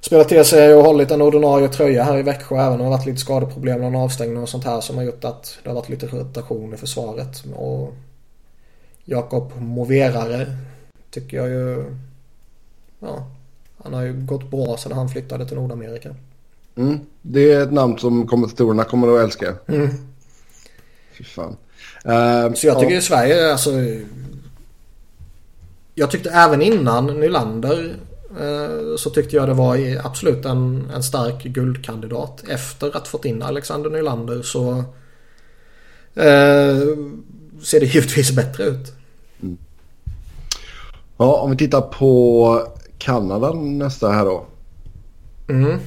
spelat 0.00 0.28
till 0.28 0.44
sig 0.44 0.74
och 0.74 0.84
hållit 0.84 1.10
en 1.10 1.22
ordinarie 1.22 1.68
tröja 1.68 2.04
här 2.04 2.18
i 2.18 2.22
Växjö 2.22 2.56
även 2.56 2.72
om 2.72 2.78
det 2.78 2.84
har 2.84 2.90
varit 2.90 3.06
lite 3.06 3.18
skadeproblem 3.18 3.94
och 3.94 4.00
avstängning 4.00 4.42
och 4.42 4.48
sånt 4.48 4.64
här 4.64 4.80
som 4.80 4.96
har 4.96 5.04
gjort 5.04 5.24
att 5.24 5.58
det 5.62 5.68
har 5.68 5.74
varit 5.74 5.88
lite 5.88 6.06
rotation 6.06 6.74
i 6.74 6.76
försvaret. 6.76 7.44
Och 7.54 7.94
Jakob 9.04 9.52
Moverare 9.58 10.46
tycker 11.10 11.36
jag 11.36 11.48
ju... 11.48 11.84
Ja, 13.00 13.30
han 13.82 13.94
har 13.94 14.02
ju 14.02 14.26
gått 14.26 14.50
bra 14.50 14.76
sedan 14.76 14.92
han 14.92 15.08
flyttade 15.08 15.46
till 15.46 15.56
Nordamerika. 15.56 16.14
Mm, 16.76 16.98
det 17.22 17.52
är 17.52 17.62
ett 17.62 17.72
namn 17.72 17.98
som 17.98 18.26
kommentatorerna 18.26 18.84
kommer 18.84 19.16
att 19.16 19.24
älska. 19.24 19.54
Mm. 19.66 19.88
Fy 21.18 21.24
fan. 21.24 21.56
Uh, 22.06 22.54
så 22.54 22.66
jag 22.66 22.80
tycker 22.80 22.94
ja. 22.94 23.00
Sverige, 23.00 23.52
alltså... 23.52 23.70
Jag 25.94 26.10
tyckte 26.10 26.30
även 26.30 26.62
innan 26.62 27.20
Nylander 27.20 27.96
uh, 28.40 28.96
så 28.96 29.10
tyckte 29.10 29.36
jag 29.36 29.48
det 29.48 29.54
var 29.54 30.00
absolut 30.04 30.44
en, 30.44 30.90
en 30.94 31.02
stark 31.02 31.42
guldkandidat. 31.42 32.44
Efter 32.48 32.96
att 32.96 33.08
fått 33.08 33.24
in 33.24 33.42
Alexander 33.42 33.90
Nylander 33.90 34.42
så 34.42 34.70
uh, 34.70 34.84
ser 37.62 37.80
det 37.80 37.86
givetvis 37.94 38.32
bättre 38.32 38.64
ut. 38.64 38.92
Mm. 39.42 39.58
Ja, 41.16 41.40
om 41.40 41.50
vi 41.50 41.56
tittar 41.56 41.80
på 41.80 42.62
Kanada 42.98 43.52
nästa 43.52 44.10
här 44.10 44.24
då. 44.24 44.46
Mm. 45.48 45.78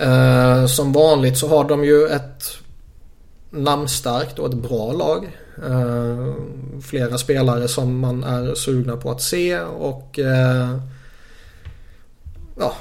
Uh, 0.00 0.66
som 0.66 0.92
vanligt 0.92 1.38
så 1.38 1.48
har 1.48 1.64
de 1.64 1.84
ju 1.84 2.06
ett 2.06 2.65
namnstarkt 3.56 4.38
och 4.38 4.48
ett 4.48 4.54
bra 4.54 4.92
lag. 4.92 5.38
Uh, 5.68 6.34
flera 6.82 7.18
spelare 7.18 7.68
som 7.68 7.98
man 7.98 8.24
är 8.24 8.54
sugna 8.54 8.96
på 8.96 9.10
att 9.10 9.22
se 9.22 9.60
och 9.60 10.18
uh, 10.18 10.78
ja, 12.58 12.72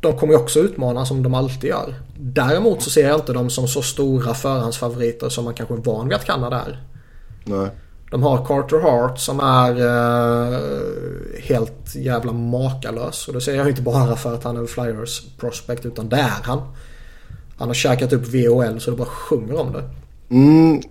de 0.00 0.18
kommer 0.18 0.32
ju 0.32 0.38
också 0.38 0.60
utmana 0.60 1.06
som 1.06 1.22
de 1.22 1.34
alltid 1.34 1.70
gör. 1.70 1.94
Däremot 2.18 2.82
så 2.82 2.90
ser 2.90 3.08
jag 3.08 3.18
inte 3.18 3.32
dem 3.32 3.50
som 3.50 3.68
så 3.68 3.82
stora 3.82 4.34
förhandsfavoriter 4.34 5.28
som 5.28 5.44
man 5.44 5.54
kanske 5.54 5.74
är 5.74 5.78
van 5.78 6.08
vid 6.08 6.16
att 6.16 6.24
Kanada 6.24 6.60
är. 6.60 6.82
Nej. 7.44 7.70
De 8.10 8.22
har 8.22 8.44
Carter 8.44 8.80
Hart 8.80 9.18
som 9.18 9.40
är 9.40 9.80
uh, 9.80 10.58
helt 11.42 11.94
jävla 11.94 12.32
makalös. 12.32 13.28
Och 13.28 13.34
det 13.34 13.40
säger 13.40 13.58
jag 13.58 13.68
inte 13.68 13.82
bara 13.82 14.16
för 14.16 14.34
att 14.34 14.44
han 14.44 14.56
är 14.56 14.66
Flyers 14.66 15.22
prospect 15.40 15.86
utan 15.86 16.08
det 16.08 16.16
är 16.16 16.42
han. 16.42 16.60
Han 17.58 17.68
har 17.68 17.74
käkat 17.74 18.12
upp 18.12 18.34
VOL 18.34 18.80
så 18.80 18.90
det 18.90 18.96
bara 18.96 19.08
sjunger 19.08 19.60
om 19.60 19.72
det. 19.72 19.82
Mm, 20.32 20.82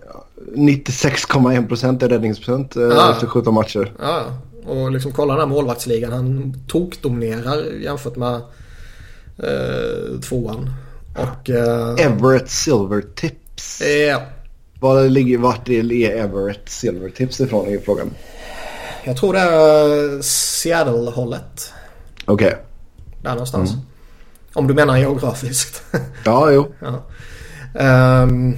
96,1% 0.55 2.03
är 2.03 2.09
räddningsprocent 2.09 2.75
eh, 2.75 2.81
ja. 2.83 3.11
efter 3.11 3.27
17 3.27 3.53
matcher. 3.53 3.91
Ja, 3.99 4.25
och 4.65 4.91
liksom 4.91 5.11
kolla 5.11 5.33
den 5.33 5.41
här 5.41 5.55
målvaktsligan. 5.55 6.11
Han 6.11 6.55
tokdominerar 6.67 7.63
jämfört 7.81 8.15
med 8.15 8.35
eh, 9.37 10.19
tvåan. 10.29 10.73
Och, 11.15 11.49
eh, 11.49 12.05
Everett 12.05 12.49
Silvertips. 12.49 13.81
Ja. 14.07 14.21
Var 14.79 15.09
ligger, 15.09 15.37
vart 15.37 15.69
är 15.69 16.03
Everett 16.03 16.69
Silvertips 16.69 17.39
ifrån 17.39 17.67
i 17.67 17.79
frågan? 17.79 18.11
Jag 19.03 19.17
tror 19.17 19.33
det 19.33 19.39
är 19.39 20.21
Seattle-hållet. 20.21 21.73
Okej. 22.25 22.47
Okay. 22.47 22.59
Där 23.21 23.31
någonstans. 23.31 23.71
Mm. 23.71 23.85
Om 24.53 24.67
du 24.67 24.73
menar 24.73 24.97
geografiskt. 24.97 25.83
ja, 26.25 26.51
jo. 26.51 26.73
ja. 26.79 27.03
Um, 28.23 28.57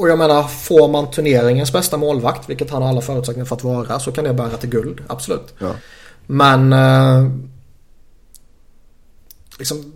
och 0.00 0.08
jag 0.08 0.18
menar, 0.18 0.42
får 0.42 0.88
man 0.88 1.10
turneringens 1.10 1.72
bästa 1.72 1.96
målvakt, 1.96 2.50
vilket 2.50 2.70
han 2.70 2.82
har 2.82 2.88
alla 2.88 3.00
förutsättningar 3.00 3.46
för 3.46 3.56
att 3.56 3.64
vara, 3.64 3.98
så 3.98 4.12
kan 4.12 4.24
det 4.24 4.34
bära 4.34 4.56
till 4.56 4.70
guld. 4.70 5.00
Absolut. 5.06 5.54
Ja. 5.58 5.74
Men... 6.26 6.72
Eh, 6.72 7.30
liksom, 9.58 9.92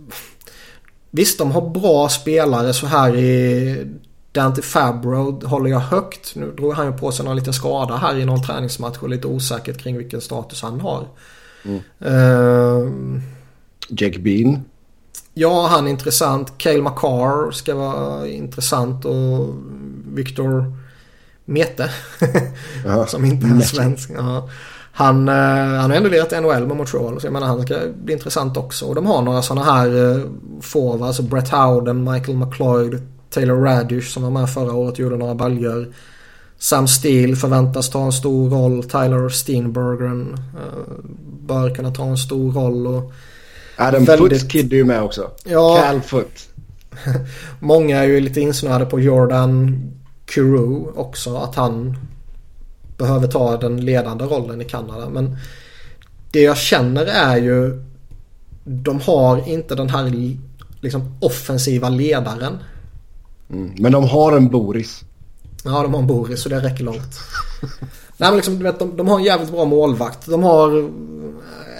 visst, 1.11 1.37
de 1.37 1.51
har 1.51 1.69
bra 1.69 2.09
spelare 2.09 2.73
så 2.73 2.87
här 2.87 3.15
i... 3.15 3.87
Dante 4.31 4.61
Fabro 4.61 5.47
håller 5.47 5.69
jag 5.69 5.79
högt. 5.79 6.35
Nu 6.35 6.51
drog 6.51 6.73
han 6.73 6.85
ju 6.85 6.91
på 6.91 7.11
sig 7.11 7.25
någon 7.25 7.35
liten 7.35 7.53
skada 7.53 7.95
här 7.95 8.17
i 8.17 8.25
någon 8.25 8.43
träningsmatch 8.43 8.97
och 8.97 9.09
lite 9.09 9.27
osäkert 9.27 9.77
kring 9.77 9.97
vilken 9.97 10.21
status 10.21 10.61
han 10.61 10.81
har. 10.81 11.07
Mm. 11.63 11.81
Uh, 12.13 13.21
Jack 13.89 14.17
Bean. 14.17 14.63
Ja, 15.37 15.67
han 15.67 15.87
är 15.87 15.91
intressant. 15.91 16.57
Cale 16.57 16.81
McCarr 16.81 17.51
ska 17.51 17.75
vara 17.75 18.27
intressant 18.27 19.05
och 19.05 19.55
Victor 20.13 20.73
Mete. 21.45 21.89
som 23.07 23.25
inte 23.25 23.47
är 23.47 23.59
svensk. 23.59 24.11
Ja. 24.17 24.49
Han, 24.91 25.27
eh, 25.27 25.33
han 25.79 25.89
har 25.89 25.97
ändå 25.97 26.09
lirat 26.09 26.31
NHL 26.31 26.67
med 26.67 26.77
Montreal 26.77 27.21
så 27.21 27.27
jag 27.27 27.33
menar 27.33 27.47
han 27.47 27.61
ska 27.61 27.75
bli 28.03 28.13
intressant 28.13 28.57
också. 28.57 28.85
Och 28.85 28.95
de 28.95 29.05
har 29.05 29.21
några 29.21 29.41
sådana 29.41 29.73
här 29.73 29.87
eh, 29.87 30.21
forwards. 30.61 31.03
Alltså 31.03 31.23
Brett 31.23 31.49
Howden, 31.49 32.11
Michael 32.11 32.37
McLeod, 32.37 33.01
Taylor 33.29 33.55
Radish 33.55 34.13
som 34.13 34.23
var 34.23 34.29
med 34.29 34.49
förra 34.49 34.73
året 34.73 34.93
och 34.93 34.99
gjorde 34.99 35.17
några 35.17 35.35
baljor. 35.35 35.93
Sam 36.57 36.87
Steele 36.87 37.35
förväntas 37.35 37.89
ta 37.89 38.05
en 38.05 38.11
stor 38.11 38.49
roll. 38.49 38.83
Tyler 38.83 39.29
Steenbergen 39.29 40.33
uh, 40.33 41.05
bör 41.47 41.75
kunna 41.75 41.91
ta 41.91 42.03
en 42.03 42.17
stor 42.17 42.51
roll. 42.51 42.87
Och 42.87 43.13
Adam 43.77 44.05
väldigt... 44.05 44.39
Foots 44.39 44.51
kid 44.51 44.73
är 44.73 44.77
ju 44.77 44.83
med 44.83 45.01
också. 45.01 45.31
Ja. 45.43 45.81
Cal 45.83 46.01
Foot. 46.01 46.49
Många 47.59 47.97
är 47.97 48.03
ju 48.03 48.19
lite 48.19 48.41
insnöade 48.41 48.85
på 48.85 48.99
Jordan 48.99 49.81
Kuru 50.25 50.85
också. 50.95 51.37
Att 51.37 51.55
han 51.55 51.97
behöver 52.97 53.27
ta 53.27 53.57
den 53.57 53.85
ledande 53.85 54.25
rollen 54.25 54.61
i 54.61 54.65
Kanada. 54.65 55.09
Men 55.09 55.37
det 56.31 56.41
jag 56.41 56.57
känner 56.57 57.05
är 57.05 57.37
ju 57.37 57.83
de 58.63 59.01
har 59.01 59.49
inte 59.49 59.75
den 59.75 59.89
här 59.89 60.35
liksom 60.81 61.17
offensiva 61.19 61.89
ledaren. 61.89 62.57
Mm. 63.49 63.73
Men 63.77 63.91
de 63.91 64.03
har 64.03 64.37
en 64.37 64.49
Boris. 64.49 65.03
Ja, 65.63 65.81
de 65.83 65.93
har 65.93 66.01
en 66.01 66.07
Boris 66.07 66.41
så 66.41 66.49
det 66.49 66.59
räcker 66.59 66.83
långt. 66.83 67.19
Nej 68.17 68.29
men 68.29 68.35
liksom, 68.35 68.57
du 68.57 68.63
vet, 68.63 68.79
de, 68.79 68.97
de 68.97 69.07
har 69.07 69.17
en 69.17 69.23
jävligt 69.23 69.51
bra 69.51 69.65
målvakt. 69.65 70.25
De 70.25 70.43
har 70.43 70.91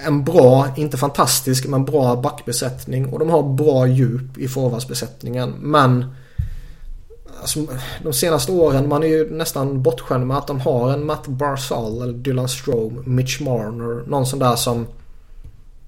en 0.05 0.23
bra, 0.23 0.67
inte 0.75 0.97
fantastisk, 0.97 1.67
men 1.67 1.85
bra 1.85 2.15
backbesättning. 2.15 3.13
Och 3.13 3.19
de 3.19 3.29
har 3.29 3.43
bra 3.43 3.87
djup 3.87 4.37
i 4.37 4.47
forwardsbesättningen. 4.47 5.53
Men 5.59 6.15
alltså, 7.41 7.59
de 8.03 8.13
senaste 8.13 8.51
åren, 8.51 8.89
man 8.89 9.03
är 9.03 9.07
ju 9.07 9.31
nästan 9.31 9.81
bortskämd 9.81 10.27
med 10.27 10.37
att 10.37 10.47
de 10.47 10.59
har 10.59 10.93
en 10.93 11.05
Matt 11.05 11.27
Barzal 11.27 12.01
eller 12.01 12.13
Dylan 12.13 12.49
Strome, 12.49 13.01
Mitch 13.05 13.41
Marner, 13.41 14.07
någon 14.07 14.25
sån 14.25 14.39
där 14.39 14.55
som... 14.55 14.87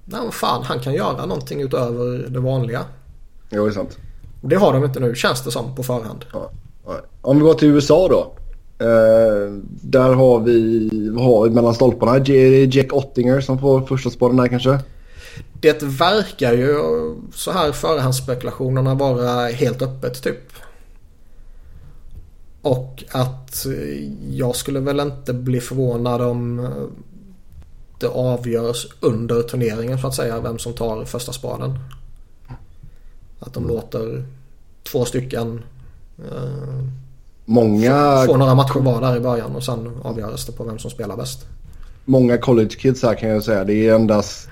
Nej, 0.04 0.20
fan, 0.32 0.62
han 0.64 0.80
kan 0.80 0.94
göra 0.94 1.26
någonting 1.26 1.60
utöver 1.60 2.26
det 2.28 2.40
vanliga. 2.40 2.84
Jo, 3.50 3.64
det 3.64 3.70
är 3.70 3.74
sant. 3.74 3.98
Och 4.42 4.48
det 4.48 4.56
har 4.56 4.72
de 4.72 4.84
inte 4.84 5.00
nu, 5.00 5.14
känns 5.14 5.44
det 5.44 5.50
som, 5.50 5.74
på 5.74 5.82
förhand. 5.82 6.24
Ja. 6.32 6.50
Om 7.20 7.36
vi 7.36 7.42
går 7.42 7.54
till 7.54 7.68
USA 7.68 8.08
då. 8.08 8.32
Uh, 8.82 9.58
där 9.66 10.14
har 10.14 10.40
vi, 10.40 10.88
vad 11.12 11.24
har 11.24 11.44
vi 11.44 11.54
mellan 11.54 11.74
stolparna? 11.74 12.24
Jack 12.66 12.92
Ottinger 12.92 13.40
som 13.40 13.58
får 13.58 13.86
första 13.86 14.10
spåren 14.10 14.36
där 14.36 14.48
kanske? 14.48 14.78
Det 15.60 15.82
verkar 15.82 16.52
ju 16.52 16.74
så 17.34 17.52
här 17.52 17.72
förhandsspekulationerna 17.72 18.94
vara 18.94 19.46
helt 19.46 19.82
öppet 19.82 20.22
typ. 20.22 20.52
Och 22.62 23.04
att 23.10 23.66
jag 24.30 24.56
skulle 24.56 24.80
väl 24.80 25.00
inte 25.00 25.32
bli 25.32 25.60
förvånad 25.60 26.22
om 26.22 26.68
det 27.98 28.08
avgörs 28.08 28.86
under 29.00 29.42
turneringen 29.42 29.98
så 29.98 30.06
att 30.06 30.14
säga 30.14 30.40
vem 30.40 30.58
som 30.58 30.72
tar 30.72 31.04
första 31.04 31.32
spaden. 31.32 31.78
Att 33.40 33.54
de 33.54 33.64
mm. 33.64 33.76
låter 33.76 34.24
två 34.82 35.04
stycken 35.04 35.64
uh, 36.18 36.88
Många... 37.50 38.24
Få 38.26 38.36
några 38.36 38.54
matcher 38.54 38.80
var 38.80 39.00
där 39.00 39.16
i 39.16 39.20
början 39.20 39.56
och 39.56 39.64
sen 39.64 39.90
avgörs 40.02 40.46
det 40.46 40.52
på 40.52 40.64
vem 40.64 40.78
som 40.78 40.90
spelar 40.90 41.16
bäst. 41.16 41.46
Många 42.04 42.38
college 42.38 42.68
kids 42.68 43.02
här 43.02 43.14
kan 43.14 43.28
jag 43.28 43.44
säga. 43.44 43.64
Det 43.64 43.88
är 43.88 43.94
endast... 43.94 44.48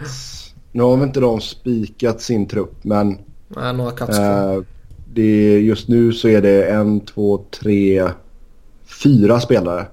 Nu 0.73 0.82
har 0.82 0.97
väl 0.97 1.06
inte 1.06 1.20
de 1.20 1.40
spikat 1.40 2.20
sin 2.20 2.48
trupp 2.48 2.85
men... 2.85 3.18
Nej, 3.48 3.74
några 3.74 3.90
cuts 3.90 4.18
eh, 4.18 4.60
det 5.14 5.23
är, 5.23 5.59
Just 5.59 5.89
nu 5.89 6.12
så 6.12 6.28
är 6.28 6.43
det 6.43 6.64
en, 6.64 7.01
två, 7.01 7.44
tre, 7.60 8.09
fyra 9.02 9.40
spelare. 9.40 9.86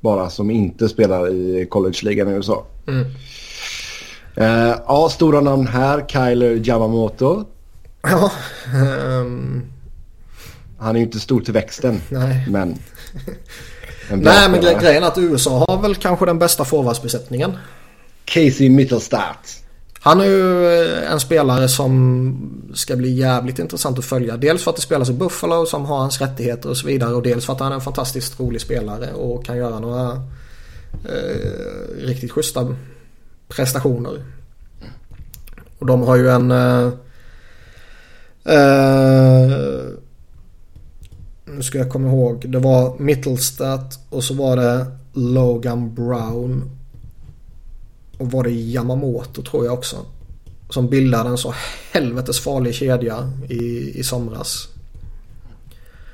Bara 0.00 0.30
som 0.30 0.50
inte 0.50 0.88
spelar 0.88 1.28
i 1.28 1.66
college-ligan 1.70 2.28
i 2.28 2.32
USA. 2.32 2.64
Mm. 2.86 3.06
Eh, 4.36 4.76
ja, 4.86 5.08
stora 5.10 5.40
namn 5.40 5.66
här. 5.66 6.04
Kyler 6.08 6.68
Yamamoto. 6.68 7.44
Ja. 8.02 8.30
Um... 9.20 9.62
Han 10.82 10.96
är 10.96 11.00
ju 11.00 11.06
inte 11.06 11.20
stor 11.20 11.40
till 11.40 11.54
växten. 11.54 12.00
Nej. 12.08 12.46
Men... 12.48 12.78
Nej 14.10 14.48
men 14.50 14.60
gre 14.60 14.74
grejen 14.80 15.02
är 15.02 15.06
att 15.06 15.18
USA 15.18 15.64
har 15.68 15.82
väl 15.82 15.94
kanske 15.94 16.26
den 16.26 16.38
bästa 16.38 16.64
forwardsbesättningen. 16.64 17.56
Casey 18.24 18.70
Mittelstadt. 18.70 19.62
Han 20.00 20.20
är 20.20 20.24
ju 20.24 20.66
eh, 20.66 21.12
en 21.12 21.20
spelare 21.20 21.68
som 21.68 22.72
ska 22.74 22.96
bli 22.96 23.12
jävligt 23.12 23.58
intressant 23.58 23.98
att 23.98 24.04
följa. 24.04 24.36
Dels 24.36 24.62
för 24.64 24.70
att 24.70 24.76
det 24.76 24.82
spelas 24.82 25.10
i 25.10 25.12
Buffalo 25.12 25.66
som 25.66 25.84
har 25.84 25.98
hans 25.98 26.20
rättigheter 26.20 26.70
och 26.70 26.76
så 26.76 26.86
vidare. 26.86 27.14
Och 27.14 27.22
dels 27.22 27.46
för 27.46 27.52
att 27.52 27.60
han 27.60 27.72
är 27.72 27.76
en 27.76 27.80
fantastiskt 27.80 28.40
rolig 28.40 28.60
spelare 28.60 29.12
och 29.12 29.44
kan 29.44 29.56
göra 29.56 29.78
några 29.78 30.12
eh, 31.08 32.06
riktigt 32.06 32.32
schyssta 32.32 32.76
prestationer. 33.48 34.24
Och 35.78 35.86
de 35.86 36.02
har 36.02 36.16
ju 36.16 36.30
en... 36.30 36.50
Eh, 36.50 36.86
eh, 38.44 40.01
nu 41.56 41.62
ska 41.62 41.78
jag 41.78 41.90
komma 41.90 42.08
ihåg. 42.08 42.50
Det 42.50 42.58
var 42.58 42.98
Mittelstadt 42.98 43.98
och 44.10 44.24
så 44.24 44.34
var 44.34 44.56
det 44.56 44.86
Logan 45.12 45.94
Brown. 45.94 46.70
Och 48.18 48.32
var 48.32 48.44
det 48.44 48.50
Yamamoto 48.50 49.42
tror 49.42 49.64
jag 49.64 49.74
också. 49.74 49.96
Som 50.70 50.88
bildade 50.88 51.28
en 51.28 51.38
så 51.38 51.54
helvetes 51.92 52.40
farlig 52.40 52.74
kedja 52.74 53.32
i, 53.48 53.92
i 53.98 54.02
somras. 54.02 54.68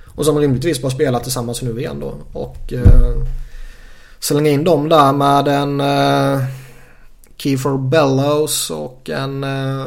Och 0.07 0.25
som 0.25 0.39
rimligtvis 0.39 0.83
bara 0.83 0.93
spelar 0.93 1.21
tillsammans 1.21 1.63
nu 1.63 1.81
igen 1.81 2.01
då. 2.01 2.15
Och 2.33 2.73
eh, 2.73 3.23
slänga 4.19 4.51
in 4.51 4.65
dem 4.65 4.89
där 4.89 5.13
med 5.13 5.49
en 5.49 5.81
eh, 5.81 6.45
Kiefer 7.37 7.79
Bellows 7.79 8.71
och 8.71 9.11
en 9.11 9.45
eh, 9.45 9.87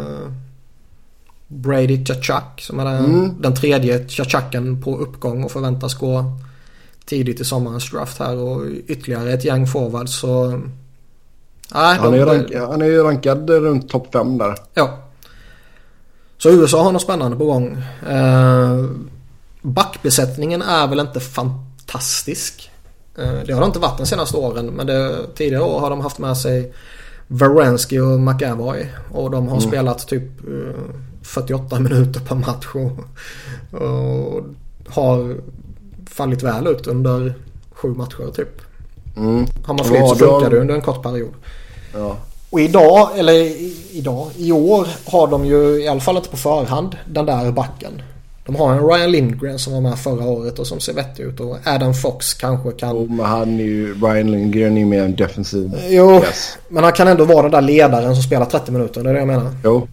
Brady 1.53 2.05
Chachak 2.05 2.61
som 2.61 2.79
är 2.79 2.85
den, 2.85 3.05
mm. 3.05 3.41
den 3.41 3.55
tredje 3.55 4.07
Chachaken 4.07 4.81
på 4.81 4.97
uppgång 4.97 5.43
och 5.43 5.51
förväntas 5.51 5.93
gå 5.93 6.37
tidigt 7.05 7.39
i 7.39 7.45
sommarens 7.45 7.91
draft 7.91 8.19
här 8.19 8.37
och 8.37 8.65
ytterligare 8.87 9.33
ett 9.33 9.45
gäng 9.45 9.67
forwards 9.67 10.19
så... 10.19 10.61
Nej, 11.73 11.97
han, 11.97 12.13
är 12.13 12.25
rank, 12.25 12.55
han 12.55 12.81
är 12.81 12.85
ju 12.85 13.03
rankad 13.03 13.49
runt 13.49 13.89
topp 13.89 14.07
5 14.13 14.37
där. 14.37 14.55
Ja. 14.73 14.97
Så 16.37 16.49
USA 16.49 16.83
har 16.83 16.91
något 16.91 17.01
spännande 17.01 17.37
på 17.37 17.45
gång. 17.45 17.83
Eh, 18.09 18.85
backbesättningen 19.61 20.61
är 20.61 20.87
väl 20.87 20.99
inte 20.99 21.19
fantastisk. 21.19 22.71
Eh, 23.17 23.33
det 23.45 23.53
har 23.53 23.61
det 23.61 23.65
inte 23.65 23.79
varit 23.79 23.97
de 23.97 24.05
senaste 24.05 24.37
åren 24.37 24.65
men 24.65 24.87
det, 24.87 25.17
tidigare 25.35 25.63
år 25.63 25.79
har 25.79 25.89
de 25.89 26.01
haft 26.01 26.19
med 26.19 26.37
sig 26.37 26.73
Varensky 27.27 27.99
och 27.99 28.19
McAvoy 28.19 28.87
och 29.11 29.31
de 29.31 29.47
har 29.47 29.57
mm. 29.57 29.69
spelat 29.69 30.07
typ 30.07 30.47
eh, 30.47 30.95
48 31.23 31.80
minuter 31.80 32.19
per 32.19 32.35
match 32.35 32.68
och, 32.73 32.91
och 33.81 34.43
har 34.88 35.38
fallit 36.10 36.43
väl 36.43 36.68
ut 36.68 36.88
under 36.88 37.34
sju 37.72 37.88
matcher 37.88 38.31
typ. 38.35 38.61
Mm. 39.18 39.45
Har 39.65 39.73
man 39.73 39.85
flytt 39.85 40.10
så 40.10 40.15
funkar 40.15 40.49
det 40.49 40.60
under 40.60 40.76
en 40.76 40.81
kort 40.81 41.03
period. 41.03 41.34
Ja. 41.93 42.18
Och 42.49 42.60
idag, 42.60 43.10
eller 43.15 43.34
idag, 43.91 44.27
i 44.38 44.52
år 44.52 44.88
har 45.06 45.27
de 45.27 45.45
ju 45.45 45.84
i 45.84 45.88
alla 45.88 45.99
fall 45.99 46.18
inte 46.18 46.30
på 46.30 46.38
förhand 46.38 46.98
den 47.06 47.26
där 47.26 47.52
backen. 47.52 48.02
De 48.45 48.56
har 48.56 48.73
en 48.73 48.88
Ryan 48.88 49.11
Lindgren 49.11 49.60
som 49.60 49.73
var 49.73 49.81
med 49.81 49.99
förra 49.99 50.26
året 50.26 50.60
och 50.60 50.68
som 50.68 50.80
ser 50.80 50.93
vettig 50.93 51.23
ut 51.23 51.39
och 51.39 51.57
Adam 51.65 51.93
Fox 51.93 52.34
kanske 52.34 52.72
kan... 52.72 52.95
Jo, 52.95 53.07
men 53.10 53.26
han 53.26 53.60
är 53.60 53.64
ju, 53.64 53.93
Ryan 53.93 54.31
Lindgren 54.31 54.77
är 54.77 54.80
ju 54.80 54.85
mer 54.85 55.03
en 55.03 55.15
defensiv. 55.15 55.72
Jo, 55.89 56.14
yes. 56.14 56.57
men 56.69 56.84
han 56.84 56.93
kan 56.93 57.07
ändå 57.07 57.26
vara 57.26 57.41
den 57.41 57.52
där 57.52 57.61
ledaren 57.61 58.15
som 58.15 58.23
spelar 58.23 58.45
30 58.45 58.72
minuter. 58.72 59.03
Det 59.03 59.10
är 59.10 59.14
det 59.14 59.19
jag 59.19 59.27
menar. 59.27 59.52
Jo. 59.64 59.88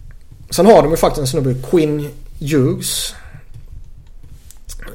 Sen 0.49 0.65
har 0.65 0.81
de 0.81 0.91
ju 0.91 0.97
faktiskt 0.97 1.21
en 1.21 1.27
snubbe, 1.27 1.55
Quinn 1.69 2.09
Hughes. 2.39 3.15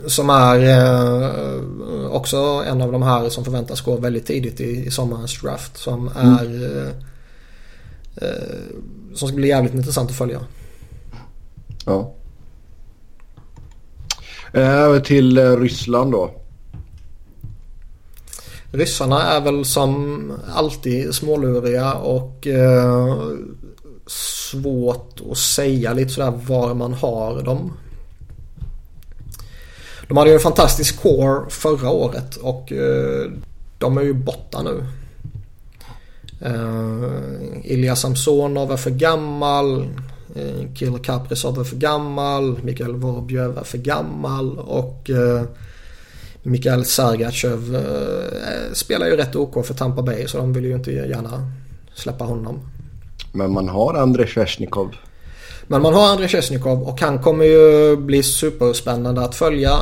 Som 0.06 0.31
är 0.31 0.60
eh, 0.60 2.06
också 2.06 2.36
en 2.66 2.82
av 2.82 2.93
de 2.93 3.02
här 3.02 3.28
som 3.28 3.44
förväntas 3.44 3.81
gå 3.81 3.97
väldigt 3.97 4.26
tidigt 4.26 4.60
i, 4.60 4.86
i 4.86 4.90
sommarens 4.90 5.40
draft. 5.40 5.76
Som 5.76 6.09
mm. 6.09 6.35
är... 6.35 6.44
Mm. 6.44 6.89
Eh, 8.16 8.74
som 9.14 9.28
ska 9.28 9.36
bli 9.36 9.48
jävligt 9.48 9.74
intressant 9.74 10.10
att 10.10 10.16
följa. 10.16 10.40
Ja. 11.86 12.14
Över 14.52 15.01
till 15.01 15.39
eh, 15.39 15.56
Ryssland 15.56 16.12
då. 16.12 16.31
Ryssarna 18.72 19.22
är 19.22 19.40
väl 19.40 19.64
som 19.64 20.32
alltid 20.55 21.14
småluriga 21.14 21.94
och 21.94 22.47
eh, 22.47 23.16
svårt 24.06 25.20
att 25.31 25.39
säga 25.39 25.93
lite 25.93 26.12
sådär 26.12 26.40
var 26.47 26.74
man 26.74 26.94
har 26.94 27.43
dem. 27.43 27.72
De 30.09 30.16
hade 30.16 30.31
ju 30.31 30.35
en 30.35 30.40
fantastisk 30.40 31.02
core 31.02 31.51
förra 31.51 31.90
året 31.90 32.36
och 32.36 32.72
eh, 32.72 33.31
de 33.78 33.98
är 33.98 34.02
ju 34.02 34.12
borta 34.12 34.62
nu. 34.62 34.85
Uh, 36.47 37.10
Ilja 37.64 37.97
Samsonov 37.97 38.72
är 38.72 38.76
för 38.76 38.90
gammal. 38.90 39.82
Uh, 40.36 40.74
Kirill 40.74 40.98
Kaprizov 40.98 41.60
är 41.60 41.64
för 41.64 41.76
gammal. 41.76 42.59
Mikael 42.62 42.97
Vorbjöv 42.97 43.59
är 43.59 43.64
för 43.64 43.78
gammal. 43.78 44.59
Och 44.59 45.10
uh, 45.10 45.43
Mikael 46.43 46.85
Sergachev 46.85 47.74
uh, 47.74 48.72
spelar 48.72 49.06
ju 49.06 49.16
rätt 49.16 49.36
OK 49.36 49.66
för 49.66 49.74
Tampa 49.74 50.02
Bay 50.02 50.26
så 50.28 50.39
de 50.39 50.52
vill 50.52 50.64
ju 50.64 50.74
inte 50.74 50.93
gärna 50.93 51.52
släppa 51.94 52.24
honom. 52.24 52.60
Men 53.35 53.52
man 53.52 53.69
har 53.69 53.94
Andrei 53.94 54.27
Svesjnikov. 54.27 54.97
Men 55.66 55.82
man 55.82 55.94
har 55.94 56.09
Andrei 56.09 56.28
Svesjnikov 56.28 56.82
och 56.82 57.01
han 57.01 57.19
kommer 57.19 57.44
ju 57.44 57.97
bli 57.97 58.23
superspännande 58.23 59.24
att 59.24 59.35
följa. 59.35 59.78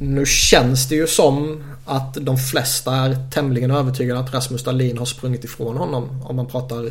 Nu 0.00 0.26
känns 0.26 0.88
det 0.88 0.94
ju 0.94 1.06
som 1.06 1.64
att 1.84 2.14
de 2.14 2.36
flesta 2.36 2.94
är 2.94 3.16
tämligen 3.32 3.70
övertygade 3.70 4.20
att 4.20 4.34
Rasmus 4.34 4.64
Dahlin 4.64 4.98
har 4.98 5.04
sprungit 5.04 5.44
ifrån 5.44 5.76
honom 5.76 6.22
om 6.24 6.36
man 6.36 6.46
pratar 6.46 6.90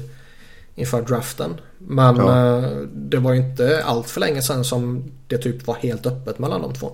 inför 0.75 1.01
draften. 1.01 1.53
Men 1.77 2.15
ja. 2.15 2.57
Eh, 2.57 2.69
det 2.93 3.17
var 3.17 3.33
ju 3.33 3.39
inte 3.39 3.83
allt 3.85 4.09
för 4.09 4.19
länge 4.19 4.41
sedan 4.41 4.63
som 4.63 5.11
det 5.27 5.37
typ 5.37 5.67
var 5.67 5.75
helt 5.75 6.05
öppet 6.05 6.39
mellan 6.39 6.61
de 6.61 6.73
två. 6.73 6.91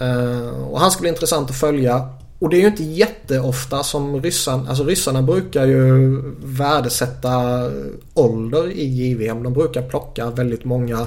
Eh, 0.00 0.48
och 0.48 0.80
han 0.80 0.90
ska 0.90 1.00
bli 1.00 1.08
intressant 1.08 1.50
att 1.50 1.56
följa. 1.56 2.08
Och 2.42 2.48
det 2.50 2.56
är 2.56 2.60
ju 2.60 2.66
inte 2.66 2.84
jätteofta 2.84 3.82
som 3.82 4.22
ryssarna, 4.22 4.68
alltså 4.68 4.84
ryssarna 4.84 5.22
brukar 5.22 5.66
ju 5.66 6.20
värdesätta 6.44 7.70
ålder 8.14 8.70
i 8.70 8.84
JVM. 8.84 9.42
De 9.42 9.52
brukar 9.52 9.82
plocka 9.82 10.30
väldigt 10.30 10.64
många 10.64 11.00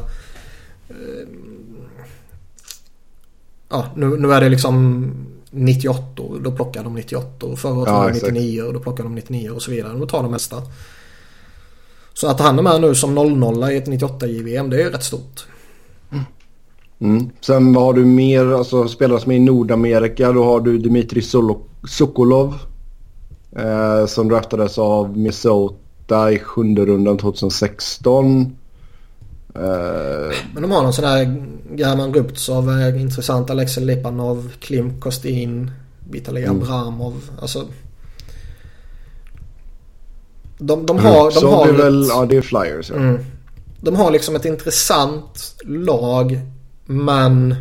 eh, 0.90 1.28
Ja, 3.70 3.86
nu, 3.96 4.18
nu 4.18 4.34
är 4.34 4.42
det 4.42 4.50
liksom 4.50 5.12
98 5.52 6.24
då 6.42 6.52
plockar 6.52 6.84
de 6.84 6.96
98 6.96 7.56
Förra 7.56 7.74
året 7.74 7.88
Ja, 7.88 8.00
var 8.00 8.10
det 8.10 8.16
exakt. 8.16 8.34
99 8.34 8.62
och 8.62 8.74
då 8.74 8.80
plockar 8.80 9.04
de 9.04 9.16
99 9.16 9.50
och 9.50 9.62
så 9.62 9.72
vidare. 9.72 9.94
De 9.94 10.08
tar 10.08 10.24
de 10.24 10.32
mesta. 10.32 10.62
Så 12.14 12.28
att 12.28 12.40
han 12.40 12.60
är 12.60 12.64
med 12.64 12.82
nu 12.82 12.96
som 12.96 13.16
00 13.16 13.72
i 13.72 13.78
ett 13.78 13.88
98 13.88 14.28
JVM 14.28 14.70
det 14.70 14.76
är 14.76 14.84
ju 14.84 14.90
rätt 14.90 15.04
stort. 15.04 15.46
Mm. 17.00 17.30
Sen 17.42 17.76
har 17.76 17.94
du 17.94 18.06
mer, 18.06 18.46
alltså 18.54 18.88
spelare 18.88 19.20
som 19.20 19.32
är 19.32 19.36
i 19.36 19.40
Nordamerika. 19.40 20.32
Då 20.32 20.44
har 20.44 20.60
du 20.60 20.78
Dmitri 20.78 21.22
Sokolov. 21.88 22.54
Eh, 23.58 24.06
som 24.06 24.28
draftades 24.30 24.78
av 24.78 25.18
Minnesota 25.18 26.32
i 26.32 26.40
sjunde 26.40 26.86
rundan 26.86 27.18
2016. 27.18 28.42
Eh, 29.56 29.62
Men 30.54 30.62
de 30.62 30.72
har 30.72 30.84
någon 30.84 30.94
sån 30.94 31.06
här 31.06 31.46
German 31.76 32.14
Rubtsov, 32.14 32.70
eh, 32.80 33.02
intressant 33.02 33.50
Alexej 33.50 33.86
Lipanov, 33.86 34.52
Klim 34.60 35.00
Kostin, 35.02 35.72
Vitalij 36.10 36.44
Mm. 36.44 36.62
Abramov. 36.62 37.30
Alltså. 37.42 37.66
De, 40.58 40.86
de 40.86 41.00
har... 41.00 41.26
De 41.26 41.32
så 41.32 41.50
har 41.52 41.68
är 41.68 41.74
ett- 41.74 41.80
väl, 41.80 42.06
ja 42.10 42.26
det 42.30 42.38
är 42.38 42.42
Flyers 42.42 42.90
ja. 42.90 42.96
Mm. 42.96 43.18
De 43.82 43.96
har 43.96 44.12
liksom 44.12 44.36
ett 44.36 44.46
intressant 44.46 45.56
lag 45.66 46.40
men 46.86 47.52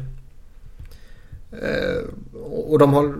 eh, 1.52 2.04
och 2.42 2.78
de 2.78 2.94
har, 2.94 3.14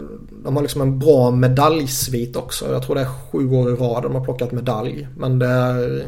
de 0.45 0.57
har 0.57 0.63
liksom 0.63 0.81
en 0.81 0.99
bra 0.99 1.31
medaljsvit 1.31 2.37
också. 2.37 2.73
Jag 2.73 2.83
tror 2.83 2.95
det 2.95 3.01
är 3.01 3.31
sju 3.31 3.51
år 3.51 3.71
i 3.71 3.75
rad 3.75 4.03
de 4.03 4.15
har 4.15 4.25
plockat 4.25 4.53
medalj. 4.53 5.09
Men 5.17 5.39
det 5.39 5.47
är, 5.47 6.01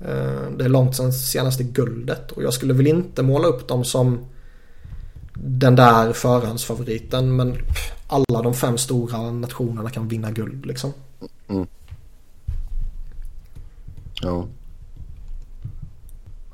eh, 0.00 0.50
det 0.58 0.64
är 0.64 0.68
långt 0.68 0.96
sedan 0.96 1.12
senaste 1.12 1.64
guldet. 1.64 2.32
Och 2.32 2.42
jag 2.42 2.54
skulle 2.54 2.74
väl 2.74 2.86
inte 2.86 3.22
måla 3.22 3.48
upp 3.48 3.68
dem 3.68 3.84
som 3.84 4.18
den 5.34 5.76
där 5.76 6.12
förhandsfavoriten. 6.12 7.36
Men 7.36 7.56
alla 8.08 8.42
de 8.42 8.54
fem 8.54 8.78
stora 8.78 9.30
nationerna 9.30 9.90
kan 9.90 10.08
vinna 10.08 10.30
guld 10.30 10.66
liksom. 10.66 10.92
Mm. 11.48 11.66
Ja, 14.22 14.46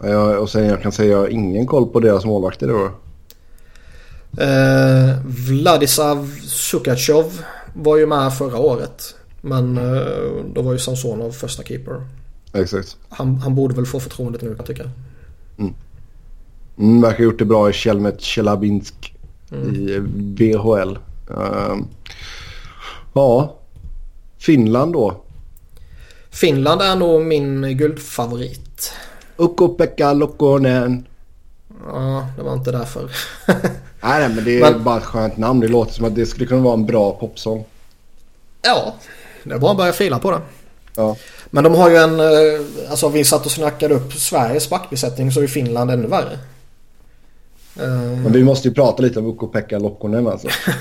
jag, 0.00 0.42
och 0.42 0.50
sen 0.50 0.64
jag 0.64 0.82
kan 0.82 0.92
säga 0.92 1.10
jag 1.10 1.18
har 1.18 1.28
ingen 1.28 1.66
koll 1.66 1.86
på 1.86 2.00
deras 2.00 2.24
målvakter 2.24 2.68
då. 2.68 2.90
Eh, 4.42 5.16
Vladislav 5.24 6.30
Sukachov 6.44 7.40
var 7.74 7.96
ju 7.96 8.06
med 8.06 8.34
förra 8.34 8.58
året. 8.58 9.14
Men 9.40 9.78
eh, 9.78 10.44
då 10.54 10.62
var 10.62 10.72
ju 10.72 10.78
Samsonov 10.78 11.30
första 11.30 11.62
keeper. 11.62 12.06
Exakt. 12.52 12.96
Han, 13.08 13.36
han 13.36 13.54
borde 13.54 13.74
väl 13.74 13.86
få 13.86 14.00
förtroendet 14.00 14.42
nu 14.42 14.48
kan 14.48 14.56
jag 14.56 14.66
tycka. 14.66 14.90
Mm, 16.78 17.00
verkar 17.00 17.18
ha 17.18 17.24
gjort 17.24 17.38
det 17.38 17.44
bra 17.44 17.70
i 17.70 17.72
Chelmet 17.72 18.20
Chelabinsk 18.20 19.16
Mm. 19.52 19.74
i 19.74 19.98
VHL. 20.52 20.98
Ehm, 21.30 21.86
ja, 23.12 23.56
Finland 24.38 24.92
då. 24.92 25.22
Finland 26.30 26.80
är 26.82 26.96
nog 26.96 27.22
min 27.22 27.76
guldfavorit. 27.78 28.65
Ukko-Pekka 29.36 30.12
Lokkonen. 30.12 31.06
Ja, 31.86 32.26
det 32.36 32.42
var 32.42 32.52
inte 32.52 32.72
därför. 32.72 33.10
Nej, 34.02 34.28
men 34.28 34.44
det 34.44 34.56
är 34.56 34.60
Men- 34.72 34.84
bara 34.84 34.96
ett 34.96 35.04
skönt 35.04 35.36
namn. 35.36 35.60
Det 35.60 35.68
låter 35.68 35.92
som 35.92 36.04
att 36.04 36.14
det 36.14 36.26
skulle 36.26 36.46
kunna 36.46 36.60
vara 36.62 36.74
en 36.74 36.86
bra 36.86 37.12
popsång. 37.12 37.64
ja, 38.62 38.94
det 39.44 39.54
är 39.54 39.58
bara 39.58 39.70
att 39.70 39.76
börja 39.76 39.92
fila 39.92 40.18
på 40.18 40.30
det. 40.30 40.40
Ja. 40.96 41.16
Men 41.50 41.64
de 41.64 41.74
har 41.74 41.90
ju 41.90 41.96
en, 41.96 42.20
eh, 42.20 42.90
alltså 42.90 43.08
vi 43.08 43.24
satt 43.24 43.46
och 43.46 43.52
snackade 43.52 43.94
upp 43.94 44.12
Sveriges 44.12 44.70
backbesättning 44.70 45.32
så 45.32 45.42
är 45.42 45.46
Finland 45.46 45.90
ännu 45.90 46.06
värre. 46.08 46.38
Eh, 47.80 47.88
Men 48.22 48.32
vi 48.32 48.44
måste 48.44 48.68
ju 48.68 48.74
prata 48.74 49.02
lite 49.02 49.18
om 49.18 49.26
Ukko-Pekka 49.26 49.78
Lokkonen 49.78 50.26
alltså. 50.28 50.48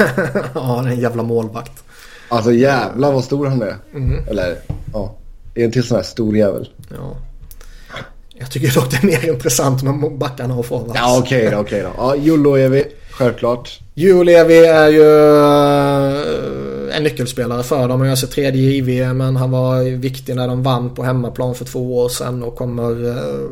ja, 0.55 0.81
det 0.83 0.89
är 0.89 0.93
en 0.93 0.99
jävla 0.99 1.23
målvakt. 1.23 1.83
Alltså 2.29 2.51
jävlar 2.51 3.11
vad 3.11 3.23
stor 3.23 3.45
han 3.47 3.61
är. 3.61 3.75
Mm. 3.93 4.27
Eller 4.27 4.57
ja, 4.93 5.15
det 5.53 5.61
är 5.61 5.65
en 5.65 5.71
till 5.71 5.83
sån 5.83 5.95
här 5.97 6.03
stor 6.03 6.37
jävel. 6.37 6.69
Ja. 6.89 7.15
Jag 8.39 8.51
tycker 8.51 8.73
dock 8.73 8.91
det 8.91 8.97
är 8.97 9.05
mer 9.21 9.29
intressant 9.29 9.83
med 9.83 10.17
backarna 10.17 10.55
och 10.55 10.65
forwards. 10.65 10.99
Ja 10.99 11.19
okej 11.19 11.49
då, 11.51 11.57
okej 11.57 11.81
då. 11.81 11.91
Ja, 11.97 12.15
Juloevi, 12.15 12.83
självklart. 13.11 13.79
Julevi 13.93 14.65
är 14.65 14.89
ju 14.89 15.35
eh, 16.89 16.97
en 16.97 17.03
nyckelspelare 17.03 17.63
för 17.63 17.87
dem. 17.87 18.01
Jag 18.01 18.09
har 18.09 18.15
sett 18.15 18.31
tredje 18.31 18.71
i 18.71 18.81
VM 18.81 19.17
men 19.17 19.35
han 19.35 19.51
var 19.51 19.97
viktig 19.97 20.35
när 20.35 20.47
de 20.47 20.63
vann 20.63 20.95
på 20.95 21.03
hemmaplan 21.03 21.55
för 21.55 21.65
två 21.65 21.97
år 21.97 22.09
sedan 22.09 22.43
och 22.43 22.55
kommer 22.55 23.05
uh, 23.05 23.49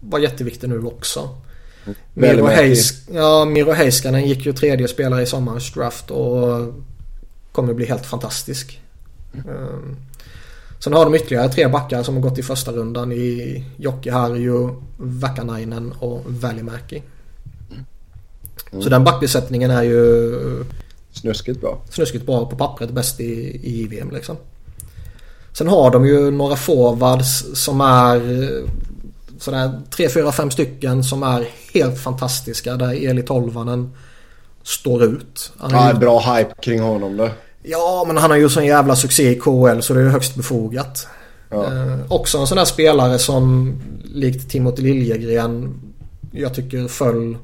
vara 0.00 0.22
jätteviktig 0.22 0.68
nu 0.68 0.84
också. 0.84 1.28
Miro. 2.14 2.46
Heis, 2.46 3.08
ja, 3.12 3.44
Miro 3.44 3.72
Heiskanen 3.72 4.28
gick 4.28 4.46
ju 4.46 4.52
tredje 4.52 4.88
spelare 4.88 5.22
i 5.22 5.26
sommarens 5.26 5.72
draft 5.72 6.10
och 6.10 6.74
kommer 7.52 7.74
bli 7.74 7.86
helt 7.86 8.06
fantastisk. 8.06 8.80
Eh, 9.34 9.78
Sen 10.78 10.92
har 10.92 11.04
de 11.04 11.14
ytterligare 11.14 11.48
tre 11.48 11.68
backar 11.68 12.02
som 12.02 12.14
har 12.14 12.22
gått 12.22 12.38
i 12.38 12.42
första 12.42 12.72
rundan 12.72 13.12
i 13.12 13.64
Jocke 13.76 14.12
Harju, 14.12 14.68
Vakanainen 14.96 15.92
och 15.98 16.22
Välimäki. 16.26 17.02
Så 18.82 18.88
den 18.88 19.04
backbesättningen 19.04 19.70
är 19.70 19.82
ju 19.82 20.64
Snuskigt 21.12 21.60
bra. 21.60 21.78
snuskigt 21.90 22.26
bra 22.26 22.46
på 22.50 22.56
pappret. 22.56 22.90
Bäst 22.90 23.20
i, 23.20 23.60
i 23.62 23.86
VM 23.86 24.10
liksom. 24.10 24.36
Sen 25.52 25.68
har 25.68 25.90
de 25.90 26.06
ju 26.06 26.30
några 26.30 26.56
forwards 26.56 27.44
som 27.54 27.80
är 27.80 28.16
eh, 28.42 28.68
sådär 29.38 29.80
3, 29.90 30.08
4, 30.08 30.32
5 30.32 30.50
stycken 30.50 31.04
som 31.04 31.22
är 31.22 31.48
helt 31.74 31.98
fantastiska. 31.98 32.76
Där 32.76 33.08
Eli 33.10 33.22
Tolvanen 33.22 33.90
står 34.62 35.04
ut. 35.04 35.52
Han 35.58 35.74
är 35.74 35.88
Ja, 35.92 35.98
bra 35.98 36.20
hype 36.20 36.54
kring 36.62 36.80
honom 36.80 37.16
då. 37.16 37.28
Ja 37.70 38.04
men 38.06 38.16
han 38.16 38.30
har 38.30 38.38
ju 38.38 38.48
sån 38.48 38.66
jävla 38.66 38.96
succé 38.96 39.30
i 39.30 39.34
KL 39.34 39.80
så 39.80 39.94
det 39.94 40.00
är 40.00 40.04
ju 40.04 40.10
högst 40.10 40.34
befogat. 40.34 41.06
Ja. 41.50 41.64
Eh, 41.64 41.98
också 42.08 42.38
en 42.38 42.46
sån 42.46 42.56
där 42.56 42.64
spelare 42.64 43.18
som 43.18 43.74
likt 44.04 44.50
Timothy 44.50 44.82
Liljegren 44.82 45.74
jag 46.32 46.54
tycker 46.54 46.88
föll 46.88 47.36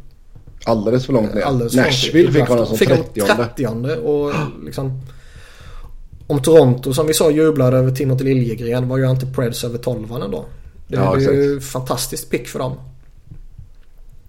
Alldeles 0.64 1.06
för 1.06 1.12
långt 1.12 1.34
ner. 1.34 1.42
alldeles 1.42 1.72
för 1.72 1.80
långt 1.80 1.88
Nashville 1.88 2.28
i 2.28 2.32
fick 2.32 2.48
honom 2.48 2.66
som 2.66 2.78
Fick 2.78 2.88
30 2.88 3.20
honom 3.20 3.36
30 3.56 3.66
och 4.04 4.32
liksom 4.64 5.00
Om 6.26 6.42
Toronto 6.42 6.92
som 6.92 7.06
vi 7.06 7.14
sa 7.14 7.30
jublade 7.30 7.76
över 7.76 7.90
Timothy 7.90 8.24
Liljegren 8.24 8.88
var 8.88 8.98
ju 8.98 9.10
inte 9.10 9.26
Preds 9.26 9.64
över 9.64 9.78
12 9.78 10.12
ändå. 10.12 10.44
Det, 10.88 10.96
Ja, 10.96 11.16
exakt. 11.16 11.34
ju 11.34 11.60
fantastiskt 11.60 12.30
pick 12.30 12.48
för 12.48 12.58
dem. 12.58 12.72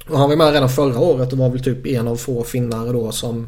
Och 0.09 0.19
han 0.19 0.29
var 0.29 0.35
med 0.35 0.53
redan 0.53 0.69
förra 0.69 0.99
året 0.99 1.31
och 1.31 1.37
var 1.37 1.49
väl 1.49 1.63
typ 1.63 1.87
en 1.87 2.07
av 2.07 2.15
få 2.15 2.43
finnare 2.43 2.91
då 2.91 3.11
som 3.11 3.47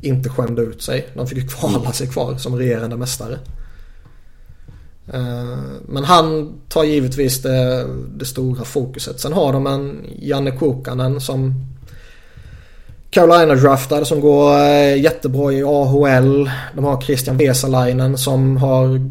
inte 0.00 0.28
skämde 0.28 0.62
ut 0.62 0.82
sig. 0.82 1.08
De 1.14 1.26
fick 1.26 1.38
ju 1.38 1.48
kvala 1.48 1.92
sig 1.92 2.06
kvar 2.06 2.36
som 2.36 2.56
regerande 2.56 2.96
mästare. 2.96 3.38
Eh, 5.12 5.58
Men 5.88 6.04
han 6.04 6.52
tar 6.68 6.84
givetvis 6.84 7.42
det, 7.42 7.86
det 8.16 8.24
stora 8.24 8.64
fokuset. 8.64 9.20
Sen 9.20 9.32
har 9.32 9.52
de 9.52 9.66
en 9.66 10.06
Janne 10.18 10.50
Kukanen 10.50 11.20
som 11.20 11.54
Carolina 13.10 13.54
draftad 13.54 14.04
som 14.04 14.20
går 14.20 14.58
eh, 14.58 15.00
jättebra 15.00 15.52
i 15.52 15.62
AHL. 15.62 16.50
De 16.74 16.84
har 16.84 17.00
Christian 17.00 17.36
Vesalainen 17.36 18.18
som 18.18 18.56
har 18.56 19.10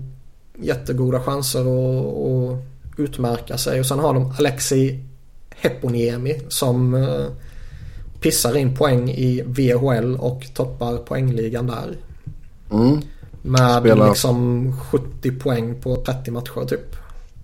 jättegoda 0.61 1.19
chanser 1.19 1.59
att, 1.59 2.05
att 2.17 2.99
utmärka 2.99 3.57
sig. 3.57 3.79
Och 3.79 3.85
sen 3.85 3.99
har 3.99 4.13
de 4.13 4.33
Alexei 4.37 5.03
Heponiemi 5.49 6.41
som 6.49 6.93
eh, 6.93 7.25
pissar 8.21 8.57
in 8.57 8.75
poäng 8.75 9.09
i 9.09 9.43
VHL 9.45 10.15
och 10.19 10.43
toppar 10.53 10.97
poängligan 10.97 11.67
där. 11.67 11.97
Mm. 12.71 13.01
Med 13.41 13.79
Spelar- 13.81 14.09
liksom 14.09 14.73
70 14.91 15.31
poäng 15.31 15.75
på 15.81 15.95
30 15.95 16.31
matcher 16.31 16.65
typ. 16.67 16.95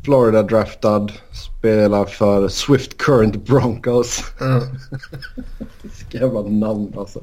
Florida 0.03 0.43
draftad. 0.43 1.07
Spelar 1.31 2.05
för 2.05 2.47
Swift 2.47 2.97
Current 2.97 3.45
Broncos. 3.47 4.23
Mm. 4.41 4.61
Jävla 6.11 6.41
namn 6.41 6.93
alltså. 6.97 7.19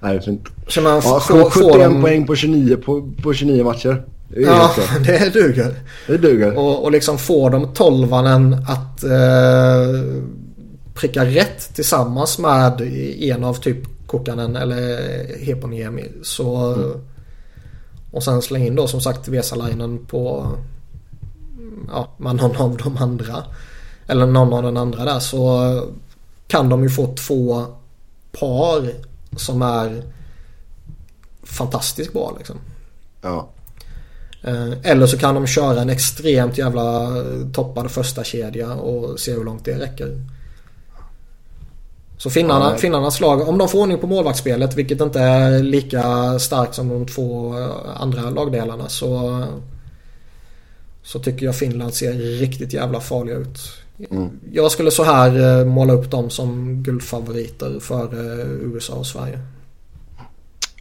Nej, 0.00 0.12
det 0.12 0.18
är 0.18 0.22
fint. 0.22 0.48
Så 0.68 0.80
man 0.80 0.94
Ja, 0.94 1.00
får, 1.00 1.50
71 1.50 1.52
får 1.52 1.78
dem... 1.78 2.02
poäng 2.02 2.26
på 2.26 2.34
29, 2.36 2.76
på, 2.76 3.10
på 3.22 3.32
29 3.34 3.64
matcher. 3.64 4.02
Det 4.28 4.36
är 4.42 4.46
Ja, 4.46 4.70
det 5.06 5.32
duger. 5.32 5.74
Det 6.06 6.16
duger. 6.16 6.58
Och, 6.58 6.84
och 6.84 6.92
liksom 6.92 7.18
få 7.18 7.48
de 7.48 7.74
tolvanen 7.74 8.54
att 8.54 9.04
eh, 9.04 10.02
pricka 10.94 11.24
rätt 11.24 11.74
tillsammans 11.74 12.38
med 12.38 12.80
en 13.20 13.44
av 13.44 13.54
typ 13.54 14.06
Kokanen 14.06 14.56
eller 14.56 15.26
Heponiemi. 15.44 16.12
Så, 16.22 16.76
Och 18.10 18.22
sen 18.22 18.42
slänga 18.42 18.66
in 18.66 18.76
då 18.76 18.86
som 18.86 19.00
sagt 19.00 19.28
Vesalainen 19.28 20.06
på 20.06 20.52
ja, 21.88 22.08
med 22.16 22.36
någon 22.36 22.56
av 22.56 22.76
de 22.76 22.96
andra. 22.96 23.44
Eller 24.06 24.26
någon 24.26 24.52
av 24.52 24.62
den 24.62 24.76
andra 24.76 25.04
där 25.04 25.18
så 25.18 25.80
kan 26.46 26.68
de 26.68 26.82
ju 26.82 26.90
få 26.90 27.14
två 27.16 27.66
par 28.32 28.92
som 29.36 29.62
är 29.62 30.02
fantastiskt 31.42 32.12
bra 32.12 32.34
liksom. 32.38 32.56
Ja. 33.22 33.48
Eh, 34.42 34.72
Eller 34.82 35.06
så 35.06 35.18
kan 35.18 35.34
de 35.34 35.46
köra 35.46 35.80
en 35.80 35.90
extremt 35.90 36.58
jävla 36.58 37.10
toppad 37.52 37.90
första 37.90 38.24
kedja 38.24 38.74
och 38.74 39.20
se 39.20 39.32
hur 39.32 39.44
långt 39.44 39.64
det 39.64 39.78
räcker. 39.78 40.20
Så 42.22 42.30
finnarna, 42.30 42.70
ja, 42.70 42.76
finnarnas 42.76 43.20
lag, 43.20 43.48
om 43.48 43.58
de 43.58 43.68
får 43.68 43.78
ordning 43.78 43.98
på 43.98 44.06
målvaktsspelet 44.06 44.74
vilket 44.74 45.00
inte 45.00 45.20
är 45.20 45.62
lika 45.62 46.38
starkt 46.38 46.74
som 46.74 46.88
de 46.88 47.06
två 47.06 47.54
andra 47.96 48.30
lagdelarna 48.30 48.88
så 48.88 49.42
så 51.02 51.18
tycker 51.18 51.46
jag 51.46 51.56
Finland 51.56 51.94
ser 51.94 52.12
riktigt 52.12 52.72
jävla 52.72 53.00
farliga 53.00 53.36
ut. 53.36 53.58
Mm. 54.10 54.30
Jag 54.52 54.70
skulle 54.70 54.90
så 54.90 55.04
här 55.04 55.60
eh, 55.60 55.66
måla 55.66 55.92
upp 55.92 56.10
dem 56.10 56.30
som 56.30 56.82
guldfavoriter 56.82 57.80
för 57.80 58.04
eh, 58.04 58.46
USA 58.74 58.94
och 58.94 59.06
Sverige. 59.06 59.38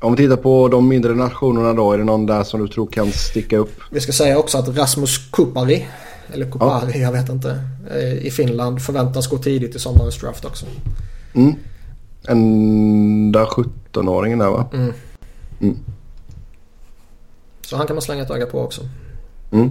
Om 0.01 0.15
vi 0.15 0.17
tittar 0.17 0.37
på 0.37 0.67
de 0.67 0.87
mindre 0.87 1.15
nationerna 1.15 1.73
då, 1.73 1.91
är 1.91 1.97
det 1.97 2.03
någon 2.03 2.25
där 2.25 2.43
som 2.43 2.61
du 2.61 2.67
tror 2.67 2.87
kan 2.87 3.11
sticka 3.11 3.57
upp? 3.57 3.73
Vi 3.91 3.99
ska 3.99 4.11
säga 4.11 4.37
också 4.37 4.57
att 4.57 4.77
Rasmus 4.77 5.17
Kupari, 5.31 5.87
eller 6.33 6.51
Kupari, 6.51 6.91
ja. 6.93 6.99
jag 6.99 7.11
vet 7.11 7.29
inte, 7.29 7.59
eh, 7.91 8.13
i 8.13 8.31
Finland 8.31 8.81
förväntas 8.81 9.27
gå 9.27 9.37
tidigt 9.37 9.75
i 9.75 9.79
sommarens 9.79 10.19
draft 10.19 10.45
också. 10.45 10.65
Mm. 11.33 11.55
Enda 12.27 13.45
17-åringen 13.45 14.39
där 14.39 14.49
va? 14.49 14.65
Mm. 14.73 14.93
Mm. 15.61 15.77
Så 17.61 17.77
han 17.77 17.87
kan 17.87 17.95
man 17.95 18.01
slänga 18.01 18.23
ett 18.23 18.31
öga 18.31 18.45
på 18.45 18.59
också. 18.59 18.81
Mm. 19.51 19.69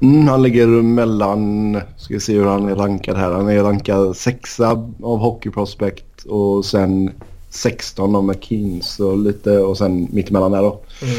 Mm, 0.00 0.28
han 0.28 0.42
ligger 0.42 0.66
mellan, 0.66 1.80
ska 1.96 2.14
vi 2.14 2.20
se 2.20 2.34
hur 2.34 2.46
han 2.46 2.68
är 2.68 2.74
rankad 2.74 3.16
här. 3.16 3.30
Han 3.30 3.48
är 3.48 3.62
rankad 3.62 4.16
sexa 4.16 4.70
av 5.02 5.18
Hockey 5.18 5.50
Prospect 5.50 6.24
och 6.24 6.64
sen 6.64 7.10
16 7.50 8.16
av 8.16 8.24
McKeens 8.24 9.00
och 9.00 9.18
lite 9.18 9.58
och 9.58 9.78
sen 9.78 10.08
mittemellan 10.12 10.52
där 10.52 10.62
då. 10.62 10.80
Mm. 11.02 11.14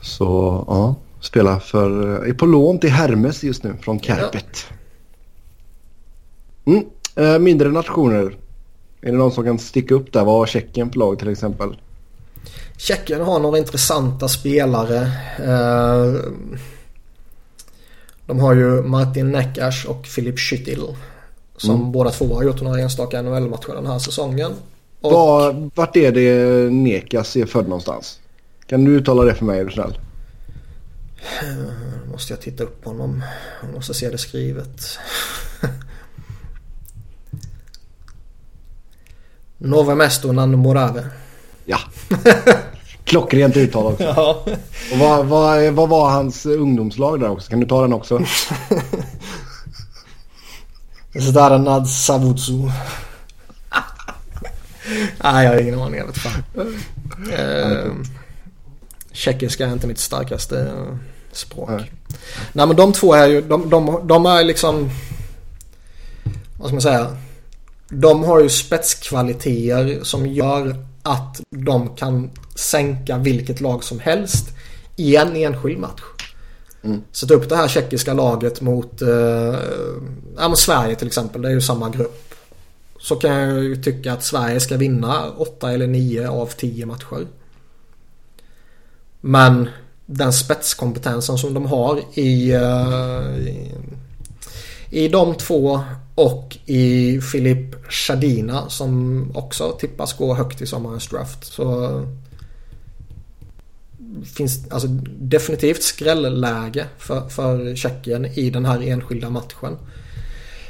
Så 0.00 0.24
ja, 0.66 0.94
spelar 1.20 1.58
för, 1.58 1.90
är 2.26 2.32
på 2.32 2.46
lån 2.46 2.78
till 2.78 2.90
Hermes 2.90 3.44
just 3.44 3.64
nu 3.64 3.74
från 3.80 3.98
Carpet. 3.98 4.66
Mm, 6.64 6.84
äh, 7.18 7.38
mindre 7.38 7.68
nationer. 7.68 8.36
Är 9.00 9.12
det 9.12 9.18
någon 9.18 9.32
som 9.32 9.44
kan 9.44 9.58
sticka 9.58 9.94
upp 9.94 10.12
där? 10.12 10.24
Vad 10.24 10.34
har 10.34 10.46
Tjeckien 10.46 10.90
för 10.92 10.98
lag 10.98 11.18
till 11.18 11.28
exempel? 11.28 11.76
Tjeckien 12.76 13.20
har 13.20 13.40
några 13.40 13.58
intressanta 13.58 14.28
spelare. 14.28 15.10
Uh... 15.40 16.20
De 18.26 18.40
har 18.40 18.54
ju 18.54 18.82
Martin 18.82 19.32
Neckars 19.32 19.86
och 19.86 20.06
Filip 20.06 20.36
Schüttil. 20.36 20.96
Som 21.56 21.74
mm. 21.74 21.92
båda 21.92 22.10
två 22.10 22.34
har 22.34 22.42
gjort 22.42 22.60
några 22.60 22.80
enstaka 22.80 23.22
NHL-matcher 23.22 23.74
den 23.74 23.86
här 23.86 23.98
säsongen. 23.98 24.52
Och... 25.00 25.12
Var, 25.12 25.70
vart 25.74 25.96
är 25.96 26.12
det 26.12 26.70
Nekas 26.70 27.36
är 27.36 27.46
född 27.46 27.64
någonstans? 27.64 28.20
Kan 28.66 28.84
du 28.84 28.90
uttala 28.90 29.24
det 29.24 29.34
för 29.34 29.44
mig 29.44 29.60
är 29.60 29.64
du 29.64 29.70
snäll? 29.70 29.98
Uh, 31.42 32.12
måste 32.12 32.32
jag 32.32 32.40
titta 32.40 32.64
upp 32.64 32.84
honom. 32.84 33.22
Jag 33.62 33.74
måste 33.74 33.94
se 33.94 34.10
det 34.10 34.18
skrivet. 34.18 34.98
Nove 39.58 39.94
Mesto 39.94 40.32
Morave. 40.32 41.06
Ja. 41.64 41.78
Klockrent 43.04 43.56
uttal 43.56 43.86
också. 43.86 44.04
Ja. 44.04 44.44
Och 44.92 44.98
vad, 44.98 45.26
vad, 45.26 45.72
vad 45.72 45.88
var 45.88 46.10
hans 46.10 46.46
ungdomslag 46.46 47.20
där 47.20 47.30
också? 47.30 47.50
Kan 47.50 47.60
du 47.60 47.66
ta 47.66 47.82
den 47.82 47.92
också? 47.92 48.20
Zdaranad 51.20 51.88
Savutsu. 51.88 52.52
Nej, 55.22 55.44
jag 55.44 55.52
har 55.52 55.60
ingen 55.60 55.80
aning. 55.80 55.98
Jag 55.98 56.06
vet 56.06 56.18
fan. 56.18 56.42
Eh, 57.32 57.92
tjeckiska 59.12 59.66
är 59.66 59.72
inte 59.72 59.86
mitt 59.86 59.98
starkaste 59.98 60.60
eh, 60.60 60.96
språk. 61.32 61.68
Nej. 61.70 61.92
Nej 62.52 62.66
men 62.66 62.76
de 62.76 62.92
två 62.92 63.14
är 63.14 63.26
ju, 63.26 63.40
de, 63.40 63.70
de, 63.70 64.00
de 64.06 64.26
är 64.26 64.44
liksom, 64.44 64.90
vad 66.58 66.66
ska 66.66 66.74
man 66.74 66.82
säga? 66.82 67.16
De 67.90 68.24
har 68.24 68.40
ju 68.40 68.48
spetskvaliteter 68.48 70.04
som 70.04 70.26
gör 70.26 70.76
att 71.02 71.40
de 71.50 71.96
kan 71.96 72.30
sänka 72.54 73.18
vilket 73.18 73.60
lag 73.60 73.84
som 73.84 73.98
helst 73.98 74.48
i 74.96 75.16
en 75.16 75.36
enskild 75.36 75.78
match. 75.78 76.02
Mm. 76.82 77.02
Sätta 77.12 77.34
upp 77.34 77.48
det 77.48 77.56
här 77.56 77.68
tjeckiska 77.68 78.14
laget 78.14 78.60
mot 78.60 79.02
eh, 79.02 79.58
ja, 80.36 80.54
Sverige 80.56 80.96
till 80.96 81.06
exempel. 81.06 81.42
Det 81.42 81.48
är 81.48 81.52
ju 81.52 81.60
samma 81.60 81.90
grupp. 81.90 82.34
Så 83.00 83.16
kan 83.16 83.30
jag 83.30 83.64
ju 83.64 83.76
tycka 83.76 84.12
att 84.12 84.24
Sverige 84.24 84.60
ska 84.60 84.76
vinna 84.76 85.30
8 85.30 85.72
eller 85.72 85.86
9 85.86 86.28
av 86.28 86.46
10 86.46 86.86
matcher. 86.86 87.26
Men 89.20 89.68
den 90.06 90.32
spetskompetensen 90.32 91.38
som 91.38 91.54
de 91.54 91.66
har 91.66 92.00
i, 92.14 92.56
uh, 92.56 93.38
i, 93.38 93.74
i 94.90 95.08
de 95.08 95.34
två 95.34 95.80
och 96.18 96.56
i 96.66 97.20
Filip 97.20 97.90
Shadina 97.90 98.68
som 98.68 99.22
också 99.34 99.72
tippas 99.72 100.12
gå 100.12 100.34
högt 100.34 100.62
i 100.62 100.66
sommarens 100.66 101.08
draft. 101.08 101.44
Så 101.44 102.02
finns 104.24 104.70
alltså 104.70 104.88
definitivt 105.18 105.82
skrällläge 105.82 106.86
för, 106.98 107.28
för 107.28 107.76
Tjeckien 107.76 108.26
i 108.26 108.50
den 108.50 108.64
här 108.64 108.88
enskilda 108.88 109.30
matchen. 109.30 109.76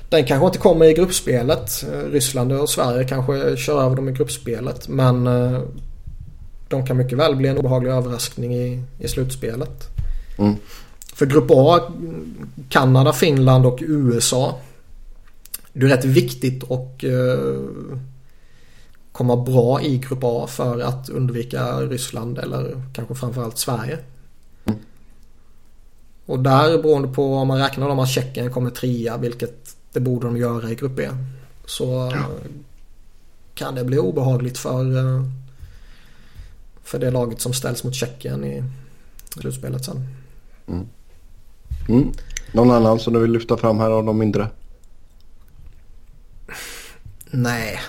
Den 0.09 0.25
kanske 0.25 0.47
inte 0.47 0.59
kommer 0.59 0.87
i 0.87 0.95
gruppspelet. 0.95 1.85
Ryssland 2.11 2.53
och 2.53 2.71
Sverige 2.71 3.09
kanske 3.09 3.57
kör 3.57 3.83
över 3.83 3.97
dem 3.97 4.09
i 4.09 4.13
gruppspelet. 4.13 4.89
Men 4.89 5.27
eh, 5.27 5.61
de 6.69 6.87
kan 6.87 6.97
mycket 6.97 7.19
väl 7.19 7.37
bli 7.37 7.49
en 7.49 7.59
obehaglig 7.59 7.91
överraskning 7.91 8.55
i, 8.55 8.83
i 8.99 9.09
slutspelet. 9.09 9.89
Mm. 10.39 10.55
För 11.15 11.27
Grupp 11.27 11.51
A, 11.51 11.81
Kanada, 12.69 13.13
Finland 13.13 13.67
och 13.67 13.79
USA. 13.83 14.59
Det 15.79 15.87
är 15.87 15.91
rätt 15.91 16.05
viktigt 16.05 16.71
att 16.71 17.05
uh, 17.05 17.99
komma 19.13 19.37
bra 19.37 19.83
i 19.83 19.99
Grupp 19.99 20.19
A 20.23 20.47
för 20.47 20.81
att 20.81 21.09
undvika 21.09 21.81
Ryssland 21.81 22.39
eller 22.39 22.83
kanske 22.93 23.15
framförallt 23.15 23.59
Sverige. 23.59 23.99
Mm. 24.65 24.79
Och 26.27 26.39
där 26.39 26.83
beroende 26.83 27.09
på 27.09 27.35
om 27.35 27.49
man 27.49 27.59
räknar 27.59 27.89
om 27.89 27.99
att 27.99 28.09
Tjeckien 28.09 28.53
kommer 28.53 28.71
trea, 28.71 29.17
vilket 29.17 29.77
det 29.93 30.01
borde 30.01 30.27
de 30.27 30.37
göra 30.37 30.71
i 30.71 30.75
Grupp 30.75 30.97
B. 30.97 31.09
Så 31.67 32.11
ja. 32.15 32.27
kan 33.55 33.75
det 33.75 33.85
bli 33.85 33.99
obehagligt 33.99 34.59
för, 34.59 34.97
eh, 34.97 35.25
för 36.83 36.99
det 36.99 37.11
laget 37.11 37.41
som 37.41 37.53
ställs 37.53 37.85
mot 37.85 37.95
Tjeckien 37.95 38.45
i 38.45 38.65
slutspelet 39.41 39.85
sen. 39.85 40.07
Mm. 40.69 40.87
Mm. 41.89 42.13
Någon 42.53 42.71
annan 42.71 42.99
som 42.99 43.13
du 43.13 43.21
vill 43.21 43.33
lyfta 43.33 43.57
fram 43.57 43.79
här 43.79 43.91
av 43.91 44.05
de 44.05 44.19
mindre? 44.19 44.49
Nej. 47.31 47.81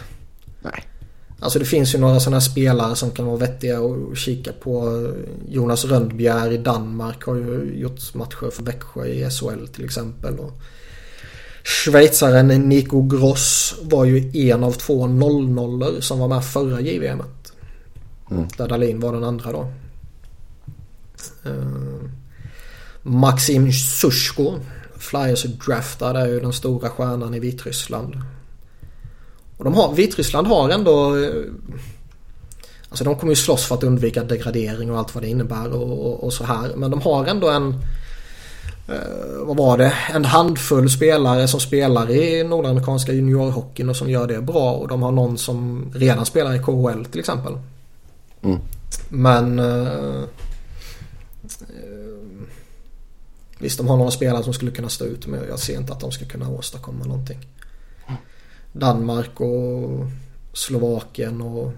Nej. 0.61 0.83
Alltså 1.39 1.59
det 1.59 1.65
finns 1.65 1.95
ju 1.95 1.99
några 1.99 2.19
sådana 2.19 2.41
spelare 2.41 2.95
som 2.95 3.11
kan 3.11 3.25
vara 3.25 3.37
vettiga 3.37 3.79
att 3.79 4.17
kika 4.17 4.51
på. 4.53 5.05
Jonas 5.47 5.85
Rönnbjer 5.85 6.51
i 6.51 6.57
Danmark 6.57 7.23
har 7.23 7.35
ju 7.35 7.73
gjort 7.75 8.13
matcher 8.13 8.49
för 8.51 8.63
Växjö 8.63 9.05
i 9.05 9.29
SHL 9.29 9.67
till 9.67 9.85
exempel. 9.85 10.39
Och 10.39 10.61
Schweizaren 11.63 12.47
Nico 12.47 13.01
Gross 13.01 13.75
var 13.81 14.05
ju 14.05 14.49
en 14.51 14.63
av 14.63 14.71
två 14.71 15.07
0-0 15.07 16.01
som 16.01 16.19
var 16.19 16.27
med 16.27 16.45
förra 16.45 16.81
JVM. 16.81 17.23
Mm. 18.31 18.47
Där 18.57 18.67
Dahlin 18.67 18.99
var 18.99 19.13
den 19.13 19.23
andra 19.23 19.51
då. 19.51 19.71
Uh, 21.45 22.01
Maxim 23.03 23.71
Sushko. 23.71 24.59
Flyers 24.97 25.43
draftad 25.43 26.17
är 26.21 26.27
ju 26.27 26.39
den 26.39 26.53
stora 26.53 26.89
stjärnan 26.89 27.33
i 27.33 27.39
Vitryssland. 27.39 28.15
Och 29.59 29.65
de 29.65 29.73
har, 29.73 29.93
Vitryssland 29.93 30.47
har 30.47 30.69
ändå... 30.69 31.17
Eh, 31.17 31.31
alltså 32.89 33.03
de 33.03 33.15
kommer 33.15 33.31
ju 33.31 33.35
slåss 33.35 33.65
för 33.65 33.75
att 33.75 33.83
undvika 33.83 34.23
degradering 34.23 34.91
och 34.91 34.97
allt 34.97 35.15
vad 35.15 35.23
det 35.23 35.27
innebär 35.27 35.71
och, 35.73 36.07
och, 36.07 36.23
och 36.23 36.33
så 36.33 36.43
här. 36.43 36.75
Men 36.75 36.91
de 36.91 37.01
har 37.01 37.25
ändå 37.25 37.49
en... 37.49 37.73
Eh, 38.87 39.45
vad 39.45 39.57
var 39.57 39.77
det? 39.77 39.93
En 40.13 40.25
handfull 40.25 40.89
spelare 40.89 41.47
som 41.47 41.59
spelar 41.59 42.09
i 42.09 42.43
nordamerikanska 42.43 43.13
juniorhockeyn 43.13 43.89
och 43.89 43.95
som 43.95 44.09
gör 44.09 44.27
det 44.27 44.41
bra. 44.41 44.73
Och 44.73 44.87
de 44.87 45.01
har 45.01 45.11
någon 45.11 45.37
som 45.37 45.91
redan 45.95 46.25
spelar 46.25 46.55
i 46.55 46.59
KHL 46.59 47.05
till 47.05 47.19
exempel. 47.19 47.53
Mm. 48.41 48.59
Men... 49.09 49.59
Eh, 49.59 50.23
visst, 53.57 53.77
de 53.77 53.87
har 53.87 53.97
några 53.97 54.11
spelare 54.11 54.43
som 54.43 54.53
skulle 54.53 54.71
kunna 54.71 54.89
stå 54.89 55.05
ut 55.05 55.27
men 55.27 55.39
jag 55.49 55.59
ser 55.59 55.77
inte 55.77 55.93
att 55.93 55.99
de 55.99 56.11
ska 56.11 56.25
kunna 56.25 56.49
åstadkomma 56.49 57.05
någonting. 57.05 57.39
Danmark 58.71 59.41
och 59.41 60.05
Slovakien 60.53 61.41
och 61.41 61.71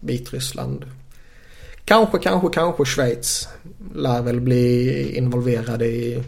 Vitryssland. 0.00 0.84
Kanske, 1.84 2.18
kanske, 2.18 2.48
kanske 2.52 2.84
Schweiz 2.84 3.48
lär 3.94 4.22
väl 4.22 4.40
bli 4.40 5.16
involverade 5.16 5.86
i 5.86 6.22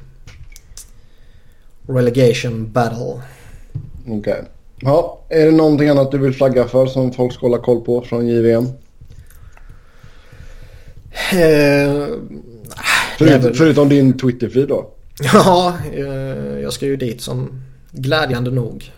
relegation 1.86 2.72
battle. 2.72 3.22
Okej. 4.06 4.18
Okay. 4.18 4.42
Ja, 4.80 5.20
är 5.28 5.46
det 5.46 5.52
någonting 5.52 5.88
annat 5.88 6.10
du 6.10 6.18
vill 6.18 6.34
flagga 6.34 6.68
för 6.68 6.86
som 6.86 7.12
folk 7.12 7.32
ska 7.32 7.46
hålla 7.46 7.58
koll 7.58 7.80
på 7.80 8.02
från 8.02 8.28
JVM? 8.28 8.66
Eh, 11.32 12.06
Förut, 13.18 13.44
väl... 13.44 13.54
Förutom 13.54 13.88
din 13.88 14.18
Twitter-feed 14.18 14.66
då? 14.66 14.90
Ja, 15.32 15.74
eh, 15.92 16.60
jag 16.60 16.72
ska 16.72 16.86
ju 16.86 16.96
dit 16.96 17.20
som 17.20 17.62
glädjande 17.90 18.50
nog 18.50 18.92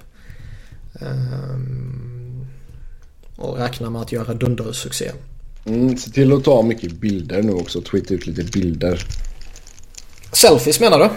och 3.36 3.58
räknar 3.58 3.90
med 3.90 4.02
att 4.02 4.12
göra 4.12 4.34
dundersuccé. 4.34 5.10
Mm, 5.64 5.96
se 5.96 6.10
till 6.10 6.32
att 6.32 6.44
ta 6.44 6.62
mycket 6.62 6.92
bilder 6.92 7.42
nu 7.42 7.52
också. 7.52 7.80
Twittra 7.80 8.14
ut 8.14 8.26
lite 8.26 8.44
bilder. 8.44 9.06
Selfies 10.32 10.80
menar 10.80 10.98
du? 10.98 11.08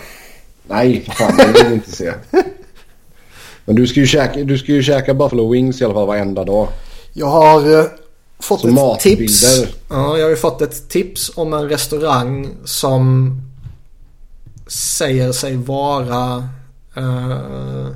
Nej, 0.68 1.02
för 1.06 1.12
fan. 1.12 1.38
Det 1.38 1.46
vill 1.48 1.64
jag 1.64 1.74
inte 1.74 1.92
se. 1.92 2.14
Men 3.66 3.76
du 3.76 3.88
ska, 3.88 4.00
ju 4.00 4.08
käka, 4.08 4.44
du 4.44 4.58
ska 4.58 4.72
ju 4.72 4.84
käka 4.84 5.14
Buffalo 5.14 5.52
Wings 5.52 5.82
i 5.82 5.86
alla 5.86 5.94
fall 5.94 6.08
varenda 6.08 6.44
dag. 6.44 6.68
Jag 7.14 7.28
har 7.28 7.80
eh, 7.80 7.86
fått 8.40 8.62
Så 8.62 8.68
ett 8.68 8.74
matbilder. 8.74 9.18
tips. 9.18 9.44
Ja, 9.90 10.18
jag 10.18 10.26
har 10.26 10.30
ju 10.30 10.36
fått 10.36 10.62
ett 10.62 10.90
tips 10.90 11.32
om 11.36 11.54
en 11.54 11.70
restaurang 11.70 12.50
som 12.66 13.32
säger 14.68 15.32
sig 15.32 15.56
vara 15.58 16.50
eh, 16.96 17.88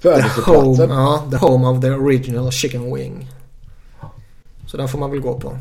Födelseplatsen. 0.00 0.90
ja, 0.90 1.28
the 1.30 1.36
home 1.36 1.68
of 1.68 1.80
the 1.80 1.90
original 1.90 2.50
chicken 2.50 2.94
wing. 2.94 3.30
Så 4.66 4.76
den 4.76 4.88
får 4.88 4.98
man 4.98 5.10
väl 5.10 5.20
gå 5.20 5.40
på. 5.40 5.58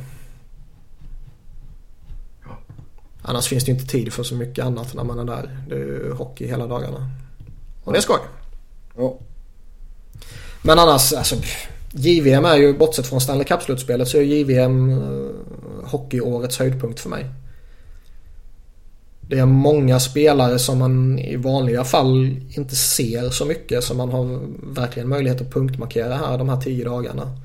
Annars 3.22 3.48
finns 3.48 3.66
det 3.66 3.72
inte 3.72 3.86
tid 3.86 4.14
för 4.14 4.24
så 4.24 4.36
mycket 4.36 4.66
annat 4.66 4.94
när 4.94 5.03
man 5.03 5.20
är 5.20 5.24
där. 5.24 5.60
Det 5.70 5.76
är 5.76 5.80
ju 5.80 6.14
hockey 6.14 6.48
hela 6.48 6.68
dagarna. 6.68 7.10
Och 7.84 7.94
det 7.94 7.99
är 7.99 8.02
skoj. 8.02 8.20
Ja. 8.98 9.18
Men 10.62 10.80
annars, 10.80 11.14
alltså 11.14 11.36
JVM 11.91 12.45
är 12.45 12.56
ju 12.56 12.78
bortsett 12.78 13.07
från 13.07 13.22
Stanley 13.22 13.45
Cup-slutspelet 13.45 14.07
så 14.07 14.18
är 14.18 14.22
JVM 14.22 14.90
uh, 14.90 15.32
hockeyårets 15.84 16.60
höjdpunkt 16.60 16.99
för 16.99 17.10
mig. 17.10 17.26
Det 19.27 19.39
är 19.39 19.45
många 19.45 19.99
spelare 19.99 20.60
som 20.60 20.80
man 20.80 21.19
i 21.19 21.35
vanliga 21.35 21.84
fall 21.84 22.38
inte 22.49 22.76
ser 22.76 23.30
så 23.30 23.45
mycket 23.45 23.84
som 23.84 23.97
man 23.97 24.10
har 24.10 24.39
verkligen 24.73 25.10
möjlighet 25.10 25.41
att 25.41 25.52
punktmarkera 25.52 26.15
här 26.15 26.38
de 26.38 26.49
här 26.49 26.61
tio 26.61 26.85
dagarna. 26.85 27.38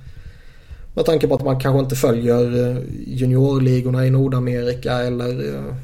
Med 0.95 1.05
tanke 1.05 1.29
på 1.29 1.35
att 1.35 1.45
man 1.45 1.61
kanske 1.61 1.81
inte 1.81 1.97
följer 1.97 2.69
eh, 2.69 2.83
juniorligorna 3.07 4.07
i 4.07 4.11
Nordamerika 4.11 4.93
eller 4.93 5.49
eh, 5.49 5.75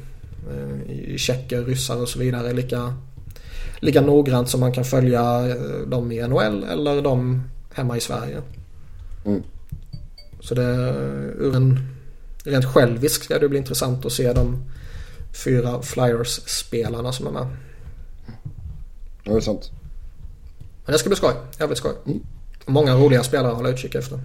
eh, 0.51 0.91
i 0.91 1.17
tjecker, 1.17 1.63
ryssar 1.63 2.01
och 2.01 2.09
så 2.09 2.19
vidare 2.19 2.53
lika, 2.53 2.93
lika 3.79 4.01
noggrant 4.01 4.49
som 4.49 4.59
man 4.59 4.71
kan 4.71 4.85
följa 4.85 5.41
dem 5.87 6.11
i 6.11 6.27
NHL 6.27 6.63
eller 6.63 7.01
de 7.01 7.43
hemma 7.73 7.97
i 7.97 8.01
Sverige. 8.01 8.37
Mm. 9.25 9.43
Så 10.39 10.55
det 10.55 10.95
ur 11.39 11.55
en 11.55 11.79
rent 12.43 12.65
självisk 12.65 13.23
ska 13.23 13.39
det 13.39 13.49
bli 13.49 13.57
intressant 13.57 14.05
att 14.05 14.11
se 14.11 14.33
de 14.33 14.63
fyra 15.43 15.81
Flyers-spelarna 15.81 17.13
som 17.13 17.27
är 17.27 17.31
med. 17.31 17.47
Ja, 19.23 19.31
det 19.31 19.37
är 19.37 19.41
sant. 19.41 19.71
Men 20.85 20.93
det 20.93 20.99
ska 20.99 21.09
bli 21.09 21.15
skoj. 21.15 21.33
Jävligt 21.59 21.77
skoj. 21.77 21.91
Många 22.65 22.95
roliga 22.95 23.23
spelare 23.23 23.51
att 23.51 23.57
hålla 23.57 23.69
utkik 23.69 23.95
efter. 23.95 24.19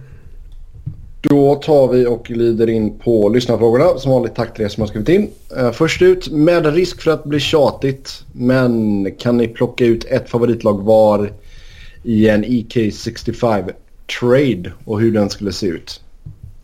Då 1.21 1.55
tar 1.55 1.87
vi 1.87 2.05
och 2.05 2.25
glider 2.25 2.69
in 2.69 2.99
på 2.99 3.29
lyssnarfrågorna. 3.29 3.99
Som 3.99 4.11
vanligt 4.11 4.35
tack 4.35 4.55
till 4.55 4.65
er 4.65 4.69
som 4.69 4.81
har 4.81 4.87
skrivit 4.87 5.09
in. 5.09 5.31
Uh, 5.57 5.71
först 5.71 6.01
ut, 6.01 6.31
med 6.31 6.73
risk 6.73 7.01
för 7.01 7.11
att 7.11 7.23
bli 7.23 7.39
tjatigt. 7.39 8.23
Men 8.31 9.07
kan 9.19 9.37
ni 9.37 9.47
plocka 9.47 9.85
ut 9.85 10.05
ett 10.05 10.29
favoritlag 10.29 10.83
var 10.83 11.33
i 12.03 12.29
en 12.29 12.45
EK65 12.45 13.71
trade 14.19 14.73
och 14.85 14.99
hur 14.99 15.13
den 15.13 15.29
skulle 15.29 15.53
se 15.53 15.67
ut? 15.67 16.01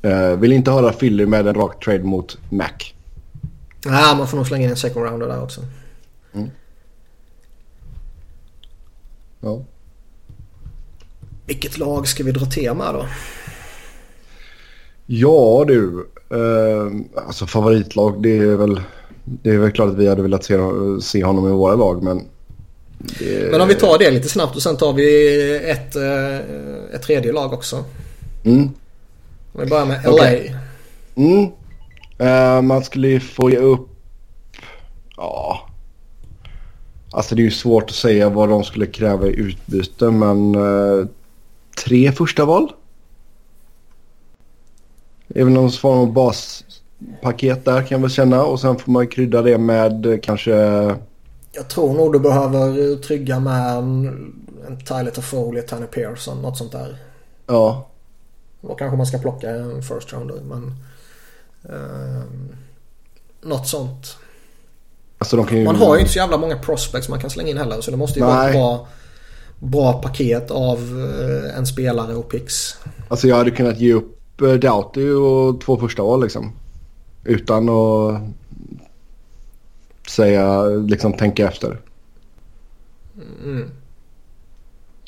Uh, 0.06 0.40
vill 0.40 0.52
inte 0.52 0.72
höra 0.72 0.92
Philly 0.92 1.26
med 1.26 1.48
en 1.48 1.56
rak 1.56 1.86
trade 1.86 2.04
mot 2.04 2.38
Mac. 2.50 2.94
Nej, 3.86 4.16
man 4.18 4.28
får 4.28 4.38
nog 4.38 4.48
slänga 4.48 4.64
in 4.64 4.70
en 4.70 4.78
second 4.78 5.06
rounder 5.06 5.28
där 5.28 5.44
också. 5.44 5.62
Ja. 9.42 9.62
Vilket 11.46 11.78
lag 11.78 12.08
ska 12.08 12.24
vi 12.24 12.32
dra 12.32 12.74
med 12.74 12.94
då? 12.94 13.06
Ja 15.06 15.66
du, 15.68 16.08
uh, 16.34 16.92
alltså 17.28 17.46
favoritlag 17.46 18.24
det 18.24 18.38
är 18.38 18.56
väl 18.56 18.82
det 19.24 19.50
är 19.50 19.58
väl 19.58 19.72
klart 19.72 19.90
att 19.90 19.98
vi 19.98 20.08
hade 20.08 20.22
velat 20.22 20.44
se, 20.44 20.58
se 21.02 21.24
honom 21.24 21.48
i 21.48 21.52
våra 21.52 21.76
lag 21.76 22.04
men... 22.04 22.28
Det... 22.98 23.52
Men 23.52 23.62
om 23.62 23.68
vi 23.68 23.76
tar 23.76 23.98
det 24.00 24.12
lite 24.12 24.30
snabbt 24.30 24.56
och 24.56 24.62
sen 24.62 24.78
tar 24.78 24.94
vi 24.94 25.56
ett, 25.56 25.96
eh, 25.96 26.38
ett 26.96 27.02
tredje 27.02 27.32
lag 27.32 27.54
också. 27.54 27.86
Mm. 28.44 28.70
Om 29.54 29.62
vi 29.62 29.66
börjar 29.66 29.86
med 29.86 30.04
LA. 30.04 30.12
Okej. 30.12 30.56
Mm. 31.16 31.52
Eh, 32.20 32.62
man 32.62 32.84
skulle 32.84 33.20
få 33.20 33.50
ge 33.50 33.58
upp... 33.58 33.90
Ja. 35.18 35.70
Alltså 37.12 37.36
det 37.36 37.42
är 37.42 37.44
ju 37.44 37.52
svårt 37.52 37.90
att 37.90 37.96
säga 37.96 38.30
vad 38.30 38.50
de 38.50 38.64
skulle 38.64 38.86
kräva 38.86 39.28
i 39.28 39.36
utbyte 39.36 40.12
men... 40.12 40.56
eh, 40.56 41.08
tre 41.86 42.12
första 42.12 42.46
val? 42.46 42.72
Även 45.36 45.54
någon 45.54 45.72
form 45.72 46.00
av 46.00 46.14
baspaket 46.14 47.66
där 47.66 47.82
kan 47.82 47.88
jag 47.90 48.00
väl 48.00 48.10
känna 48.10 48.44
och 48.44 48.60
sen 48.60 48.78
får 48.78 48.92
man 48.92 49.08
krydda 49.08 49.42
det 49.42 49.58
med 49.58 50.06
eh, 50.06 50.20
kanske... 50.24 50.52
Jag 51.52 51.68
tror 51.70 51.94
nog 51.94 52.14
du 52.14 52.20
behöver 52.20 52.96
trygga 52.96 53.40
med 53.40 53.78
en, 53.78 54.08
en 54.68 54.78
Tyler 54.78 55.12
Toffoli, 55.12 55.62
Tanny 55.62 55.86
Pearson, 55.86 56.42
något 56.42 56.58
sånt 56.58 56.72
där. 56.72 56.98
Ja. 57.48 57.88
Då 58.62 58.76
kanske 58.76 58.98
man 58.98 59.06
ska 59.06 59.18
plocka 59.18 59.50
en 59.50 59.84
first 59.84 60.14
rounder 60.14 60.42
men... 60.50 60.76
ehm, 61.64 62.56
något 63.42 63.68
sånt. 63.68 64.18
Alltså 65.18 65.48
ju... 65.52 65.66
Man 65.66 65.76
har 65.76 65.96
ju 65.96 66.00
inte 66.00 66.12
så 66.12 66.20
jävla 66.20 66.38
många 66.38 66.58
prospects 66.58 67.10
man 67.10 67.20
kan 67.20 67.30
slänga 67.30 67.50
in 67.50 67.58
heller 67.58 67.82
så 67.82 67.92
det 67.92 67.98
måste 67.98 68.20
ju 68.20 68.26
vara 68.26 68.48
ett 68.48 68.54
Nej. 68.54 68.54
bra, 68.54 68.88
bra 69.60 70.02
paket 70.02 70.52
av 70.52 70.78
eh, 70.78 71.58
en 71.58 71.66
spelare 71.66 72.16
och 72.16 72.30
pix. 72.30 72.76
Alltså 73.08 73.28
jag 73.28 73.36
hade 73.36 73.52
kunnat 73.52 73.80
ge 73.80 73.94
upp 73.94 74.42
uh, 74.42 74.54
Doughty 74.54 75.10
och 75.10 75.62
två 75.62 75.78
första 75.78 76.04
val 76.04 76.22
liksom. 76.22 76.52
Utan 77.24 77.70
att 77.70 78.22
säga, 80.08 80.64
liksom 80.64 81.14
tänka 81.14 81.48
efter. 81.48 81.80
Mm. 83.44 83.70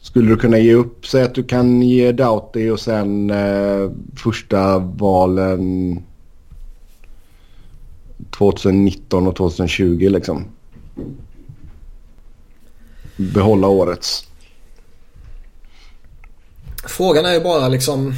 Skulle 0.02 0.30
du 0.30 0.38
kunna 0.38 0.58
ge 0.58 0.74
upp, 0.74 1.08
säg 1.08 1.24
att 1.24 1.36
du 1.36 1.44
kan 1.44 1.82
ge 1.82 2.12
Doughty 2.12 2.70
och 2.70 2.80
sen 2.80 3.30
eh, 3.30 3.92
första 4.16 4.80
valen 4.80 5.98
2019 8.42 9.28
och 9.28 9.36
2020 9.36 10.10
liksom. 10.10 10.46
Behålla 13.18 13.68
årets. 13.68 14.28
Frågan 16.88 17.26
är 17.26 17.34
ju 17.34 17.40
bara 17.40 17.68
liksom... 17.68 18.14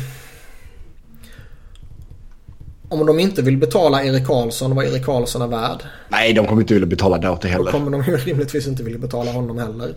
Om 2.90 3.06
de 3.06 3.20
inte 3.20 3.42
vill 3.42 3.58
betala 3.58 4.04
Erik 4.04 4.26
Karlsson 4.28 4.76
vad 4.76 4.86
Erik 4.86 5.06
Karlsson 5.06 5.42
är 5.42 5.48
värd. 5.48 5.84
Nej, 6.10 6.34
de 6.34 6.46
kommer 6.48 6.62
inte 6.62 6.74
vilja 6.74 6.88
betala 6.88 7.18
Doughty 7.18 7.48
Då 7.48 7.54
heller. 7.54 7.72
kommer 7.72 7.92
de 7.92 8.04
ju 8.04 8.18
rimligtvis 8.18 8.68
inte 8.68 8.84
vilja 8.84 9.00
betala 9.00 9.32
honom 9.32 9.58
heller. 9.58 9.96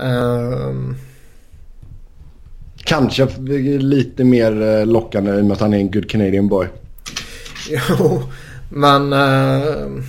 Ehm, 0.00 0.96
Kanske 2.84 3.26
lite 3.78 4.24
mer 4.24 4.62
eh, 4.62 4.86
lockande 4.86 5.32
i 5.32 5.40
och 5.40 5.44
med 5.44 5.52
att 5.52 5.60
han 5.60 5.74
är 5.74 5.78
en 5.78 5.90
good 5.90 6.10
Canadian 6.10 6.48
boy. 6.48 6.66
jo, 7.70 8.22
men... 8.68 9.12
ehm, 9.12 10.02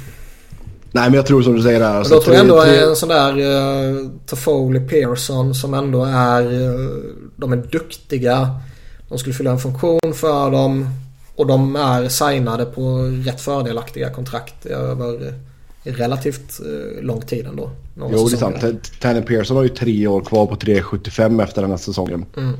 Nej, 0.91 1.03
men 1.09 1.13
jag 1.13 1.25
tror 1.25 1.41
som 1.41 1.55
du 1.55 1.61
säger 1.61 1.79
där. 1.79 1.95
Alltså, 1.95 2.15
då 2.15 2.21
tror 2.21 2.35
jag 2.35 2.41
ändå 2.43 2.61
tre- 2.63 2.79
en 2.79 2.95
sån 2.95 3.09
där 3.09 3.39
uh, 3.39 4.09
Toffoli 4.25 4.79
Pearson 4.79 5.55
som 5.55 5.73
ändå 5.73 6.05
är... 6.05 6.41
eh, 6.43 6.89
de 7.35 7.53
är 7.53 7.57
duktiga. 7.57 8.49
De 9.09 9.17
skulle 9.17 9.35
fylla 9.35 9.51
en 9.51 9.59
funktion 9.59 10.13
för 10.13 10.51
dem. 10.51 10.89
Och 11.35 11.47
de 11.47 11.75
är 11.75 12.07
signade 12.07 12.65
på 12.65 12.97
rätt 13.25 13.41
fördelaktiga 13.41 14.09
kontrakt 14.09 14.65
över 14.65 15.33
relativt 15.83 16.59
uh, 16.65 17.03
lång 17.03 17.21
tid 17.21 17.45
ändå. 17.47 17.71
Jo, 17.99 18.27
det 18.27 18.35
är 18.35 18.37
sant. 18.37 18.91
Tanner 19.01 19.21
Pearson 19.21 19.57
har 19.57 19.63
ju 19.63 19.69
tre 19.69 20.07
år 20.07 20.21
kvar 20.21 20.45
på 20.45 20.55
3,75 20.55 21.43
efter 21.43 21.61
den 21.61 21.71
här 21.71 21.77
säsongen. 21.77 22.25
Mm. 22.37 22.53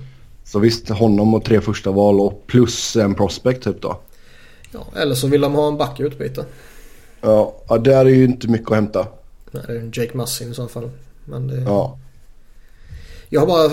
Så 0.43 0.59
visst, 0.59 0.89
honom 0.89 1.33
och 1.33 1.45
tre 1.45 1.61
första 1.61 1.91
val 1.91 2.19
och 2.19 2.43
plus 2.47 2.95
en 2.95 3.15
prospect 3.15 3.63
typ 3.63 3.81
då. 3.81 3.99
Ja, 4.71 4.87
eller 4.95 5.15
så 5.15 5.27
vill 5.27 5.41
de 5.41 5.53
ha 5.53 5.67
en 5.67 5.77
back 5.77 5.99
i 5.99 6.03
utbyte. 6.03 6.45
Ja, 7.21 7.55
ja 7.67 7.77
där 7.77 8.05
är 8.05 8.09
ju 8.09 8.23
inte 8.23 8.47
mycket 8.47 8.67
att 8.71 8.75
hämta. 8.75 9.07
Nej, 9.51 9.63
det 9.67 9.73
är 9.73 9.79
en 9.79 9.91
Jake 9.93 10.17
Mussin 10.17 10.51
i 10.51 10.53
så 10.53 10.67
fall. 10.67 10.89
Men 11.25 11.47
det... 11.47 11.61
Ja, 11.61 11.97
Jag 13.29 13.39
har 13.39 13.47
bara... 13.47 13.67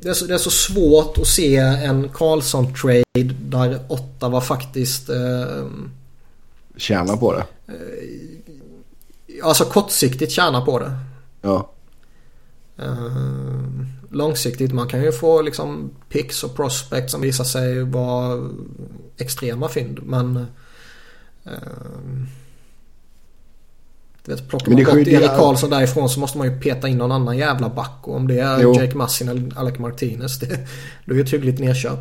Det 0.00 0.08
är, 0.08 0.14
så, 0.14 0.26
det 0.26 0.34
är 0.34 0.38
så 0.38 0.50
svårt 0.50 1.18
att 1.18 1.26
se 1.26 1.56
en 1.56 2.08
Karlsson-trade 2.08 3.34
där 3.40 3.80
Ottawa 3.88 4.40
faktiskt... 4.40 5.08
Eh, 5.08 5.66
tjäna 6.76 7.16
på 7.16 7.32
det. 7.32 7.44
alltså 9.42 9.64
kortsiktigt 9.64 10.32
tjänar 10.32 10.64
på 10.64 10.78
det. 10.78 10.98
Ja, 11.42 11.70
Eh, 12.78 13.60
långsiktigt, 14.10 14.72
man 14.72 14.88
kan 14.88 15.02
ju 15.02 15.12
få 15.12 15.42
liksom 15.42 15.90
picks 16.08 16.44
och 16.44 16.56
prospects 16.56 17.12
som 17.12 17.20
visar 17.20 17.44
sig 17.44 17.82
vara 17.82 18.50
extrema 19.18 19.68
fynd. 19.68 20.00
Men 20.02 20.46
eh, 21.44 21.52
Du 24.24 24.32
vet, 24.32 24.48
plockar 24.48 24.72
man 24.72 24.84
bort 24.84 24.94
Erik 24.94 25.36
Karlsson 25.36 25.70
därifrån 25.70 26.08
så 26.08 26.20
måste 26.20 26.38
man 26.38 26.46
ju 26.46 26.60
peta 26.60 26.88
in 26.88 26.98
någon 26.98 27.12
annan 27.12 27.38
jävla 27.38 27.68
back. 27.68 27.98
Och 28.02 28.16
om 28.16 28.28
det 28.28 28.38
är 28.38 28.62
jo. 28.62 28.74
Jake 28.74 28.96
Massin 28.96 29.28
eller 29.28 29.58
Alec 29.58 29.78
Martinez. 29.78 30.38
Det, 30.38 30.46
då 31.04 31.12
är 31.12 31.16
det 31.16 31.22
ett 31.22 31.32
hyggligt 31.32 31.58
nedköp. 31.58 31.98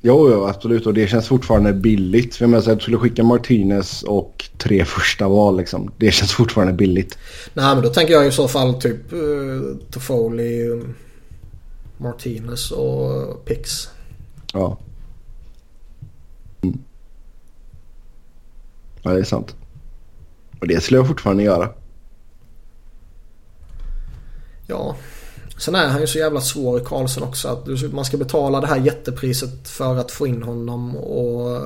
Jo, 0.00 0.30
jo, 0.32 0.46
absolut. 0.46 0.86
Och 0.86 0.94
det 0.94 1.06
känns 1.08 1.26
fortfarande 1.26 1.72
billigt. 1.72 2.34
För 2.34 2.44
jag 2.44 2.50
menar, 2.50 2.72
att 2.72 2.78
du 2.78 2.82
skulle 2.82 2.98
skicka 2.98 3.22
Martinez 3.22 4.02
och 4.02 4.44
tre 4.58 4.84
första 4.84 5.28
val 5.28 5.56
liksom. 5.56 5.90
Det 5.96 6.10
känns 6.10 6.32
fortfarande 6.32 6.72
billigt. 6.72 7.18
Nej, 7.54 7.74
men 7.74 7.84
då 7.84 7.88
tänker 7.88 8.14
jag 8.14 8.26
i 8.26 8.30
så 8.30 8.48
fall 8.48 8.80
typ 8.80 9.12
uh, 9.12 9.76
Toffoli, 9.90 10.82
Martinez 11.98 12.70
och 12.70 13.44
Pix. 13.44 13.88
Ja. 14.52 14.78
Ja, 19.06 19.12
det 19.12 19.20
är 19.20 19.24
sant. 19.24 19.56
Och 20.60 20.68
det 20.68 20.82
skulle 20.82 20.98
jag 20.98 21.06
fortfarande 21.06 21.42
göra. 21.42 21.68
Ja. 24.66 24.96
Sen 25.58 25.74
är 25.74 25.88
han 25.88 26.00
ju 26.00 26.06
så 26.06 26.18
jävla 26.18 26.40
svår 26.40 26.80
i 26.80 26.84
Karlsson 26.84 27.22
också. 27.22 27.48
Att 27.48 27.92
man 27.92 28.04
ska 28.04 28.16
betala 28.16 28.60
det 28.60 28.66
här 28.66 28.76
jättepriset 28.76 29.68
för 29.68 29.96
att 29.96 30.10
få 30.10 30.26
in 30.26 30.42
honom 30.42 30.96
och 30.96 31.62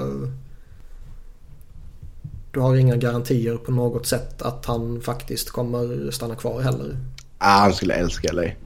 du 2.52 2.60
har 2.60 2.76
inga 2.76 2.96
garantier 2.96 3.56
på 3.56 3.72
något 3.72 4.06
sätt 4.06 4.42
att 4.42 4.66
han 4.66 5.00
faktiskt 5.00 5.50
kommer 5.50 6.10
stanna 6.10 6.34
kvar 6.34 6.60
heller. 6.60 6.96
Ah, 7.38 7.60
han 7.60 7.72
skulle 7.72 7.94
älska 7.94 8.32
dig. 8.32 8.56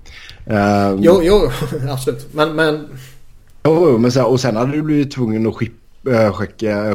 Um... 0.46 1.02
Jo, 1.02 1.20
jo, 1.22 1.50
absolut. 1.90 2.34
Men, 2.34 2.56
men... 2.56 2.88
Jo, 3.64 3.98
men 3.98 4.12
så, 4.12 4.24
och 4.24 4.40
sen 4.40 4.56
hade 4.56 4.72
du 4.72 4.82
blivit 4.82 5.10
tvungen 5.12 5.46
att 5.46 5.54
skippa, 5.54 6.10
äh, 6.10 6.32
skicka, 6.32 6.94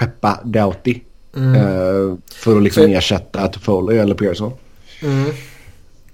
skeppa 0.00 0.40
Doughty. 0.44 1.00
Mm. 1.36 1.54
Uh, 1.56 2.16
för 2.32 2.56
att 2.56 2.62
liksom 2.62 2.82
så... 2.82 2.88
ersätta 2.88 3.48
Toffoli 3.48 3.98
eller 3.98 4.14
Pearson. 4.14 4.52
Mm. 5.02 5.32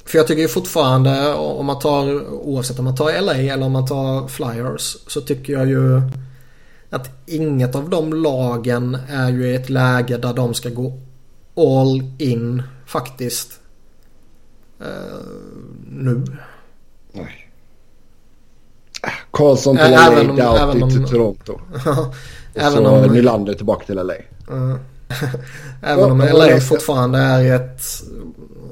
För 0.04 0.18
jag 0.18 0.26
tycker 0.26 0.42
ju 0.42 0.48
fortfarande 0.48 1.34
om 1.34 1.66
man 1.66 1.78
tar 1.78 2.28
oavsett 2.30 2.78
om 2.78 2.84
man 2.84 2.96
tar 2.96 3.22
LA 3.22 3.34
eller 3.34 3.66
om 3.66 3.72
man 3.72 3.86
tar 3.86 4.28
Flyers 4.28 4.96
så 5.06 5.20
tycker 5.20 5.52
jag 5.52 5.68
ju 5.68 6.02
att 6.90 7.10
inget 7.26 7.74
av 7.74 7.90
de 7.90 8.12
lagen 8.12 8.98
är 9.10 9.30
ju 9.30 9.46
i 9.46 9.54
ett 9.54 9.70
läge 9.70 10.16
där 10.16 10.32
de 10.32 10.54
ska 10.54 10.68
gå 10.68 10.92
all 11.56 12.02
in 12.18 12.62
faktiskt. 12.86 13.60
Uh, 14.80 14.86
nu. 15.88 16.24
Nej. 17.12 17.50
Karlsson 19.30 19.76
till 19.76 19.90
LA, 19.90 20.22
Doughty 20.22 20.90
till 20.90 21.08
Toronto. 21.08 21.60
även 22.56 22.84
så 22.84 22.88
om, 22.88 23.12
Nylander 23.12 23.54
tillbaka 23.54 23.86
till 23.86 23.96
LA. 23.96 24.14
Uh, 24.50 24.76
även 25.82 26.10
om 26.10 26.18
LA 26.18 26.60
fortfarande 26.60 27.18
är 27.18 27.56
ett 27.56 27.82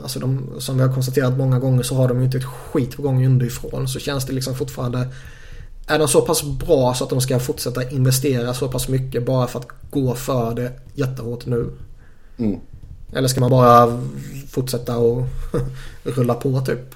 Alltså 0.05 0.19
de, 0.19 0.55
som 0.59 0.77
vi 0.77 0.83
har 0.83 0.95
konstaterat 0.95 1.39
många 1.39 1.59
gånger 1.59 1.83
så 1.83 1.95
har 1.95 2.09
de 2.09 2.19
ju 2.19 2.25
inte 2.25 2.39
ett 2.39 2.45
skit 2.45 2.97
på 2.97 3.03
gång 3.03 3.27
underifrån. 3.27 3.89
Så 3.89 3.99
känns 3.99 4.27
det 4.27 4.33
liksom 4.33 4.55
fortfarande... 4.55 5.09
Är 5.87 5.99
de 5.99 6.09
så 6.09 6.21
pass 6.21 6.43
bra 6.43 6.95
så 6.95 7.05
att 7.05 7.11
de 7.11 7.21
ska 7.21 7.39
fortsätta 7.39 7.91
investera 7.91 8.55
så 8.55 8.69
pass 8.69 8.89
mycket 8.89 9.27
bara 9.27 9.47
för 9.47 9.59
att 9.59 9.69
gå 9.91 10.15
för 10.15 10.55
det 10.55 10.73
jättehårt 10.95 11.47
nu? 11.47 11.71
Mm. 12.39 12.61
Eller 13.13 13.29
ska 13.29 13.41
man 13.41 13.51
bara 13.51 14.01
fortsätta 14.49 14.99
och 14.99 15.27
rulla 16.03 16.35
på 16.35 16.61
typ? 16.61 16.95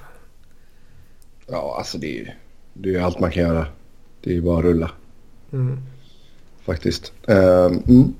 Ja, 1.46 1.74
alltså 1.78 1.98
det 1.98 2.06
är 2.06 2.18
ju 2.18 2.28
det 2.72 2.94
är 2.94 3.00
allt 3.00 3.20
man 3.20 3.30
kan 3.30 3.42
göra. 3.42 3.66
Det 4.20 4.30
är 4.30 4.34
ju 4.34 4.42
bara 4.42 4.58
att 4.58 4.64
rulla. 4.64 4.90
Mm. 5.52 5.82
Faktiskt. 6.68 7.12
Uh, 7.28 7.66
mm. 7.88 8.14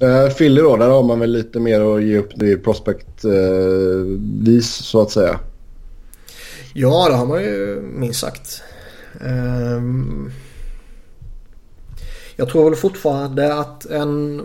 Eh, 0.00 0.08
uh, 0.08 0.30
Philly 0.30 0.60
då, 0.60 0.76
där 0.76 0.88
har 0.88 1.02
man 1.02 1.20
väl 1.20 1.30
lite 1.30 1.60
mer 1.60 1.80
att 1.80 2.02
ge 2.02 2.18
upp 2.18 2.30
det 2.34 2.56
prospect-vis 2.56 3.24
eh, 4.44 4.52
uh, 4.52 4.60
så 4.60 5.02
att 5.02 5.10
säga. 5.10 5.40
Ja, 6.72 7.08
det 7.08 7.14
har 7.14 7.26
man 7.26 7.42
ju 7.42 7.80
minst 7.94 8.20
sagt. 8.20 8.62
Um, 9.20 10.32
jag 12.36 12.48
tror 12.48 12.70
väl 12.70 12.78
fortfarande 12.78 13.54
att 13.54 13.86
en, 13.86 14.40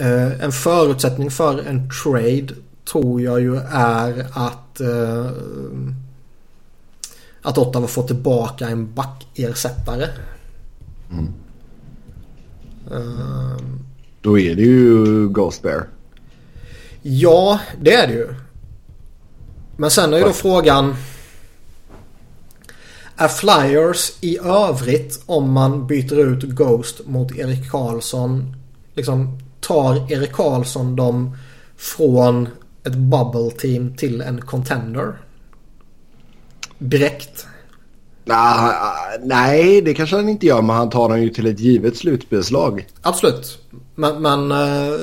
uh, 0.00 0.44
en 0.44 0.52
förutsättning 0.52 1.30
för 1.30 1.58
en 1.58 1.90
trade 2.04 2.54
tror 2.92 3.22
jag 3.22 3.40
ju 3.40 3.56
är 3.72 4.26
att 4.32 4.80
uh, 4.80 5.30
att 7.42 7.58
Ottawa 7.58 7.86
får 7.86 8.02
tillbaka 8.02 8.68
en 8.68 8.94
backersättare. 8.94 10.06
Mm. 11.10 11.32
Um, 12.90 13.80
Då 14.20 14.38
är 14.38 14.54
det 14.54 14.62
ju 14.62 15.28
Ghost 15.28 15.62
Bear. 15.62 15.88
Ja, 17.02 17.60
det 17.80 17.94
är 17.94 18.06
det 18.06 18.14
ju. 18.14 18.34
Men 19.76 19.90
sen 19.90 20.12
är 20.12 20.18
ju 20.18 20.24
då 20.24 20.32
frågan. 20.32 20.96
Är 23.16 23.28
Flyers 23.28 24.12
i 24.20 24.38
övrigt 24.38 25.22
om 25.26 25.52
man 25.52 25.86
byter 25.86 26.18
ut 26.18 26.42
Ghost 26.42 27.06
mot 27.06 27.36
Erik 27.36 27.70
Karlsson. 27.70 28.56
Liksom 28.94 29.38
tar 29.60 30.12
Erik 30.12 30.32
Karlsson 30.32 30.96
dem 30.96 31.36
från 31.76 32.48
ett 32.84 32.94
bubble 32.94 33.50
team 33.58 33.96
till 33.96 34.20
en 34.20 34.40
contender? 34.40 35.18
Direkt. 36.78 37.46
Nah, 38.30 38.72
nej, 39.22 39.80
det 39.80 39.94
kanske 39.94 40.16
han 40.16 40.28
inte 40.28 40.46
gör, 40.46 40.62
men 40.62 40.76
han 40.76 40.90
tar 40.90 41.08
den 41.08 41.22
ju 41.22 41.28
till 41.28 41.46
ett 41.46 41.60
givet 41.60 41.96
slutspelslag. 41.96 42.86
Absolut. 43.02 43.58
Men, 43.94 44.22
men 44.22 44.50
eh, 44.50 44.98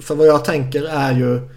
för 0.00 0.14
vad 0.14 0.26
jag 0.26 0.44
tänker 0.44 0.84
är 0.84 1.12
ju... 1.12 1.48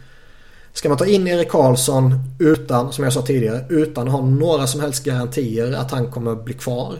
Ska 0.73 0.89
man 0.89 0.97
ta 0.97 1.05
in 1.05 1.27
Erik 1.27 1.49
Karlsson 1.49 2.13
utan, 2.39 2.93
som 2.93 3.03
jag 3.03 3.13
sa 3.13 3.21
tidigare, 3.21 3.65
utan 3.69 4.07
att 4.07 4.13
ha 4.13 4.21
några 4.21 4.67
som 4.67 4.81
helst 4.81 5.03
garantier 5.03 5.73
att 5.73 5.91
han 5.91 6.11
kommer 6.11 6.35
bli 6.35 6.53
kvar. 6.53 6.95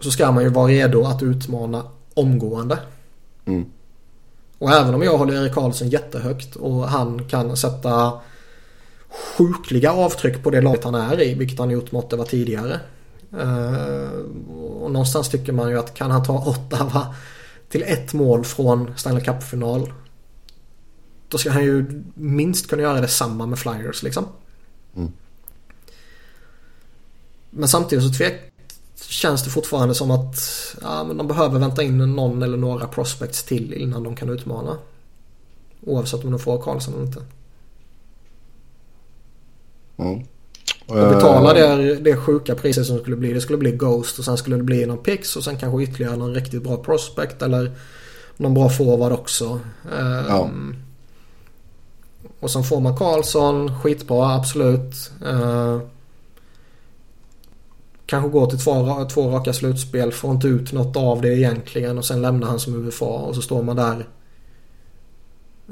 Så 0.00 0.10
ska 0.10 0.32
man 0.32 0.44
ju 0.44 0.48
vara 0.48 0.68
redo 0.68 1.04
att 1.04 1.22
utmana 1.22 1.82
omgående. 2.14 2.78
Mm. 3.44 3.64
Och 4.58 4.70
även 4.70 4.94
om 4.94 5.02
jag 5.02 5.18
håller 5.18 5.42
Erik 5.42 5.52
Karlsson 5.52 5.88
jättehögt 5.88 6.56
och 6.56 6.88
han 6.88 7.24
kan 7.28 7.56
sätta 7.56 8.12
sjukliga 9.14 9.92
avtryck 9.92 10.42
på 10.42 10.50
det 10.50 10.60
laget 10.60 10.84
han 10.84 10.94
är 10.94 11.22
i, 11.22 11.34
vilket 11.34 11.58
han 11.58 11.70
gjort 11.70 11.92
mot 11.92 12.10
det 12.10 12.16
var 12.16 12.24
tidigare. 12.24 12.80
Uh, 13.34 14.08
och 14.82 14.90
någonstans 14.90 15.28
tycker 15.28 15.52
man 15.52 15.70
ju 15.70 15.78
att 15.78 15.94
kan 15.94 16.10
han 16.10 16.24
ta 16.24 16.38
Ottawa 16.46 17.14
till 17.68 17.82
ett 17.82 18.12
mål 18.12 18.44
från 18.44 18.94
Stanley 18.96 19.24
Cup-final. 19.24 19.92
Då 21.28 21.38
ska 21.38 21.50
han 21.50 21.64
ju 21.64 22.02
minst 22.14 22.70
kunna 22.70 22.82
göra 22.82 23.00
detsamma 23.00 23.46
med 23.46 23.58
Flyers 23.58 24.02
liksom. 24.02 24.24
Mm. 24.96 25.12
Men 27.50 27.68
samtidigt 27.68 28.04
så 28.04 28.12
tvek 28.12 28.52
känns 29.08 29.44
det 29.44 29.50
fortfarande 29.50 29.94
som 29.94 30.10
att 30.10 30.40
ja, 30.82 31.04
men 31.04 31.16
de 31.16 31.28
behöver 31.28 31.58
vänta 31.58 31.82
in 31.82 31.98
någon 31.98 32.42
eller 32.42 32.56
några 32.56 32.86
prospects 32.86 33.42
till 33.42 33.72
innan 33.72 34.02
de 34.02 34.16
kan 34.16 34.28
utmana. 34.28 34.78
Oavsett 35.80 36.24
om 36.24 36.30
de 36.30 36.40
får 36.40 36.62
Karlsson 36.62 36.94
eller 36.94 37.04
inte. 37.04 37.22
Mm. 39.96 40.22
Och 40.86 40.94
betala 40.94 41.52
det, 41.52 41.94
det 41.94 42.16
sjuka 42.16 42.54
priset 42.54 42.86
som 42.86 42.98
skulle 42.98 43.16
bli. 43.16 43.32
Det 43.32 43.40
skulle 43.40 43.58
bli 43.58 43.72
Ghost 43.72 44.18
och 44.18 44.24
sen 44.24 44.36
skulle 44.36 44.56
det 44.56 44.62
bli 44.62 44.86
någon 44.86 44.98
Pix 44.98 45.36
och 45.36 45.44
sen 45.44 45.56
kanske 45.56 45.82
ytterligare 45.82 46.16
någon 46.16 46.34
riktigt 46.34 46.62
bra 46.62 46.76
prospect 46.76 47.42
eller 47.42 47.72
någon 48.36 48.54
bra 48.54 48.68
forward 48.68 49.12
också. 49.12 49.60
Ja. 50.28 50.40
Um, 50.40 50.76
och 52.40 52.50
sen 52.50 52.62
får 52.62 52.80
man 52.80 52.96
Karlsson, 52.96 53.80
skitbra 53.80 54.34
absolut. 54.34 55.10
Uh, 55.26 55.80
kanske 58.06 58.30
går 58.30 58.46
till 58.46 58.58
två, 58.58 59.04
två 59.04 59.30
raka 59.30 59.52
slutspel, 59.52 60.12
får 60.12 60.30
inte 60.30 60.48
ut 60.48 60.72
något 60.72 60.96
av 60.96 61.20
det 61.20 61.38
egentligen 61.38 61.98
och 61.98 62.04
sen 62.04 62.22
lämnar 62.22 62.48
han 62.48 62.60
som 62.60 62.86
UFA 62.86 63.04
och 63.04 63.34
så 63.34 63.42
står 63.42 63.62
man 63.62 63.76
där 63.76 64.06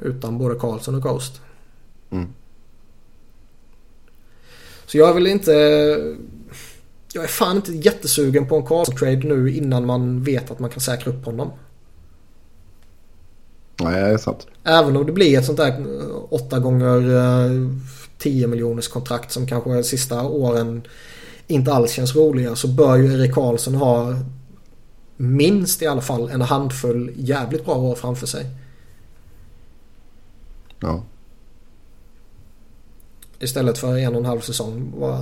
utan 0.02 0.38
både 0.38 0.54
Karlsson 0.54 0.94
och 0.94 1.02
Ghost. 1.02 1.40
Mm. 2.10 2.28
Så 4.92 4.98
jag 4.98 5.14
vill 5.14 5.26
inte... 5.26 5.52
Jag 7.12 7.24
är 7.24 7.28
fan 7.28 7.56
inte 7.56 7.72
jättesugen 7.72 8.48
på 8.48 8.56
en 8.56 8.66
Karlsson-trade 8.66 9.28
nu 9.28 9.56
innan 9.56 9.86
man 9.86 10.22
vet 10.22 10.50
att 10.50 10.58
man 10.58 10.70
kan 10.70 10.80
säkra 10.80 11.12
upp 11.12 11.24
honom. 11.24 11.50
Nej, 13.80 14.02
det 14.02 14.08
är 14.08 14.18
sant. 14.18 14.46
Även 14.64 14.96
om 14.96 15.06
det 15.06 15.12
blir 15.12 15.38
ett 15.38 15.44
sånt 15.44 15.58
där 15.58 15.84
8 16.30 16.58
gånger 16.58 17.00
10 18.18 18.44
eh, 18.44 18.50
miljoners 18.50 18.88
kontrakt 18.88 19.32
som 19.32 19.46
kanske 19.46 19.74
de 19.74 19.84
sista 19.84 20.22
åren 20.22 20.82
inte 21.46 21.72
alls 21.72 21.92
känns 21.92 22.16
roliga 22.16 22.56
så 22.56 22.68
bör 22.68 22.96
ju 22.96 23.12
Erik 23.12 23.34
Karlsson 23.34 23.74
ha 23.74 24.14
minst 25.16 25.82
i 25.82 25.86
alla 25.86 26.00
fall 26.00 26.30
en 26.30 26.42
handfull 26.42 27.12
jävligt 27.16 27.64
bra 27.64 27.74
år 27.74 27.94
framför 27.94 28.26
sig. 28.26 28.46
Ja. 30.80 31.02
Istället 33.42 33.78
för 33.78 33.98
en 33.98 34.14
och 34.14 34.20
en 34.20 34.24
halv 34.24 34.40
säsong 34.40 34.92
bara. 35.00 35.20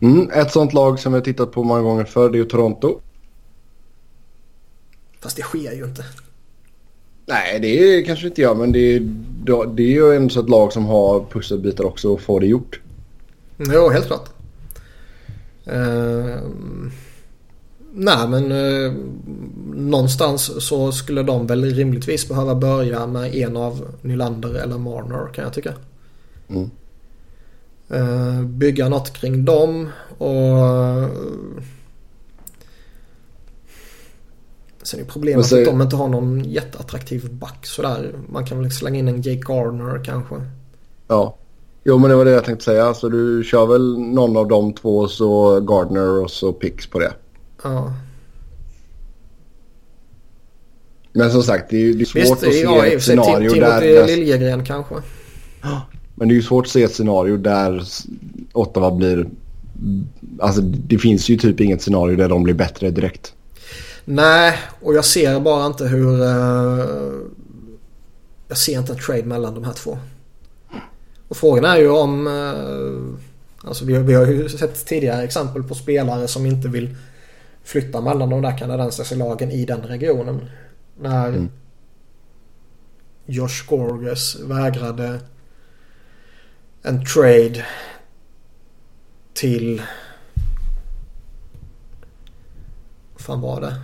Mm, 0.00 0.30
ett 0.30 0.52
sånt 0.52 0.72
lag 0.72 1.00
som 1.00 1.12
vi 1.12 1.18
har 1.18 1.24
tittat 1.24 1.52
på 1.52 1.62
många 1.62 1.80
gånger 1.82 2.04
förr 2.04 2.30
det 2.30 2.36
är 2.36 2.40
ju 2.40 2.44
Toronto. 2.44 3.00
Fast 5.20 5.36
det 5.36 5.42
sker 5.42 5.72
ju 5.72 5.84
inte. 5.84 6.04
Nej, 7.26 7.60
det 7.60 7.68
är 7.68 8.04
kanske 8.04 8.26
inte 8.26 8.42
jag, 8.42 8.56
men 8.56 8.72
det 8.72 8.96
är, 8.96 9.00
det 9.74 9.82
är 9.82 9.90
ju 9.90 10.16
ändå 10.16 10.40
ett 10.40 10.48
lag 10.48 10.72
som 10.72 10.86
har 10.86 11.24
pusselbitar 11.30 11.84
också 11.84 12.08
och 12.08 12.20
får 12.20 12.40
det 12.40 12.46
gjort. 12.46 12.80
Jo, 13.58 13.88
helt 13.88 14.06
klart. 14.06 14.28
Uh, 15.72 16.36
nej, 17.92 18.28
men 18.28 18.52
uh, 18.52 18.92
någonstans 19.74 20.66
så 20.68 20.92
skulle 20.92 21.22
de 21.22 21.46
väl 21.46 21.64
rimligtvis 21.64 22.28
behöva 22.28 22.54
börja 22.54 23.06
med 23.06 23.34
en 23.34 23.56
av 23.56 23.88
Nylander 24.02 24.54
eller 24.54 24.78
Marner 24.78 25.32
kan 25.34 25.44
jag 25.44 25.52
tycka. 25.52 25.74
Mm. 26.48 26.70
Uh, 27.92 28.42
bygga 28.42 28.88
något 28.88 29.12
kring 29.12 29.44
dem 29.44 29.88
och 30.18 31.10
Sen 34.82 35.00
är 35.00 35.04
problemet 35.04 35.46
så... 35.46 35.58
att 35.58 35.64
de 35.64 35.82
inte 35.82 35.96
har 35.96 36.08
någon 36.08 36.44
jätteattraktiv 36.44 37.34
back 37.34 37.66
sådär. 37.66 38.12
Man 38.28 38.46
kan 38.46 38.58
väl 38.58 38.70
slänga 38.70 38.98
in 38.98 39.08
en 39.08 39.22
Jake 39.22 39.52
Garner 39.52 40.04
kanske. 40.04 40.34
Ja. 41.08 41.36
Jo 41.84 41.98
men 41.98 42.10
det 42.10 42.16
var 42.16 42.24
det 42.24 42.30
jag 42.30 42.44
tänkte 42.44 42.64
säga. 42.64 42.84
Alltså 42.84 43.08
du 43.08 43.44
kör 43.44 43.66
väl 43.66 43.98
någon 43.98 44.36
av 44.36 44.48
de 44.48 44.72
två 44.72 45.08
så 45.08 45.60
Gardner 45.60 46.22
och 46.22 46.30
så 46.30 46.52
Pix 46.52 46.86
på 46.86 46.98
det. 46.98 47.12
Ja. 47.62 47.92
Men 51.12 51.30
som 51.30 51.42
sagt 51.42 51.70
det 51.70 51.76
är, 51.76 51.94
det 51.94 52.02
är 52.02 52.04
svårt 52.04 52.22
Visst, 52.22 52.32
att 52.32 52.40
se 52.40 52.60
ja, 52.60 52.86
ett 52.86 53.02
scenario 53.02 53.50
Tim, 53.50 53.60
där... 53.60 53.80
Timothy 53.80 54.16
Liljegren 54.16 54.64
kanske. 54.64 54.94
Men 56.14 56.28
det 56.28 56.34
är 56.34 56.36
ju 56.36 56.42
svårt 56.42 56.66
att 56.66 56.70
se 56.70 56.82
ett 56.82 56.94
scenario 56.94 57.36
där 57.36 57.82
Ottawa 58.52 58.90
blir... 58.90 59.26
Alltså 60.38 60.60
det 60.60 60.98
finns 60.98 61.28
ju 61.28 61.36
typ 61.36 61.60
inget 61.60 61.82
scenario 61.82 62.16
där 62.16 62.28
de 62.28 62.42
blir 62.42 62.54
bättre 62.54 62.90
direkt. 62.90 63.34
Nej, 64.04 64.58
och 64.80 64.94
jag 64.94 65.04
ser 65.04 65.40
bara 65.40 65.66
inte 65.66 65.84
hur... 65.84 66.22
Uh, 66.22 67.20
jag 68.48 68.58
ser 68.58 68.78
inte 68.78 68.92
en 68.92 68.98
trade 68.98 69.24
mellan 69.24 69.54
de 69.54 69.64
här 69.64 69.72
två. 69.72 69.98
Och 71.28 71.36
frågan 71.36 71.64
är 71.64 71.76
ju 71.76 71.90
om... 71.90 72.26
Uh, 72.26 73.68
alltså 73.68 73.84
vi, 73.84 73.98
vi 73.98 74.14
har 74.14 74.26
ju 74.26 74.48
sett 74.48 74.86
tidigare 74.86 75.22
exempel 75.22 75.62
på 75.62 75.74
spelare 75.74 76.28
som 76.28 76.46
inte 76.46 76.68
vill 76.68 76.96
flytta 77.64 78.00
mellan 78.00 78.30
de 78.30 78.42
där 78.42 78.58
kanadensiska 78.58 79.14
lagen 79.14 79.50
i 79.50 79.64
den 79.64 79.80
regionen. 79.80 80.50
När 81.00 81.28
mm. 81.28 81.50
Josh 83.26 83.68
Gorges 83.68 84.40
vägrade 84.40 85.20
en 86.84 87.04
trade 87.04 87.66
till... 89.32 89.82
Vad 93.12 93.20
fan 93.20 93.40
var 93.40 93.60
det? 93.60 93.80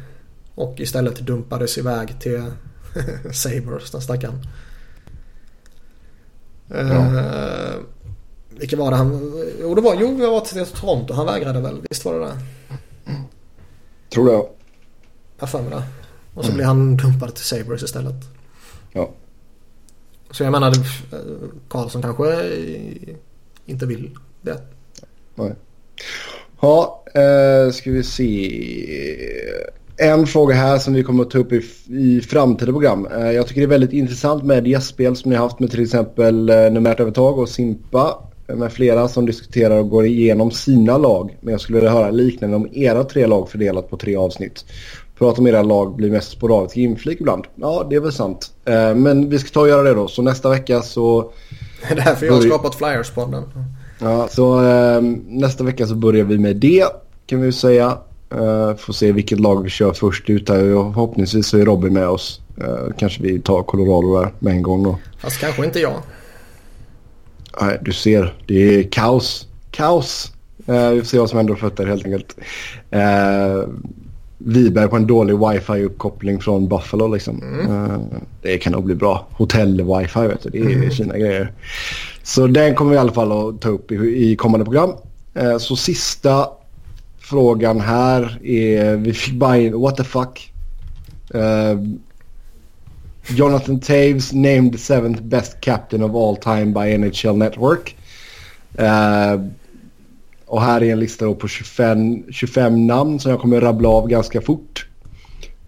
Och 0.54 0.80
istället 0.80 1.18
dumpades 1.18 1.78
iväg 1.78 2.20
till 2.20 2.44
Sabres, 3.32 3.90
den 3.90 4.00
stackaren. 4.00 4.42
Ja. 6.68 6.76
Uh, 6.76 7.80
vilka 8.50 8.76
var 8.76 8.90
det 8.90 8.96
han... 8.96 9.32
Jo, 9.60 9.74
det 9.74 9.80
var, 9.80 9.96
jo, 10.00 10.16
det 10.16 10.26
var 10.26 10.40
till 10.40 10.66
Toronto. 10.66 11.14
Han 11.14 11.26
vägrade 11.26 11.60
väl? 11.60 11.86
Visst 11.90 12.04
var 12.04 12.14
det 12.14 12.26
det? 12.26 12.36
Tror 14.10 14.26
det. 14.26 14.48
Jag 15.38 15.50
för 15.50 15.62
mig 15.62 15.70
det. 15.70 15.82
Och 16.34 16.44
så 16.44 16.50
mm. 16.50 16.56
blev 16.56 16.66
han 16.66 16.96
dumpad 16.96 17.34
till 17.34 17.44
Sabres 17.44 17.82
istället. 17.82 18.24
Ja. 18.92 19.10
Så 20.30 20.42
jag 20.42 20.52
menar, 20.52 20.72
Karlsson 21.68 22.02
kanske 22.02 22.50
inte 23.66 23.86
vill 23.86 24.10
det. 24.42 24.60
Nej. 25.34 25.54
Ja, 26.60 27.04
eh, 27.14 27.72
ska 27.72 27.90
vi 27.90 28.02
se 28.02 28.26
en 30.00 30.26
fråga 30.26 30.54
här 30.54 30.78
som 30.78 30.94
vi 30.94 31.02
kommer 31.02 31.22
att 31.22 31.30
ta 31.30 31.38
upp 31.38 31.52
i, 31.52 31.62
i 31.88 32.20
framtida 32.20 32.72
program. 32.72 33.06
Eh, 33.06 33.30
jag 33.30 33.46
tycker 33.46 33.60
det 33.60 33.64
är 33.64 33.68
väldigt 33.68 33.92
intressant 33.92 34.44
med 34.44 34.66
gästspel 34.66 35.16
som 35.16 35.30
ni 35.30 35.36
har 35.36 35.44
haft 35.44 35.60
med 35.60 35.70
till 35.70 35.82
exempel 35.82 36.50
eh, 36.50 36.70
Numerärt 36.70 37.00
Övertag 37.00 37.38
och 37.38 37.48
Simpa 37.48 38.18
eh, 38.48 38.56
med 38.56 38.72
flera 38.72 39.08
som 39.08 39.26
diskuterar 39.26 39.78
och 39.78 39.88
går 39.88 40.06
igenom 40.06 40.50
sina 40.50 40.98
lag. 40.98 41.36
Men 41.40 41.52
jag 41.52 41.60
skulle 41.60 41.78
vilja 41.78 41.92
höra 41.92 42.10
liknande 42.10 42.56
om 42.56 42.68
era 42.72 43.04
tre 43.04 43.26
lag 43.26 43.50
fördelat 43.50 43.90
på 43.90 43.96
tre 43.96 44.16
avsnitt. 44.16 44.64
Prata 45.20 45.40
om 45.40 45.46
era 45.46 45.62
lag 45.62 45.96
blir 45.96 46.10
mest 46.10 46.30
sporadisk 46.30 46.76
inflik 46.76 47.20
ibland. 47.20 47.44
Ja, 47.54 47.86
det 47.90 47.96
är 47.96 48.00
väl 48.00 48.12
sant. 48.12 48.52
Men 48.96 49.30
vi 49.30 49.38
ska 49.38 49.48
ta 49.48 49.60
och 49.60 49.68
göra 49.68 49.82
det 49.82 49.94
då. 49.94 50.08
Så 50.08 50.22
nästa 50.22 50.50
vecka 50.50 50.82
så... 50.82 51.32
Det 51.88 51.94
är 51.94 51.96
därför 51.96 52.26
jag 52.26 52.32
har 52.32 52.40
skapat 52.40 52.74
Flyers-podden. 52.74 53.42
Ja, 53.98 54.28
så 54.28 54.60
nästa 55.28 55.64
vecka 55.64 55.86
så 55.86 55.94
börjar 55.94 56.24
vi 56.24 56.38
med 56.38 56.56
det 56.56 56.86
kan 57.30 57.40
vi 57.40 57.52
säga. 57.52 57.98
Uh, 58.34 58.76
får 58.76 58.92
se 58.92 59.12
vilket 59.12 59.40
lag 59.40 59.62
vi 59.62 59.70
kör 59.70 59.92
först 59.92 60.30
ut 60.30 60.48
här. 60.48 60.58
Förhoppningsvis 60.92 61.46
så 61.46 61.58
är 61.58 61.64
Robin 61.64 61.92
med 61.92 62.08
oss. 62.08 62.40
Uh, 62.58 62.92
kanske 62.98 63.22
vi 63.22 63.40
tar 63.40 63.62
Colorado 63.62 64.20
där 64.20 64.32
med 64.38 64.52
en 64.52 64.62
gång 64.62 64.82
då. 64.82 64.98
Fast 65.18 65.40
kanske 65.40 65.64
inte 65.64 65.80
jag. 65.80 65.94
Nej, 67.60 67.78
du 67.82 67.92
ser. 67.92 68.34
Det 68.46 68.78
är 68.78 68.82
kaos. 68.82 69.46
Kaos. 69.70 70.32
Vi 70.66 71.00
får 71.00 71.04
se 71.04 71.18
vad 71.18 71.28
som 71.28 71.36
händer 71.36 71.54
och 71.54 71.60
fötter 71.60 71.86
helt 71.86 72.04
enkelt. 72.04 72.36
Viberg 74.44 74.88
på 74.88 74.96
en 74.96 75.06
dålig 75.06 75.34
wifi-uppkoppling 75.34 76.40
från 76.40 76.68
Buffalo 76.68 77.08
liksom. 77.08 77.42
Mm. 77.42 77.70
Uh, 77.70 78.00
det 78.42 78.58
kan 78.58 78.72
nog 78.72 78.84
bli 78.84 78.94
bra. 78.94 79.26
Hotell-wifi 79.32 80.28
vet 80.28 80.42
du. 80.42 80.50
Det 80.50 80.58
är 80.58 80.76
mm. 80.76 80.90
fina 80.90 81.18
grejer. 81.18 81.52
Så 82.22 82.46
den 82.46 82.74
kommer 82.74 82.90
vi 82.90 82.96
i 82.96 83.00
alla 83.00 83.12
fall 83.12 83.32
att 83.32 83.60
ta 83.60 83.68
upp 83.68 83.92
i, 83.92 84.36
kommande 84.36 84.64
program. 84.64 84.90
Uh, 85.40 85.58
så 85.58 85.76
sista 85.76 86.48
frågan 87.18 87.80
här 87.80 88.46
är, 88.46 88.96
vi 88.96 89.12
fick 89.12 89.34
bara 89.34 89.58
in, 89.58 89.80
what 89.80 89.96
the 89.96 90.04
fuck? 90.04 90.52
Uh, 91.34 91.80
Jonathan 93.28 93.80
Taves 93.80 94.32
named 94.32 94.72
the 94.72 94.78
seventh 94.78 95.22
best 95.22 95.60
captain 95.60 96.02
of 96.02 96.14
all 96.14 96.36
time 96.36 96.72
by 96.72 96.96
NHL 96.98 97.36
Network. 97.36 97.96
Uh, 98.78 99.46
och 100.50 100.62
här 100.62 100.82
är 100.82 100.92
en 100.92 101.00
lista 101.00 101.24
då 101.24 101.34
på 101.34 101.48
25, 101.48 102.32
25 102.32 102.86
namn 102.86 103.20
som 103.20 103.30
jag 103.30 103.40
kommer 103.40 103.60
rabbla 103.60 103.88
av 103.88 104.08
ganska 104.08 104.40
fort. 104.40 104.86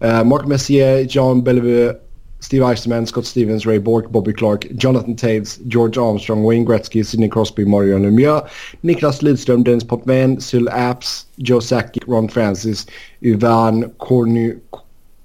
Uh, 0.03 0.23
Mark 0.23 0.45
Messier, 0.47 1.07
John 1.09 1.43
Bellevue, 1.43 1.93
Steve 2.39 2.65
Eisenman, 2.65 3.07
Scott 3.07 3.25
Stevens, 3.25 3.65
Ray 3.65 3.79
Bork, 3.79 4.09
Bobby 4.09 4.33
Clark, 4.33 4.67
Jonathan 4.71 5.15
Taves, 5.15 5.59
George 5.65 5.97
Armstrong, 5.97 6.43
Wayne 6.43 6.65
Gretzky, 6.65 7.03
Sidney 7.03 7.29
Crosby, 7.29 7.65
Mario 7.65 7.97
Lemieux, 7.97 8.41
Niklas 8.81 9.21
Lidström, 9.21 9.63
Dennis 9.63 9.83
Potvin, 9.83 10.41
Syl 10.41 10.67
Apps, 10.67 11.25
Joe 11.37 11.61
Sacki, 11.61 12.01
Ron 12.05 12.27
Francis, 12.27 12.85
Ivan 13.21 13.89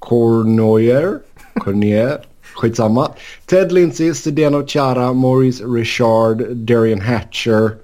Cornoyer, 0.01 1.21
Cornier, 1.61 2.23
skitsamma. 2.55 3.13
Ted 3.47 3.73
Lindsay, 3.73 4.11
Zdeno 4.11 4.63
Chara, 4.65 5.13
Maurice 5.13 5.61
Richard, 5.63 6.65
Darian 6.65 7.01
Hatcher, 7.01 7.79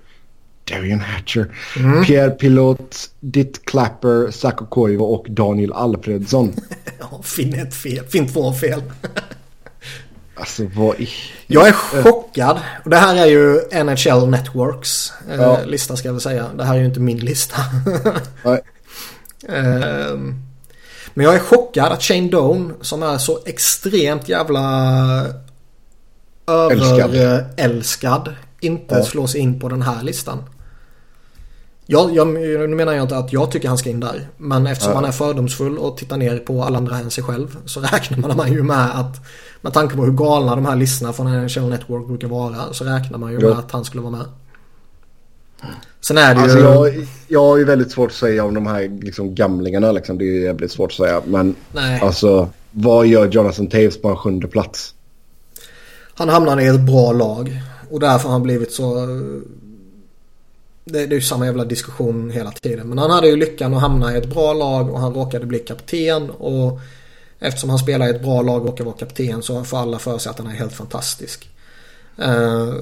Darian 0.64 1.00
Hatcher, 1.00 1.54
mm. 1.76 2.04
Pierre 2.04 2.30
Pilot, 2.30 3.10
Ditt 3.20 3.64
Clapper, 3.64 4.30
Sacco 4.30 4.66
Koivu 4.66 5.04
och 5.04 5.26
Daniel 5.30 5.72
Alfredsson. 5.72 6.54
ja, 6.98 7.22
finn 7.22 7.54
ett 7.54 7.74
fel. 7.74 8.04
Finn 8.06 8.28
två 8.28 8.52
fel. 8.52 8.82
alltså 10.34 10.66
vad 10.74 11.00
i... 11.00 11.08
Jag 11.46 11.68
är 11.68 11.72
chockad. 11.72 12.60
Och 12.84 12.90
det 12.90 12.96
här 12.96 13.16
är 13.16 13.26
ju 13.26 13.60
NHL 13.84 14.28
Networks 14.28 15.12
eh, 15.30 15.36
ja. 15.36 15.60
lista 15.64 15.96
ska 15.96 16.08
jag 16.08 16.12
väl 16.12 16.20
säga. 16.20 16.46
Det 16.56 16.64
här 16.64 16.74
är 16.74 16.78
ju 16.78 16.84
inte 16.84 17.00
min 17.00 17.18
lista. 17.18 17.56
Eh, 19.48 20.16
men 21.14 21.24
jag 21.26 21.34
är 21.34 21.38
chockad 21.38 21.92
att 21.92 22.02
Shane 22.02 22.28
Doan 22.28 22.74
som 22.80 23.02
är 23.02 23.18
så 23.18 23.38
extremt 23.46 24.28
jävla 24.28 25.26
överälskad 26.46 28.34
inte 28.60 28.94
ja. 28.94 29.04
slår 29.04 29.26
sig 29.26 29.40
in 29.40 29.60
på 29.60 29.68
den 29.68 29.82
här 29.82 30.02
listan. 30.02 30.42
Jag, 31.86 32.14
jag, 32.14 32.26
nu 32.28 32.68
menar 32.68 32.92
jag 32.92 33.02
inte 33.02 33.16
att 33.16 33.32
jag 33.32 33.50
tycker 33.50 33.68
han 33.68 33.78
ska 33.78 33.90
in 33.90 34.00
där. 34.00 34.28
Men 34.36 34.66
eftersom 34.66 34.92
ja. 34.92 34.96
han 34.96 35.04
är 35.04 35.12
fördomsfull 35.12 35.78
och 35.78 35.96
tittar 35.96 36.16
ner 36.16 36.38
på 36.38 36.62
alla 36.62 36.78
andra 36.78 36.98
än 36.98 37.10
sig 37.10 37.24
själv. 37.24 37.56
Så 37.64 37.80
räknar 37.92 38.34
man 38.34 38.52
ju 38.52 38.62
med 38.62 39.00
att 39.00 39.20
med 39.60 39.72
tanke 39.72 39.96
på 39.96 40.04
hur 40.04 40.12
galna 40.12 40.54
de 40.54 40.66
här 40.66 40.76
listorna 40.76 41.12
från 41.12 41.42
NHL 41.42 41.70
Network 41.70 42.06
brukar 42.06 42.28
vara. 42.28 42.72
Så 42.72 42.84
räknar 42.84 43.18
man 43.18 43.32
ju 43.32 43.38
ja. 43.40 43.48
med 43.48 43.58
att 43.58 43.72
han 43.72 43.84
skulle 43.84 44.02
vara 44.02 44.12
med. 44.12 44.26
Sen 46.00 46.18
är 46.18 46.34
det 46.34 46.40
alltså 46.40 46.58
ju... 46.58 46.64
Jag, 46.64 47.06
jag 47.28 47.58
ju 47.58 47.64
väldigt 47.64 47.90
svårt 47.90 48.10
att 48.10 48.16
säga 48.16 48.44
om 48.44 48.54
de 48.54 48.66
här 48.66 49.00
liksom, 49.02 49.34
gamlingarna. 49.34 49.92
Liksom. 49.92 50.18
Det 50.18 50.24
är 50.24 50.44
jävligt 50.44 50.72
svårt 50.72 50.90
att 50.90 50.96
säga. 50.96 51.22
Men 51.26 51.54
Nej. 51.72 52.00
alltså 52.00 52.48
vad 52.70 53.06
gör 53.06 53.28
Jonathan 53.28 53.66
Taves 53.66 54.02
på 54.02 54.08
en 54.08 54.16
sjunde 54.16 54.48
plats? 54.48 54.94
Han 56.14 56.28
hamnar 56.28 56.60
i 56.60 56.66
ett 56.66 56.80
bra 56.80 57.12
lag. 57.12 57.60
Och 57.90 58.00
därför 58.00 58.28
har 58.28 58.32
han 58.32 58.42
blivit 58.42 58.72
så 58.72 59.08
det, 60.84 61.02
är 61.02 61.08
ju 61.08 61.20
samma 61.20 61.46
jävla 61.46 61.64
diskussion 61.64 62.30
hela 62.30 62.50
tiden. 62.50 62.88
Men 62.88 62.98
han 62.98 63.10
hade 63.10 63.28
ju 63.28 63.36
lyckan 63.36 63.74
att 63.74 63.80
hamna 63.80 64.14
i 64.14 64.18
ett 64.18 64.30
bra 64.30 64.52
lag 64.52 64.90
och 64.90 65.00
han 65.00 65.14
råkade 65.14 65.46
bli 65.46 65.58
kapten. 65.58 66.30
Och 66.30 66.80
eftersom 67.38 67.70
han 67.70 67.78
spelar 67.78 68.06
i 68.06 68.10
ett 68.10 68.22
bra 68.22 68.42
lag 68.42 68.60
och 68.60 68.66
råkar 68.66 68.84
vara 68.84 68.96
kapten 68.96 69.42
så 69.42 69.64
får 69.64 69.78
alla 69.78 69.98
för 69.98 70.18
sig 70.18 70.30
att 70.30 70.38
han 70.38 70.46
är 70.46 70.54
helt 70.54 70.72
fantastisk. 70.72 71.50
Eh, 72.18 72.74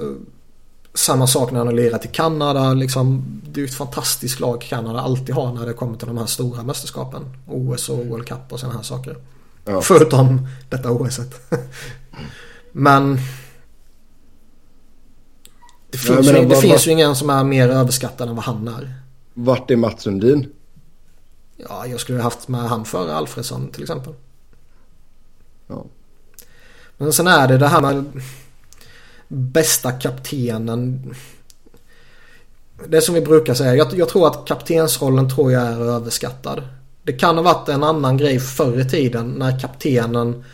samma 0.95 1.27
sak 1.27 1.51
när 1.51 1.59
han 1.59 1.67
har 1.67 1.75
lirat 1.75 2.05
i 2.05 2.09
Kanada. 2.09 2.75
Liksom, 2.75 3.25
det 3.45 3.61
är 3.61 3.63
ju 3.63 3.69
ett 3.69 3.75
fantastiskt 3.75 4.41
lag 4.41 4.61
Kanada 4.61 5.01
alltid 5.01 5.35
har 5.35 5.53
när 5.53 5.67
det 5.67 5.73
kommer 5.73 5.97
till 5.97 6.07
de 6.07 6.19
här 6.19 6.27
stora 6.27 6.63
mästerskapen. 6.63 7.37
OS 7.47 7.89
och 7.89 8.07
World 8.07 8.29
Cup 8.29 8.53
och 8.53 8.61
sådana 8.61 8.77
här 8.77 8.85
saker. 8.85 9.17
Ja. 9.65 9.81
Förutom 9.81 10.47
detta 10.71 10.91
OSet. 10.91 11.51
Men 12.73 13.19
det 15.93 15.99
finns, 15.99 16.27
ja, 16.27 16.39
ju, 16.39 16.41
det 16.41 16.55
var, 16.55 16.61
finns 16.61 16.87
var, 16.87 16.91
ju 16.91 16.93
ingen 16.93 17.17
som 17.17 17.31
är 17.31 17.45
mer 17.45 17.69
överskattad 17.69 18.29
än 18.29 18.35
vad 18.35 18.45
han 18.45 18.69
är. 18.69 18.95
Vart 19.35 19.71
är 19.71 19.77
Mats 19.77 20.03
Sundin? 20.03 20.53
Ja, 21.57 21.87
jag 21.87 22.01
skulle 22.01 22.19
ha 22.19 22.23
haft 22.23 22.49
med 22.49 22.61
han 22.61 22.85
före 22.85 23.15
Alfredsson 23.15 23.69
till 23.69 23.83
exempel. 23.83 24.15
Ja. 25.67 25.85
Men 26.97 27.13
sen 27.13 27.27
är 27.27 27.49
det 27.49 27.59
det 27.59 27.69
här 27.69 27.81
med 27.81 28.05
bästa 29.29 29.93
kaptenen. 29.93 31.15
Det 32.87 33.01
som 33.01 33.15
vi 33.15 33.21
brukar 33.21 33.55
säga. 33.55 33.75
Jag, 33.75 33.95
jag 33.95 34.09
tror 34.09 34.27
att 34.27 34.45
kaptensrollen 34.45 35.31
tror 35.31 35.53
jag 35.53 35.63
är 35.63 35.81
överskattad. 35.81 36.63
Det 37.03 37.13
kan 37.13 37.37
ha 37.37 37.43
varit 37.43 37.69
en 37.69 37.85
annan 37.85 38.17
grej 38.17 38.41
förr 38.41 38.81
i 38.81 38.89
tiden 38.89 39.31
när 39.31 39.61
kaptenen 39.61 40.45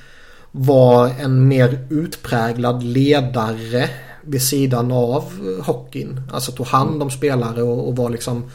var 0.50 1.08
en 1.08 1.48
mer 1.48 1.86
utpräglad 1.90 2.82
ledare 2.82 3.90
vid 4.28 4.42
sidan 4.42 4.92
av 4.92 5.24
hockeyn. 5.62 6.20
Alltså 6.32 6.52
tog 6.52 6.66
hand 6.66 7.02
om 7.02 7.10
spelare 7.10 7.62
och, 7.62 7.88
och 7.88 7.96
var 7.96 8.10
liksom 8.10 8.50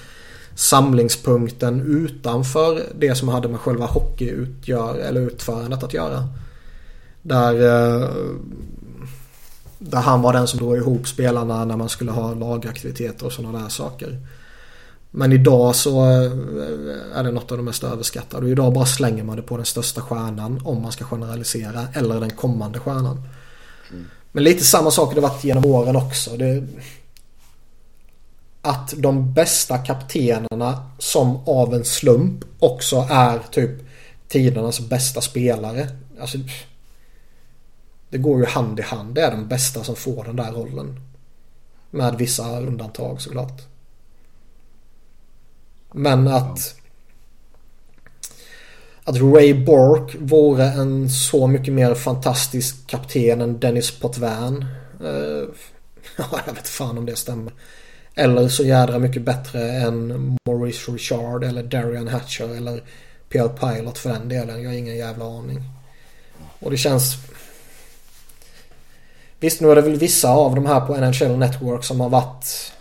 samlingspunkten 0.56 1.82
utanför 1.82 2.84
det 2.96 3.16
som 3.16 3.28
hade 3.28 3.48
med 3.48 3.60
själva 3.60 3.86
hockeyutgör, 3.86 4.96
eller 4.96 5.22
utförandet 5.22 5.84
att 5.84 5.94
göra. 5.94 6.28
Där, 7.22 7.54
eh, 7.54 8.10
där 9.80 10.02
han 10.02 10.22
var 10.22 10.34
den 10.34 10.48
som 10.48 10.60
drog 10.60 10.78
ihop 10.78 11.08
spelarna 11.08 11.66
när 11.66 11.78
man 11.78 11.90
skulle 11.90 12.12
ha 12.12 12.34
lagaktiviteter 12.34 13.26
och 13.26 13.32
sådana 13.32 13.60
där 13.60 13.70
saker. 13.70 14.20
Men 15.12 15.32
idag 15.32 15.76
så 15.76 16.06
eh, 16.06 16.32
är 17.16 17.24
det 17.24 17.32
något 17.32 17.52
av 17.52 17.58
de 17.58 17.64
mest 17.64 17.84
överskattade. 17.84 18.46
Och 18.46 18.52
idag 18.52 18.74
bara 18.74 18.86
slänger 18.86 19.24
man 19.24 19.36
det 19.36 19.42
på 19.42 19.58
den 19.58 19.66
största 19.66 20.02
stjärnan 20.02 20.62
om 20.64 20.82
man 20.82 20.92
ska 20.92 21.06
generalisera. 21.06 21.88
Eller 21.94 22.20
den 22.20 22.30
kommande 22.30 22.80
stjärnan. 22.80 23.22
Men 24.36 24.44
lite 24.44 24.64
samma 24.64 24.92
sak 24.92 25.08
har 25.08 25.16
det 25.16 25.22
varit 25.22 25.44
genom 25.44 25.66
åren 25.66 25.96
också. 25.96 26.38
Det, 26.38 26.64
att 28.62 28.94
de 28.98 29.34
bästa 29.34 29.78
kaptenerna 29.78 30.90
som 31.00 31.48
av 31.48 31.74
en 31.74 31.86
slump 31.86 32.44
också 32.60 33.08
är 33.10 33.40
typ 33.52 33.72
tidernas 34.28 34.80
bästa 34.80 35.22
spelare. 35.22 35.90
Alltså, 36.20 36.38
det 38.10 38.18
går 38.18 38.40
ju 38.40 38.46
hand 38.46 38.80
i 38.80 38.84
hand. 38.84 39.16
Det 39.16 39.22
är 39.22 39.32
de 39.32 39.48
bästa 39.48 39.84
som 39.84 39.96
får 39.96 40.24
den 40.24 40.36
där 40.36 40.52
rollen. 40.52 41.00
Med 41.92 42.16
vissa 42.18 42.60
undantag 42.60 43.22
såklart. 43.22 43.62
Men 45.92 46.28
att... 46.28 46.76
Att 49.04 49.16
Ray 49.16 49.54
Bork 49.66 50.16
vore 50.20 50.66
en 50.66 51.10
så 51.10 51.48
mycket 51.48 51.74
mer 51.74 51.96
fantastisk 51.96 52.88
kapten 52.88 53.42
än 53.42 53.60
Dennis 53.60 54.00
Potvin. 54.00 54.66
Uh, 55.02 55.50
ja, 56.18 56.40
jag 56.46 56.54
vet 56.54 56.68
fan 56.68 56.98
om 56.98 57.06
det 57.06 57.16
stämmer. 57.16 57.54
Eller 58.16 58.48
så 58.48 58.64
jädra 58.64 59.00
mycket 59.00 59.22
bättre 59.22 59.72
än 59.72 60.38
Maurice 60.46 60.92
Richard 60.92 61.44
eller 61.44 61.64
Darian 61.64 62.08
Hatcher 62.08 62.56
eller 62.56 62.84
Pierre 63.30 63.50
Pilot 63.50 63.98
för 63.98 64.10
den 64.10 64.30
delen. 64.30 64.64
Jag 64.64 64.70
har 64.70 64.78
ingen 64.78 64.98
jävla 64.98 65.26
aning. 65.26 65.64
Och 66.60 66.72
det 66.72 66.78
känns... 66.78 67.16
Visst, 69.40 69.62
nu 69.62 69.72
är 69.72 69.76
det 69.76 69.82
väl 69.82 69.96
vissa 69.96 70.30
av 70.30 70.56
de 70.56 70.66
här 70.66 70.82
på 70.82 70.98
NHL 70.98 71.38
Network 71.38 71.84
som 71.84 72.00
har 72.00 72.10
varit 72.10 72.74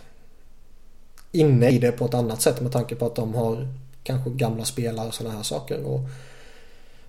inne 1.31 1.69
i 1.69 1.79
det 1.79 1.91
på 1.91 2.05
ett 2.05 2.13
annat 2.13 2.41
sätt 2.41 2.61
med 2.61 2.71
tanke 2.71 2.95
på 2.95 3.05
att 3.05 3.15
de 3.15 3.35
har 3.35 3.67
kanske 4.03 4.29
gamla 4.29 4.65
spelare 4.65 5.07
och 5.07 5.13
sådana 5.13 5.35
här 5.35 5.43
saker. 5.43 5.83
Och 5.83 5.99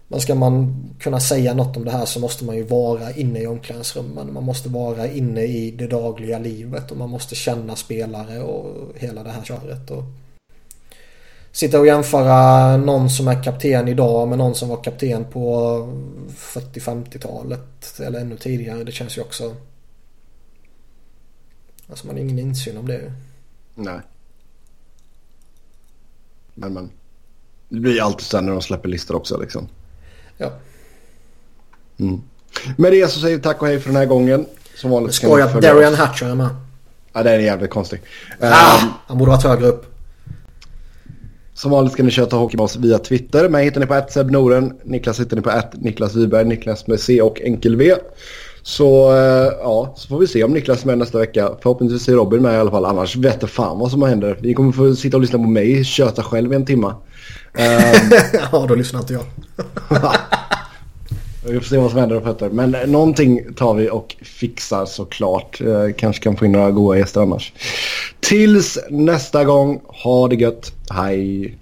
men 0.08 0.20
ska 0.20 0.34
man 0.34 0.84
kunna 1.00 1.20
säga 1.20 1.54
något 1.54 1.76
om 1.76 1.84
det 1.84 1.90
här 1.90 2.04
så 2.04 2.20
måste 2.20 2.44
man 2.44 2.56
ju 2.56 2.62
vara 2.62 3.12
inne 3.12 3.40
i 3.40 3.46
omklädningsrummen. 3.46 4.32
Man 4.32 4.44
måste 4.44 4.68
vara 4.68 5.10
inne 5.10 5.42
i 5.42 5.70
det 5.70 5.86
dagliga 5.86 6.38
livet 6.38 6.90
och 6.90 6.96
man 6.96 7.10
måste 7.10 7.34
känna 7.34 7.76
spelare 7.76 8.42
och 8.42 8.92
hela 8.96 9.22
det 9.22 9.30
här 9.30 9.44
köret. 9.44 9.90
Och 9.90 10.02
sitta 11.52 11.80
och 11.80 11.86
jämföra 11.86 12.76
någon 12.76 13.10
som 13.10 13.28
är 13.28 13.42
kapten 13.42 13.88
idag 13.88 14.28
med 14.28 14.38
någon 14.38 14.54
som 14.54 14.68
var 14.68 14.82
kapten 14.82 15.24
på 15.24 15.76
40-50-talet 16.28 18.00
eller 18.00 18.20
ännu 18.20 18.36
tidigare. 18.36 18.84
Det 18.84 18.92
känns 18.92 19.18
ju 19.18 19.22
också... 19.22 19.56
Alltså 21.88 22.06
man 22.06 22.16
har 22.16 22.22
ingen 22.22 22.38
insyn 22.38 22.76
om 22.76 22.88
det. 22.88 23.12
Nej. 23.74 24.00
Men 26.54 26.72
men. 26.72 26.90
Det 27.68 27.80
blir 27.80 28.02
alltid 28.02 28.26
så 28.26 28.40
när 28.40 28.52
de 28.52 28.62
släpper 28.62 28.88
listor 28.88 29.16
också 29.16 29.40
liksom. 29.40 29.68
Ja. 30.36 30.52
Mm. 31.98 32.20
Med 32.76 32.92
det 32.92 33.10
så 33.10 33.20
säger 33.20 33.36
vi 33.36 33.42
tack 33.42 33.62
och 33.62 33.68
hej 33.68 33.80
för 33.80 33.88
den 33.88 33.96
här 33.96 34.06
gången. 34.06 34.46
Som 34.74 34.90
vanligt 34.90 35.14
Skoj 35.14 35.42
att 35.42 35.62
Darian 35.62 35.94
Hatcher 35.94 36.26
är 36.26 36.34
med. 36.34 36.48
Ja, 37.12 37.22
det 37.22 37.30
är 37.30 37.38
jävligt 37.38 37.70
konstigt. 37.70 38.02
Ah, 38.40 38.84
um, 38.84 38.90
han 39.06 39.18
borde 39.18 39.30
varit 39.30 39.44
högre 39.44 39.66
upp. 39.66 39.94
Som 41.54 41.70
vanligt 41.70 41.92
ska 41.92 42.02
ni 42.02 42.10
köta 42.10 42.36
hockey 42.36 42.56
med 42.56 42.64
oss 42.64 42.76
via 42.76 42.98
Twitter. 42.98 43.48
Mig 43.48 43.64
hittar 43.64 43.80
ni 43.80 43.86
på 43.86 44.04
@sebnoren. 44.08 44.78
Niklas 44.84 45.20
hittar 45.20 45.36
ni 45.36 45.42
på 45.42 45.62
Niklas 45.72 46.14
Wiberg. 46.14 46.44
Niklas 46.44 46.86
med 46.86 47.00
C 47.00 47.22
och 47.22 47.40
enkel 47.40 47.76
V. 47.76 47.94
Så 48.66 49.12
uh, 49.12 49.52
ja, 49.62 49.94
så 49.96 50.08
får 50.08 50.18
vi 50.18 50.26
se 50.26 50.44
om 50.44 50.52
Niklas 50.52 50.82
är 50.82 50.86
med 50.86 50.98
nästa 50.98 51.18
vecka. 51.18 51.50
Förhoppningsvis 51.62 52.08
är 52.08 52.12
Robin 52.12 52.42
med 52.42 52.54
i 52.54 52.56
alla 52.56 52.70
fall. 52.70 52.84
Annars 52.84 53.16
vet 53.16 53.36
jag 53.40 53.50
fan 53.50 53.78
vad 53.78 53.90
som 53.90 54.02
händer. 54.02 54.38
Vi 54.40 54.54
kommer 54.54 54.72
få 54.72 54.94
sitta 54.94 55.16
och 55.16 55.20
lyssna 55.20 55.38
på 55.38 55.44
mig 55.44 55.84
köta 55.84 56.22
själv 56.22 56.52
i 56.52 56.56
en 56.56 56.66
timme. 56.66 56.94
Um, 57.58 58.18
ja, 58.52 58.66
då 58.68 58.74
lyssnar 58.74 59.00
inte 59.00 59.12
jag. 59.12 59.22
vi 61.46 61.60
får 61.60 61.66
se 61.66 61.78
vad 61.78 61.90
som 61.90 62.00
händer 62.00 62.20
på 62.20 62.26
fötter. 62.26 62.50
Men 62.50 62.76
någonting 62.86 63.54
tar 63.54 63.74
vi 63.74 63.90
och 63.90 64.16
fixar 64.22 64.86
såklart. 64.86 65.60
Kanske 65.96 66.22
kan 66.22 66.36
få 66.36 66.44
in 66.44 66.52
några 66.52 66.70
goda 66.70 66.98
gäster 66.98 67.20
annars. 67.20 67.52
Tills 68.20 68.78
nästa 68.90 69.44
gång, 69.44 69.80
ha 69.86 70.28
det 70.28 70.36
gött. 70.36 70.72
Hej! 70.90 71.54